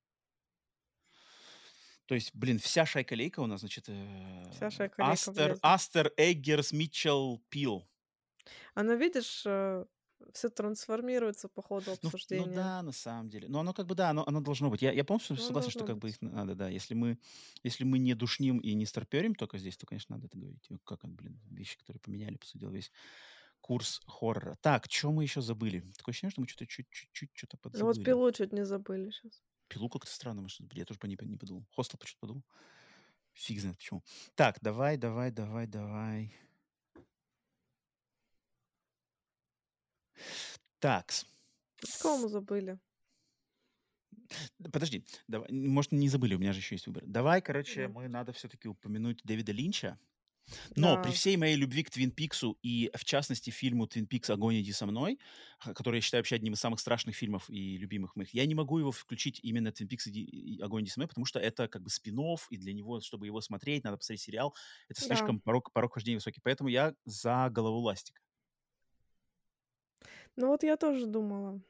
То 2.07 2.15
есть, 2.15 2.31
блин, 2.35 2.59
вся 2.59 2.87
шайка-лейка 2.87 3.41
у 3.41 3.47
нас, 3.47 3.61
значит, 3.61 3.85
Вся 4.53 4.67
э, 4.67 4.71
шайка 4.71 5.01
Лейка 5.03 5.13
Астер. 5.13 5.59
Астер, 5.63 6.13
Эггерс, 6.17 6.73
Митчелл, 6.73 7.43
Пил. 7.49 7.89
Оно, 8.75 8.95
видишь, 8.95 9.45
все 10.33 10.49
трансформируется 10.55 11.49
по 11.49 11.63
ходу 11.63 11.91
Ну, 11.91 11.97
в- 11.97 12.03
ну 12.03 12.09
обсуждения. 12.09 12.55
да, 12.55 12.83
на 12.83 12.93
самом 12.93 13.31
деле. 13.31 13.49
Но 13.49 13.61
оно 13.61 13.73
как 13.73 13.87
бы, 13.87 13.95
да, 13.95 14.11
оно, 14.11 14.25
оно 14.27 14.41
должно 14.41 14.71
быть. 14.71 14.83
Я, 14.83 14.93
я 14.93 15.05
полностью 15.05 15.37
Ну, 15.37 15.43
согласен, 15.43 15.71
что 15.71 15.85
как 15.87 15.97
бы 15.97 16.03
быть. 16.03 16.15
их 16.15 16.21
надо, 16.21 16.55
да. 16.55 16.69
Если 16.69 16.95
мы, 16.95 17.19
если 17.63 17.85
мы 17.85 17.99
не 17.99 18.15
душним 18.15 18.59
и 18.59 18.75
не 18.75 18.87
старперим 18.87 19.35
только 19.35 19.59
здесь, 19.59 19.77
то, 19.77 19.87
конечно, 19.87 20.17
надо 20.17 20.27
это 20.27 20.39
говорить. 20.39 20.69
Как, 20.85 21.01
блин, 21.05 21.41
вещи, 21.51 21.79
которые 21.79 22.01
поменяли, 22.01 22.37
по 22.37 22.47
сути 22.47 22.59
дела, 22.61 22.71
весь 22.71 22.93
курс 23.61 24.01
хоррора. 24.07 24.57
Так, 24.63 24.87
что 24.91 25.13
мы 25.13 25.23
еще 25.25 25.41
забыли? 25.43 25.81
Такое 25.97 26.13
ощущение, 26.13 26.31
что 26.33 26.41
мы 26.41 26.49
что-то 26.49 26.67
чуть-чуть 26.67 27.31
что-то 27.35 27.57
Ну 27.73 27.87
вот 27.87 27.97
подзабыли. 27.97 28.05
пилу 28.05 28.33
чуть 28.33 28.53
не 28.53 28.65
забыли 28.65 29.11
сейчас. 29.11 29.43
Пилу 29.69 29.89
как-то 29.89 30.11
странно, 30.11 30.43
мы 30.43 30.49
что 30.49 30.65
я 30.73 30.85
тоже 30.85 30.99
по 30.99 31.07
ней 31.07 31.17
не 31.23 31.37
подумал. 31.37 31.67
Хостел 31.71 31.99
почему-то 31.99 32.21
подумал. 32.21 32.45
Фиг 33.33 33.61
знает 33.61 33.77
почему. 33.77 34.03
Так, 34.35 34.59
давай, 34.61 34.97
давай, 34.97 35.31
давай, 35.31 35.67
давай. 35.67 36.35
Так, 40.79 41.13
Кого 42.01 42.19
мы 42.19 42.29
забыли? 42.29 42.79
подожди, 44.73 45.05
давай, 45.29 45.51
может, 45.51 45.93
не 45.93 46.09
забыли, 46.09 46.35
у 46.35 46.39
меня 46.39 46.53
же 46.53 46.61
еще 46.61 46.75
есть 46.75 46.87
выбор. 46.87 47.03
Давай, 47.07 47.41
короче, 47.43 47.87
Да. 47.87 47.89
мы 47.89 48.09
надо 48.09 48.33
все-таки 48.33 48.69
упомянуть 48.69 49.21
Дэвида 49.25 49.53
Линча. 49.53 49.99
Но 50.77 50.99
при 50.99 51.11
Да. 51.11 51.13
всей 51.13 51.37
моей 51.37 51.57
любви 51.57 51.83
к 51.83 51.91
Твин 51.91 52.11
Пиксу 52.11 52.59
и, 52.63 52.91
в 52.97 53.05
частности, 53.05 53.51
фильму 53.51 53.87
Твин 53.87 54.07
Пикс 54.07 54.31
«Огонь, 54.31 54.61
иди 54.61 54.73
со 54.73 54.87
мной», 54.87 55.19
который 55.75 55.97
я 55.97 56.01
считаю 56.01 56.21
вообще 56.21 56.37
одним 56.37 56.55
из 56.55 56.61
самых 56.61 56.81
страшных 56.81 57.15
фильмов 57.17 57.49
и 57.51 57.77
любимых 57.77 58.17
моих, 58.17 58.35
я 58.35 58.47
не 58.47 58.55
могу 58.55 58.79
его 58.79 58.93
включить 58.93 59.41
именно 59.43 59.73
Твин 59.73 59.89
Пикс 59.89 60.07
и 60.07 60.61
«Огонь, 60.63 60.85
иди 60.85 60.91
со 60.91 61.01
мной», 61.01 61.09
потому 61.09 61.25
что 61.27 61.39
это 61.39 61.69
как 61.69 61.83
бы 61.83 61.91
спин 61.91 62.21
и 62.51 62.57
для 62.57 62.73
него, 62.73 63.01
чтобы 63.01 63.27
его 63.27 63.41
смотреть, 63.41 63.85
надо 63.85 63.97
посмотреть 63.97 64.23
сериал. 64.23 64.55
Это 64.89 65.01
Да. 65.01 65.31
слишком 65.31 65.41
порог, 65.41 65.73
порог 65.73 65.93
вхождения 65.93 66.19
высокий. 66.19 66.41
Поэтому 66.43 66.69
я 66.69 66.95
за 67.05 67.49
голову 67.51 67.79
ластика. 67.79 68.21
Ну 70.37 70.49
вот 70.49 70.63
я 70.65 70.77
тоже 70.77 71.07
думала. 71.07 71.61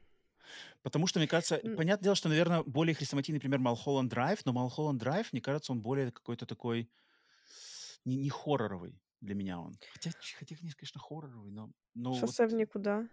Потому 0.83 1.07
что, 1.07 1.19
мне 1.19 1.27
кажется, 1.27 1.61
М. 1.63 1.75
понятное 1.75 2.05
дело, 2.05 2.15
что, 2.15 2.29
наверное, 2.29 2.63
более 2.63 2.95
хрестоматийный 2.95 3.39
пример 3.39 3.59
Малхолланд 3.59 4.09
Драйв, 4.09 4.45
но 4.45 4.53
Малхолланд 4.53 4.99
Драйв, 4.99 5.31
мне 5.31 5.41
кажется, 5.41 5.71
он 5.71 5.81
более 5.81 6.11
какой-то 6.11 6.45
такой 6.45 6.89
не, 8.05 8.17
не 8.17 8.29
хорроровый 8.29 9.01
для 9.21 9.35
меня 9.35 9.59
он. 9.59 9.79
Хотя, 9.93 10.11
хотя, 10.37 10.55
конечно, 10.57 10.99
хорроровый, 11.01 11.51
но, 11.51 11.71
но 11.95 12.21
вот 12.21 12.35
Шоссе 12.35 12.45
в 12.47 12.53
никуда. 12.53 13.07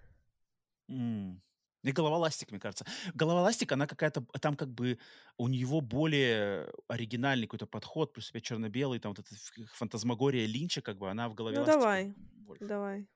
М. 0.89 1.43
И 1.85 1.93
голова 1.93 2.19
ластик, 2.19 2.51
мне 2.51 2.59
кажется. 2.61 2.85
Голова 3.15 3.43
ластик, 3.43 3.71
она 3.73 3.87
какая-то, 3.87 4.23
там 4.41 4.57
как 4.57 4.69
бы 4.75 4.99
у 5.37 5.49
него 5.49 5.81
более 5.81 6.73
оригинальный 6.89 7.47
какой-то 7.47 7.67
подход, 7.67 8.13
плюс 8.13 8.31
опять 8.31 8.43
черно-белый, 8.45 8.99
там 8.99 9.13
вот 9.15 9.21
эта 9.21 9.35
фантазмагория 9.75 10.47
Линча, 10.47 10.83
как 10.83 10.99
бы, 10.99 11.09
она 11.11 11.29
в 11.29 11.35
голове 11.35 11.59
Ну 11.59 11.61
ластика 11.61 11.97
давай, 11.97 12.15
больше. 12.17 12.61
давай. 12.61 13.09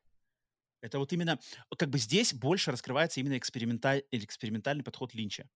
Это 0.83 0.99
вот 0.99 1.13
именно, 1.13 1.39
как 1.79 1.91
бы 1.91 1.99
здесь 1.99 2.35
больше 2.35 2.73
раскрывается 2.73 3.21
именно 3.21 3.39
эксперименталь, 3.39 4.03
или 4.11 4.25
экспериментальный 4.25 4.83
подход 4.85 5.15
Линча. 5.15 5.49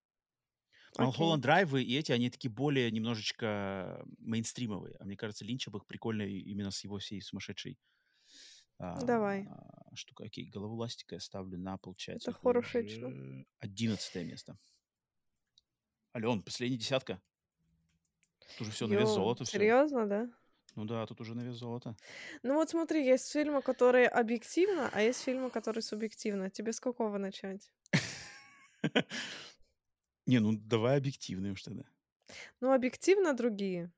Окей. 0.96 1.04
Малхолланд 1.04 1.42
Драйвы 1.42 1.82
и 1.82 1.96
эти, 1.98 2.12
они 2.12 2.30
такие 2.30 2.50
более 2.50 2.90
немножечко 2.90 4.02
мейнстримовые. 4.18 4.96
А 4.98 5.04
мне 5.04 5.16
кажется, 5.16 5.44
Линча 5.44 5.70
бы 5.70 5.78
их 5.78 5.86
прикольно 5.86 6.22
именно 6.22 6.70
с 6.70 6.82
его 6.84 6.98
всей 6.98 7.20
сумасшедшей 7.20 7.78
Давай. 8.78 9.46
а, 9.48 9.94
штука. 9.94 10.24
Окей, 10.24 10.46
голову 10.46 10.76
ластика 10.76 11.16
я 11.16 11.20
ставлю 11.20 11.58
на, 11.58 11.76
получается, 11.78 12.30
Это 12.30 12.40
хорошечно. 12.40 13.44
одиннадцатое 13.60 14.24
место. 14.24 14.58
Ален, 16.14 16.42
последняя 16.42 16.78
десятка. 16.78 17.20
Тут 18.52 18.62
уже 18.62 18.70
все 18.70 18.86
на 18.86 18.94
вес 18.94 19.10
золота 19.10 19.44
все. 19.44 19.58
серьезно, 19.58 20.06
да? 20.06 20.30
Ну 20.76 20.84
да, 20.84 21.06
тут 21.06 21.20
уже 21.20 21.34
на 21.34 21.42
вес 21.42 21.56
золота. 21.56 21.96
Ну 22.42 22.54
вот 22.54 22.70
смотри, 22.70 23.04
есть 23.04 23.30
фильмы, 23.30 23.60
которые 23.62 24.08
объективно, 24.08 24.90
а 24.92 25.02
есть 25.02 25.22
фильмы, 25.22 25.50
которые 25.50 25.82
субъективно. 25.82 26.50
Тебе 26.50 26.72
с 26.72 26.80
какого 26.80 27.18
начать? 27.18 27.70
Не, 30.26 30.40
ну 30.40 30.52
давай 30.56 30.98
объективные 30.98 31.52
уж 31.52 31.62
тогда. 31.62 31.84
Ну, 32.60 32.72
объективно 32.72 33.32
другие. 33.34 33.90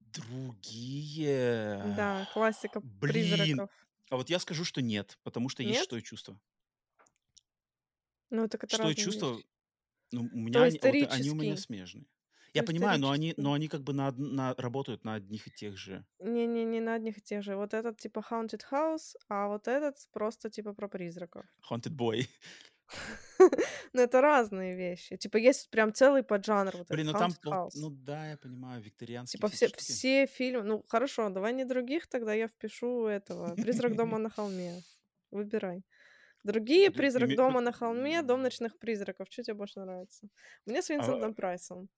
Другие. 0.00 1.26
Да, 1.82 2.26
классика 2.32 2.82
Блин. 2.82 3.60
призраков. 3.60 3.70
А 4.10 4.16
вот 4.16 4.30
я 4.30 4.38
скажу, 4.38 4.64
что 4.64 4.80
нет, 4.82 5.18
потому 5.22 5.48
что 5.48 5.62
есть 5.62 5.80
Нет? 5.80 5.80
шестое 5.80 6.02
чувство. 6.02 6.40
Ну, 8.30 8.48
так 8.48 8.64
это 8.64 8.76
Шестое 8.76 8.94
чувство, 8.94 9.36
вещи. 9.36 9.46
ну, 10.12 10.28
у 10.32 10.38
меня 10.38 10.60
То 10.60 10.64
они, 10.64 10.78
вот 10.82 11.02
они 11.04 11.30
у 11.30 11.34
меня 11.34 11.56
смежные. 11.56 12.06
Я 12.54 12.62
То 12.62 12.66
понимаю, 12.68 12.98
но 13.00 13.10
они, 13.10 13.34
но 13.36 13.52
они 13.52 13.68
как 13.68 13.82
бы 13.82 13.92
на, 13.92 14.10
на- 14.12 14.54
работают 14.54 15.04
на 15.04 15.14
одних 15.14 15.46
и 15.46 15.50
тех 15.50 15.76
же. 15.76 16.04
Не-не-не 16.20 16.80
на 16.80 16.94
одних 16.94 17.18
и 17.18 17.20
тех 17.20 17.42
же. 17.42 17.56
Вот 17.56 17.74
этот 17.74 17.98
типа 17.98 18.24
Haunted 18.30 18.62
House, 18.72 19.14
а 19.28 19.48
вот 19.48 19.68
этот 19.68 19.96
просто 20.12 20.50
типа 20.50 20.72
про 20.74 20.88
призраков. 20.88 21.44
Haunted 21.70 21.96
Boy. 21.96 22.26
Ну, 23.92 24.02
это 24.02 24.20
разные 24.20 24.76
вещи. 24.76 25.16
Типа 25.16 25.36
есть 25.38 25.70
прям 25.70 25.92
целый 25.92 26.22
поджанр 26.22 26.76
вот 26.76 26.88
Блин, 26.88 27.06
ну 27.06 27.12
там, 27.12 27.30
House. 27.44 27.70
ну 27.74 27.90
да, 27.90 28.30
я 28.30 28.36
понимаю, 28.36 28.82
викторианские 28.82 29.38
Типа 29.38 29.48
все 29.48 29.68
все, 29.76 30.26
фильмы... 30.26 30.62
Ну, 30.62 30.84
хорошо, 30.88 31.28
давай 31.30 31.52
не 31.52 31.64
других, 31.64 32.06
тогда 32.06 32.32
я 32.34 32.48
впишу 32.48 33.06
этого. 33.06 33.54
«Призрак 33.56 33.96
дома 33.96 34.18
на 34.18 34.30
холме». 34.30 34.82
Выбирай. 35.30 35.82
Другие 36.44 36.90
При- 36.90 36.98
«Призрак 36.98 37.34
дома 37.36 37.60
на 37.60 37.72
холме», 37.72 38.22
«Дом 38.22 38.42
ночных 38.42 38.78
призраков». 38.78 39.28
Что 39.30 39.42
тебе 39.42 39.54
больше 39.54 39.80
нравится? 39.80 40.28
Мне 40.66 40.80
с 40.82 40.90
А, 40.90 40.94
Винсентом 40.94 41.34
Прайсом. 41.34 41.88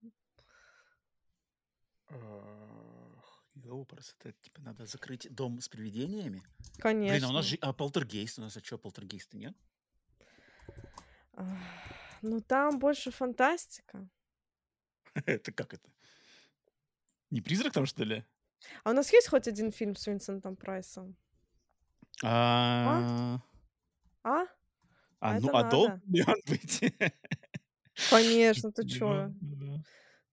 Ах, 2.10 3.44
Ёпрс, 3.54 4.16
это 4.18 4.32
типа 4.32 4.60
надо 4.62 4.86
закрыть 4.86 5.32
дом 5.34 5.60
с 5.60 5.68
привидениями? 5.68 6.42
Блин, 6.98 7.24
а 7.24 7.28
у 7.28 7.32
нас 7.32 7.42
Конечно. 7.42 7.42
же... 7.42 7.56
А 7.60 7.72
полтергейст 7.72 8.38
у 8.38 8.42
нас, 8.42 8.56
а 8.56 8.60
что, 8.62 8.78
полтергейста 8.78 9.36
нет? 9.36 9.56
Ну, 12.22 12.40
там 12.40 12.78
больше 12.78 13.10
фантастика. 13.10 14.08
Это 15.26 15.52
как 15.52 15.74
это? 15.74 15.90
Не 17.30 17.40
призрак 17.40 17.72
там, 17.72 17.86
что 17.86 18.04
ли? 18.04 18.24
А 18.84 18.90
у 18.90 18.92
нас 18.92 19.12
есть 19.12 19.28
хоть 19.28 19.48
один 19.48 19.72
фильм 19.72 19.96
с 19.96 20.06
Винсентом 20.06 20.56
Прайсом? 20.56 21.16
А, 22.22 23.40
А? 24.22 24.42
а, 24.42 24.46
А 25.20 25.40
ну, 25.40 25.48
а 25.56 25.62
должен 25.64 25.92
надо. 25.92 26.02
ли 26.12 26.24
он 26.26 26.36
быть? 26.46 26.80
Конечно, 28.10 28.70
ты 28.72 28.84
чё? 28.88 29.32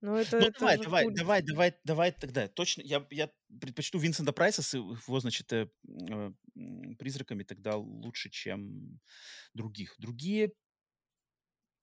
Ну, 0.01 0.15
это 0.17 0.37
Ну, 0.39 0.49
это 0.59 0.59
давай, 0.59 0.77
давай, 0.79 1.07
культ. 1.07 1.15
давай, 1.15 1.41
давай, 1.41 1.73
давай 1.83 2.11
тогда. 2.11 2.47
Точно, 2.47 2.81
я, 2.81 3.05
я 3.11 3.29
предпочту 3.59 3.99
Винсента 3.99 4.31
Прайса 4.33 4.61
с 4.61 4.73
его, 4.73 5.19
значит, 5.19 5.51
э, 5.53 5.67
э, 6.09 6.31
призраками 6.99 7.43
тогда 7.43 7.75
лучше, 7.77 8.29
чем 8.29 8.99
других. 9.53 9.95
Другие, 9.99 10.53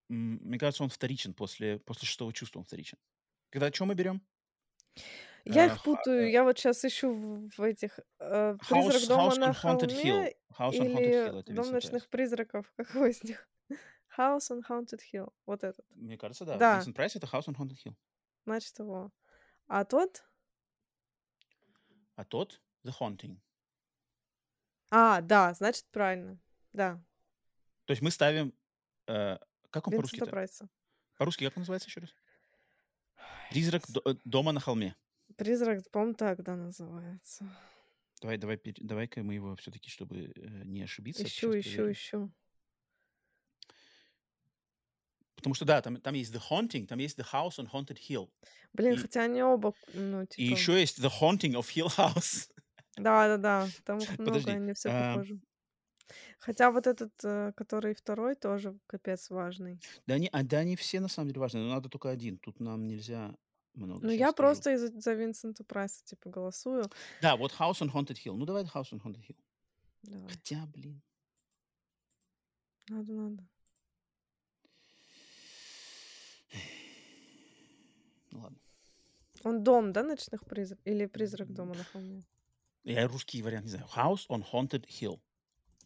мне 0.08 0.58
кажется, 0.58 0.82
он 0.84 0.90
вторичен 0.90 1.34
после, 1.34 1.78
после 1.78 2.06
шестого 2.06 2.32
чувства 2.32 2.60
он 2.60 2.64
вторичен. 2.64 2.98
Когда 3.50 3.72
что 3.72 3.86
мы 3.86 3.94
берем? 3.94 4.22
Я 5.44 5.66
Э, 5.66 5.66
их 5.66 5.80
путаю. 5.80 6.28
э, 6.28 6.30
Я 6.30 6.44
вот 6.44 6.58
сейчас 6.58 6.84
ищу 6.84 7.12
в 7.56 7.62
этих, 7.62 8.00
э, 8.18 8.56
"Призрак 8.66 9.06
House, 9.06 9.06
дома 9.06 9.34
House 9.36 9.36
на 9.36 9.52
Haunted 9.62 9.92
Hill. 10.02 10.28
холме" 10.30 10.34
House 10.58 10.80
или 10.80 11.26
"Дом 11.46 11.70
ночных 11.70 12.08
призраков". 12.08 12.72
Какой 12.76 13.10
из 13.10 13.22
них? 13.24 13.48
"House 14.16 14.50
on 14.50 14.62
Haunted 14.68 15.00
Hill". 15.12 15.32
Вот 15.46 15.64
этот. 15.64 15.84
Мне 15.94 16.16
кажется, 16.18 16.44
да. 16.44 16.58
Да, 16.58 16.76
Винсент 16.76 16.96
Прайс 16.96 17.16
это 17.16 17.26
House 17.26 17.46
on 17.46 17.56
Haunted 17.56 17.78
Hill. 17.84 17.94
значит, 18.44 18.78
его. 18.78 19.10
А 19.66 19.84
тот? 19.84 20.24
А 22.16 22.24
тот 22.24 22.60
The 22.84 22.92
Haunting. 23.00 23.38
А, 24.90 25.20
да, 25.20 25.52
значит, 25.54 25.86
правильно. 25.90 26.38
Да, 26.72 27.00
То 27.86 27.92
есть 27.92 28.02
мы 28.02 28.10
ставим... 28.10 28.52
э, 29.06 29.38
как 29.70 29.88
он? 29.88 29.94
Прайса. 30.30 30.68
По-русски 31.18 31.44
как 31.44 31.56
он 31.56 31.62
называется 31.62 31.88
еще 31.88 32.00
раз? 32.00 32.14
Призрак 33.50 33.82
э, 34.04 34.14
дома 34.24 34.52
на 34.52 34.60
холме. 34.60 34.94
"Призрак", 35.36 35.88
по-моему, 35.90 36.14
так, 36.14 36.42
да, 36.42 36.56
называется. 36.56 37.44
Давай, 38.20 38.38
давай, 38.38 38.60
давай-ка 38.76 39.22
мы 39.22 39.34
его 39.34 39.54
все-таки, 39.56 39.90
чтобы 39.90 40.32
э, 40.34 40.64
не 40.64 40.82
ошибиться, 40.82 41.24
Ищу, 41.24 41.50
ищу, 41.58 41.70
проверим. 41.70 41.92
ищу. 41.92 42.32
Потому 45.44 45.56
что, 45.56 45.66
да, 45.66 45.82
там, 45.82 46.00
там 46.00 46.14
есть 46.14 46.34
The 46.34 46.40
Haunting, 46.48 46.86
там 46.86 46.98
есть 46.98 47.18
The 47.18 47.26
House 47.30 47.58
on 47.58 47.70
Haunted 47.70 47.98
Hill. 48.08 48.30
Блин, 48.72 48.94
И, 48.94 48.96
хотя 48.96 49.24
они 49.24 49.42
оба, 49.42 49.74
ну, 49.92 50.22
и 50.22 50.26
типа 50.26 50.56
еще 50.56 50.80
есть 50.80 50.98
The 50.98 51.12
Haunting 51.20 51.52
of 51.52 51.66
Hill 51.66 51.94
House. 51.98 52.50
Да-да-да, 52.96 53.68
там 53.84 53.98
их 53.98 54.08
много, 54.18 54.38
Подожди. 54.38 54.50
они 54.52 54.72
все 54.72 54.88
а, 54.88 55.12
похожи. 55.12 55.38
Хотя 56.38 56.70
вот 56.70 56.86
этот, 56.86 57.12
э, 57.24 57.52
который 57.56 57.94
второй, 57.94 58.36
тоже 58.36 58.78
капец 58.86 59.28
важный. 59.28 59.78
да, 60.06 60.14
они, 60.14 60.30
а, 60.32 60.42
да, 60.42 60.60
они 60.60 60.76
все 60.76 60.98
на 60.98 61.08
самом 61.08 61.28
деле 61.28 61.40
важны, 61.40 61.60
но 61.60 61.74
надо 61.74 61.90
только 61.90 62.08
один. 62.08 62.38
Тут 62.38 62.58
нам 62.58 62.86
нельзя 62.86 63.36
много. 63.74 64.06
Ну, 64.06 64.12
я 64.12 64.28
скажу. 64.28 64.36
просто 64.36 64.70
из-за 64.72 64.98
за 64.98 65.12
Винсента 65.12 65.62
Прайса, 65.62 66.02
типа, 66.06 66.30
голосую. 66.30 66.90
Да, 67.20 67.36
вот 67.36 67.52
House 67.52 67.82
on 67.82 67.92
Haunted 67.92 68.16
Hill. 68.24 68.34
Ну, 68.34 68.46
давай 68.46 68.64
House 68.64 68.92
on 68.92 69.02
Haunted 69.02 69.20
Hill. 69.28 69.36
Давай, 70.04 70.30
Хотя, 70.30 70.64
блин. 70.72 71.02
надо, 72.88 73.12
надо. 73.12 73.44
Ну 78.34 78.40
ладно. 78.40 78.58
Он 79.44 79.62
дом, 79.62 79.92
да, 79.92 80.02
ночных 80.02 80.44
призраков? 80.44 80.84
Или 80.86 81.06
призрак 81.06 81.52
дома 81.52 81.74
на 81.74 81.84
холме? 81.84 82.24
Я 82.82 83.06
русский 83.06 83.40
вариант 83.42 83.66
не 83.66 83.70
знаю. 83.70 83.86
House 83.94 84.26
on 84.28 84.44
Haunted 84.52 84.86
Hill. 84.88 85.20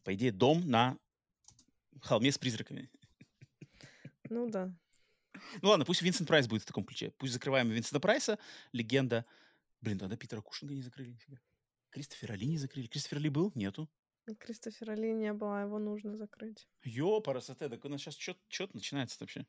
По 0.03 0.15
идее, 0.15 0.33
дом 0.33 0.67
на 0.69 0.99
холме 2.01 2.33
с 2.33 2.39
призраками. 2.39 2.91
Ну 4.31 4.49
да. 4.49 4.75
Ну 5.63 5.69
ладно, 5.69 5.85
пусть 5.85 6.03
Винсент 6.03 6.27
Прайс 6.27 6.49
будет 6.49 6.63
в 6.63 6.67
таком 6.67 6.85
ключе. 6.85 7.13
Пусть 7.19 7.35
закрываем 7.35 7.69
Винсента 7.69 8.01
Прайса, 8.01 8.39
легенда. 8.73 9.27
Блин, 9.83 9.99
тогда 9.99 10.17
Питера 10.17 10.41
Кушинга 10.41 10.75
не 10.75 10.83
закрыли. 10.83 11.11
нифига. 11.11 11.39
Кристофера 11.91 12.33
Ли 12.33 12.47
не 12.47 12.59
закрыли. 12.59 12.87
Кристофер 12.87 13.19
Ли 13.19 13.29
был? 13.29 13.53
Нету. 13.55 13.91
Кристофера 14.39 14.95
Ли 14.95 15.13
не 15.13 15.33
было, 15.35 15.61
а 15.61 15.63
его 15.63 15.79
нужно 15.79 16.17
закрыть. 16.17 16.67
Ёпарасоте, 16.83 17.69
так 17.69 17.85
у 17.85 17.89
нас 17.89 18.01
сейчас 18.01 18.17
что 18.17 18.69
начинается 18.73 19.19
вообще? 19.21 19.47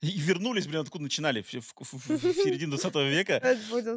И 0.00 0.20
вернулись, 0.20 0.66
блин, 0.68 0.82
откуда 0.82 1.02
начинали, 1.04 1.42
в, 1.42 1.52
в- 1.52 1.74
в- 1.82 2.08
в 2.08 2.08
середину 2.20 2.76
20 2.76 2.94
века. 2.96 3.40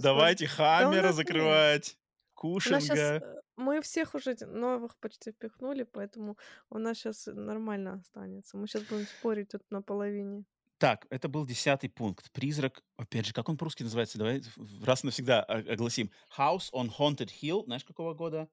Давайте 0.02 0.48
Хаммера 0.48 1.12
закрывать, 1.14 1.98
Кушинга. 2.34 3.44
мы 3.56 3.82
всех 3.82 4.16
уже 4.16 4.36
новых 4.48 4.98
почти 4.98 5.32
впихнули, 5.32 5.84
поэтому 5.84 6.38
у 6.72 6.80
нас 6.80 6.98
сейчас 6.98 7.28
нормально 7.28 7.94
останется. 8.02 8.58
Мы 8.58 8.68
сейчас 8.68 8.84
будем 8.84 9.06
спорить 9.06 9.50
тут 9.50 9.62
на 9.70 9.84
половине. 9.84 10.44
Так, 10.80 11.06
это 11.12 11.30
был 11.30 11.46
десятый 11.46 11.92
пункт. 11.92 12.32
Призрак, 12.32 12.82
опять 12.98 13.28
же, 13.28 13.34
как 13.34 13.48
он 13.50 13.58
по-русски 13.58 13.84
называется? 13.84 14.18
Давай 14.18 14.42
раз 14.84 15.04
и 15.04 15.08
навсегда 15.08 15.44
о- 15.44 15.74
огласим. 15.74 16.10
House 16.36 16.72
on 16.74 16.90
Haunted 16.98 17.30
Hill, 17.44 17.66
знаешь, 17.66 17.84
какого 17.86 18.16
года? 18.16 18.50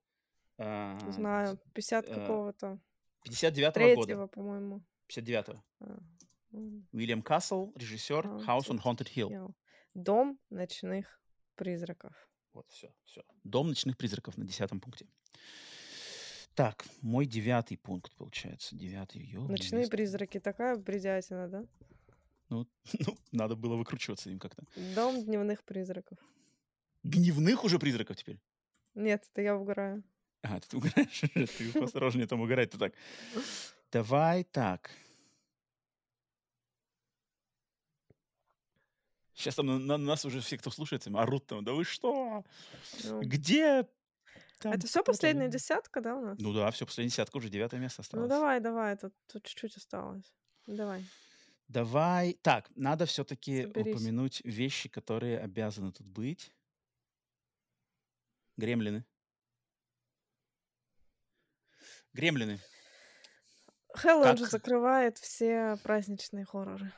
А, 0.59 0.99
Знаю, 1.11 1.59
50 1.73 2.07
э, 2.07 2.15
какого-то. 2.15 2.79
59-го 3.27 3.95
года. 3.95 4.27
По-моему. 4.27 4.83
59-го. 5.11 5.63
А, 6.53 6.57
Уильям 6.93 7.23
Кассел, 7.23 7.73
режиссер, 7.77 8.27
House 8.47 8.69
on 8.69 8.83
Haunted 8.83 9.09
Hill. 9.15 9.31
Hill. 9.31 9.55
Дом 9.95 10.39
ночных 10.51 11.21
призраков. 11.55 12.13
Вот, 12.53 12.69
все, 12.71 12.93
все. 13.05 13.23
Дом 13.45 13.69
ночных 13.69 13.97
призраков 13.97 14.37
на 14.37 14.45
десятом 14.45 14.81
пункте. 14.81 15.07
Так, 16.55 16.85
мой 17.03 17.27
девятый 17.27 17.77
пункт, 17.79 18.13
получается. 18.17 18.75
Девятый, 18.75 19.23
ёлки 19.23 19.51
Ночные 19.51 19.79
месяцы. 19.81 19.91
призраки, 19.93 20.41
такая 20.41 20.77
бредятина, 20.77 21.49
да? 21.49 21.65
Ну, 22.49 22.67
ну, 23.07 23.17
надо 23.31 23.55
было 23.55 23.77
выкручиваться 23.77 24.31
им 24.31 24.39
как-то. 24.39 24.65
Дом 24.95 25.25
дневных 25.25 25.63
призраков. 25.63 26.19
Гневных 27.05 27.63
уже 27.65 27.79
призраков 27.79 28.17
теперь? 28.17 28.41
Нет, 28.95 29.29
это 29.31 29.43
я 29.43 29.57
угораю. 29.57 30.03
А, 30.43 30.59
ты 30.61 30.77
угораешь? 30.77 31.23
Ты 31.35 31.73
поосторожнее 31.79 32.27
там 32.27 32.41
угорать-то 32.41 32.79
так. 32.79 32.93
Давай 33.93 34.45
так. 34.45 34.91
Сейчас 39.39 39.55
там 39.55 39.67
на, 39.67 39.79
на 39.79 39.97
нас 39.99 40.25
уже 40.25 40.41
все, 40.41 40.59
кто 40.59 40.69
слушает, 40.69 41.05
там 41.05 41.17
орут 41.17 41.47
там, 41.47 41.63
да 41.63 41.73
вы 41.73 41.85
что? 41.85 42.45
Ну, 43.05 43.21
Где? 43.21 43.87
там 44.59 44.73
это 44.73 44.89
все 44.89 45.01
кто-то?» 45.01 45.13
последняя 45.13 45.49
десятка, 45.49 46.01
да, 46.01 46.17
у 46.17 46.21
нас? 46.21 46.39
Ну 46.41 46.53
да, 46.53 46.69
все, 46.73 46.85
последняя 46.85 47.11
десятка, 47.11 47.37
уже 47.37 47.49
девятое 47.49 47.79
место 47.79 48.03
осталось. 48.03 48.25
Ну 48.25 48.29
давай, 48.29 48.59
давай, 48.59 48.97
тут, 48.97 49.15
тут 49.29 49.45
чуть-чуть 49.45 49.77
осталось. 49.77 50.35
Давай. 50.67 51.07
Давай. 51.69 52.33
Так, 52.43 52.69
надо 52.75 53.07
все-таки 53.07 53.67
упомянуть 53.67 54.41
вещи, 54.45 54.89
которые 54.89 55.39
обязаны 55.39 55.93
тут 55.93 56.09
быть. 56.09 56.53
Гремлины. 58.57 59.05
Гремлины. 62.13 62.59
Хэллоуин 63.95 64.37
же 64.37 64.47
закрывает 64.47 65.17
все 65.19 65.79
праздничные 65.85 66.45
хорроры. 66.45 66.93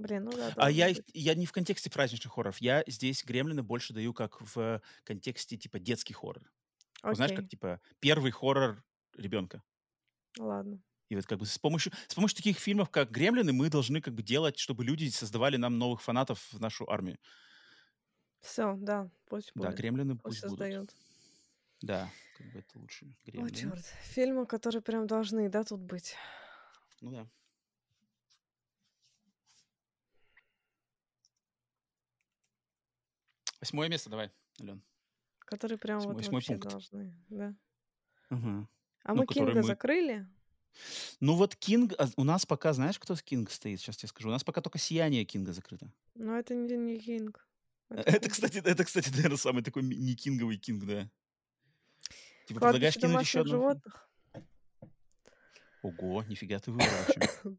Блин, 0.00 0.24
ну 0.24 0.32
да, 0.32 0.52
А 0.56 0.70
я, 0.70 0.88
быть. 0.88 1.04
я 1.12 1.34
не 1.34 1.46
в 1.46 1.52
контексте 1.52 1.90
праздничных 1.90 2.32
хорроров. 2.32 2.58
Я 2.58 2.82
здесь 2.86 3.24
гремлины 3.24 3.62
больше 3.62 3.92
даю 3.92 4.14
как 4.14 4.40
в 4.40 4.80
контексте 5.04 5.56
типа 5.56 5.78
детский 5.78 6.14
хоррор. 6.14 6.50
Вот 7.02 7.16
Знаешь, 7.16 7.32
Окей, 7.32 7.36
как 7.36 7.48
типа 7.48 7.80
первый 8.00 8.30
хоррор 8.30 8.82
ребенка. 9.16 9.62
ладно. 10.38 10.80
И 11.10 11.16
вот 11.16 11.26
как 11.26 11.38
бы 11.38 11.46
с 11.46 11.58
помощью, 11.58 11.92
с 12.06 12.14
помощью 12.14 12.36
таких 12.36 12.58
фильмов, 12.58 12.88
как 12.90 13.10
«Гремлины», 13.10 13.52
мы 13.52 13.68
должны 13.68 14.00
как 14.00 14.14
бы 14.14 14.22
делать, 14.22 14.58
чтобы 14.58 14.84
люди 14.84 15.08
создавали 15.08 15.56
нам 15.56 15.76
новых 15.78 16.02
фанатов 16.02 16.52
в 16.52 16.60
нашу 16.60 16.88
армию. 16.88 17.18
Все, 18.40 18.74
да, 18.76 19.10
пусть 19.26 19.52
Да, 19.54 19.70
будет. 19.70 19.78
«Гремлины» 19.78 20.16
Пусть 20.22 20.40
пусть 20.40 20.46
будут. 20.46 20.68
создают. 20.68 20.96
Да, 21.82 22.10
как 22.36 22.46
бы 22.52 22.58
это 22.60 22.78
лучше. 22.78 23.06
О, 23.06 23.20
«Гремлины». 23.30 23.50
черт. 23.50 23.84
Фильмы, 24.02 24.46
которые 24.46 24.82
прям 24.82 25.06
должны, 25.06 25.48
да, 25.48 25.64
тут 25.64 25.80
быть. 25.80 26.16
Ну 27.00 27.10
да. 27.10 27.28
Восьмое 33.60 33.88
место 33.88 34.10
давай, 34.10 34.30
Ален. 34.60 34.82
Которые 35.40 35.78
прям 35.78 35.98
Восьмой- 35.98 36.14
вот 36.14 36.20
восьмой 36.22 36.34
вообще 36.36 36.52
пункт. 36.54 36.70
должны, 36.70 37.14
да. 37.28 37.54
Мгм. 38.30 38.68
А 39.04 39.14
Ну, 39.14 39.20
мы 39.20 39.26
который 39.26 39.46
Кинга 39.46 39.60
мы- 39.60 39.66
закрыли? 39.66 40.28
Ну 41.18 41.34
вот 41.34 41.56
Кинг, 41.56 41.92
а, 41.98 42.06
у 42.16 42.22
нас 42.24 42.46
пока, 42.46 42.72
знаешь, 42.72 42.98
кто 42.98 43.16
с 43.16 43.22
Кинг 43.22 43.50
стоит? 43.50 43.80
Сейчас 43.80 43.96
тебе 43.96 44.08
скажу. 44.08 44.28
У 44.28 44.32
нас 44.32 44.44
пока 44.44 44.60
только 44.60 44.78
«Сияние» 44.78 45.24
Кинга 45.24 45.52
закрыто. 45.52 45.92
Но 46.14 46.36
это 46.38 46.54
не, 46.54 46.76
не 46.76 46.98
Кинг. 47.00 47.46
Это, 47.88 48.20
Кинг. 48.20 48.32
кстати, 48.32 48.58
это, 48.58 48.84
кстати, 48.84 49.08
наверное, 49.10 49.36
самый 49.36 49.64
такой 49.64 49.82
не 49.82 50.14
кинговый 50.14 50.58
Кинг, 50.58 50.84
да. 50.84 51.10
Типа 52.46 52.60
предлагаешь 52.60 52.94
кинуть 52.96 53.22
еще 53.22 53.40
одну? 53.40 53.50
животных. 53.50 54.08
Ого, 55.82 56.22
нифига 56.24 56.58
ты 56.60 56.70
вообще. 56.72 57.20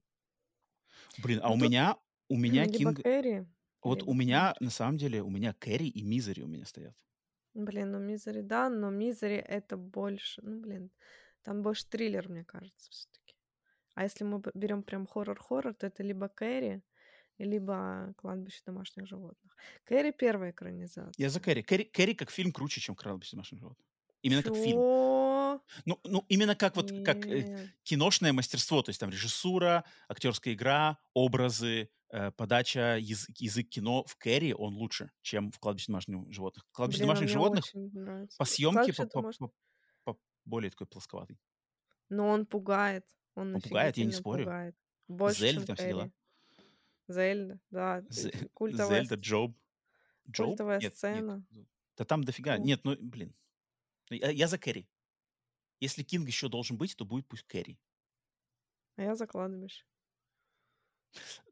Блин, 1.23 1.39
а 1.43 1.49
Ну 1.49 1.55
у 1.55 1.59
тут 1.59 1.67
меня, 1.67 1.97
у 2.29 2.37
меня 2.37 2.65
Кинг, 2.65 2.99
вот 3.89 4.03
у 4.03 4.13
меня, 4.13 4.55
на 4.59 4.69
самом 4.69 4.97
деле, 4.97 5.21
у 5.21 5.29
меня 5.29 5.53
Кэрри 5.53 5.87
и 5.87 6.03
Мизери 6.03 6.41
у 6.41 6.47
меня 6.47 6.65
стоят. 6.65 6.95
Блин, 7.53 7.91
ну 7.91 7.99
Мизери, 7.99 8.41
да, 8.41 8.69
но 8.69 8.89
Мизери 8.89 9.35
это 9.35 9.75
больше, 9.77 10.41
ну 10.41 10.61
блин, 10.61 10.91
там 11.43 11.61
больше 11.61 11.85
триллер, 11.87 12.29
мне 12.29 12.45
кажется, 12.45 12.89
все-таки. 12.91 13.35
А 13.95 14.03
если 14.03 14.23
мы 14.23 14.41
берем 14.53 14.83
прям 14.83 15.05
хоррор-хоррор, 15.05 15.73
то 15.73 15.87
это 15.87 16.03
либо 16.03 16.29
Кэрри, 16.29 16.81
либо 17.37 18.13
Кладбище 18.17 18.61
домашних 18.65 19.07
животных. 19.07 19.55
Кэрри 19.83 20.11
первая 20.11 20.51
экранизация. 20.51 21.13
Я 21.17 21.29
за 21.29 21.39
Кэрри. 21.41 21.61
Кэрри, 21.61 21.83
Кэрри 21.83 22.13
как 22.13 22.31
фильм 22.31 22.51
круче, 22.51 22.79
чем 22.79 22.95
«Кладбище 22.95 23.35
домашних 23.35 23.59
животных». 23.59 23.85
Именно 24.21 24.43
как 24.43 24.55
фильм. 24.55 24.79
Кино. 25.59 25.61
Ну, 25.85 25.99
ну 26.03 26.25
именно 26.29 26.55
как 26.55 26.75
вот 26.75 26.91
как 27.05 27.25
э, 27.25 27.41
Нет. 27.43 27.69
киношное 27.83 28.33
мастерство, 28.33 28.81
то 28.81 28.89
есть 28.89 28.99
там 28.99 29.09
режиссура, 29.09 29.83
актерская 30.07 30.53
игра, 30.53 30.97
образы, 31.13 31.89
э, 32.09 32.31
подача, 32.31 32.97
язык, 32.99 33.37
язык 33.37 33.69
кино 33.69 34.03
в 34.05 34.15
Кэрри 34.15 34.53
он 34.53 34.75
лучше, 34.75 35.11
чем 35.21 35.51
в 35.51 35.59
«Кладбище 35.59 35.87
домашних 35.87 36.31
животных». 36.31 36.65
«Кладбище 36.71 36.99
Блин, 36.99 37.09
а 37.11 37.13
домашних 37.13 37.29
животных» 37.29 37.65
по 38.37 38.45
съемке 38.45 38.93
по, 38.93 39.05
по- 39.07 39.21
домашних- 39.21 39.49
по- 40.03 40.13
по- 40.13 40.19
более 40.45 40.69
такой 40.71 40.87
плосковатый. 40.87 41.39
Но 42.09 42.27
он 42.27 42.45
пугает. 42.45 43.05
Он, 43.35 43.55
Он 43.55 43.61
пугает, 43.61 43.95
я 43.97 44.05
не 44.05 44.11
спорю. 44.11 44.43
пугает. 44.43 44.75
Больше, 45.07 45.39
Зельда 45.39 45.65
там 45.67 45.75
все 45.77 45.87
дела. 45.87 46.11
Зельда, 47.07 47.59
да. 47.69 47.99
Э, 47.99 48.03
Культовая, 48.53 48.99
Зельда, 49.01 49.15
Джоб. 49.15 49.57
Джоб? 50.29 50.47
культовая 50.49 50.75
Нет, 50.79 50.83
нет. 50.83 50.97
сцена. 50.97 51.45
Да 51.97 52.05
там 52.05 52.23
дофига. 52.23 52.57
Нет, 52.57 52.81
ну, 52.83 52.95
блин. 52.99 53.33
Ну, 54.09 54.17
Я, 54.17 54.29
я 54.29 54.47
за 54.47 54.57
Кэрри. 54.57 54.87
Если 55.81 56.03
Кинг 56.03 56.27
еще 56.27 56.47
должен 56.49 56.77
быть, 56.77 56.95
то 56.95 57.03
будет 57.05 57.27
пусть 57.27 57.43
Кэрри. 57.43 57.77
А 58.95 59.01
я 59.03 59.15
за 59.15 59.27
кладбище. 59.27 59.83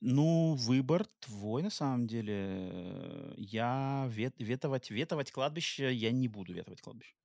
Ну, 0.01 0.55
выбор 0.55 1.05
твой, 1.19 1.63
на 1.63 1.69
самом 1.69 2.07
деле. 2.07 3.33
Я 3.37 4.07
вет- 4.09 4.35
ветовать, 4.39 4.89
ветовать 4.89 5.31
кладбище, 5.31 5.93
я 5.93 6.11
не 6.11 6.27
буду 6.27 6.53
ветовать 6.53 6.81
кладбище. 6.81 7.15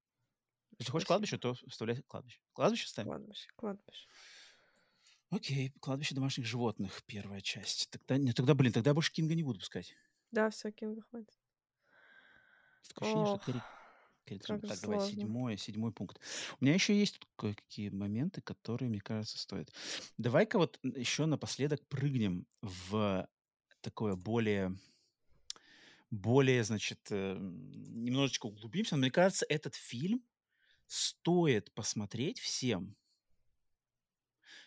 Если 0.79 0.93
хочешь 0.93 1.07
Спасибо. 1.07 1.09
кладбище, 1.09 1.39
то 1.39 1.55
вставляй 1.69 2.03
кладбище. 2.03 2.41
Кладбище 2.55 2.89
ставим? 2.89 3.13
Кладбище, 3.13 3.51
кладбище. 3.57 4.09
Окей, 5.31 5.71
кладбище 5.81 6.15
домашних 6.15 6.47
животных, 6.47 7.03
первая 7.07 7.41
часть. 7.43 7.91
Тогда, 7.91 8.17
не, 8.17 8.33
тогда, 8.33 8.55
блин, 8.55 8.73
тогда 8.73 8.91
я 8.91 8.95
больше 8.95 9.13
Кинга 9.13 9.35
не 9.35 9.43
буду 9.43 9.59
пускать. 9.59 9.95
Да, 10.31 10.51
все, 10.51 10.71
Кинга 10.71 11.01
хватит. 11.01 11.39
Такое 12.89 13.05
ощущение, 13.07 13.27
что 13.27 13.39
Ох, 13.39 13.45
Кэрри 13.45 13.65
должен 14.27 14.61
как 14.61 14.71
Так, 14.71 14.81
давай, 14.81 14.99
сложно. 15.01 15.21
седьмой, 15.21 15.57
седьмой 15.59 15.93
пункт. 15.93 16.21
У 16.61 16.65
меня 16.65 16.75
еще 16.75 16.99
есть 16.99 17.19
тут 17.19 17.29
кое-какие 17.37 17.91
моменты, 17.91 18.41
которые, 18.41 18.89
мне 18.89 19.01
кажется, 19.01 19.39
стоят. 19.39 19.73
Давай-ка 20.19 20.59
вот 20.59 20.79
еще 20.83 21.27
напоследок 21.27 21.87
прыгнем 21.89 22.47
в 22.63 23.29
такое 23.81 24.17
более, 24.17 24.77
более, 26.11 26.65
значит, 26.65 27.01
э, 27.11 27.37
немножечко 27.39 28.47
углубимся. 28.47 28.97
Но 28.97 29.01
мне 29.01 29.11
кажется, 29.11 29.47
этот 29.49 29.75
фильм 29.75 30.25
стоит 30.87 31.73
посмотреть 31.73 32.39
всем, 32.39 32.97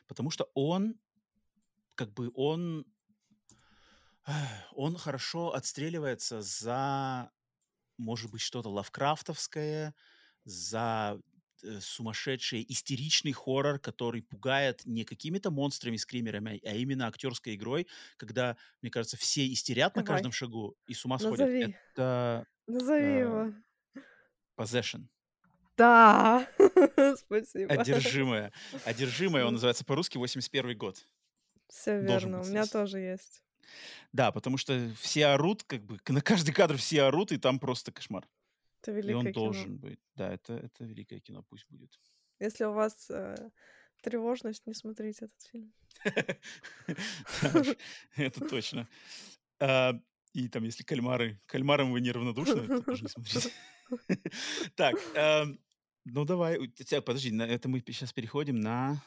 потому 0.08 0.30
что 0.30 0.50
он, 0.54 1.00
как 1.96 2.14
бы, 2.14 2.32
он, 2.36 2.86
он 4.74 4.98
хорошо 4.98 5.54
отстреливается 5.54 6.42
за, 6.42 7.32
может 7.98 8.32
быть, 8.32 8.42
что-то 8.42 8.70
лавкрафтовское, 8.70 9.94
за 10.44 11.20
э, 11.64 11.80
сумасшедший 11.82 12.66
истеричный 12.70 13.34
хоррор, 13.34 13.80
который 13.80 14.22
пугает 14.22 14.82
не 14.86 15.04
какими-то 15.04 15.52
монстрами, 15.52 15.98
скримерами, 15.98 16.62
а 16.64 16.74
именно 16.74 17.08
актерской 17.08 17.56
игрой, 17.56 17.88
когда, 18.18 18.56
мне 18.82 18.90
кажется, 18.92 19.18
все 19.18 19.52
истерят 19.52 19.96
на 19.96 20.04
каждом 20.04 20.32
Давай. 20.32 20.38
шагу 20.38 20.78
и 20.88 20.94
с 20.94 21.04
ума 21.06 21.20
сходят. 21.20 21.48
Назови. 21.48 21.76
Это 21.94 22.46
Назови 22.68 23.04
э, 23.04 23.20
его. 23.20 23.54
Possession. 24.58 25.08
Да. 25.78 26.48
Спасибо. 27.18 27.72
Одержимая. 27.72 28.52
Одержимая, 28.86 29.46
он 29.46 29.54
называется 29.54 29.86
по-русски 29.86 30.18
81 30.18 30.78
год. 30.78 31.06
Все 31.68 32.02
Должен 32.02 32.32
верно. 32.32 32.42
У 32.42 32.50
меня 32.50 32.64
здесь. 32.64 32.72
тоже 32.72 33.00
есть. 33.00 33.44
Да, 34.14 34.32
потому 34.32 34.58
что 34.58 34.90
все 35.00 35.28
орут, 35.28 35.64
как 35.64 35.84
бы, 35.84 36.00
на 36.08 36.22
каждый 36.22 36.54
кадр 36.54 36.78
все 36.78 37.04
орут, 37.04 37.32
и 37.32 37.38
там 37.38 37.60
просто 37.60 37.92
кошмар. 37.92 38.28
Это 38.82 38.92
И 38.92 38.96
великое 38.96 39.16
он 39.18 39.24
кино. 39.26 39.34
должен 39.34 39.78
быть. 39.78 40.00
Да, 40.16 40.34
это, 40.34 40.54
это 40.54 40.84
великое 40.86 41.20
кино, 41.20 41.44
пусть 41.44 41.66
будет. 41.70 42.00
Если 42.40 42.66
у 42.66 42.74
вас 42.74 43.10
э, 43.10 43.36
тревожность, 44.02 44.66
не 44.68 44.74
смотрите 44.74 45.26
этот 45.26 45.42
фильм. 45.52 45.74
Это 48.16 48.48
точно. 48.48 48.88
А, 49.60 49.94
И 50.34 50.48
там, 50.50 50.64
если 50.64 50.84
кальмары, 50.84 51.40
кальмарам 51.48 51.92
вы 51.92 52.02
неравнодушны, 52.02 52.68
то 52.68 52.82
тоже 52.84 53.04
не 53.04 53.10
смотрите. 53.10 53.52
Так, 54.76 54.96
эм, 55.16 55.60
ну 56.04 56.26
давай, 56.26 56.60
подожди, 57.06 57.36
это 57.38 57.70
мы 57.70 57.82
сейчас 57.88 58.12
переходим 58.12 58.60
на 58.60 59.02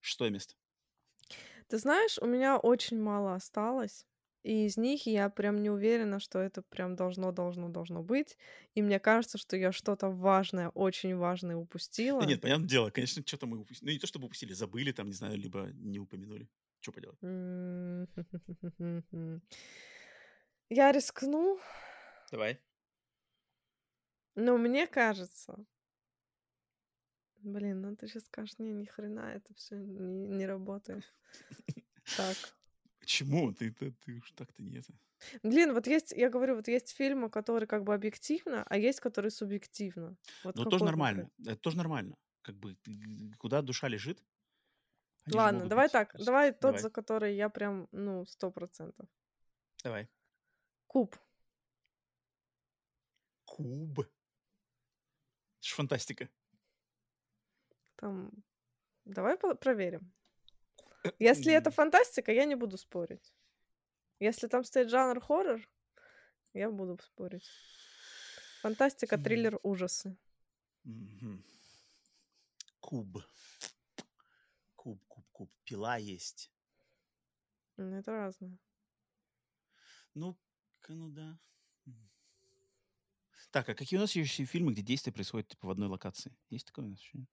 шестое 0.00 0.30
место. 0.30 0.54
Ты 1.68 1.78
знаешь, 1.78 2.18
у 2.20 2.26
меня 2.26 2.58
очень 2.58 3.00
мало 3.00 3.34
осталось. 3.34 4.06
И 4.42 4.66
из 4.66 4.76
них 4.76 5.06
я 5.06 5.30
прям 5.30 5.62
не 5.62 5.70
уверена, 5.70 6.18
что 6.18 6.40
это 6.40 6.62
прям 6.62 6.96
должно, 6.96 7.30
должно, 7.30 7.68
должно 7.68 8.02
быть. 8.02 8.36
И 8.74 8.82
мне 8.82 8.98
кажется, 8.98 9.38
что 9.38 9.56
я 9.56 9.70
что-то 9.70 10.08
важное, 10.08 10.70
очень 10.70 11.14
важное 11.16 11.54
Да 11.54 11.60
упустила. 11.60 12.22
нет, 12.26 12.40
понятное 12.40 12.68
дело, 12.68 12.90
конечно, 12.90 13.22
что-то 13.24 13.46
мы 13.46 13.58
упустили. 13.60 13.90
Ну, 13.90 13.94
не 13.94 14.00
то 14.00 14.06
чтобы 14.08 14.26
упустили, 14.26 14.52
забыли 14.52 14.90
там, 14.92 15.06
не 15.06 15.12
знаю, 15.14 15.36
либо 15.38 15.70
не 15.74 16.00
упомянули. 16.00 16.48
Что 16.80 16.90
поделать? 16.92 17.18
Я 20.68 20.92
рискну, 20.92 21.60
Давай. 22.30 22.58
но 24.34 24.56
мне 24.58 24.86
кажется... 24.86 25.64
Блин, 27.42 27.80
ну 27.80 27.96
ты 27.96 28.08
сейчас 28.08 28.24
скажешь, 28.24 28.58
не, 28.58 28.72
ни 28.72 28.84
хрена, 28.84 29.32
это 29.34 29.54
все 29.54 29.76
не, 29.76 30.28
не 30.28 30.46
работает. 30.46 31.04
Так. 32.16 32.36
Почему? 33.00 33.52
Ты, 33.52 33.72
ты, 33.72 33.92
ты 33.92 34.18
уж 34.18 34.30
так-то 34.32 34.62
не 34.62 34.78
это. 34.78 34.92
Блин, 35.42 35.72
вот 35.72 35.86
есть, 35.86 36.12
я 36.12 36.30
говорю, 36.30 36.56
вот 36.56 36.68
есть 36.68 36.90
фильмы, 36.96 37.30
которые 37.30 37.66
как 37.66 37.84
бы 37.84 37.94
объективно, 37.94 38.64
а 38.68 38.76
есть, 38.76 39.00
которые 39.00 39.30
субъективно. 39.30 40.16
Вот 40.44 40.56
Но 40.56 40.64
тоже 40.64 40.84
нормально. 40.84 41.30
Это 41.40 41.56
тоже 41.56 41.76
нормально. 41.76 42.16
Как 42.42 42.56
бы, 42.56 42.76
куда 43.38 43.62
душа 43.62 43.88
лежит, 43.88 44.22
Ладно, 45.26 45.68
давай 45.68 45.86
быть 45.86 45.92
так, 45.92 46.16
давай 46.18 46.52
тот, 46.52 46.60
Давай. 46.60 46.80
за 46.80 46.90
который 46.90 47.36
я 47.36 47.48
прям, 47.48 47.88
ну, 47.92 48.26
сто 48.26 48.50
процентов. 48.50 49.08
Давай. 49.84 50.08
Куб. 50.86 51.16
Куб. 53.44 54.00
Это 54.00 54.08
ж 55.60 55.72
фантастика. 55.72 56.28
Там, 58.02 58.32
давай 59.04 59.38
проверим. 59.38 60.12
Если 61.20 61.52
это 61.52 61.70
фантастика, 61.70 62.32
я 62.32 62.46
не 62.46 62.56
буду 62.56 62.76
спорить. 62.76 63.32
Если 64.18 64.48
там 64.48 64.64
стоит 64.64 64.90
жанр 64.90 65.20
хоррор, 65.20 65.60
я 66.52 66.68
буду 66.68 66.98
спорить. 67.00 67.48
Фантастика, 68.62 69.18
триллер, 69.18 69.60
ужасы. 69.62 70.16
Куб. 72.80 73.24
Куб, 74.74 75.00
куб, 75.06 75.24
куб. 75.30 75.50
Пила 75.64 75.96
есть. 75.96 76.50
М, 77.76 77.94
Это 77.94 78.10
разное. 78.10 78.58
Ну, 80.14 80.36
ну 80.88 81.08
да. 81.08 81.38
Так, 83.52 83.68
а 83.68 83.74
какие 83.74 83.98
у 83.98 84.00
нас 84.00 84.16
есть 84.16 84.50
фильмы, 84.50 84.72
где 84.72 84.82
действие 84.82 85.14
происходит 85.14 85.48
типа 85.50 85.68
в 85.68 85.70
одной 85.70 85.88
локации? 85.88 86.36
Есть 86.50 86.66
такое 86.66 86.86
у 86.86 86.88
нас 86.88 86.98
еще? 86.98 87.26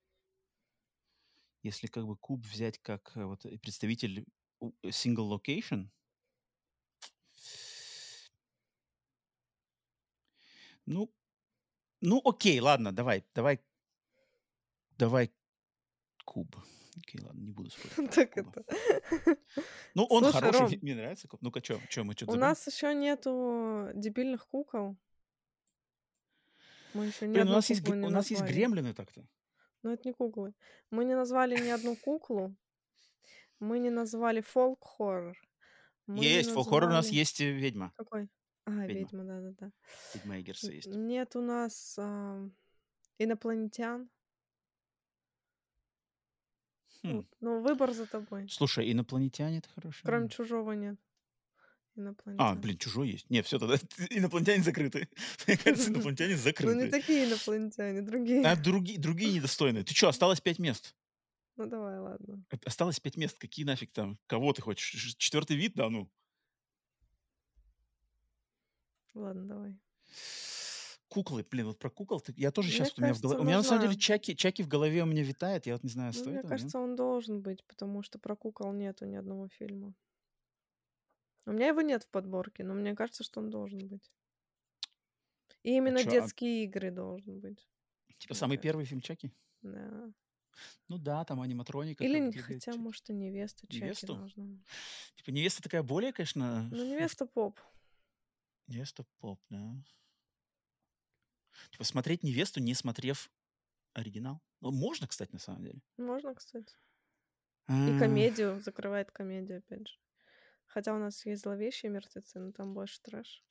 Если 1.62 1.88
как 1.88 2.06
бы 2.06 2.16
куб 2.16 2.46
взять 2.46 2.80
как 2.80 3.12
э, 3.16 3.26
вот 3.26 3.46
э, 3.46 3.58
представитель 3.58 4.26
э, 4.62 4.66
single 4.86 5.30
location, 5.30 5.90
ну, 10.86 11.14
ну, 12.02 12.22
окей, 12.24 12.60
ладно, 12.60 12.92
давай, 12.94 13.26
давай, 13.36 13.60
давай 14.98 15.32
куб. 16.26 16.56
Окей, 16.98 17.22
ладно, 17.22 17.42
не 17.42 17.52
буду 17.52 17.70
спорить. 17.70 18.12
Так 18.16 18.38
это. 18.38 18.64
Ну, 19.96 20.06
он 20.06 20.24
Слушай, 20.24 20.42
хороший, 20.42 20.60
Ром, 20.62 20.80
мне- 20.82 20.96
нравится 20.96 21.28
куб. 21.28 21.42
Ну-ка, 21.42 21.64
что, 21.64 21.80
что 21.90 22.04
мы 22.04 22.14
что-то 22.14 22.32
у 22.32 22.34
забыли? 22.34 22.42
нас 22.48 22.68
еще 22.68 22.94
нету 22.94 23.90
дебильных 23.96 24.48
кукол. 24.48 24.98
Мы 26.94 27.08
еще 27.08 27.28
ни 27.28 27.34
Блин, 27.34 27.50
у 27.50 27.52
нас 27.52 27.70
есть, 27.70 27.88
не 27.88 27.94
у 27.94 28.10
нас 28.10 28.32
есть 28.32 28.44
гремлины 28.44 28.94
так-то. 28.94 29.26
Но 29.84 29.94
это 29.94 30.08
не 30.08 30.14
куклы. 30.14 30.54
Мы 30.92 31.06
не 31.06 31.16
назвали 31.16 31.56
ни 31.60 31.70
одну 31.70 31.96
куклу. 31.96 32.56
Мы 33.60 33.80
не 33.80 33.90
назвали 33.90 34.42
фолк-хоррор. 34.42 35.38
Есть, 36.08 36.52
фолк-хоррор 36.52 36.90
у 36.90 36.94
нас 36.94 37.06
назвали... 37.06 37.18
есть 37.18 37.42
э, 37.42 37.52
ведьма. 37.52 37.94
Какой? 37.96 38.30
А, 38.66 38.86
Ведьма. 38.86 39.24
да-да-да. 39.24 39.72
Ведьма 40.14 40.40
Эггерса 40.40 40.72
есть. 40.72 40.88
Нет 40.88 41.36
у 41.36 41.42
нас 41.42 41.96
ам, 41.98 42.54
инопланетян. 43.18 44.10
Хм. 47.02 47.18
Вот. 47.18 47.26
Ну, 47.40 47.62
выбор 47.62 47.94
за 47.94 48.06
тобой. 48.06 48.48
Слушай, 48.50 48.92
инопланетяне 48.92 49.60
это 49.60 49.70
хорошо. 49.70 50.02
Кроме 50.04 50.30
чужого 50.30 50.74
нет. 50.74 51.00
А, 51.96 52.00
Инопланетян. 52.02 52.62
блин, 52.62 52.78
чужой 52.78 53.10
есть. 53.10 53.30
Не, 53.30 53.42
все, 53.42 53.60
тогда 53.60 53.76
инопланетяне 54.10 54.64
закрыты. 54.64 55.10
Мне 55.48 55.58
кажется, 55.58 55.90
инопланетяне 55.92 56.30
Ну, 56.32 56.36
не 56.38 56.42
закрыты. 56.44 56.90
такие 56.92 57.26
инопланетяне, 57.26 58.02
другие. 58.02 58.46
А 58.46 58.56
другие, 58.56 59.00
другие 59.00 59.34
недостойные. 59.34 59.84
Ты 59.84 59.94
что, 59.94 60.08
осталось 60.10 60.40
пять 60.42 60.60
мест? 60.60 60.96
Ну, 61.58 61.66
давай, 61.68 62.00
ладно. 62.00 62.46
Осталось 62.66 63.00
пять 63.02 63.18
мест. 63.18 63.38
Какие 63.38 63.66
нафиг 63.66 63.92
там? 63.92 64.18
Кого 64.28 64.54
ты 64.54 64.62
хочешь? 64.62 65.16
Четвертый 65.18 65.58
вид? 65.58 65.74
Да, 65.76 65.90
ну. 65.90 66.10
Ладно, 69.14 69.46
давай. 69.48 69.78
куклы, 71.10 71.44
блин, 71.50 71.66
вот 71.68 71.80
про 71.80 71.90
кукол, 71.90 72.22
ты- 72.22 72.34
я 72.38 72.52
тоже 72.52 72.70
Мне 72.70 72.78
сейчас, 72.78 72.94
у 72.98 73.02
меня 73.02 73.14
в 73.14 73.16
кажется, 73.16 73.22
голове, 73.24 73.42
у 73.42 73.44
меня 73.46 73.58
на 73.58 73.64
самом 73.64 73.82
деле. 73.82 73.96
Чаки, 74.00 74.36
Чаки 74.36 74.62
в 74.64 74.68
голове 74.68 75.02
у 75.04 75.08
меня 75.08 75.24
витает, 75.24 75.66
я 75.66 75.74
вот 75.74 75.84
не 75.84 75.90
знаю, 75.90 76.14
Ну, 76.14 76.14
стоит 76.14 76.28
мне 76.28 76.34
его, 76.38 76.44
нет? 76.44 76.50
кажется, 76.50 76.80
он 76.80 76.96
должен 76.96 77.42
быть, 77.42 77.64
потому 77.66 78.04
что 78.04 78.20
про 78.20 78.36
кукол 78.36 78.72
нету 78.74 79.06
ни 79.06 79.16
одного 79.16 79.48
фильма. 79.50 79.94
У 81.46 81.52
меня 81.52 81.68
его 81.68 81.82
нет 81.82 82.04
в 82.04 82.10
подборке, 82.10 82.64
но 82.64 82.74
мне 82.74 82.96
кажется, 82.96 83.24
что 83.24 83.40
он 83.40 83.50
должен 83.50 83.80
быть. 83.88 84.12
И 85.64 85.72
А 85.72 85.74
именно 85.78 86.00
а, 86.00 86.04
детские 86.04 86.64
игры 86.66 86.92
должен 86.92 87.40
быть, 87.40 87.68
типа 88.18 88.34
самый 88.34 88.58
кажется. 88.58 88.64
первый 88.64 88.86
фильм 88.86 89.02
Чаки? 89.02 89.32
Да. 89.62 90.12
Ну 90.88 90.98
да, 90.98 91.24
там 91.26 91.42
аниматроника, 91.42 92.04
Или, 92.04 92.20
бегает 92.20 92.42
хотя, 92.46 92.72
Чаки. 92.72 92.80
может, 92.80 93.10
и 93.10 93.14
невеста 93.14 93.66
Чаки 93.68 93.84
Невесту? 93.84 94.16
должна 94.16 94.44
быть. 94.46 94.66
Типа 95.16 95.32
невеста 95.32 95.62
такая 95.64 95.84
более, 95.84 96.12
конечно, 96.14 96.68
Ну, 96.72 96.86
невеста 96.86 97.26
поп. 97.26 97.60
невеста 98.68 99.06
поп, 99.20 99.40
да. 99.50 99.76
Типа 101.72 101.84
смотреть 101.84 102.24
невесту, 102.24 102.60
не 102.62 102.74
смотрев 102.74 103.30
оригинал. 103.94 104.42
Ну, 104.62 104.72
можно, 104.72 105.08
кстати, 105.08 105.32
на 105.32 105.40
самом 105.40 105.64
деле. 105.64 105.82
Можно, 105.98 106.36
кстати. 106.36 106.74
И 107.68 107.72
А, 107.72 108.00
комедию, 108.00 108.62
закрывает 108.62 109.12
комедию, 109.12 109.60
опять 109.60 109.88
же. 109.88 109.96
Хотя 110.70 110.96
у 110.96 111.00
нас 111.00 111.26
есть 111.28 111.44
зловещие 111.44 111.92
мертвецы, 111.92 112.40
но 112.40 112.54
там 112.54 112.74
больше 112.74 113.02
трэш. 113.02 113.44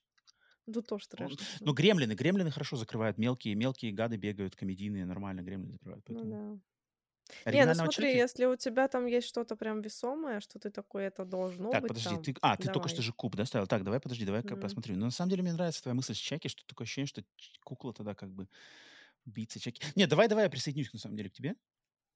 Тут 0.73 0.87
тоже 0.89 1.09
трэш. 1.09 1.39
Ну, 1.65 1.73
основном. 1.73 1.75
гремлины, 1.75 2.13
гремлины 2.15 2.51
хорошо 2.51 2.77
закрывают. 2.77 3.19
Мелкие, 3.19 3.55
мелкие 3.55 3.93
гады 3.93 4.17
бегают, 4.17 4.57
комедийные, 4.57 5.05
нормально 5.07 5.43
гремлины 5.43 5.73
закрывают. 5.73 6.05
Ну 6.09 6.25
Поэтому 6.25 6.31
да. 6.31 6.59
Не, 7.53 7.67
ну 7.67 7.75
смотри, 7.75 8.15
Чаки... 8.15 8.17
если 8.17 8.47
у 8.47 8.57
тебя 8.57 8.89
там 8.89 9.07
есть 9.07 9.29
что-то 9.29 9.57
прям 9.57 9.83
весомое, 9.83 10.41
что 10.41 10.59
ты 10.61 10.71
такой, 10.71 11.05
это 11.05 11.25
должно 11.25 11.75
Так, 11.75 11.77
быть 11.77 11.99
подожди, 11.99 12.17
там, 12.17 12.31
ты... 12.33 12.35
А, 12.41 12.57
ты 12.57 12.71
только 12.71 12.89
что 12.89 13.03
давай. 13.03 13.03
же 13.03 13.13
куб, 13.13 13.37
да, 13.37 13.45
ставил? 13.45 13.67
Так, 13.67 13.85
давай, 13.85 14.01
подожди, 14.01 14.25
давай-ка 14.25 14.57
М. 14.57 14.57
посмотрю. 14.57 14.97
Но 14.97 15.07
на 15.07 15.11
самом 15.11 15.29
деле 15.31 15.43
мне 15.43 15.53
нравится 15.53 15.83
твоя 15.83 15.95
мысль 15.95 16.15
с 16.15 16.17
Чаки, 16.17 16.49
что 16.49 16.65
такое 16.67 16.87
ощущение, 16.87 17.07
что 17.09 17.23
кукла 17.63 17.93
тогда 17.93 18.15
как 18.15 18.33
бы 18.33 18.49
убийца 19.27 19.61
Чаки. 19.61 19.83
Нет, 19.97 20.11
давай, 20.11 20.29
давай 20.29 20.45
я 20.47 20.51
присоединюсь 20.51 20.93
на 20.93 20.99
самом 21.01 21.17
деле 21.17 21.31
к 21.31 21.35
тебе. 21.35 21.57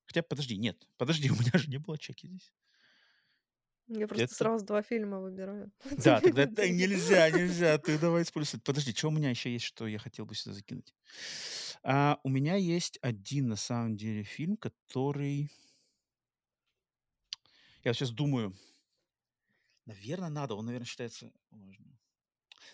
Хотя, 0.06 0.22
подожди, 0.22 0.56
нет, 0.58 0.88
подожди, 0.98 1.30
у 1.32 1.34
меня 1.36 1.52
же 1.54 1.70
не 1.70 1.78
было 1.78 1.98
Чаки 1.98 2.28
здесь. 2.28 2.52
Я 3.94 4.08
просто 4.08 4.24
Это... 4.24 4.34
сразу 4.34 4.64
два 4.64 4.82
фильма 4.82 5.20
выбираю. 5.20 5.70
Да, 6.04 6.20
тогда 6.20 6.46
да, 6.46 6.66
нельзя, 6.68 7.30
нельзя, 7.30 7.76
ты 7.78 7.98
давай 8.00 8.22
используй. 8.22 8.60
Подожди, 8.60 8.94
что 8.94 9.08
у 9.08 9.10
меня 9.10 9.30
еще 9.30 9.52
есть, 9.52 9.66
что 9.66 9.86
я 9.86 9.98
хотел 9.98 10.24
бы 10.24 10.34
сюда 10.34 10.54
закинуть? 10.54 10.94
А, 11.82 12.18
у 12.22 12.28
меня 12.30 12.56
есть 12.56 12.98
один, 13.02 13.48
на 13.48 13.56
самом 13.56 13.96
деле, 13.96 14.22
фильм, 14.22 14.56
который... 14.56 15.50
Я 17.84 17.92
сейчас 17.92 18.10
думаю, 18.10 18.54
наверное, 19.86 20.30
надо, 20.30 20.54
он, 20.54 20.66
наверное, 20.66 20.86
считается 20.86 21.32
важным. 21.50 21.98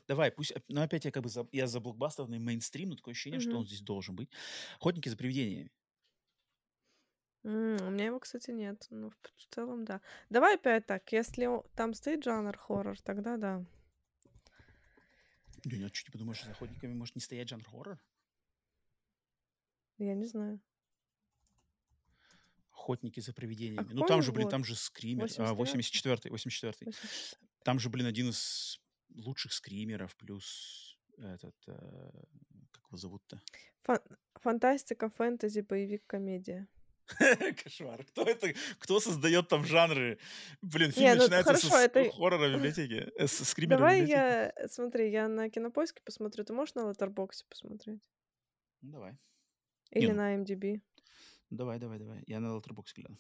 Давай, 0.07 0.31
пусть, 0.31 0.53
оп- 0.53 0.65
ну 0.69 0.83
опять 0.83 1.05
я 1.05 1.11
как 1.11 1.23
бы 1.23 1.29
за, 1.29 1.47
я 1.53 1.67
за 1.67 1.81
блокбастерный 1.81 2.39
мейнстрим, 2.39 2.91
но 2.91 2.97
такое 2.97 3.13
ощущение, 3.13 3.41
что 3.41 3.51
Мгм. 3.51 3.59
он 3.59 3.67
здесь 3.67 3.81
должен 3.81 4.15
быть. 4.17 4.31
Охотники 4.79 5.09
за 5.09 5.17
привидениями. 5.17 5.71
М, 7.45 7.77
У 7.87 7.91
меня 7.91 8.07
его, 8.07 8.19
кстати, 8.19 8.51
нет. 8.51 8.87
Ну, 8.91 9.11
в 9.11 9.15
в 9.37 9.55
целом, 9.55 9.85
да. 9.85 10.01
Давай 10.31 10.57
опять 10.57 10.87
так. 10.87 11.11
Если 11.13 11.47
о- 11.47 11.65
там 11.77 11.95
стоит 11.95 12.25
жанр 12.25 12.57
хоррор, 12.59 13.01
тогда 13.03 13.37
да. 13.37 13.65
Блин, 15.65 15.85
а 15.87 15.89
что 15.95 16.07
ты 16.07 16.13
подумаешь, 16.13 16.45
за 16.45 16.51
охотниками 16.51 16.95
может 16.95 17.15
не 17.17 17.21
стоять 17.21 17.49
жанр 17.49 17.65
хоррор? 17.65 17.99
Я 19.99 20.15
не 20.15 20.27
знаю. 20.27 20.61
Охотники 22.73 23.21
за 23.21 23.33
А 23.33 23.35
привидениями. 23.35 23.87
Ну 23.93 24.03
какой 24.03 24.09
там 24.09 24.23
же, 24.23 24.33
блин, 24.33 24.45
год? 24.45 24.51
там 24.51 24.65
же 24.65 24.75
скример. 24.77 25.29
А, 25.39 25.55
89 25.55 26.05
84-й, 26.05 26.31
84-й. 26.31 26.87
84 26.87 27.39
Там 27.65 27.79
же, 27.81 27.89
блин, 27.91 28.07
один 28.07 28.29
из 28.31 28.81
лучших 29.15 29.53
скримеров, 29.53 30.15
плюс 30.17 30.97
этот, 31.19 31.57
э, 31.67 31.73
как 32.73 32.85
его 32.89 32.97
зовут-то? 32.97 33.41
Фан- 33.83 34.03
Фантастика, 34.37 35.09
фэнтези, 35.11 35.61
боевик, 35.61 36.07
комедия. 36.07 36.69
Кошмар. 37.65 38.05
Кто 38.05 38.23
это? 38.23 38.53
Кто 38.79 39.01
создает 39.01 39.49
там 39.49 39.65
жанры? 39.65 40.19
Блин, 40.63 40.93
фильм 40.93 41.07
Не, 41.07 41.15
ну 41.15 41.21
начинается 41.23 41.55
хорошо, 41.55 41.69
с- 41.69 41.75
это... 41.85 42.11
хоррора 42.11 42.49
в 42.49 42.55
библиотеке, 42.55 43.11
э, 43.17 43.27
с 43.27 43.45
скримера 43.45 43.79
Давай 43.79 44.07
я... 44.07 44.53
Смотри, 44.69 45.11
я 45.11 45.29
на 45.29 45.49
Кинопоиске 45.49 46.03
посмотрю. 46.05 46.45
Ты 46.45 46.53
можешь 46.53 46.75
на 46.75 46.91
Letterboxd 46.91 47.45
посмотреть? 47.49 48.01
Ну, 48.83 48.93
давай. 48.93 49.13
Не, 49.93 50.01
Или 50.03 50.11
ну, 50.11 50.17
на 50.17 50.37
MDB? 50.37 50.81
давай, 51.51 51.79
давай, 51.79 51.99
давай. 51.99 52.23
Я 52.27 52.41
на 52.41 52.49
Letterboxd 52.57 52.93
гляну. 52.97 53.19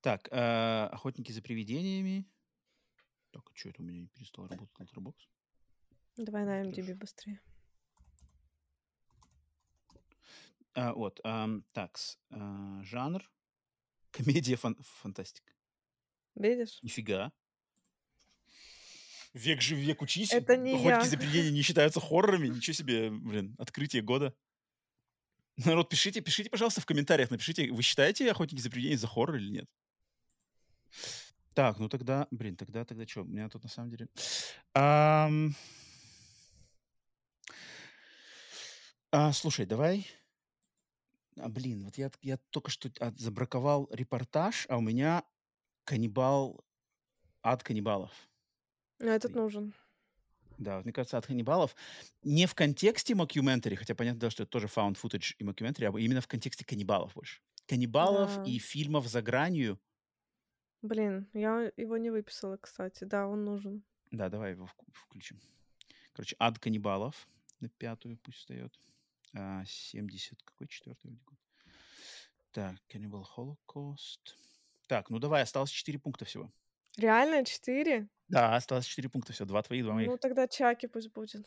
Так, 0.00 0.28
э, 0.30 0.88
охотники 0.92 1.32
за 1.32 1.40
привидениями. 1.40 2.26
Так, 3.30 3.42
а 3.50 3.56
что 3.56 3.70
это 3.70 3.82
у 3.82 3.84
меня 3.86 4.00
не 4.00 4.08
перестал 4.08 4.46
работать 4.46 4.76
Letterboxd? 4.78 5.28
Давай 6.18 6.44
на 6.44 6.62
Ну, 6.62 6.70
MDB 6.70 6.82
хорошо. 6.82 6.94
быстрее. 6.96 7.40
А, 10.74 10.92
вот, 10.92 11.20
ам, 11.24 11.64
так, 11.72 11.98
жанр. 12.30 13.22
Комедия, 14.10 14.56
фан- 14.56 14.80
фантастика. 14.82 15.52
Видишь? 16.34 16.78
Нифига. 16.82 17.32
Век 19.32 19.60
живи, 19.60 19.84
век 19.84 20.02
учись. 20.02 20.32
Это 20.32 20.56
не 20.56 20.74
Охотники 20.74 21.04
я. 21.04 21.10
за 21.10 21.16
привидениями 21.16 21.56
не 21.56 21.62
считаются 21.62 22.00
хоррорами. 22.00 22.48
Ничего 22.48 22.74
себе, 22.74 23.10
блин, 23.10 23.56
открытие 23.58 24.02
года. 24.02 24.34
Народ, 25.56 25.88
пишите, 25.88 26.20
пишите, 26.20 26.50
пожалуйста, 26.50 26.80
в 26.80 26.86
комментариях, 26.86 27.30
напишите, 27.30 27.70
вы 27.70 27.82
считаете 27.82 28.30
охотники 28.30 28.60
за 28.60 28.70
привидениями 28.70 29.00
за 29.00 29.06
хоррор 29.06 29.36
или 29.36 29.50
нет? 29.50 29.70
Так, 31.54 31.78
ну 31.78 31.88
тогда, 31.88 32.26
блин, 32.32 32.56
тогда, 32.56 32.84
тогда 32.84 33.06
что? 33.06 33.22
У 33.22 33.26
меня 33.26 33.48
тут 33.48 33.62
на 33.62 33.68
самом 33.68 33.90
деле... 33.90 34.08
Ам, 34.74 35.54
а, 39.12 39.32
слушай, 39.32 39.66
давай... 39.66 40.06
А, 41.36 41.48
блин, 41.48 41.84
вот 41.84 41.96
я, 41.98 42.10
я 42.22 42.36
только 42.50 42.70
что 42.70 42.90
от- 43.00 43.18
забраковал 43.18 43.88
репортаж, 43.90 44.66
а 44.68 44.76
у 44.78 44.80
меня 44.80 45.24
каннибал... 45.84 46.64
Ад 47.42 47.62
каннибалов. 47.62 48.12
Но 49.00 49.10
этот 49.10 49.34
нужен. 49.34 49.74
Да, 50.56 50.76
вот 50.76 50.84
мне 50.84 50.92
кажется, 50.92 51.18
от 51.18 51.26
каннибалов 51.26 51.74
не 52.22 52.46
в 52.46 52.54
контексте 52.54 53.14
мокюментари, 53.14 53.74
хотя 53.74 53.94
понятно, 53.94 54.20
да, 54.20 54.30
что 54.30 54.44
это 54.44 54.50
тоже 54.52 54.66
found 54.68 54.96
footage 54.96 55.34
и 55.38 55.44
мокюментари, 55.44 55.86
а 55.86 55.98
именно 55.98 56.20
в 56.20 56.28
контексте 56.28 56.64
каннибалов 56.64 57.12
больше. 57.14 57.40
Каннибалов 57.66 58.36
Да. 58.36 58.44
и 58.44 58.58
фильмов 58.58 59.08
за 59.08 59.20
гранью. 59.20 59.78
Блин, 60.80 61.26
я 61.34 61.72
его 61.76 61.96
не 61.96 62.10
выписала, 62.10 62.56
кстати. 62.56 63.04
Да, 63.04 63.26
он 63.26 63.44
нужен. 63.44 63.82
Да, 64.10 64.28
давай 64.28 64.52
его 64.52 64.66
вк- 64.66 64.92
включим. 64.92 65.40
Короче, 66.12 66.36
ад 66.38 66.58
каннибалов 66.58 67.26
на 67.60 67.68
пятую 67.68 68.16
пусть 68.18 68.38
встает. 68.38 68.78
А, 69.34 69.64
70, 69.66 70.42
какой 70.42 70.68
четвертый 70.68 71.06
вроде 71.08 71.20
год? 71.24 71.38
Так, 72.52 72.76
Cannibal 72.88 73.24
Holocaust. 73.36 74.20
Так, 74.86 75.10
ну 75.10 75.18
давай, 75.18 75.42
осталось 75.42 75.70
4 75.70 75.98
пункта 75.98 76.24
всего. 76.24 76.52
Реально 76.96 77.44
четыре? 77.44 78.08
Да, 78.28 78.54
осталось 78.54 78.86
4 78.86 79.08
пункта 79.08 79.32
всего. 79.32 79.46
Два 79.48 79.62
твоих, 79.62 79.82
два 79.84 79.94
моих. 79.94 80.08
Ну 80.08 80.18
тогда 80.18 80.46
Чаки 80.46 80.86
пусть 80.86 81.10
будет. 81.12 81.44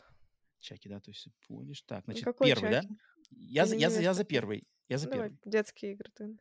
Чаки, 0.60 0.88
да, 0.88 1.00
то 1.00 1.10
есть 1.10 1.28
будешь. 1.48 1.82
Так, 1.82 2.04
значит, 2.04 2.24
Какой 2.24 2.48
первый, 2.48 2.70
да? 2.70 2.82
Чаки? 2.82 2.96
Я, 3.30 3.66
за- 3.66 3.76
я, 3.76 3.90
за- 3.90 4.02
я 4.02 4.12
за 4.14 4.24
первый. 4.24 4.66
Я 4.88 4.98
за 4.98 5.06
Ну, 5.06 5.12
Давай, 5.12 5.28
первый. 5.30 5.40
детские 5.50 5.92
игры 5.92 6.10
ты. 6.14 6.36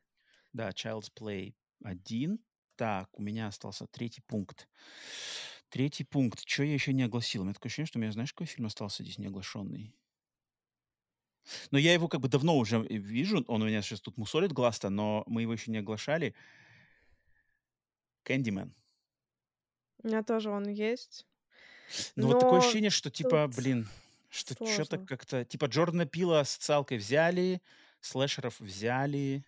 Да, 0.53 0.69
Child's 0.69 1.11
Play 1.14 1.56
1. 1.84 2.40
Так, 2.76 3.18
у 3.18 3.22
меня 3.22 3.48
остался 3.48 3.88
третий 3.88 4.22
пункт. 4.28 4.68
Третий 5.69 6.03
пункт. 6.03 6.41
Что 6.45 6.64
я 6.64 6.74
еще 6.74 6.94
не 6.94 7.03
огласил? 7.03 7.41
У 7.41 7.45
меня 7.45 7.53
такое 7.53 7.68
ощущение, 7.69 7.88
что 7.88 7.99
у 7.99 8.02
меня, 8.02 8.11
знаешь, 8.11 8.34
какой 8.34 8.48
фильм 8.48 8.68
остался 8.68 9.03
здесь 9.03 9.18
неоглашенный? 9.18 9.94
Но 11.72 11.78
я 11.78 11.94
его 11.94 12.07
как 12.07 12.22
бы 12.22 12.30
давно 12.30 12.57
уже 12.57 12.82
вижу. 12.88 13.44
Он 13.48 13.61
у 13.61 13.68
меня 13.68 13.82
сейчас 13.82 14.02
тут 14.02 14.18
мусолит 14.18 14.52
глаз-то, 14.52 14.90
но 14.90 15.24
мы 15.28 15.41
его 15.44 15.53
еще 15.53 15.72
не 15.72 15.78
оглашали. 15.80 16.36
Кэндимен. 18.24 18.74
У 20.03 20.07
меня 20.07 20.24
тоже 20.24 20.49
он 20.49 20.68
есть. 20.68 21.26
Ну 22.15 22.28
вот 22.28 22.40
такое 22.40 22.60
Но 22.60 22.60
ощущение, 22.60 22.90
что 22.90 23.10
типа, 23.10 23.48
тут 23.48 23.56
блин, 23.56 23.88
что 24.30 24.53
что-то 24.65 24.98
как-то... 24.98 25.45
Типа 25.45 25.65
Джордана 25.65 26.06
Пила 26.06 26.44
социалкой 26.44 26.98
взяли, 26.98 27.61
слэшеров 28.02 28.60
взяли. 28.60 29.45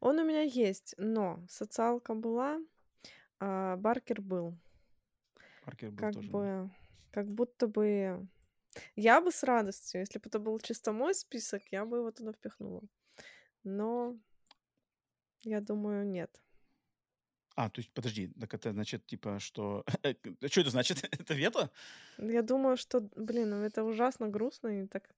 Он 0.00 0.18
у 0.18 0.24
меня 0.24 0.42
есть, 0.42 0.94
но 0.98 1.42
социалка 1.48 2.14
была, 2.14 2.60
а 3.40 3.76
Баркер 3.76 4.20
был. 4.20 4.56
Паркер 5.64 5.90
был 5.90 5.98
Как 5.98 6.14
тоже, 6.14 6.30
бы, 6.30 6.70
как 7.10 7.28
будто 7.28 7.66
бы... 7.66 8.28
Я 8.96 9.20
бы 9.20 9.32
с 9.32 9.42
радостью, 9.42 10.00
если 10.00 10.18
бы 10.18 10.26
это 10.26 10.38
был 10.38 10.58
чисто 10.60 10.92
мой 10.92 11.14
список, 11.14 11.62
я 11.70 11.84
бы 11.84 11.98
его 11.98 12.10
туда 12.10 12.32
впихнула. 12.32 12.82
Но 13.64 14.16
я 15.42 15.60
думаю, 15.60 16.06
нет. 16.06 16.40
А, 17.56 17.70
то 17.70 17.80
есть, 17.80 17.90
подожди, 17.92 18.28
так 18.40 18.54
это 18.54 18.72
значит, 18.72 19.04
типа, 19.06 19.40
что... 19.40 19.84
Что 20.46 20.60
это 20.60 20.70
значит? 20.70 21.02
это 21.10 21.34
вето? 21.34 21.70
Я 22.18 22.42
думаю, 22.42 22.76
что, 22.76 23.00
блин, 23.16 23.50
ну 23.50 23.56
это 23.62 23.82
ужасно 23.82 24.28
грустно, 24.28 24.68
и 24.82 24.86
так 24.86 25.10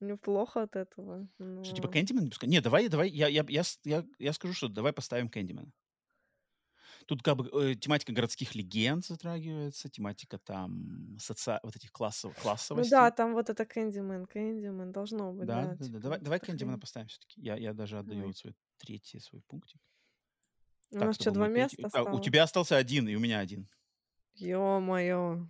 мне 0.00 0.16
плохо 0.16 0.62
от 0.62 0.76
этого. 0.76 1.26
Что, 1.38 1.74
типа, 1.74 1.88
Но... 1.88 1.92
Кэндимен? 1.92 2.24
не 2.24 2.30
пускай? 2.30 2.50
Не, 2.50 2.60
давай, 2.60 2.88
давай, 2.88 3.08
я, 3.08 3.28
я, 3.28 3.44
я, 3.48 3.62
я, 3.84 4.04
я 4.18 4.32
скажу, 4.32 4.52
что 4.52 4.68
давай 4.68 4.92
поставим 4.92 5.30
Кэндимена. 5.30 5.70
Тут 7.06 7.22
как 7.22 7.36
бы 7.36 7.48
э, 7.70 7.74
тематика 7.74 8.12
городских 8.12 8.54
легенд 8.54 9.04
затрагивается, 9.04 9.88
тематика 9.88 10.38
там 10.38 11.16
соци... 11.18 11.58
вот 11.62 11.74
этих 11.76 11.90
классов... 11.92 12.32
Ну 12.32 12.36
да, 12.36 12.42
классовостей. 12.42 13.16
там 13.16 13.32
вот 13.34 13.50
это 13.50 13.64
Кэндимен, 13.64 14.26
Кэндимен 14.26 14.92
должно 14.92 15.32
быть, 15.32 15.46
Да, 15.46 15.62
да, 15.62 15.68
да, 15.70 15.74
да. 15.76 15.84
типа 15.84 15.98
Давай, 15.98 16.18
давай 16.20 16.38
хрень. 16.40 16.78
поставим 16.80 17.08
все-таки. 17.08 17.40
Я, 17.40 17.56
я 17.56 17.72
даже 17.72 17.98
отдаю 17.98 18.26
вот 18.26 18.36
свой 18.36 18.54
третий 18.78 19.18
свой 19.20 19.42
пунктик. 19.48 19.80
У 20.90 20.94
Так, 20.98 21.04
нас 21.06 21.16
что, 21.16 21.30
два 21.30 21.46
третий. 21.46 21.60
места 21.62 21.82
А, 21.82 22.02
у 22.02 22.04
осталось? 22.06 22.24
тебя 22.26 22.42
остался 22.42 22.76
один, 22.76 23.08
и 23.08 23.14
у 23.14 23.20
меня 23.20 23.38
один. 23.40 23.68
Ё-моё. 24.34 25.46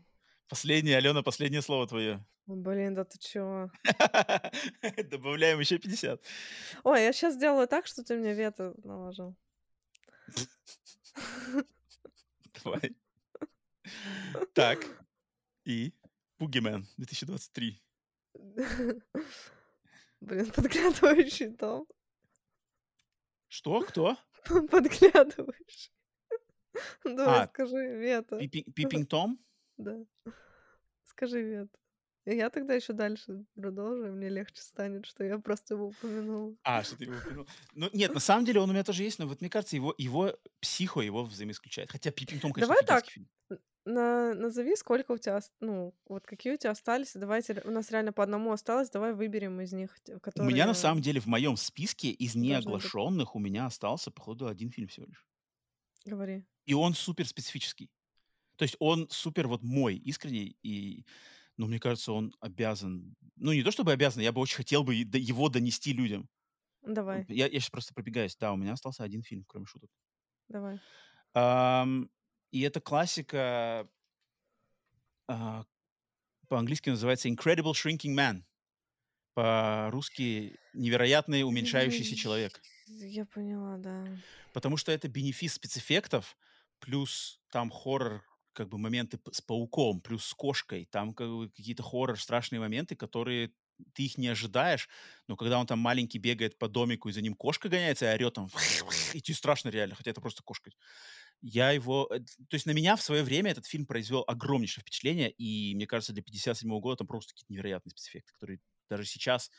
Последний, 0.49 0.93
Алена, 0.93 1.23
последнее 1.23 1.63
слово 1.63 1.87
твое. 1.87 2.25
Блин, 2.47 2.95
да 2.95 3.05
ты 3.05 3.19
чё? 3.19 3.71
Добавляем 5.11 5.61
еще 5.61 5.79
50. 5.79 6.21
Ой, 6.85 7.03
я 7.03 7.13
сейчас 7.13 7.35
сделаю 7.35 7.69
так, 7.69 7.87
что 7.87 8.03
ты 8.03 8.17
мне 8.17 8.35
вето 8.35 8.75
наложил. 8.85 9.37
Давай. 12.65 12.97
Так. 14.55 14.79
И 15.65 15.93
Бугимен 16.39 16.87
2023. 16.99 17.83
Блин, 20.21 20.51
подглядывающий 20.53 21.49
дом. 21.49 21.87
Что? 23.49 23.81
Кто? 23.81 24.17
Подглядывающий. 24.71 25.93
Давай, 27.05 27.41
А, 27.45 27.47
скажи 27.49 27.77
вето. 27.77 28.39
Пипи- 28.39 28.71
Пиппинг 28.73 29.09
Том? 29.09 29.39
Да. 29.77 29.99
Скажи 31.05 31.43
вето. 31.43 31.79
Я 32.35 32.51
тогда 32.51 32.75
еще 32.75 32.93
дальше 32.93 33.45
продолжу, 33.55 34.07
и 34.07 34.11
мне 34.11 34.29
легче 34.29 34.63
станет, 34.63 35.07
что 35.07 35.25
я 35.25 35.39
просто 35.39 35.75
его 35.75 35.89
упомянула. 35.89 36.55
А, 36.65 36.83
что 36.83 36.97
ты 36.97 37.05
его 37.05 37.17
упомянул. 37.17 37.47
Ну, 37.75 37.91
нет, 37.93 38.15
на 38.15 38.21
самом 38.21 38.45
деле 38.45 38.61
он 38.61 38.71
у 38.71 38.73
меня 38.73 38.85
тоже 38.85 39.03
есть, 39.05 39.19
но 39.19 39.27
вот 39.27 39.41
мне 39.41 39.51
кажется, 39.51 39.77
его, 39.77 39.95
его 39.99 40.37
психо 40.61 41.01
его 41.01 41.25
взаимоисключает. 41.25 41.91
Хотя 41.91 42.11
Пиппинг 42.11 42.43
Том, 42.43 42.53
конечно, 42.53 42.75
Давай 42.75 42.85
так, 42.87 43.07
фильм. 43.07 43.29
на, 43.85 44.35
назови, 44.35 44.77
сколько 44.77 45.13
у 45.13 45.19
тебя, 45.19 45.41
ну, 45.61 45.95
вот 46.07 46.27
какие 46.27 46.53
у 46.55 46.57
тебя 46.57 46.71
остались, 46.71 47.13
давайте, 47.15 47.61
у 47.65 47.71
нас 47.71 47.91
реально 47.91 48.13
по 48.13 48.23
одному 48.23 48.53
осталось, 48.53 48.91
давай 48.91 49.15
выберем 49.15 49.61
из 49.61 49.73
них, 49.73 49.99
те- 50.05 50.15
У 50.15 50.17
меня 50.17 50.19
на 50.19 50.21
которые 50.21 50.75
самом 50.75 51.03
деле 51.03 51.21
в 51.21 51.27
моем 51.27 51.57
списке 51.57 52.11
из 52.11 52.35
неоглашенных 52.35 53.35
у 53.35 53.39
меня 53.39 53.67
остался, 53.67 54.11
походу, 54.11 54.47
один 54.47 54.71
фильм 54.71 54.89
всего 54.89 55.07
лишь. 55.07 55.25
Говори. 56.05 56.45
И 56.67 56.75
он 56.75 56.95
супер 56.95 57.27
специфический. 57.27 57.91
То 58.57 58.65
есть 58.65 58.77
он 58.79 59.09
супер 59.11 59.49
вот 59.49 59.63
мой, 59.63 59.97
искренний, 59.97 60.57
и, 60.63 61.05
ну, 61.61 61.67
мне 61.67 61.79
кажется, 61.79 62.13
он 62.13 62.33
обязан, 62.41 63.15
ну, 63.37 63.53
не 63.53 63.63
то 63.63 63.71
чтобы 63.71 63.93
обязан, 63.93 64.23
я 64.23 64.33
бы 64.33 64.41
очень 64.41 64.57
хотел 64.57 64.83
бы 64.83 64.95
его 64.95 65.51
донести 65.51 65.93
людям. 65.93 66.27
Давай, 66.81 67.27
Я, 67.29 67.47
я 67.49 67.61
сейчас 67.61 67.69
просто 67.69 67.93
пробегаюсь. 67.93 68.35
Да, 68.37 68.55
у 68.55 68.57
меня 68.57 68.73
остался 68.73 69.05
один 69.05 69.23
фильм, 69.23 69.45
кроме 69.47 69.67
шуток. 69.67 69.91
давай. 70.49 70.81
Ам, 71.35 72.11
и 72.51 72.63
это 72.63 72.81
классика, 72.81 73.91
а, 75.29 75.65
по-английски 76.49 76.89
называется 76.89 77.29
Incredible 77.29 77.73
Shrinking 77.73 78.15
Man. 78.17 78.45
По-русски 79.35 80.57
невероятный 80.73 81.43
уменьшающийся 81.43 82.17
человек. 82.17 82.63
Я 82.87 83.27
поняла, 83.27 83.77
да. 83.77 84.07
Потому 84.55 84.79
что 84.79 84.93
это 84.93 85.09
бенефис 85.09 85.55
спецэффектов, 85.55 86.37
плюс 86.79 87.41
там 87.53 87.71
хоррор, 87.71 88.25
как 88.53 88.69
бы 88.69 88.79
моменты 88.79 89.19
с 89.33 89.41
пауком, 89.41 90.01
плюс 90.01 90.25
с 90.25 90.35
кошкой. 90.35 90.87
Там 90.91 91.15
как 91.15 91.29
бы 91.29 91.49
какие-то 91.51 91.83
хоррор, 91.83 92.19
страшные 92.19 92.61
моменты, 92.61 92.97
которые 92.97 93.53
ты 93.95 94.05
их 94.05 94.19
не 94.19 94.29
ожидаешь, 94.29 94.89
но 95.27 95.37
когда 95.37 95.59
он 95.59 95.67
там 95.67 95.79
маленький 95.79 96.19
бегает 96.19 96.59
по 96.59 96.69
домику, 96.69 97.09
и 97.09 97.13
за 97.13 97.23
ним 97.23 97.35
кошка 97.35 97.71
гоняется 97.71 98.11
и 98.11 98.15
орет 98.15 98.35
там, 98.35 98.49
и 99.15 99.21
тебе 99.23 99.35
страшно 99.35 99.71
реально, 99.71 99.95
хотя 99.95 100.11
это 100.11 100.21
просто 100.21 100.43
кошка. 100.43 100.71
Я 101.41 101.71
его... 101.71 102.09
э, 102.13 102.21
То 102.21 102.55
есть 102.55 102.67
на 102.67 102.73
меня 102.73 102.97
в 102.97 103.03
свое 103.03 103.23
время 103.23 103.51
этот 103.53 103.67
фильм 103.67 103.87
произвел 103.87 104.25
огромнейшее 104.27 104.83
впечатление, 104.83 105.31
и 105.31 105.75
мне 105.75 105.87
кажется, 105.87 106.13
для 106.13 106.23
57 106.23 106.79
года 106.81 106.99
там 106.99 107.07
просто 107.07 107.33
какие-то 107.33 107.53
невероятные 107.53 107.91
спецэффекты, 107.91 108.33
которые 108.35 108.61
даже 108.89 109.05
сейчас 109.07 109.51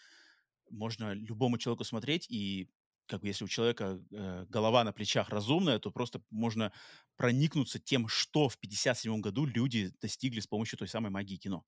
можно 0.70 1.14
любому 1.14 1.58
человеку 1.58 1.84
смотреть, 1.84 2.28
и 2.30 2.70
как 3.12 3.20
бы 3.20 3.28
если 3.28 3.44
у 3.44 3.50
человека 3.50 4.00
э, 4.12 4.46
голова 4.48 4.86
на 4.86 4.94
плечах 4.94 5.28
разумная, 5.28 5.80
то 5.80 5.92
просто 5.92 6.22
можно 6.30 6.72
проникнуться 7.18 7.78
тем, 7.78 8.08
что 8.08 8.48
в 8.48 8.58
57 8.58 9.20
году 9.20 9.46
люди 9.46 9.92
достигли 10.02 10.40
с 10.40 10.48
помощью 10.48 10.80
той 10.80 10.88
самой 10.88 11.12
магии 11.12 11.36
кино. 11.36 11.66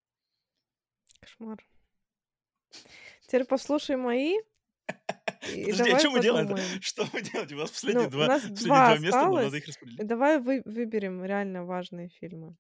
Кошмар. 1.20 1.68
Теперь 3.28 3.44
послушай 3.44 3.98
мои, 3.98 4.38
и 5.54 5.72
Подожди, 5.72 5.92
а 5.92 6.00
что 6.00 6.12
мы 6.12 6.22
делаем? 6.22 6.58
Что 6.82 7.08
мы 7.12 7.22
делаем? 7.22 7.58
У 7.58 7.60
нас 7.62 7.72
последние 7.72 8.04
Ну, 8.04 8.08
у 8.08 8.12
два, 8.12 8.28
нас 8.28 8.42
последние 8.42 8.66
два 8.66 8.88
два 8.88 8.98
места, 8.98 9.26
но 9.26 9.42
надо 9.42 9.58
их 9.58 9.68
распределить. 9.68 10.00
И 10.00 10.04
давай 10.04 10.40
вы, 10.40 10.62
выберем 10.64 11.26
реально 11.26 11.66
важные 11.66 12.08
фильмы. 12.08 12.56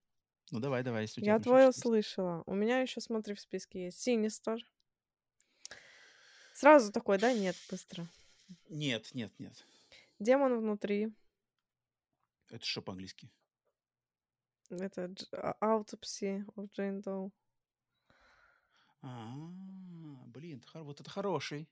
Ну 0.51 0.59
давай, 0.59 0.83
давай, 0.83 1.03
если 1.03 1.21
у 1.21 1.25
Я 1.25 1.39
твое 1.39 1.69
услышала. 1.69 2.43
У 2.45 2.53
меня 2.53 2.79
еще, 2.79 2.99
смотри, 2.99 3.33
в 3.33 3.39
списке 3.39 3.85
есть 3.85 4.01
Синистер. 4.01 4.59
Сразу 6.53 6.91
такой, 6.91 7.17
да? 7.17 7.33
Нет, 7.33 7.55
быстро. 7.69 8.07
Нет, 8.69 9.13
нет, 9.13 9.31
нет. 9.39 9.65
Демон 10.19 10.57
внутри. 10.59 11.13
Это 12.49 12.65
что 12.65 12.81
по-английски? 12.81 13.29
Это 14.69 15.05
Дж- 15.05 15.27
а- 15.33 15.57
Autopsy 15.61 16.45
of 16.55 16.69
Jane 16.77 17.01
Doe. 17.01 17.31
А, 19.01 19.35
блин, 20.27 20.63
вот 20.73 21.01
это 21.01 21.09
хороший. 21.09 21.69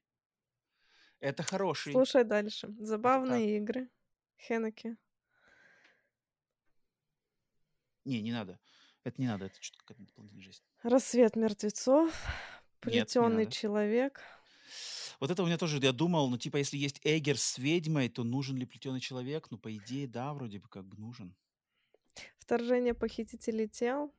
Это 1.19 1.43
хороший. 1.43 1.93
Слушай 1.93 2.23
дальше. 2.23 2.73
Забавные 2.79 3.57
игры. 3.57 3.89
Хеннеки. 4.37 4.97
Не, 8.05 8.21
не 8.21 8.31
надо. 8.31 8.59
Это 9.03 9.21
не 9.21 9.27
надо, 9.27 9.45
это 9.45 9.55
что-то 9.61 9.83
какая-то 9.85 10.03
дополнительная 10.07 10.43
жесть. 10.43 10.63
Рассвет 10.83 11.35
мертвецов. 11.35 12.13
Плетеный 12.79 13.49
человек. 13.49 14.21
Вот 15.21 15.29
это 15.29 15.43
у 15.43 15.45
меня 15.45 15.59
тоже, 15.59 15.77
я 15.77 15.91
думал, 15.91 16.27
ну, 16.31 16.37
типа, 16.39 16.57
если 16.57 16.77
есть 16.77 16.99
Эггер 17.03 17.37
с 17.37 17.59
ведьмой, 17.59 18.09
то 18.09 18.23
нужен 18.23 18.57
ли 18.57 18.65
плетеный 18.65 18.99
человек? 18.99 19.51
Ну, 19.51 19.59
по 19.59 19.73
идее, 19.77 20.07
да, 20.07 20.33
вроде 20.33 20.57
бы 20.57 20.67
как 20.67 20.83
бы 20.83 20.97
нужен. 20.97 21.35
Вторжение 22.39 22.95
похитителей 22.95 23.67
тел. 23.67 24.11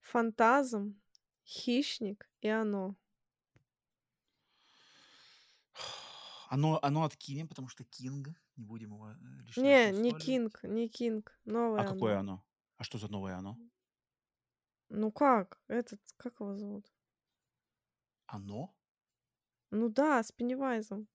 Фантазм. 0.00 1.00
Хищник 1.44 2.28
и 2.40 2.48
оно. 2.48 2.96
Оно, 6.48 6.80
оно 6.82 7.04
откинем, 7.04 7.46
потому 7.46 7.68
что 7.68 7.84
Кинг, 7.84 8.30
не 8.56 8.64
будем 8.64 8.94
его 8.94 9.10
э, 9.10 9.14
лишний 9.44 9.62
Не, 9.62 9.92
не. 9.92 10.12
Кинг, 10.18 10.60
не 10.64 10.88
Кинг. 10.88 11.38
А 11.46 11.50
Новое 11.50 11.84
какое 11.86 12.18
оно. 12.18 12.32
оно? 12.32 12.44
А 12.78 12.84
что 12.84 12.98
за 12.98 13.08
новое 13.08 13.36
оно? 13.36 13.56
Ну 14.88 15.12
как? 15.12 15.60
Этот, 15.68 16.00
как 16.16 16.40
его 16.40 16.56
зовут? 16.56 16.90
Оно? 18.26 18.74
Ну 19.70 19.88
да, 19.88 20.22
с 20.22 20.32
Пеннивайзом. 20.32 21.06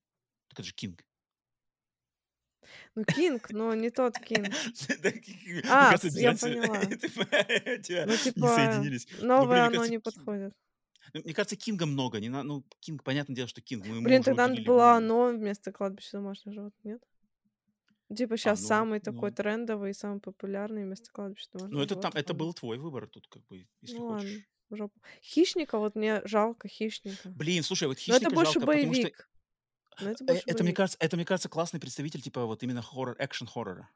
Так 0.49 0.59
это 0.59 0.67
же 0.67 0.73
Кинг. 0.73 1.03
Ну 2.95 3.03
Кинг, 3.03 3.51
но 3.51 3.73
не 3.73 3.89
тот 3.89 4.17
Кинг. 4.19 4.47
А, 5.69 5.95
я 6.01 6.35
поняла. 6.35 6.79
Ну 8.05 8.17
типа. 8.17 8.79
Ну, 9.19 9.25
новое 9.27 9.65
оно 9.65 9.85
не 9.85 9.99
подходит. 9.99 10.53
ну, 11.13 11.21
Мне 11.23 11.33
кажется, 11.33 11.55
Кинга 11.55 11.85
много. 11.85 12.19
Не 12.19 12.29
на... 12.29 12.43
Ну, 12.43 12.63
Кинг, 12.79 13.03
понятное 13.03 13.35
дело, 13.35 13.47
что 13.47 13.61
Кинг. 13.61 13.85
Мы 13.85 14.01
Блин, 14.01 14.23
тогда 14.23 14.47
надо 14.47 14.61
было 14.63 14.93
оно 14.93 15.29
вместо 15.29 15.71
кладбища 15.71 16.17
домашних 16.17 16.53
животных, 16.53 16.83
нет? 16.83 17.03
Типа 18.15 18.35
А, 18.35 18.37
сейчас 18.37 18.61
ну, 18.61 18.67
самый 18.67 18.99
такой 18.99 19.31
ну, 19.31 19.35
трендовый 19.35 19.91
и 19.91 19.93
самый 19.93 20.19
популярный 20.19 20.83
вместо 20.83 21.11
кладбища 21.11 21.49
ну 21.53 21.59
домашних 21.59 21.83
это 21.83 21.95
там, 21.95 22.11
это 22.13 22.33
был 22.33 22.53
твой 22.53 22.77
выбор 22.77 23.07
тут, 23.07 23.27
как 23.27 23.43
бы, 23.47 23.65
если 23.81 23.97
Ну 23.97 24.05
ладно, 24.05 24.27
хочешь. 24.27 24.43
В 24.73 24.77
жопу. 24.77 24.99
Хищника, 25.21 25.77
вот 25.77 25.95
мне 25.95 26.21
жалко 26.25 26.67
хищника. 26.67 27.29
Блин, 27.29 27.63
слушай, 27.63 27.87
вот 27.87 27.97
Но 28.07 28.15
это 28.15 28.25
Хищника 28.25 28.35
больше 28.35 28.53
жалко, 28.53 28.67
потому 28.67 28.93
что 28.93 29.01
боевик. 29.01 29.29
Но 30.01 30.09
это 30.09 30.23
э, 30.23 30.27
больше 30.27 30.43
это, 30.45 30.53
мне 30.55 30.63
боевик. 30.63 30.77
кажется, 30.77 30.97
это, 30.99 31.15
мне 31.15 31.25
кажется, 31.25 31.49
классный 31.49 31.79
представитель, 31.79 32.21
типа, 32.21 32.45
вот 32.45 32.63
именно 32.63 32.81
хоррор, 32.81 33.15
экшен-хоррора. 33.19 33.89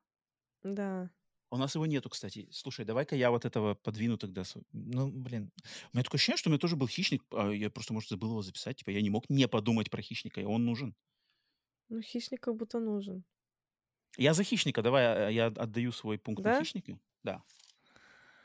Да. 0.64 1.10
У 1.50 1.58
нас 1.58 1.76
его 1.76 1.86
нету, 1.86 2.10
кстати. 2.10 2.48
Слушай, 2.52 2.84
давай-ка 2.86 3.16
я 3.16 3.32
вот 3.32 3.46
этого 3.46 3.74
подвину 3.76 4.18
тогда. 4.18 4.44
Ну, 4.74 5.08
блин. 5.08 5.52
У 5.94 5.98
меня 5.98 6.04
такое 6.04 6.18
ощущение, 6.18 6.38
что 6.38 6.50
у 6.50 6.52
меня 6.52 6.60
тоже 6.60 6.76
был 6.76 6.88
хищник, 6.88 7.24
а 7.32 7.50
я 7.52 7.70
просто, 7.70 7.94
может, 7.94 8.10
забыл 8.10 8.32
его 8.32 8.42
записать. 8.42 8.78
Типа, 8.78 8.90
я 8.90 9.02
не 9.02 9.10
мог 9.10 9.30
не 9.30 9.48
подумать 9.48 9.90
про 9.90 10.02
хищника, 10.02 10.42
и 10.42 10.44
он 10.44 10.66
нужен. 10.66 10.94
Ну, 11.90 12.02
хищник 12.02 12.42
как 12.42 12.56
будто 12.56 12.80
нужен. 12.80 13.24
Я 14.18 14.34
за 14.34 14.44
хищника. 14.44 14.82
Давай 14.82 15.06
а, 15.06 15.30
я 15.30 15.46
отдаю 15.46 15.92
свой 15.94 16.18
пункт 16.20 16.44
на 16.44 16.54
Да? 16.54 16.60
хищника. 16.60 17.00
Да. 17.24 17.42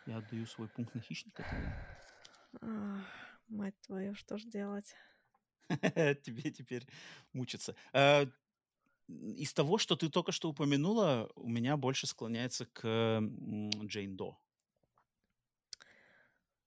Я 0.07 0.19
отдаю 0.19 0.47
свой 0.47 0.69
пункт 0.69 0.95
на 0.95 1.01
хищника. 1.01 1.45
Ах, 2.61 3.07
мать 3.49 3.79
твою, 3.83 4.15
что 4.15 4.37
ж 4.39 4.45
делать? 4.45 4.95
тебе. 6.23 6.51
Теперь 6.51 6.87
мучиться. 7.33 7.75
А, 7.93 8.27
Из 9.09 9.53
того, 9.55 9.79
что 9.79 9.97
ты 9.97 10.09
только 10.11 10.33
что 10.33 10.51
упомянула, 10.51 11.31
у 11.37 11.49
меня 11.49 11.77
больше 11.77 12.07
склоняется 12.07 12.67
к 12.67 12.83
Джейн 13.87 14.17
До. 14.17 14.39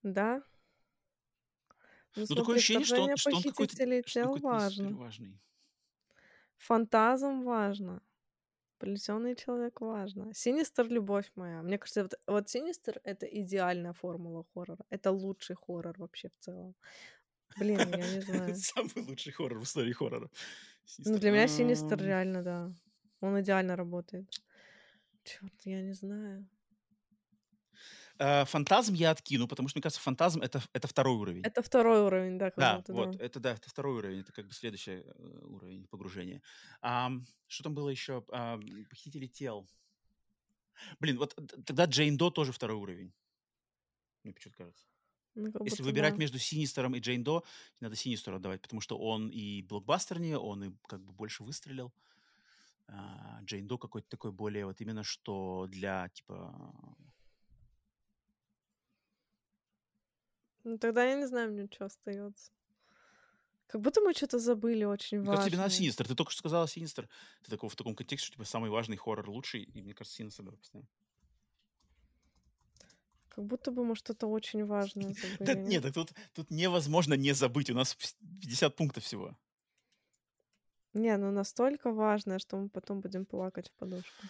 Да? 0.04 0.44
Ну, 2.16 2.26
Ну, 2.28 2.36
такое 2.36 2.56
ощущение, 2.56 2.86
что 2.86 3.04
он, 3.04 3.12
что 3.16 3.36
он 3.38 3.44
какой-то 3.44 3.78
что 4.06 4.30
важно. 4.42 4.98
важный. 4.98 5.40
Фантазм 6.58 7.44
важно. 7.44 8.02
Плетёный 8.78 9.36
человек 9.36 9.82
важно. 9.82 10.34
Синистер 10.34 10.88
любовь 10.90 11.32
моя. 11.36 11.62
Мне 11.62 11.78
кажется, 11.78 12.04
вот, 12.04 12.14
вот 12.28 12.50
Синистер 12.50 13.00
это 13.04 13.26
идеальная 13.26 13.94
формула 13.94 14.46
хоррора. 14.54 14.86
Это 14.90 15.12
лучший 15.12 15.56
хоррор 15.56 15.96
вообще 15.98 16.30
в 16.30 16.44
целом. 16.44 16.76
Блин, 17.58 17.80
я 17.80 18.16
не 18.16 18.22
знаю. 18.22 18.56
Самый 18.56 19.08
лучший 19.08 19.32
хоррор 19.32 19.60
в 19.60 19.64
истории 19.64 19.94
хоррора. 19.94 20.30
Ну, 21.06 21.18
для 21.18 21.32
меня 21.32 21.48
Синистер 21.48 22.02
реально, 22.02 22.44
да. 22.44 22.74
Он 23.22 23.40
идеально 23.40 23.76
работает. 23.76 24.30
Черт, 25.24 25.54
я 25.64 25.82
не 25.82 25.94
знаю. 25.94 26.48
Э, 28.18 28.46
фантазм 28.46 28.94
я 28.94 29.12
откину, 29.12 29.48
потому 29.48 29.68
что, 29.68 29.78
мне 29.78 29.84
кажется, 29.84 30.02
фантазм 30.02 30.42
это, 30.42 30.62
это 30.74 30.88
второй 30.88 31.16
уровень. 31.16 31.42
Это 31.44 31.62
второй 31.62 32.02
уровень, 32.02 32.38
да, 32.38 32.52
Да, 32.56 32.84
вот, 32.88 33.18
да. 33.18 33.26
это 33.26 33.40
да, 33.40 33.52
это 33.54 33.70
второй 33.70 33.98
уровень, 33.98 34.20
это 34.22 34.32
как 34.32 34.48
бы 34.48 34.54
следующий 34.54 35.04
э, 35.04 35.40
уровень 35.44 35.86
погружения. 35.88 36.42
Ам, 36.82 37.26
что 37.48 37.64
там 37.64 37.74
было 37.74 37.90
еще? 37.90 38.24
Ам, 38.32 38.62
Похитители 38.90 39.28
тел. 39.28 39.68
Блин, 41.00 41.18
вот 41.18 41.36
тогда 41.66 41.86
Джейн 41.86 42.18
До 42.18 42.30
тоже 42.30 42.52
второй 42.52 42.78
уровень. 42.78 43.14
Мне 44.24 44.34
почему-то 44.34 44.58
кажется. 44.58 44.86
Ну, 45.36 45.52
Если 45.66 45.84
выбирать 45.84 46.14
да. 46.14 46.20
между 46.20 46.40
Синистером 46.40 46.96
и 46.96 47.00
Джейн 47.00 47.24
До, 47.24 47.44
надо 47.82 47.96
Синистеру 47.96 48.38
отдавать, 48.38 48.62
потому 48.62 48.80
что 48.80 48.98
он 48.98 49.28
и 49.28 49.62
блокбастернее, 49.64 50.38
он 50.38 50.64
и 50.64 50.72
как 50.88 51.04
бы 51.04 51.12
больше 51.12 51.44
выстрелил. 51.44 51.94
А, 52.88 53.40
Джейн 53.44 53.68
До 53.68 53.78
какой-то 53.78 54.08
такой 54.08 54.32
более 54.32 54.66
вот 54.66 54.80
именно 54.80 55.04
что 55.04 55.68
для 55.68 56.08
типа 56.10 56.56
Ну, 60.66 60.80
тогда 60.80 61.06
я 61.06 61.16
не 61.16 61.28
знаю, 61.28 61.52
мне 61.52 61.68
что 61.72 61.86
остается. 61.86 62.52
Как 63.68 63.82
будто 63.82 64.02
мы 64.02 64.14
что-то 64.14 64.40
забыли 64.40 64.84
очень 64.84 65.20
Мне 65.20 65.28
кажется, 65.28 65.50
тебе 65.50 65.58
надо 65.58 65.70
важное. 65.70 65.78
Синистер. 65.78 66.08
Ты 66.08 66.16
только 66.16 66.32
что 66.32 66.40
сказала 66.40 66.68
Синистер. 66.68 67.08
Ты 67.44 67.52
такого 67.52 67.70
в 67.70 67.76
таком 67.76 67.96
контексте, 67.96 68.28
что 68.28 68.36
типа 68.36 68.46
самый 68.46 68.70
важный 68.70 68.98
хоррор 68.98 69.30
лучший, 69.30 69.64
и 69.64 69.82
мне 69.82 69.94
кажется, 69.94 70.18
Синистер 70.18 70.52
поставим. 70.52 70.88
Как 73.30 73.46
будто 73.46 73.72
бы 73.72 73.84
мы 73.84 73.96
что-то 73.96 74.28
очень 74.28 74.66
важное 74.66 75.14
Да 75.40 75.54
забыли. 75.54 75.70
нет, 75.70 75.84
так 75.84 75.94
тут, 75.94 76.14
тут 76.34 76.50
невозможно 76.50 77.14
не 77.14 77.34
забыть. 77.34 77.70
У 77.70 77.76
нас 77.76 77.96
50 78.42 78.76
пунктов 78.76 79.04
всего. 79.04 79.38
Не, 80.94 81.16
ну 81.18 81.32
настолько 81.32 81.92
важное, 81.92 82.40
что 82.40 82.58
мы 82.58 82.70
потом 82.70 83.02
будем 83.02 83.26
плакать 83.26 83.70
в 83.70 83.74
подушку. 83.74 84.26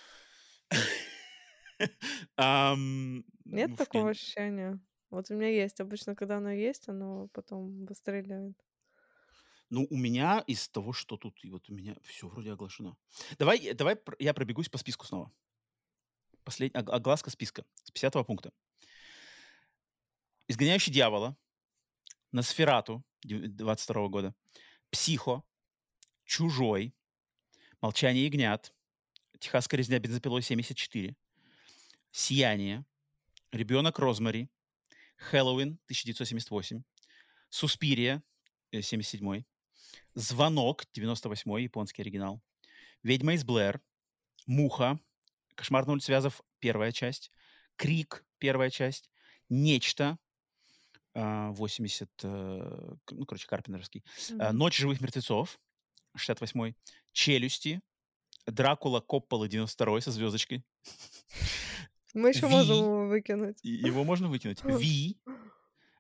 Нет 3.46 3.72
уф, 3.72 3.78
такого 3.78 4.10
ощущения? 4.10 4.80
Вот 5.10 5.30
у 5.30 5.36
меня 5.36 5.50
есть. 5.50 5.80
Обычно, 5.80 6.16
когда 6.16 6.38
оно 6.38 6.52
есть, 6.52 6.90
оно 6.90 7.28
потом 7.34 7.86
выстреливает. 7.86 8.56
Ну, 9.70 9.88
у 9.90 9.98
меня 9.98 10.44
из 10.48 10.70
того, 10.70 10.94
что 10.94 11.18
тут, 11.18 11.44
и 11.44 11.50
вот 11.50 11.70
у 11.70 11.74
меня 11.74 11.96
все 12.04 12.28
вроде 12.28 12.52
оглашено. 12.52 12.96
Давай, 13.40 13.74
давай 13.74 13.96
пр- 13.96 14.16
я 14.20 14.34
пробегусь 14.34 14.70
по 14.70 14.78
списку 14.78 15.06
снова. 15.06 15.32
Последняя 16.44 16.82
огласка 16.82 17.32
списка 17.32 17.66
с 17.84 17.92
50 17.92 18.26
пункта. 18.26 18.52
«Изгоняющий 20.48 20.94
дьявола», 20.94 21.36
«Носферату» 22.32 23.04
дев- 23.24 23.48
22 23.56 24.08
года, 24.10 24.36
«Психо», 24.92 25.44
«Чужой», 26.24 26.94
«Молчание 27.82 28.26
ягнят», 28.26 28.76
«Техасская 29.40 29.80
резня 29.80 29.98
бензопилой 29.98 30.42
74», 30.42 31.16
«Сияние», 32.12 32.86
«Ребенок 33.52 33.98
Розмари», 33.98 34.50
«Хэллоуин» 35.18 35.80
1978, 35.86 36.84
«Суспирия» 37.50 38.24
э, 38.72 38.82
77, 38.82 39.44
«Звонок» 40.14 40.86
98 40.94 41.62
японский 41.62 42.02
оригинал, 42.02 42.42
«Ведьма 43.04 43.34
из 43.34 43.44
Блэр», 43.44 43.82
«Муха», 44.46 45.00
«Кошмар 45.56 45.86
на 45.86 45.94
улице 45.94 46.12
Вязов» 46.12 46.42
первая 46.60 46.92
часть, 46.92 47.32
«Крик» 47.76 48.26
первая 48.40 48.70
часть, 48.70 49.10
«Нечто» 49.50 50.18
а, 51.18 51.52
80, 51.52 52.10
э, 52.24 52.96
к- 53.06 53.12
ну, 53.14 53.26
короче, 53.26 53.48
Карпентерский, 53.48 54.04
а, 54.38 54.50
Мгм. 54.50 54.58
«Ночь 54.58 54.78
живых 54.78 55.00
мертвецов» 55.00 55.60
68, 56.16 56.74
«Челюсти», 57.14 57.82
«Дракула 58.46 59.00
Коппола» 59.00 59.48
92 59.48 60.02
со 60.02 60.12
звездочкой, 60.12 60.66
Мы 62.16 62.30
еще 62.30 62.48
можем 62.48 62.76
Ви. 62.76 62.82
его 62.82 63.08
выкинуть. 63.08 63.60
Его 63.62 64.04
можно 64.06 64.30
выкинуть. 64.30 64.64
Ви. 64.64 65.20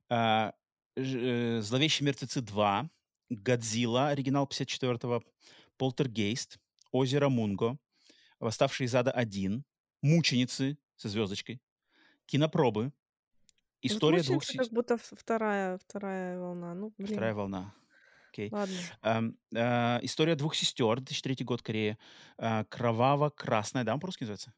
а, 0.10 0.54
э, 0.96 1.60
Зловещие 1.62 2.06
мертвецы 2.06 2.40
2. 2.42 2.90
Годзилла, 3.30 4.10
оригинал 4.10 4.46
54-го. 4.46 5.22
Полтергейст. 5.78 6.58
Озеро 6.92 7.28
Мунго. 7.28 7.78
Восставшие 8.40 8.86
из 8.86 8.96
ада 8.96 9.12
1. 9.12 9.66
Мученицы 10.02 10.78
со 10.96 11.10
звездочкой. 11.10 11.62
Кинопробы. 12.28 12.94
История 13.82 14.20
вот 14.20 14.26
двух... 14.26 14.44
Как 14.46 14.70
будто 14.72 14.98
вторая, 14.98 15.78
вторая 15.78 16.40
волна. 16.40 16.74
Ну, 16.76 16.94
блин. 16.98 17.12
Вторая 17.12 17.34
волна. 17.34 17.74
Окей. 18.32 18.50
Ладно. 18.52 18.76
Ам, 19.02 19.38
а, 19.54 20.00
История 20.02 20.36
двух 20.36 20.56
сестер, 20.56 21.02
2003 21.02 21.44
год, 21.44 21.62
Корея. 21.62 21.98
А, 22.38 22.64
Кроваво-красная, 22.66 23.84
да, 23.84 23.94
он 23.94 24.00
по-русски 24.00 24.24
называется? 24.24 24.54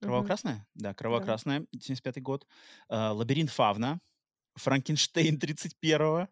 Кроваво-красная? 0.00 0.66
Да, 0.74 0.94
кроваво-красная, 0.94 1.66
75 1.72 2.22
год. 2.22 2.46
А, 2.88 3.12
Лабиринт 3.12 3.50
Фавна. 3.50 4.00
Франкенштейн 4.54 5.38
31-го. 5.38 6.28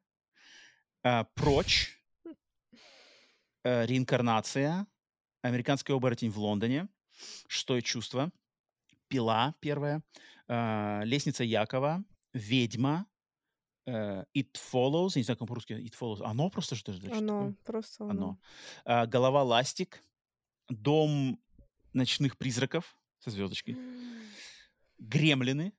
а, 1.03 1.25
Прочь. 1.35 1.99
а, 3.65 3.85
Реинкарнация. 3.87 4.87
Американский 5.43 5.93
оборотень 5.93 6.31
в 6.31 6.39
Лондоне. 6.39 6.89
Шестое 7.49 7.83
чувство. 7.83 8.31
Пила 9.09 9.55
первая. 9.61 10.03
Лестница 10.49 11.45
Якова. 11.45 12.03
Ведьма. 12.33 13.07
It 13.87 14.53
Follows. 14.73 15.11
Я 15.15 15.21
не 15.21 15.25
знаю, 15.25 15.37
как 15.39 15.49
по-русски 15.49 15.75
It 15.75 15.95
Follows. 15.99 16.23
Оно 16.23 16.49
просто 16.51 16.75
что 16.77 16.93
это? 16.93 17.17
Оно, 17.17 17.55
просто 17.65 18.05
оно. 18.05 18.39
Оно. 18.85 19.07
Голова 19.07 19.43
ластик. 19.43 20.03
Дом 20.71 21.39
ночных 21.93 22.39
призраков 22.39 22.97
со 23.25 23.31
звездочкой. 23.31 23.77
Гремлины. 24.99 25.73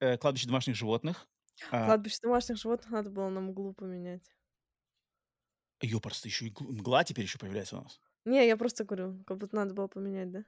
э, 0.00 0.16
Кладбище 0.18 0.46
домашних 0.46 0.74
животных. 0.74 1.28
А, 1.70 1.84
Кладбище 1.86 2.18
домашних 2.22 2.56
животных 2.56 2.90
надо 2.90 3.10
было 3.10 3.28
нам 3.28 3.50
углу 3.50 3.72
поменять. 3.74 4.24
Ёпарс, 5.82 6.24
еще 6.24 6.46
и 6.46 6.50
гл- 6.50 6.70
мгла 6.72 7.04
теперь 7.04 7.24
еще 7.24 7.38
появляется 7.38 7.78
у 7.78 7.82
нас. 7.82 8.00
Не, 8.24 8.46
я 8.46 8.56
просто 8.56 8.84
говорю, 8.84 9.22
как 9.24 9.36
будто 9.38 9.54
надо 9.56 9.74
было 9.74 9.86
поменять, 9.86 10.30
да? 10.30 10.44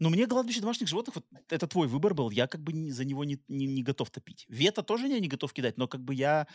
Но 0.00 0.10
мне 0.10 0.26
кладбище 0.26 0.60
домашних 0.60 0.88
животных, 0.88 1.16
вот 1.16 1.26
это 1.48 1.66
твой 1.68 1.86
выбор 1.86 2.14
был, 2.14 2.30
я 2.30 2.46
как 2.48 2.60
бы 2.62 2.72
не- 2.72 2.90
за 2.92 3.04
него 3.04 3.24
не, 3.24 3.40
не- 3.48 3.66
не 3.66 3.82
готов 3.82 4.10
топить. 4.10 4.44
Вета 4.48 4.82
тоже 4.82 5.06
я 5.08 5.20
не 5.20 5.28
готов 5.28 5.52
кидать, 5.52 5.76
но 5.76 5.86
как 5.88 6.00
бы 6.02 6.14
я... 6.14 6.46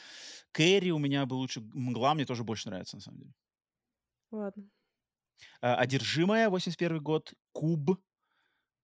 Кэрри 0.52 0.91
у 0.91 0.98
меня 0.98 1.26
бы 1.26 1.36
лучше... 1.36 1.61
Мгла 1.61 2.14
мне 2.14 2.26
тоже 2.26 2.44
больше 2.44 2.69
нравится, 2.69 2.98
на 2.98 3.02
самом 3.02 3.19
деле. 3.19 3.34
Ладно. 4.32 4.69
А, 5.61 5.76
Одержимая, 5.76 6.49
81 6.49 6.99
год. 7.01 7.34
Куб. 7.51 7.99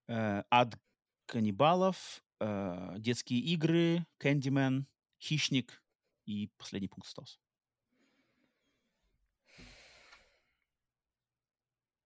э, 0.07 0.43
Ад 0.49 0.79
каннибалов. 1.25 2.23
э, 2.39 2.95
Детские 2.99 3.39
игры. 3.39 4.05
Кэндимен. 4.17 4.88
Хищник. 5.19 5.81
И 6.25 6.49
последний 6.57 6.88
пункт 6.88 7.07
остался. 7.07 7.39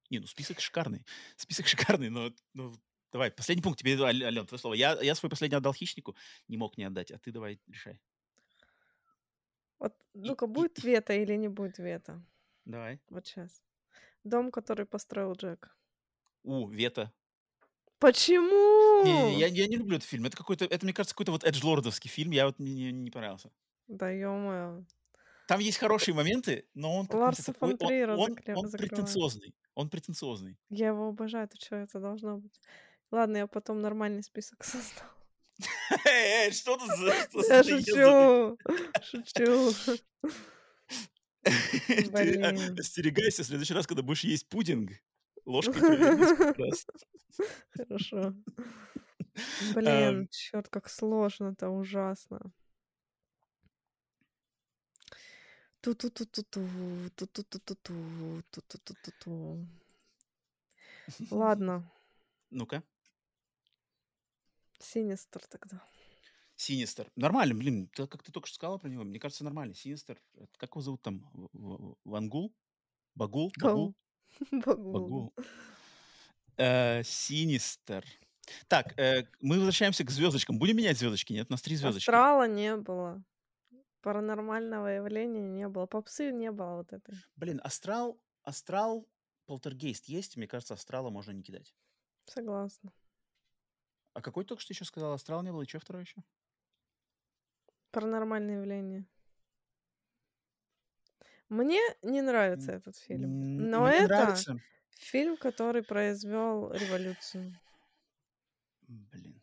Не, 0.09 0.19
ну 0.19 0.27
список 0.27 0.59
шикарный. 0.59 1.05
Список 1.37 1.67
шикарный, 1.67 2.09
но, 2.09 2.31
но 2.53 2.73
давай, 3.13 3.31
последний 3.31 3.63
пункт 3.63 3.79
тебе, 3.79 3.97
Ален, 4.03 4.45
твое 4.45 4.59
слово. 4.59 4.73
Я, 4.73 5.01
я 5.01 5.15
свой 5.15 5.29
последний 5.29 5.55
отдал 5.55 5.73
хищнику, 5.73 6.15
не 6.49 6.57
мог 6.57 6.77
не 6.77 6.83
отдать, 6.83 7.11
а 7.11 7.17
ты 7.17 7.31
давай 7.31 7.59
решай. 7.67 7.99
Вот, 9.79 9.95
ну-ка, 10.13 10.47
будет 10.47 10.83
вето 10.83 11.13
или 11.13 11.35
не 11.37 11.47
будет 11.47 11.79
вето? 11.79 12.21
Давай. 12.65 12.99
Вот 13.09 13.25
сейчас. 13.25 13.63
Дом, 14.23 14.51
который 14.51 14.85
построил 14.85 15.33
Джек. 15.33 15.75
У, 16.43 16.67
Вета. 16.67 17.11
Почему? 17.99 19.03
Не, 19.03 19.39
я, 19.39 19.47
я 19.47 19.67
не 19.67 19.77
люблю 19.77 19.97
этот 19.97 20.09
фильм. 20.09 20.25
Это 20.25 20.35
какой-то, 20.35 20.65
это, 20.65 20.85
мне 20.85 20.93
кажется, 20.93 21.13
какой-то 21.13 21.31
вот 21.31 21.43
эджлордовский 21.43 22.09
фильм. 22.09 22.31
Я 22.31 22.47
вот 22.47 22.57
не, 22.57 22.73
не, 22.73 22.91
не 22.91 23.11
понравился. 23.11 23.51
Да 23.87 24.09
ё-моё. 24.09 24.83
Там 25.47 25.59
есть 25.59 25.77
хорошие 25.77 26.15
моменты, 26.15 26.65
но 26.73 26.95
он 26.95 27.05
какой-то 27.05 27.25
Ларса 27.25 27.53
такой... 27.53 27.77
фон 27.77 27.91
Он, 27.91 28.09
он, 28.11 28.19
он 28.19 28.27
закрывает. 28.31 28.71
претенциозный. 28.71 29.53
Он 29.75 29.89
претенциозный. 29.89 30.57
Я 30.69 30.87
его 30.87 31.09
обожаю, 31.09 31.47
ты 31.47 31.57
что, 31.57 31.75
это 31.75 31.99
должно 31.99 32.37
быть. 32.37 32.59
Ладно, 33.11 33.37
я 33.37 33.47
потом 33.47 33.81
нормальный 33.81 34.23
список 34.23 34.63
создам. 34.63 35.07
Эй, 36.05 36.51
что 36.51 36.77
тут 36.77 36.87
за... 36.87 37.13
Я 37.47 37.63
шучу. 37.63 38.57
Шучу. 39.03 39.99
А, 42.13 42.79
остерегайся, 42.79 43.43
в 43.43 43.47
следующий 43.47 43.73
раз, 43.73 43.87
когда 43.87 44.03
будешь 44.03 44.23
есть 44.23 44.47
пудинг, 44.47 44.91
ложкой. 45.45 45.73
Хорошо. 47.71 48.35
Блин, 49.73 50.27
черт, 50.29 50.67
как 50.69 50.89
сложно-то, 50.89 51.69
ужасно. 51.69 52.51
Ту-ту-ту-ту-ту, 55.81 56.67
ту-ту-ту-ту-ту, 57.15 58.43
ту-ту-ту-ту-ту. 58.51 59.67
Ладно, 61.31 61.91
Ну-ка. 62.51 62.83
Синистер 64.79 65.41
тогда. 65.47 65.81
Синистер. 66.61 67.11
Нормально, 67.15 67.55
блин, 67.55 67.87
ты- 67.87 68.05
как 68.05 68.21
ты 68.21 68.31
только 68.31 68.47
что 68.47 68.55
сказала 68.55 68.77
про 68.77 68.87
него, 68.87 69.03
мне 69.03 69.19
кажется, 69.19 69.43
нормально. 69.43 69.73
Синистер, 69.73 70.21
это 70.35 70.59
как 70.59 70.69
его 70.69 70.81
зовут 70.81 71.01
там? 71.01 71.27
Вангул? 72.03 72.53
Багул? 73.15 73.51
Багул? 73.59 73.95
Багул. 74.51 74.93
Багул. 74.93 75.33
Э, 76.57 77.01
Синистер. 77.03 78.05
Так, 78.67 78.93
э, 78.99 79.25
мы 79.39 79.55
возвращаемся 79.55 80.03
к 80.03 80.11
звездочкам. 80.11 80.59
Будем 80.59 80.77
менять 80.77 80.99
звездочки? 80.99 81.33
Нет, 81.33 81.47
у 81.49 81.53
нас 81.53 81.63
три 81.63 81.75
звездочки. 81.75 82.07
Астрала 82.07 82.47
не 82.47 82.75
было. 82.77 83.23
Паранормального 84.01 84.85
явления 84.85 85.41
не 85.49 85.67
было. 85.67 85.87
Попсы 85.87 86.31
не 86.31 86.51
было 86.51 86.75
вот 86.75 86.93
этой. 86.93 87.15
Блин, 87.37 87.59
Астрал, 87.63 88.21
Астрал, 88.43 89.07
Полтергейст 89.47 90.05
есть? 90.05 90.37
Мне 90.37 90.47
кажется, 90.47 90.75
Астрала 90.75 91.09
можно 91.09 91.31
не 91.31 91.41
кидать. 91.41 91.73
Согласна. 92.27 92.93
А 94.13 94.21
какой 94.21 94.45
только 94.45 94.61
что 94.61 94.73
еще 94.73 94.85
сказал? 94.85 95.13
Астрал 95.13 95.41
не 95.41 95.51
было, 95.51 95.63
и 95.63 95.67
что 95.67 95.79
второе 95.79 96.03
еще? 96.03 96.21
Паранормальное 97.91 98.57
явление. 98.57 99.05
Мне 101.49 101.81
не 102.01 102.21
нравится 102.21 102.71
этот 102.71 102.95
фильм. 102.95 103.69
Но 103.69 103.81
мне 103.85 103.97
это 103.97 104.07
нравится. 104.07 104.57
фильм, 104.91 105.35
который 105.35 105.83
произвел 105.83 106.71
революцию. 106.71 107.53
Блин. 108.87 109.41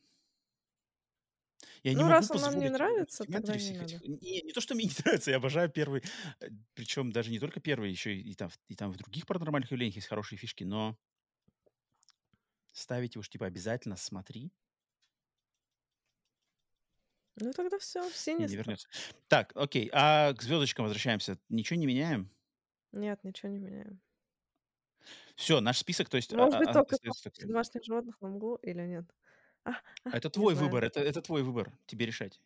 Я 1.84 1.92
Ну, 1.92 2.00
могу 2.00 2.10
раз 2.12 2.30
он 2.30 2.40
нам 2.40 2.58
не 2.58 2.70
нравится, 2.70 3.24
тогда 3.24 3.52
не 3.52 3.58
всех 3.58 3.76
надо. 3.82 3.94
этих- 3.96 4.02
Не, 4.22 4.42
не 4.42 4.52
то, 4.52 4.60
что 4.60 4.74
мне 4.74 4.84
не 4.86 4.90
нравится, 5.04 5.30
я 5.30 5.36
обожаю 5.36 5.70
первый. 5.70 6.02
Причем 6.74 7.12
даже 7.12 7.30
не 7.30 7.38
только 7.38 7.60
первый, 7.60 7.90
еще 7.90 8.14
и, 8.16 8.30
и 8.30 8.34
там, 8.34 8.50
и 8.68 8.74
там 8.74 8.90
в 8.90 8.96
других 8.96 9.26
паранормальных 9.26 9.70
явлениях 9.70 9.96
есть 9.96 10.08
хорошие 10.08 10.38
фишки, 10.38 10.64
но 10.64 10.96
ставить 12.72 13.16
уж 13.16 13.28
типа 13.28 13.46
обязательно 13.46 13.96
смотри, 13.96 14.50
Ну 17.40 17.52
тогда 17.52 17.78
все, 17.78 18.08
и 18.26 18.34
не 18.34 18.46
вернется. 18.46 18.88
Так, 19.28 19.52
окей, 19.54 19.90
а 19.92 20.32
к 20.34 20.42
звездочкам 20.42 20.84
возвращаемся. 20.84 21.38
Ничего 21.48 21.78
не 21.78 21.86
меняем? 21.86 22.30
Нет, 22.92 23.22
ничего 23.24 23.50
не 23.52 23.58
меняем. 23.58 24.00
Все, 25.36 25.60
наш 25.60 25.78
список, 25.78 26.08
то 26.08 26.16
есть... 26.16 26.32
а- 26.32 26.36
Может 26.36 26.54
а- 26.54 26.58
быть, 26.58 26.68
а- 26.68 26.72
только 26.72 26.94
остается 26.96 27.22
«Папочка 27.22 27.40
такой. 27.40 27.52
домашних 27.52 27.84
животных 27.84 28.20
на 28.20 28.28
мглу 28.28 28.56
или 28.56 28.82
нет? 28.82 29.04
А, 29.64 29.72
а, 30.04 30.16
Это 30.16 30.30
твой 30.30 30.54
знаю. 30.54 30.66
выбор, 30.68 30.84
это, 30.84 31.00
это 31.00 31.22
твой 31.22 31.42
выбор, 31.42 31.72
тебе 31.86 32.06
решать. 32.06 32.40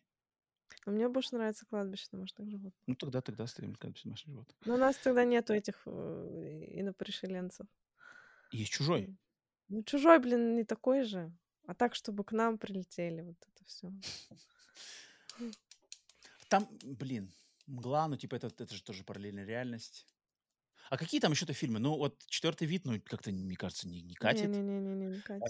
Но 0.85 0.91
мне 0.91 1.07
больше 1.07 1.35
нравится 1.35 1.65
кладбище 1.65 2.07
домашних 2.11 2.49
животных. 2.49 2.73
Ну 2.87 2.95
тогда, 2.95 3.21
тогда 3.21 3.47
ставим 3.47 3.75
кладбище 3.75 4.03
домашних 4.05 4.33
животных. 4.33 4.55
Но 4.65 4.73
у 4.75 4.77
нас 4.77 4.97
тогда 4.97 5.23
нету 5.23 5.53
этих 5.53 5.81
э, 5.85 6.65
инопришеленцев. 6.71 7.67
Есть 8.51 8.71
чужой. 8.71 9.15
Ну, 9.69 9.83
чужой, 9.83 10.19
блин, 10.19 10.55
не 10.55 10.63
такой 10.65 11.03
же. 11.03 11.31
А 11.65 11.73
так, 11.73 11.95
чтобы 11.95 12.23
к 12.23 12.33
нам 12.33 12.57
прилетели, 12.57 13.21
вот 13.21 13.37
это 13.41 13.65
все. 13.65 13.91
Там, 16.49 16.67
блин, 16.83 17.31
мгла, 17.67 18.07
ну 18.07 18.15
типа 18.17 18.35
это, 18.35 18.47
это 18.47 18.73
же 18.73 18.83
тоже 18.83 19.03
параллельная 19.03 19.45
реальность. 19.45 20.05
А 20.89 20.97
какие 20.97 21.19
там 21.21 21.31
еще-то 21.31 21.53
фильмы? 21.53 21.79
Ну 21.79 21.97
вот 21.97 22.23
четвертый 22.27 22.67
вид, 22.67 22.85
ну 22.85 22.99
как-то, 23.01 23.31
мне 23.31 23.55
кажется, 23.55 23.87
не, 23.87 24.01
не 24.01 24.13
катит. 24.15 24.49
Не-не-не, 24.49 25.07
не 25.07 25.21
катит. 25.21 25.47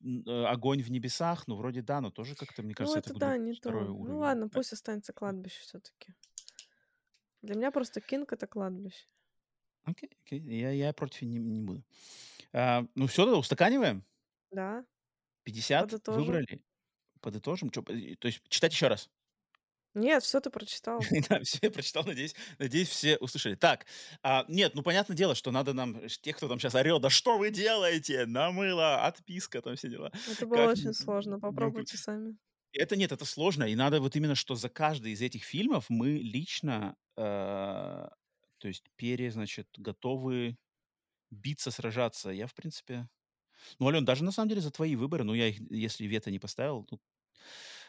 Н- 0.00 0.28
э, 0.28 0.44
Огонь 0.46 0.82
в 0.82 0.90
небесах, 0.90 1.46
ну 1.46 1.56
вроде 1.56 1.82
да, 1.82 2.00
но 2.00 2.10
тоже 2.10 2.34
как-то, 2.34 2.62
мне 2.62 2.70
Ну, 2.70 2.74
кажется, 2.76 2.98
это, 2.98 3.10
это 3.10 3.18
да, 3.18 3.36
не 3.36 3.54
то. 3.54 3.70
Ну 3.70 4.00
уровень. 4.00 4.16
ладно, 4.18 4.44
Э, 4.46 4.48
пусть 4.48 4.72
останется 4.72 5.12
кладбище 5.12 5.60
все-таки. 5.60 6.14
Для 7.42 7.54
меня 7.54 7.70
просто 7.70 8.00
Кинг 8.00 8.32
это 8.32 8.46
кладбище. 8.46 9.06
Окей, 9.84 10.10
окей, 10.24 10.40
я, 10.40 10.70
я 10.70 10.92
против 10.92 11.22
не, 11.22 11.38
не 11.38 11.60
буду. 11.60 11.84
А, 12.52 12.86
ну 12.94 13.06
все, 13.06 13.24
устаканиваем. 13.36 14.04
Да, 14.50 14.84
50 15.44 15.90
Подытожим. 15.90 16.20
выбрали. 16.24 16.64
Подытожим. 17.22 17.70
Чё, 17.70 17.82
и- 17.84 18.16
то 18.16 18.28
есть 18.28 18.42
читать 18.50 18.72
еще 18.74 18.88
раз. 18.88 19.10
нет, 19.94 20.22
все 20.22 20.40
ты 20.40 20.50
прочитал. 20.50 21.10
Да, 21.28 21.40
все 21.42 21.58
я 21.62 21.70
прочитал, 21.70 22.04
надеюсь, 22.04 22.34
надеюсь, 22.58 22.88
все 22.88 23.16
услышали. 23.18 23.54
Так, 23.54 23.86
а, 24.22 24.44
нет, 24.48 24.74
ну 24.74 24.82
понятное 24.82 25.16
дело, 25.16 25.34
что 25.34 25.50
надо 25.50 25.72
нам, 25.72 25.96
э, 25.96 26.08
тех, 26.08 26.36
кто 26.36 26.48
там 26.48 26.58
сейчас 26.60 26.74
орет, 26.74 27.00
да 27.02 27.10
что 27.10 27.38
вы 27.38 27.50
делаете, 27.50 28.26
намыло, 28.26 29.04
отписка, 29.06 29.60
там 29.62 29.76
все 29.76 29.88
дела. 29.88 30.12
Это 30.24 30.46
было 30.46 30.64
Как 30.64 30.70
очень 30.70 30.92
сложно. 30.94 31.38
упу- 31.40 31.40
Попробуйте 31.40 31.96
сами. 31.96 32.36
Это 32.72 32.96
нет, 32.96 33.12
это 33.12 33.24
сложно, 33.26 33.64
и 33.64 33.74
надо 33.74 34.00
вот 34.00 34.16
именно, 34.16 34.34
что 34.34 34.54
за 34.54 34.68
каждый 34.70 35.12
из 35.12 35.20
этих 35.22 35.44
фильмов 35.44 35.86
мы 35.90 36.12
лично, 36.12 36.96
э, 37.16 37.20
то 37.22 38.68
есть 38.68 38.84
пере, 38.96 39.30
значит, 39.30 39.68
готовы 39.76 40.56
биться, 41.30 41.70
сражаться. 41.72 42.30
Я, 42.30 42.46
в 42.46 42.54
принципе... 42.54 43.08
Ну, 43.78 43.88
Ален, 43.88 44.04
даже 44.04 44.24
на 44.24 44.32
самом 44.32 44.48
деле 44.50 44.60
за 44.62 44.70
твои 44.72 44.96
выборы, 44.96 45.24
ну, 45.24 45.34
я 45.34 45.48
их, 45.48 45.60
если 45.70 46.06
вето 46.06 46.30
не 46.30 46.38
поставил, 46.40 46.86
ну, 46.90 47.00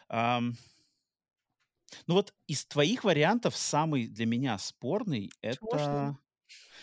ам, 0.08 0.56
ну 2.06 2.14
вот 2.14 2.34
из 2.46 2.66
твоих 2.66 3.04
вариантов 3.04 3.56
самый 3.56 4.06
для 4.08 4.26
меня 4.26 4.58
спорный 4.58 5.30
Чмошный? 5.40 5.52
это... 5.52 6.18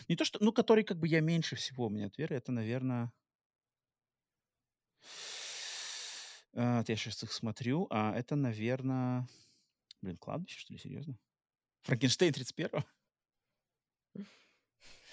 Не 0.07 0.15
то, 0.15 0.25
что... 0.25 0.43
Ну, 0.43 0.51
который 0.51 0.83
как 0.83 0.97
бы 0.97 1.07
я 1.07 1.21
меньше 1.21 1.55
всего 1.55 1.85
у 1.85 1.89
меня 1.89 2.07
от 2.07 2.17
веры, 2.17 2.35
это, 2.35 2.51
наверное... 2.51 3.11
я 6.53 6.83
сейчас 6.83 7.23
их 7.23 7.31
смотрю, 7.31 7.87
а 7.89 8.15
это, 8.15 8.35
наверное... 8.35 9.27
Блин, 10.01 10.17
кладбище, 10.17 10.59
что 10.59 10.73
ли, 10.73 10.79
серьезно? 10.79 11.17
Франкенштейн 11.83 12.33
31 12.33 12.83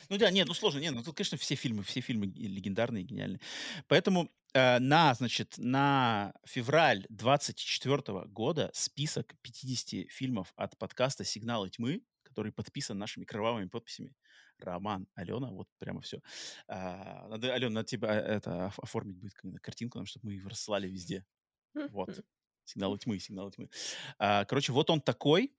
Ну 0.08 0.16
да, 0.16 0.30
нет, 0.30 0.48
ну 0.48 0.54
сложно, 0.54 0.78
нет, 0.78 0.94
ну 0.94 1.02
тут, 1.02 1.16
конечно, 1.16 1.36
все 1.36 1.54
фильмы, 1.54 1.82
все 1.82 2.00
фильмы 2.00 2.26
ге- 2.26 2.48
легендарные, 2.48 3.04
гениальные. 3.04 3.40
Поэтому 3.88 4.30
э, 4.54 4.78
на, 4.78 5.12
значит, 5.14 5.54
на 5.58 6.32
февраль 6.46 7.04
24 7.10 8.26
года 8.26 8.70
список 8.72 9.34
50 9.42 10.10
фильмов 10.10 10.52
от 10.56 10.78
подкаста 10.78 11.24
«Сигналы 11.24 11.68
тьмы», 11.70 12.02
который 12.22 12.52
подписан 12.52 12.98
нашими 12.98 13.24
кровавыми 13.24 13.68
подписями. 13.68 14.14
Роман, 14.58 15.06
Алена, 15.14 15.50
вот 15.50 15.68
прямо 15.78 16.00
все. 16.00 16.20
надо, 16.66 17.54
Алена, 17.54 17.70
надо 17.70 17.86
тебя 17.86 18.08
э, 18.14 18.36
это 18.36 18.66
оф- 18.66 18.78
оформить 18.80 19.16
будет 19.16 19.34
картинку, 19.62 20.04
чтобы 20.06 20.26
мы 20.26 20.34
его 20.34 20.48
рассылали 20.48 20.88
везде. 20.88 21.24
Вот. 21.90 22.18
Сигналы 22.64 22.98
тьмы, 22.98 23.18
сигналы 23.18 23.50
тьмы. 23.50 23.68
А, 24.18 24.44
короче, 24.44 24.72
вот 24.72 24.90
он 24.90 25.00
такой 25.00 25.54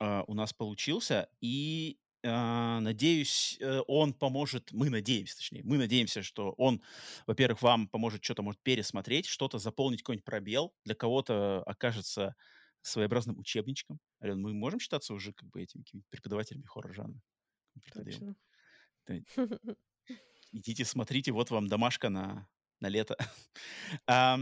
а, 0.00 0.24
у 0.26 0.34
нас 0.34 0.52
получился. 0.52 1.28
И 1.40 1.98
а, 2.06 2.07
надеюсь, 2.22 3.56
э, 3.60 3.80
он 3.86 4.12
поможет, 4.12 4.72
мы 4.72 4.90
надеемся, 4.90 5.36
точнее, 5.36 5.62
мы 5.62 5.78
надеемся, 5.78 6.22
что 6.22 6.52
он, 6.52 6.82
во-первых, 7.26 7.62
вам 7.62 7.88
поможет 7.88 8.24
что-то, 8.24 8.42
может, 8.42 8.60
пересмотреть, 8.62 9.26
что-то 9.26 9.58
заполнить, 9.58 10.02
какой-нибудь 10.02 10.24
пробел. 10.24 10.74
Для 10.84 10.94
кого-то 10.94 11.62
окажется 11.64 12.34
своеобразным 12.82 13.38
учебничком. 13.38 14.00
Ален, 14.22 14.40
мы 14.40 14.52
можем 14.54 14.80
считаться 14.80 15.14
уже 15.14 15.32
как 15.32 15.48
бы 15.50 15.62
этими 15.62 15.84
преподавателями 16.10 16.64
хоррор-жанра? 16.64 17.20
Точно. 17.94 18.34
Идите, 20.52 20.84
смотрите, 20.84 21.32
вот 21.32 21.50
вам 21.50 21.68
домашка 21.68 22.08
на, 22.08 22.48
на 22.80 22.88
лето. 22.88 23.16
А, 24.06 24.38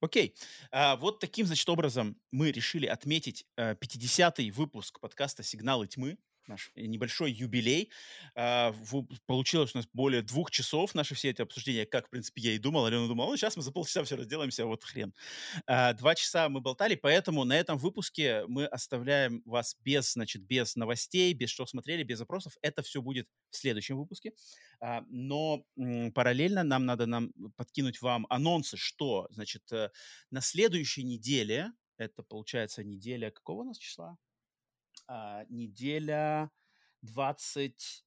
Окей. 0.00 0.34
А, 0.70 0.96
вот 0.96 1.20
таким, 1.20 1.46
значит, 1.46 1.68
образом 1.68 2.20
мы 2.30 2.52
решили 2.52 2.86
отметить 2.86 3.46
э, 3.56 3.74
50-й 3.74 4.50
выпуск 4.50 5.00
подкаста 5.00 5.42
«Сигналы 5.42 5.86
тьмы», 5.86 6.18
наш 6.48 6.70
э, 6.74 6.82
небольшой 6.86 7.32
юбилей. 7.32 7.90
А, 8.34 8.74
Получилось 9.26 9.74
у 9.74 9.78
нас 9.78 9.88
более 9.92 10.22
двух 10.22 10.50
часов 10.50 10.94
наши 10.94 11.14
все 11.14 11.30
эти 11.30 11.42
обсуждения, 11.42 11.86
как, 11.86 12.06
в 12.06 12.10
принципе, 12.10 12.42
я 12.42 12.52
и 12.52 12.58
думал. 12.58 12.86
Алена 12.86 13.06
думала, 13.06 13.30
ну, 13.30 13.36
сейчас 13.36 13.56
мы 13.56 13.62
за 13.62 13.72
полчаса 13.72 14.04
все 14.04 14.16
разделаемся, 14.16 14.62
а 14.62 14.66
вот 14.66 14.84
хрен. 14.84 15.14
А, 15.66 15.92
Два 15.94 16.14
часа 16.14 16.48
мы 16.48 16.60
болтали, 16.60 16.94
поэтому 16.94 17.44
на 17.44 17.58
этом 17.58 17.78
выпуске 17.78 18.44
мы 18.46 18.66
оставляем 18.66 19.42
вас 19.44 19.76
без, 19.80 20.12
значит, 20.12 20.42
без 20.42 20.76
новостей, 20.76 21.32
без 21.34 21.50
что 21.50 21.66
смотрели, 21.66 22.02
без 22.02 22.18
запросов. 22.18 22.56
Это 22.62 22.82
все 22.82 23.02
будет 23.02 23.28
в 23.50 23.56
следующем 23.56 23.96
выпуске. 23.96 24.32
Но 25.08 25.64
параллельно 26.14 26.62
нам 26.62 26.86
надо 26.86 27.06
нам 27.06 27.32
подкинуть 27.56 28.00
вам 28.02 28.26
анонсы, 28.28 28.76
что, 28.76 29.26
значит, 29.30 29.70
э, 29.72 29.90
на 30.30 30.40
следующей 30.40 31.04
неделе, 31.04 31.72
это 31.98 32.22
получается 32.22 32.84
неделя 32.84 33.30
какого 33.30 33.62
у 33.62 33.64
нас 33.64 33.78
числа? 33.78 34.16
А, 35.08 35.44
неделя 35.48 36.50
26 37.02 38.04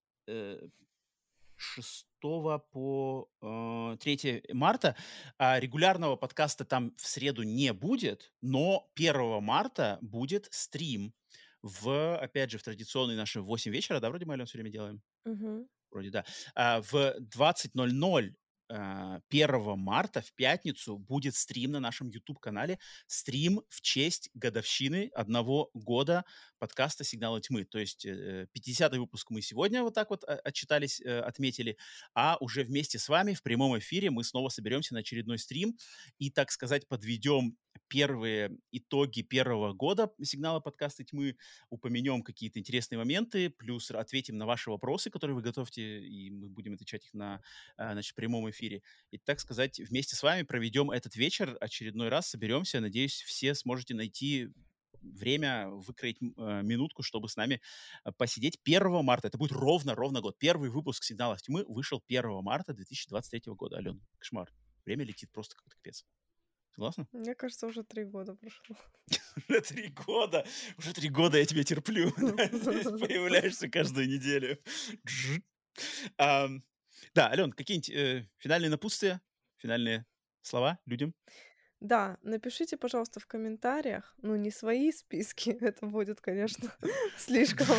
по 2.71 3.29
э, 3.41 3.97
3 3.99 4.43
марта. 4.53 4.95
А, 5.37 5.59
регулярного 5.59 6.15
подкаста 6.15 6.65
там 6.65 6.93
в 6.97 7.07
среду 7.07 7.43
не 7.43 7.73
будет, 7.73 8.33
но 8.41 8.89
1 8.95 9.41
марта 9.43 9.97
будет 10.01 10.47
стрим 10.51 11.13
в, 11.61 12.17
опять 12.17 12.51
же, 12.51 12.57
в 12.57 12.63
традиционные 12.63 13.17
наши 13.17 13.41
8 13.41 13.71
вечера, 13.71 13.99
да, 13.99 14.09
вроде 14.09 14.25
мы, 14.25 14.33
Ален, 14.33 14.45
все 14.45 14.57
время 14.57 14.71
делаем? 14.71 15.01
Мгм. 15.25 15.67
Вроде 15.91 16.09
да. 16.09 16.25
А, 16.55 16.81
в 16.81 17.15
20.00 17.19 18.35
1 18.69 19.77
марта 19.77 20.21
в 20.21 20.31
пятницу 20.33 20.97
будет 20.97 21.35
стрим 21.35 21.71
на 21.71 21.79
нашем 21.79 22.07
YouTube-канале. 22.09 22.79
Стрим 23.07 23.61
в 23.67 23.81
честь 23.81 24.29
годовщины 24.33 25.09
одного 25.13 25.71
года 25.73 26.23
подкаста 26.59 27.03
«Сигналы 27.03 27.41
тьмы». 27.41 27.65
То 27.65 27.79
есть 27.79 28.05
50-й 28.05 28.99
выпуск 28.99 29.31
мы 29.31 29.41
сегодня 29.41 29.81
вот 29.81 29.95
так 29.95 30.09
вот 30.09 30.23
отчитались, 30.23 31.01
отметили, 31.01 31.77
а 32.13 32.37
уже 32.39 32.63
вместе 32.63 32.99
с 32.99 33.09
вами 33.09 33.33
в 33.33 33.41
прямом 33.41 33.77
эфире 33.79 34.11
мы 34.11 34.23
снова 34.23 34.49
соберемся 34.49 34.93
на 34.93 34.99
очередной 34.99 35.39
стрим 35.39 35.77
и, 36.17 36.29
так 36.29 36.51
сказать, 36.51 36.87
подведем 36.87 37.57
первые 37.89 38.57
итоги 38.71 39.21
первого 39.21 39.73
года 39.73 40.11
сигнала 40.21 40.59
подкаста 40.59 41.03
тьмы, 41.03 41.35
упомянем 41.69 42.21
какие-то 42.21 42.59
интересные 42.59 42.97
моменты, 42.97 43.49
плюс 43.49 43.91
ответим 43.91 44.37
на 44.37 44.45
ваши 44.45 44.69
вопросы, 44.69 45.09
которые 45.09 45.35
вы 45.35 45.41
готовьте, 45.41 45.99
и 45.99 46.29
мы 46.29 46.49
будем 46.49 46.73
отвечать 46.73 47.05
их 47.05 47.13
на 47.13 47.41
значит, 47.75 48.15
прямом 48.15 48.49
эфире. 48.49 48.81
И, 49.11 49.17
так 49.17 49.39
сказать, 49.39 49.79
вместе 49.79 50.15
с 50.15 50.23
вами 50.23 50.43
проведем 50.43 50.91
этот 50.91 51.15
вечер 51.15 51.57
очередной 51.59 52.09
раз, 52.09 52.29
соберемся. 52.29 52.79
Надеюсь, 52.79 53.21
все 53.23 53.55
сможете 53.55 53.95
найти 53.95 54.49
время, 55.01 55.69
выкроить 55.69 56.17
э, 56.21 56.61
минутку, 56.63 57.03
чтобы 57.03 57.29
с 57.29 57.35
нами 57.35 57.61
посидеть 58.17 58.59
1 58.63 59.03
марта. 59.03 59.27
Это 59.27 59.37
будет 59.37 59.51
ровно-ровно 59.51 60.21
год. 60.21 60.37
Первый 60.37 60.69
выпуск 60.69 61.03
«Сигналов 61.03 61.41
тьмы» 61.41 61.63
вышел 61.67 62.03
1 62.07 62.43
марта 62.43 62.73
2023 62.73 63.53
года. 63.53 63.77
Ален, 63.77 64.01
кошмар. 64.17 64.51
Время 64.85 65.05
летит 65.05 65.31
просто 65.31 65.55
как 65.55 65.67
капец. 65.67 66.05
Согласна? 66.79 67.07
Мне 67.11 67.35
кажется, 67.35 67.67
уже 67.67 67.83
три 67.83 68.05
года 68.05 68.35
прошло. 68.35 68.77
Уже 69.49 69.61
три 69.61 69.89
года. 69.89 70.45
Уже 70.77 70.93
три 70.93 71.09
года 71.09 71.37
я 71.37 71.45
тебя 71.45 71.63
терплю. 71.65 72.09
Появляешься 72.17 73.67
каждую 73.67 74.07
неделю. 74.07 74.57
Да, 76.17 77.29
Ален, 77.31 77.51
какие-нибудь 77.51 78.29
финальные 78.37 78.69
напутствия, 78.69 79.19
финальные 79.57 80.05
слова 80.41 80.79
людям? 80.85 81.13
Да, 81.81 82.17
напишите, 82.21 82.77
пожалуйста, 82.77 83.19
в 83.19 83.27
комментариях, 83.27 84.15
ну, 84.21 84.37
не 84.37 84.51
свои 84.51 84.91
списки, 84.93 85.49
это 85.61 85.85
будет, 85.85 86.21
конечно, 86.21 86.73
слишком, 87.17 87.77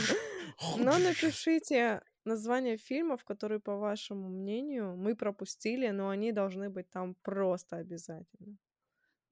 но 0.76 0.98
напишите 0.98 2.02
название 2.24 2.76
фильмов, 2.76 3.24
которые, 3.24 3.60
по 3.60 3.76
вашему 3.76 4.28
мнению, 4.28 4.96
мы 4.96 5.16
пропустили, 5.16 5.88
но 5.88 6.10
они 6.10 6.32
должны 6.32 6.68
быть 6.68 6.90
там 6.90 7.14
просто 7.22 7.76
обязательно. 7.76 8.58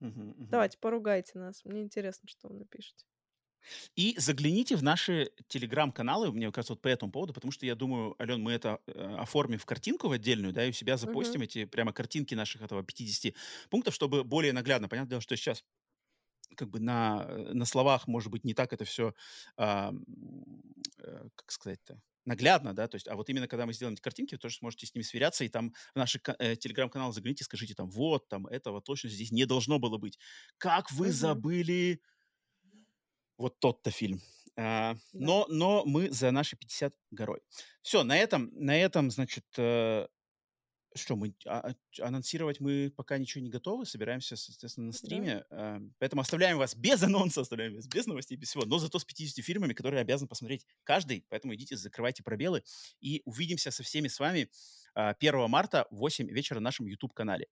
Мгм, 0.00 0.34
мгм. 0.38 0.48
Давайте, 0.50 0.76
поругайте 0.78 1.38
нас. 1.38 1.64
Мне 1.64 1.80
интересно, 1.82 2.28
что 2.28 2.48
вы 2.48 2.56
напишете. 2.56 3.06
И 3.96 4.14
загляните 4.18 4.76
в 4.76 4.82
наши 4.82 5.30
телеграм-каналы, 5.48 6.32
мне 6.32 6.50
кажется, 6.52 6.72
вот 6.74 6.82
по 6.82 6.88
этому 6.88 7.12
поводу, 7.12 7.32
потому 7.32 7.52
что 7.52 7.66
я 7.66 7.74
думаю, 7.74 8.14
Ален, 8.20 8.40
мы 8.42 8.52
это 8.52 8.80
э, 8.86 9.16
оформим 9.18 9.58
в 9.58 9.66
картинку 9.66 10.08
в 10.08 10.12
отдельную, 10.12 10.52
да, 10.52 10.64
и 10.64 10.70
у 10.70 10.72
себя 10.72 10.96
запостим 10.96 11.40
Мгм. 11.40 11.42
эти 11.42 11.64
прямо 11.64 11.92
картинки 11.92 12.34
наших 12.34 12.62
этого 12.62 12.82
50 12.82 13.34
пунктов, 13.70 13.94
чтобы 13.94 14.24
более 14.24 14.52
наглядно. 14.52 14.88
Понятное 14.88 15.10
дело, 15.10 15.20
что 15.22 15.36
сейчас 15.36 15.64
как 16.56 16.70
бы 16.70 16.80
на, 16.80 17.26
э, 17.28 17.52
на 17.54 17.64
словах, 17.66 18.08
может 18.08 18.30
быть, 18.32 18.44
не 18.44 18.54
так 18.54 18.72
это 18.72 18.84
все, 18.84 19.14
э, 19.58 19.92
как 21.34 21.50
сказать-то, 21.50 22.00
наглядно, 22.28 22.74
да, 22.74 22.88
то 22.88 22.96
есть, 22.96 23.08
а 23.08 23.16
вот 23.16 23.28
именно 23.30 23.48
когда 23.48 23.66
мы 23.66 23.72
сделаем 23.72 23.94
эти 23.94 24.02
картинки, 24.02 24.34
вы 24.34 24.38
тоже 24.38 24.56
сможете 24.56 24.86
с 24.86 24.94
ними 24.94 25.02
сверяться, 25.02 25.44
и 25.44 25.48
там 25.48 25.72
в 25.94 25.98
наши 25.98 26.20
э, 26.38 26.56
телеграм-каналы 26.56 27.12
загляните, 27.12 27.44
скажите 27.44 27.74
там, 27.74 27.90
вот, 27.90 28.28
там, 28.28 28.46
этого 28.46 28.80
точно 28.82 29.10
здесь 29.10 29.32
не 29.32 29.46
должно 29.46 29.78
было 29.78 29.98
быть. 29.98 30.18
Как 30.58 30.90
вы 30.92 31.10
Мгм. 31.10 31.12
забыли 31.12 32.00
вот 33.36 33.58
тот-то 33.60 33.90
фильм? 33.90 34.20
А, 34.56 34.96
Да. 35.12 35.28
но, 35.28 35.46
но 35.48 35.84
мы 35.84 36.10
за 36.10 36.30
наши 36.30 36.56
50 36.56 36.94
горой. 37.10 37.40
Все, 37.82 38.02
на 38.02 38.16
этом, 38.16 38.50
на 38.54 38.76
этом, 38.76 39.10
значит, 39.10 39.44
э, 39.56 40.06
что 40.94 41.16
мы 41.16 41.34
а, 41.46 41.70
а, 42.00 42.06
анонсировать 42.06 42.60
мы 42.60 42.92
пока 42.96 43.18
ничего 43.18 43.42
не 43.44 43.50
готовы, 43.50 43.86
собираемся, 43.86 44.36
соответственно, 44.36 44.86
на 44.88 44.92
Да. 44.92 44.98
стриме, 44.98 45.44
э, 45.50 45.80
поэтому 45.98 46.22
оставляем 46.22 46.58
вас 46.58 46.74
без 46.74 47.02
анонса, 47.02 47.42
оставляем 47.42 47.74
вас 47.74 47.86
без 47.86 48.06
новостей, 48.06 48.36
без 48.36 48.48
всего, 48.48 48.64
но 48.64 48.78
зато 48.78 48.98
с 48.98 49.04
50 49.04 49.42
фильмами, 49.42 49.74
которые 49.74 50.00
обязан 50.00 50.28
посмотреть 50.28 50.66
каждый, 50.84 51.24
поэтому 51.28 51.54
идите, 51.54 51.76
закрывайте 51.76 52.22
пробелы 52.22 52.62
и 53.00 53.22
увидимся 53.24 53.70
со 53.70 53.82
всеми 53.82 54.08
с 54.08 54.18
вами 54.18 54.50
э, 54.94 55.14
1 55.18 55.48
марта 55.48 55.86
в 55.90 55.96
8 55.98 56.28
вечера 56.30 56.56
на 56.58 56.64
нашем 56.64 56.86
YouTube-канале. 56.86 57.48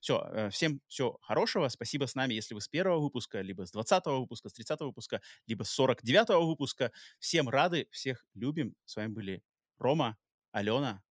Все, 0.00 0.22
э, 0.32 0.50
всем 0.50 0.80
всего 0.86 1.18
хорошего, 1.22 1.68
спасибо 1.68 2.06
с 2.06 2.14
нами, 2.14 2.34
если 2.34 2.54
вы 2.54 2.60
с 2.60 2.68
первого 2.68 3.00
выпуска, 3.00 3.40
либо 3.40 3.66
с 3.66 3.72
20 3.72 4.20
выпуска, 4.20 4.48
с 4.48 4.52
30 4.52 4.86
выпуска, 4.86 5.20
либо 5.46 5.64
с 5.64 5.70
49 5.70 6.46
выпуска. 6.46 6.92
Всем 7.18 7.48
рады, 7.48 7.88
всех 7.90 8.26
любим. 8.34 8.74
С 8.84 8.96
вами 8.96 9.08
были 9.12 9.42
Рома, 9.78 10.16
Алена, 10.52 11.02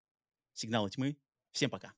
Сигналы 0.54 0.90
тьмы. 0.90 1.18
Всем 1.56 1.70
пока. 1.70 1.94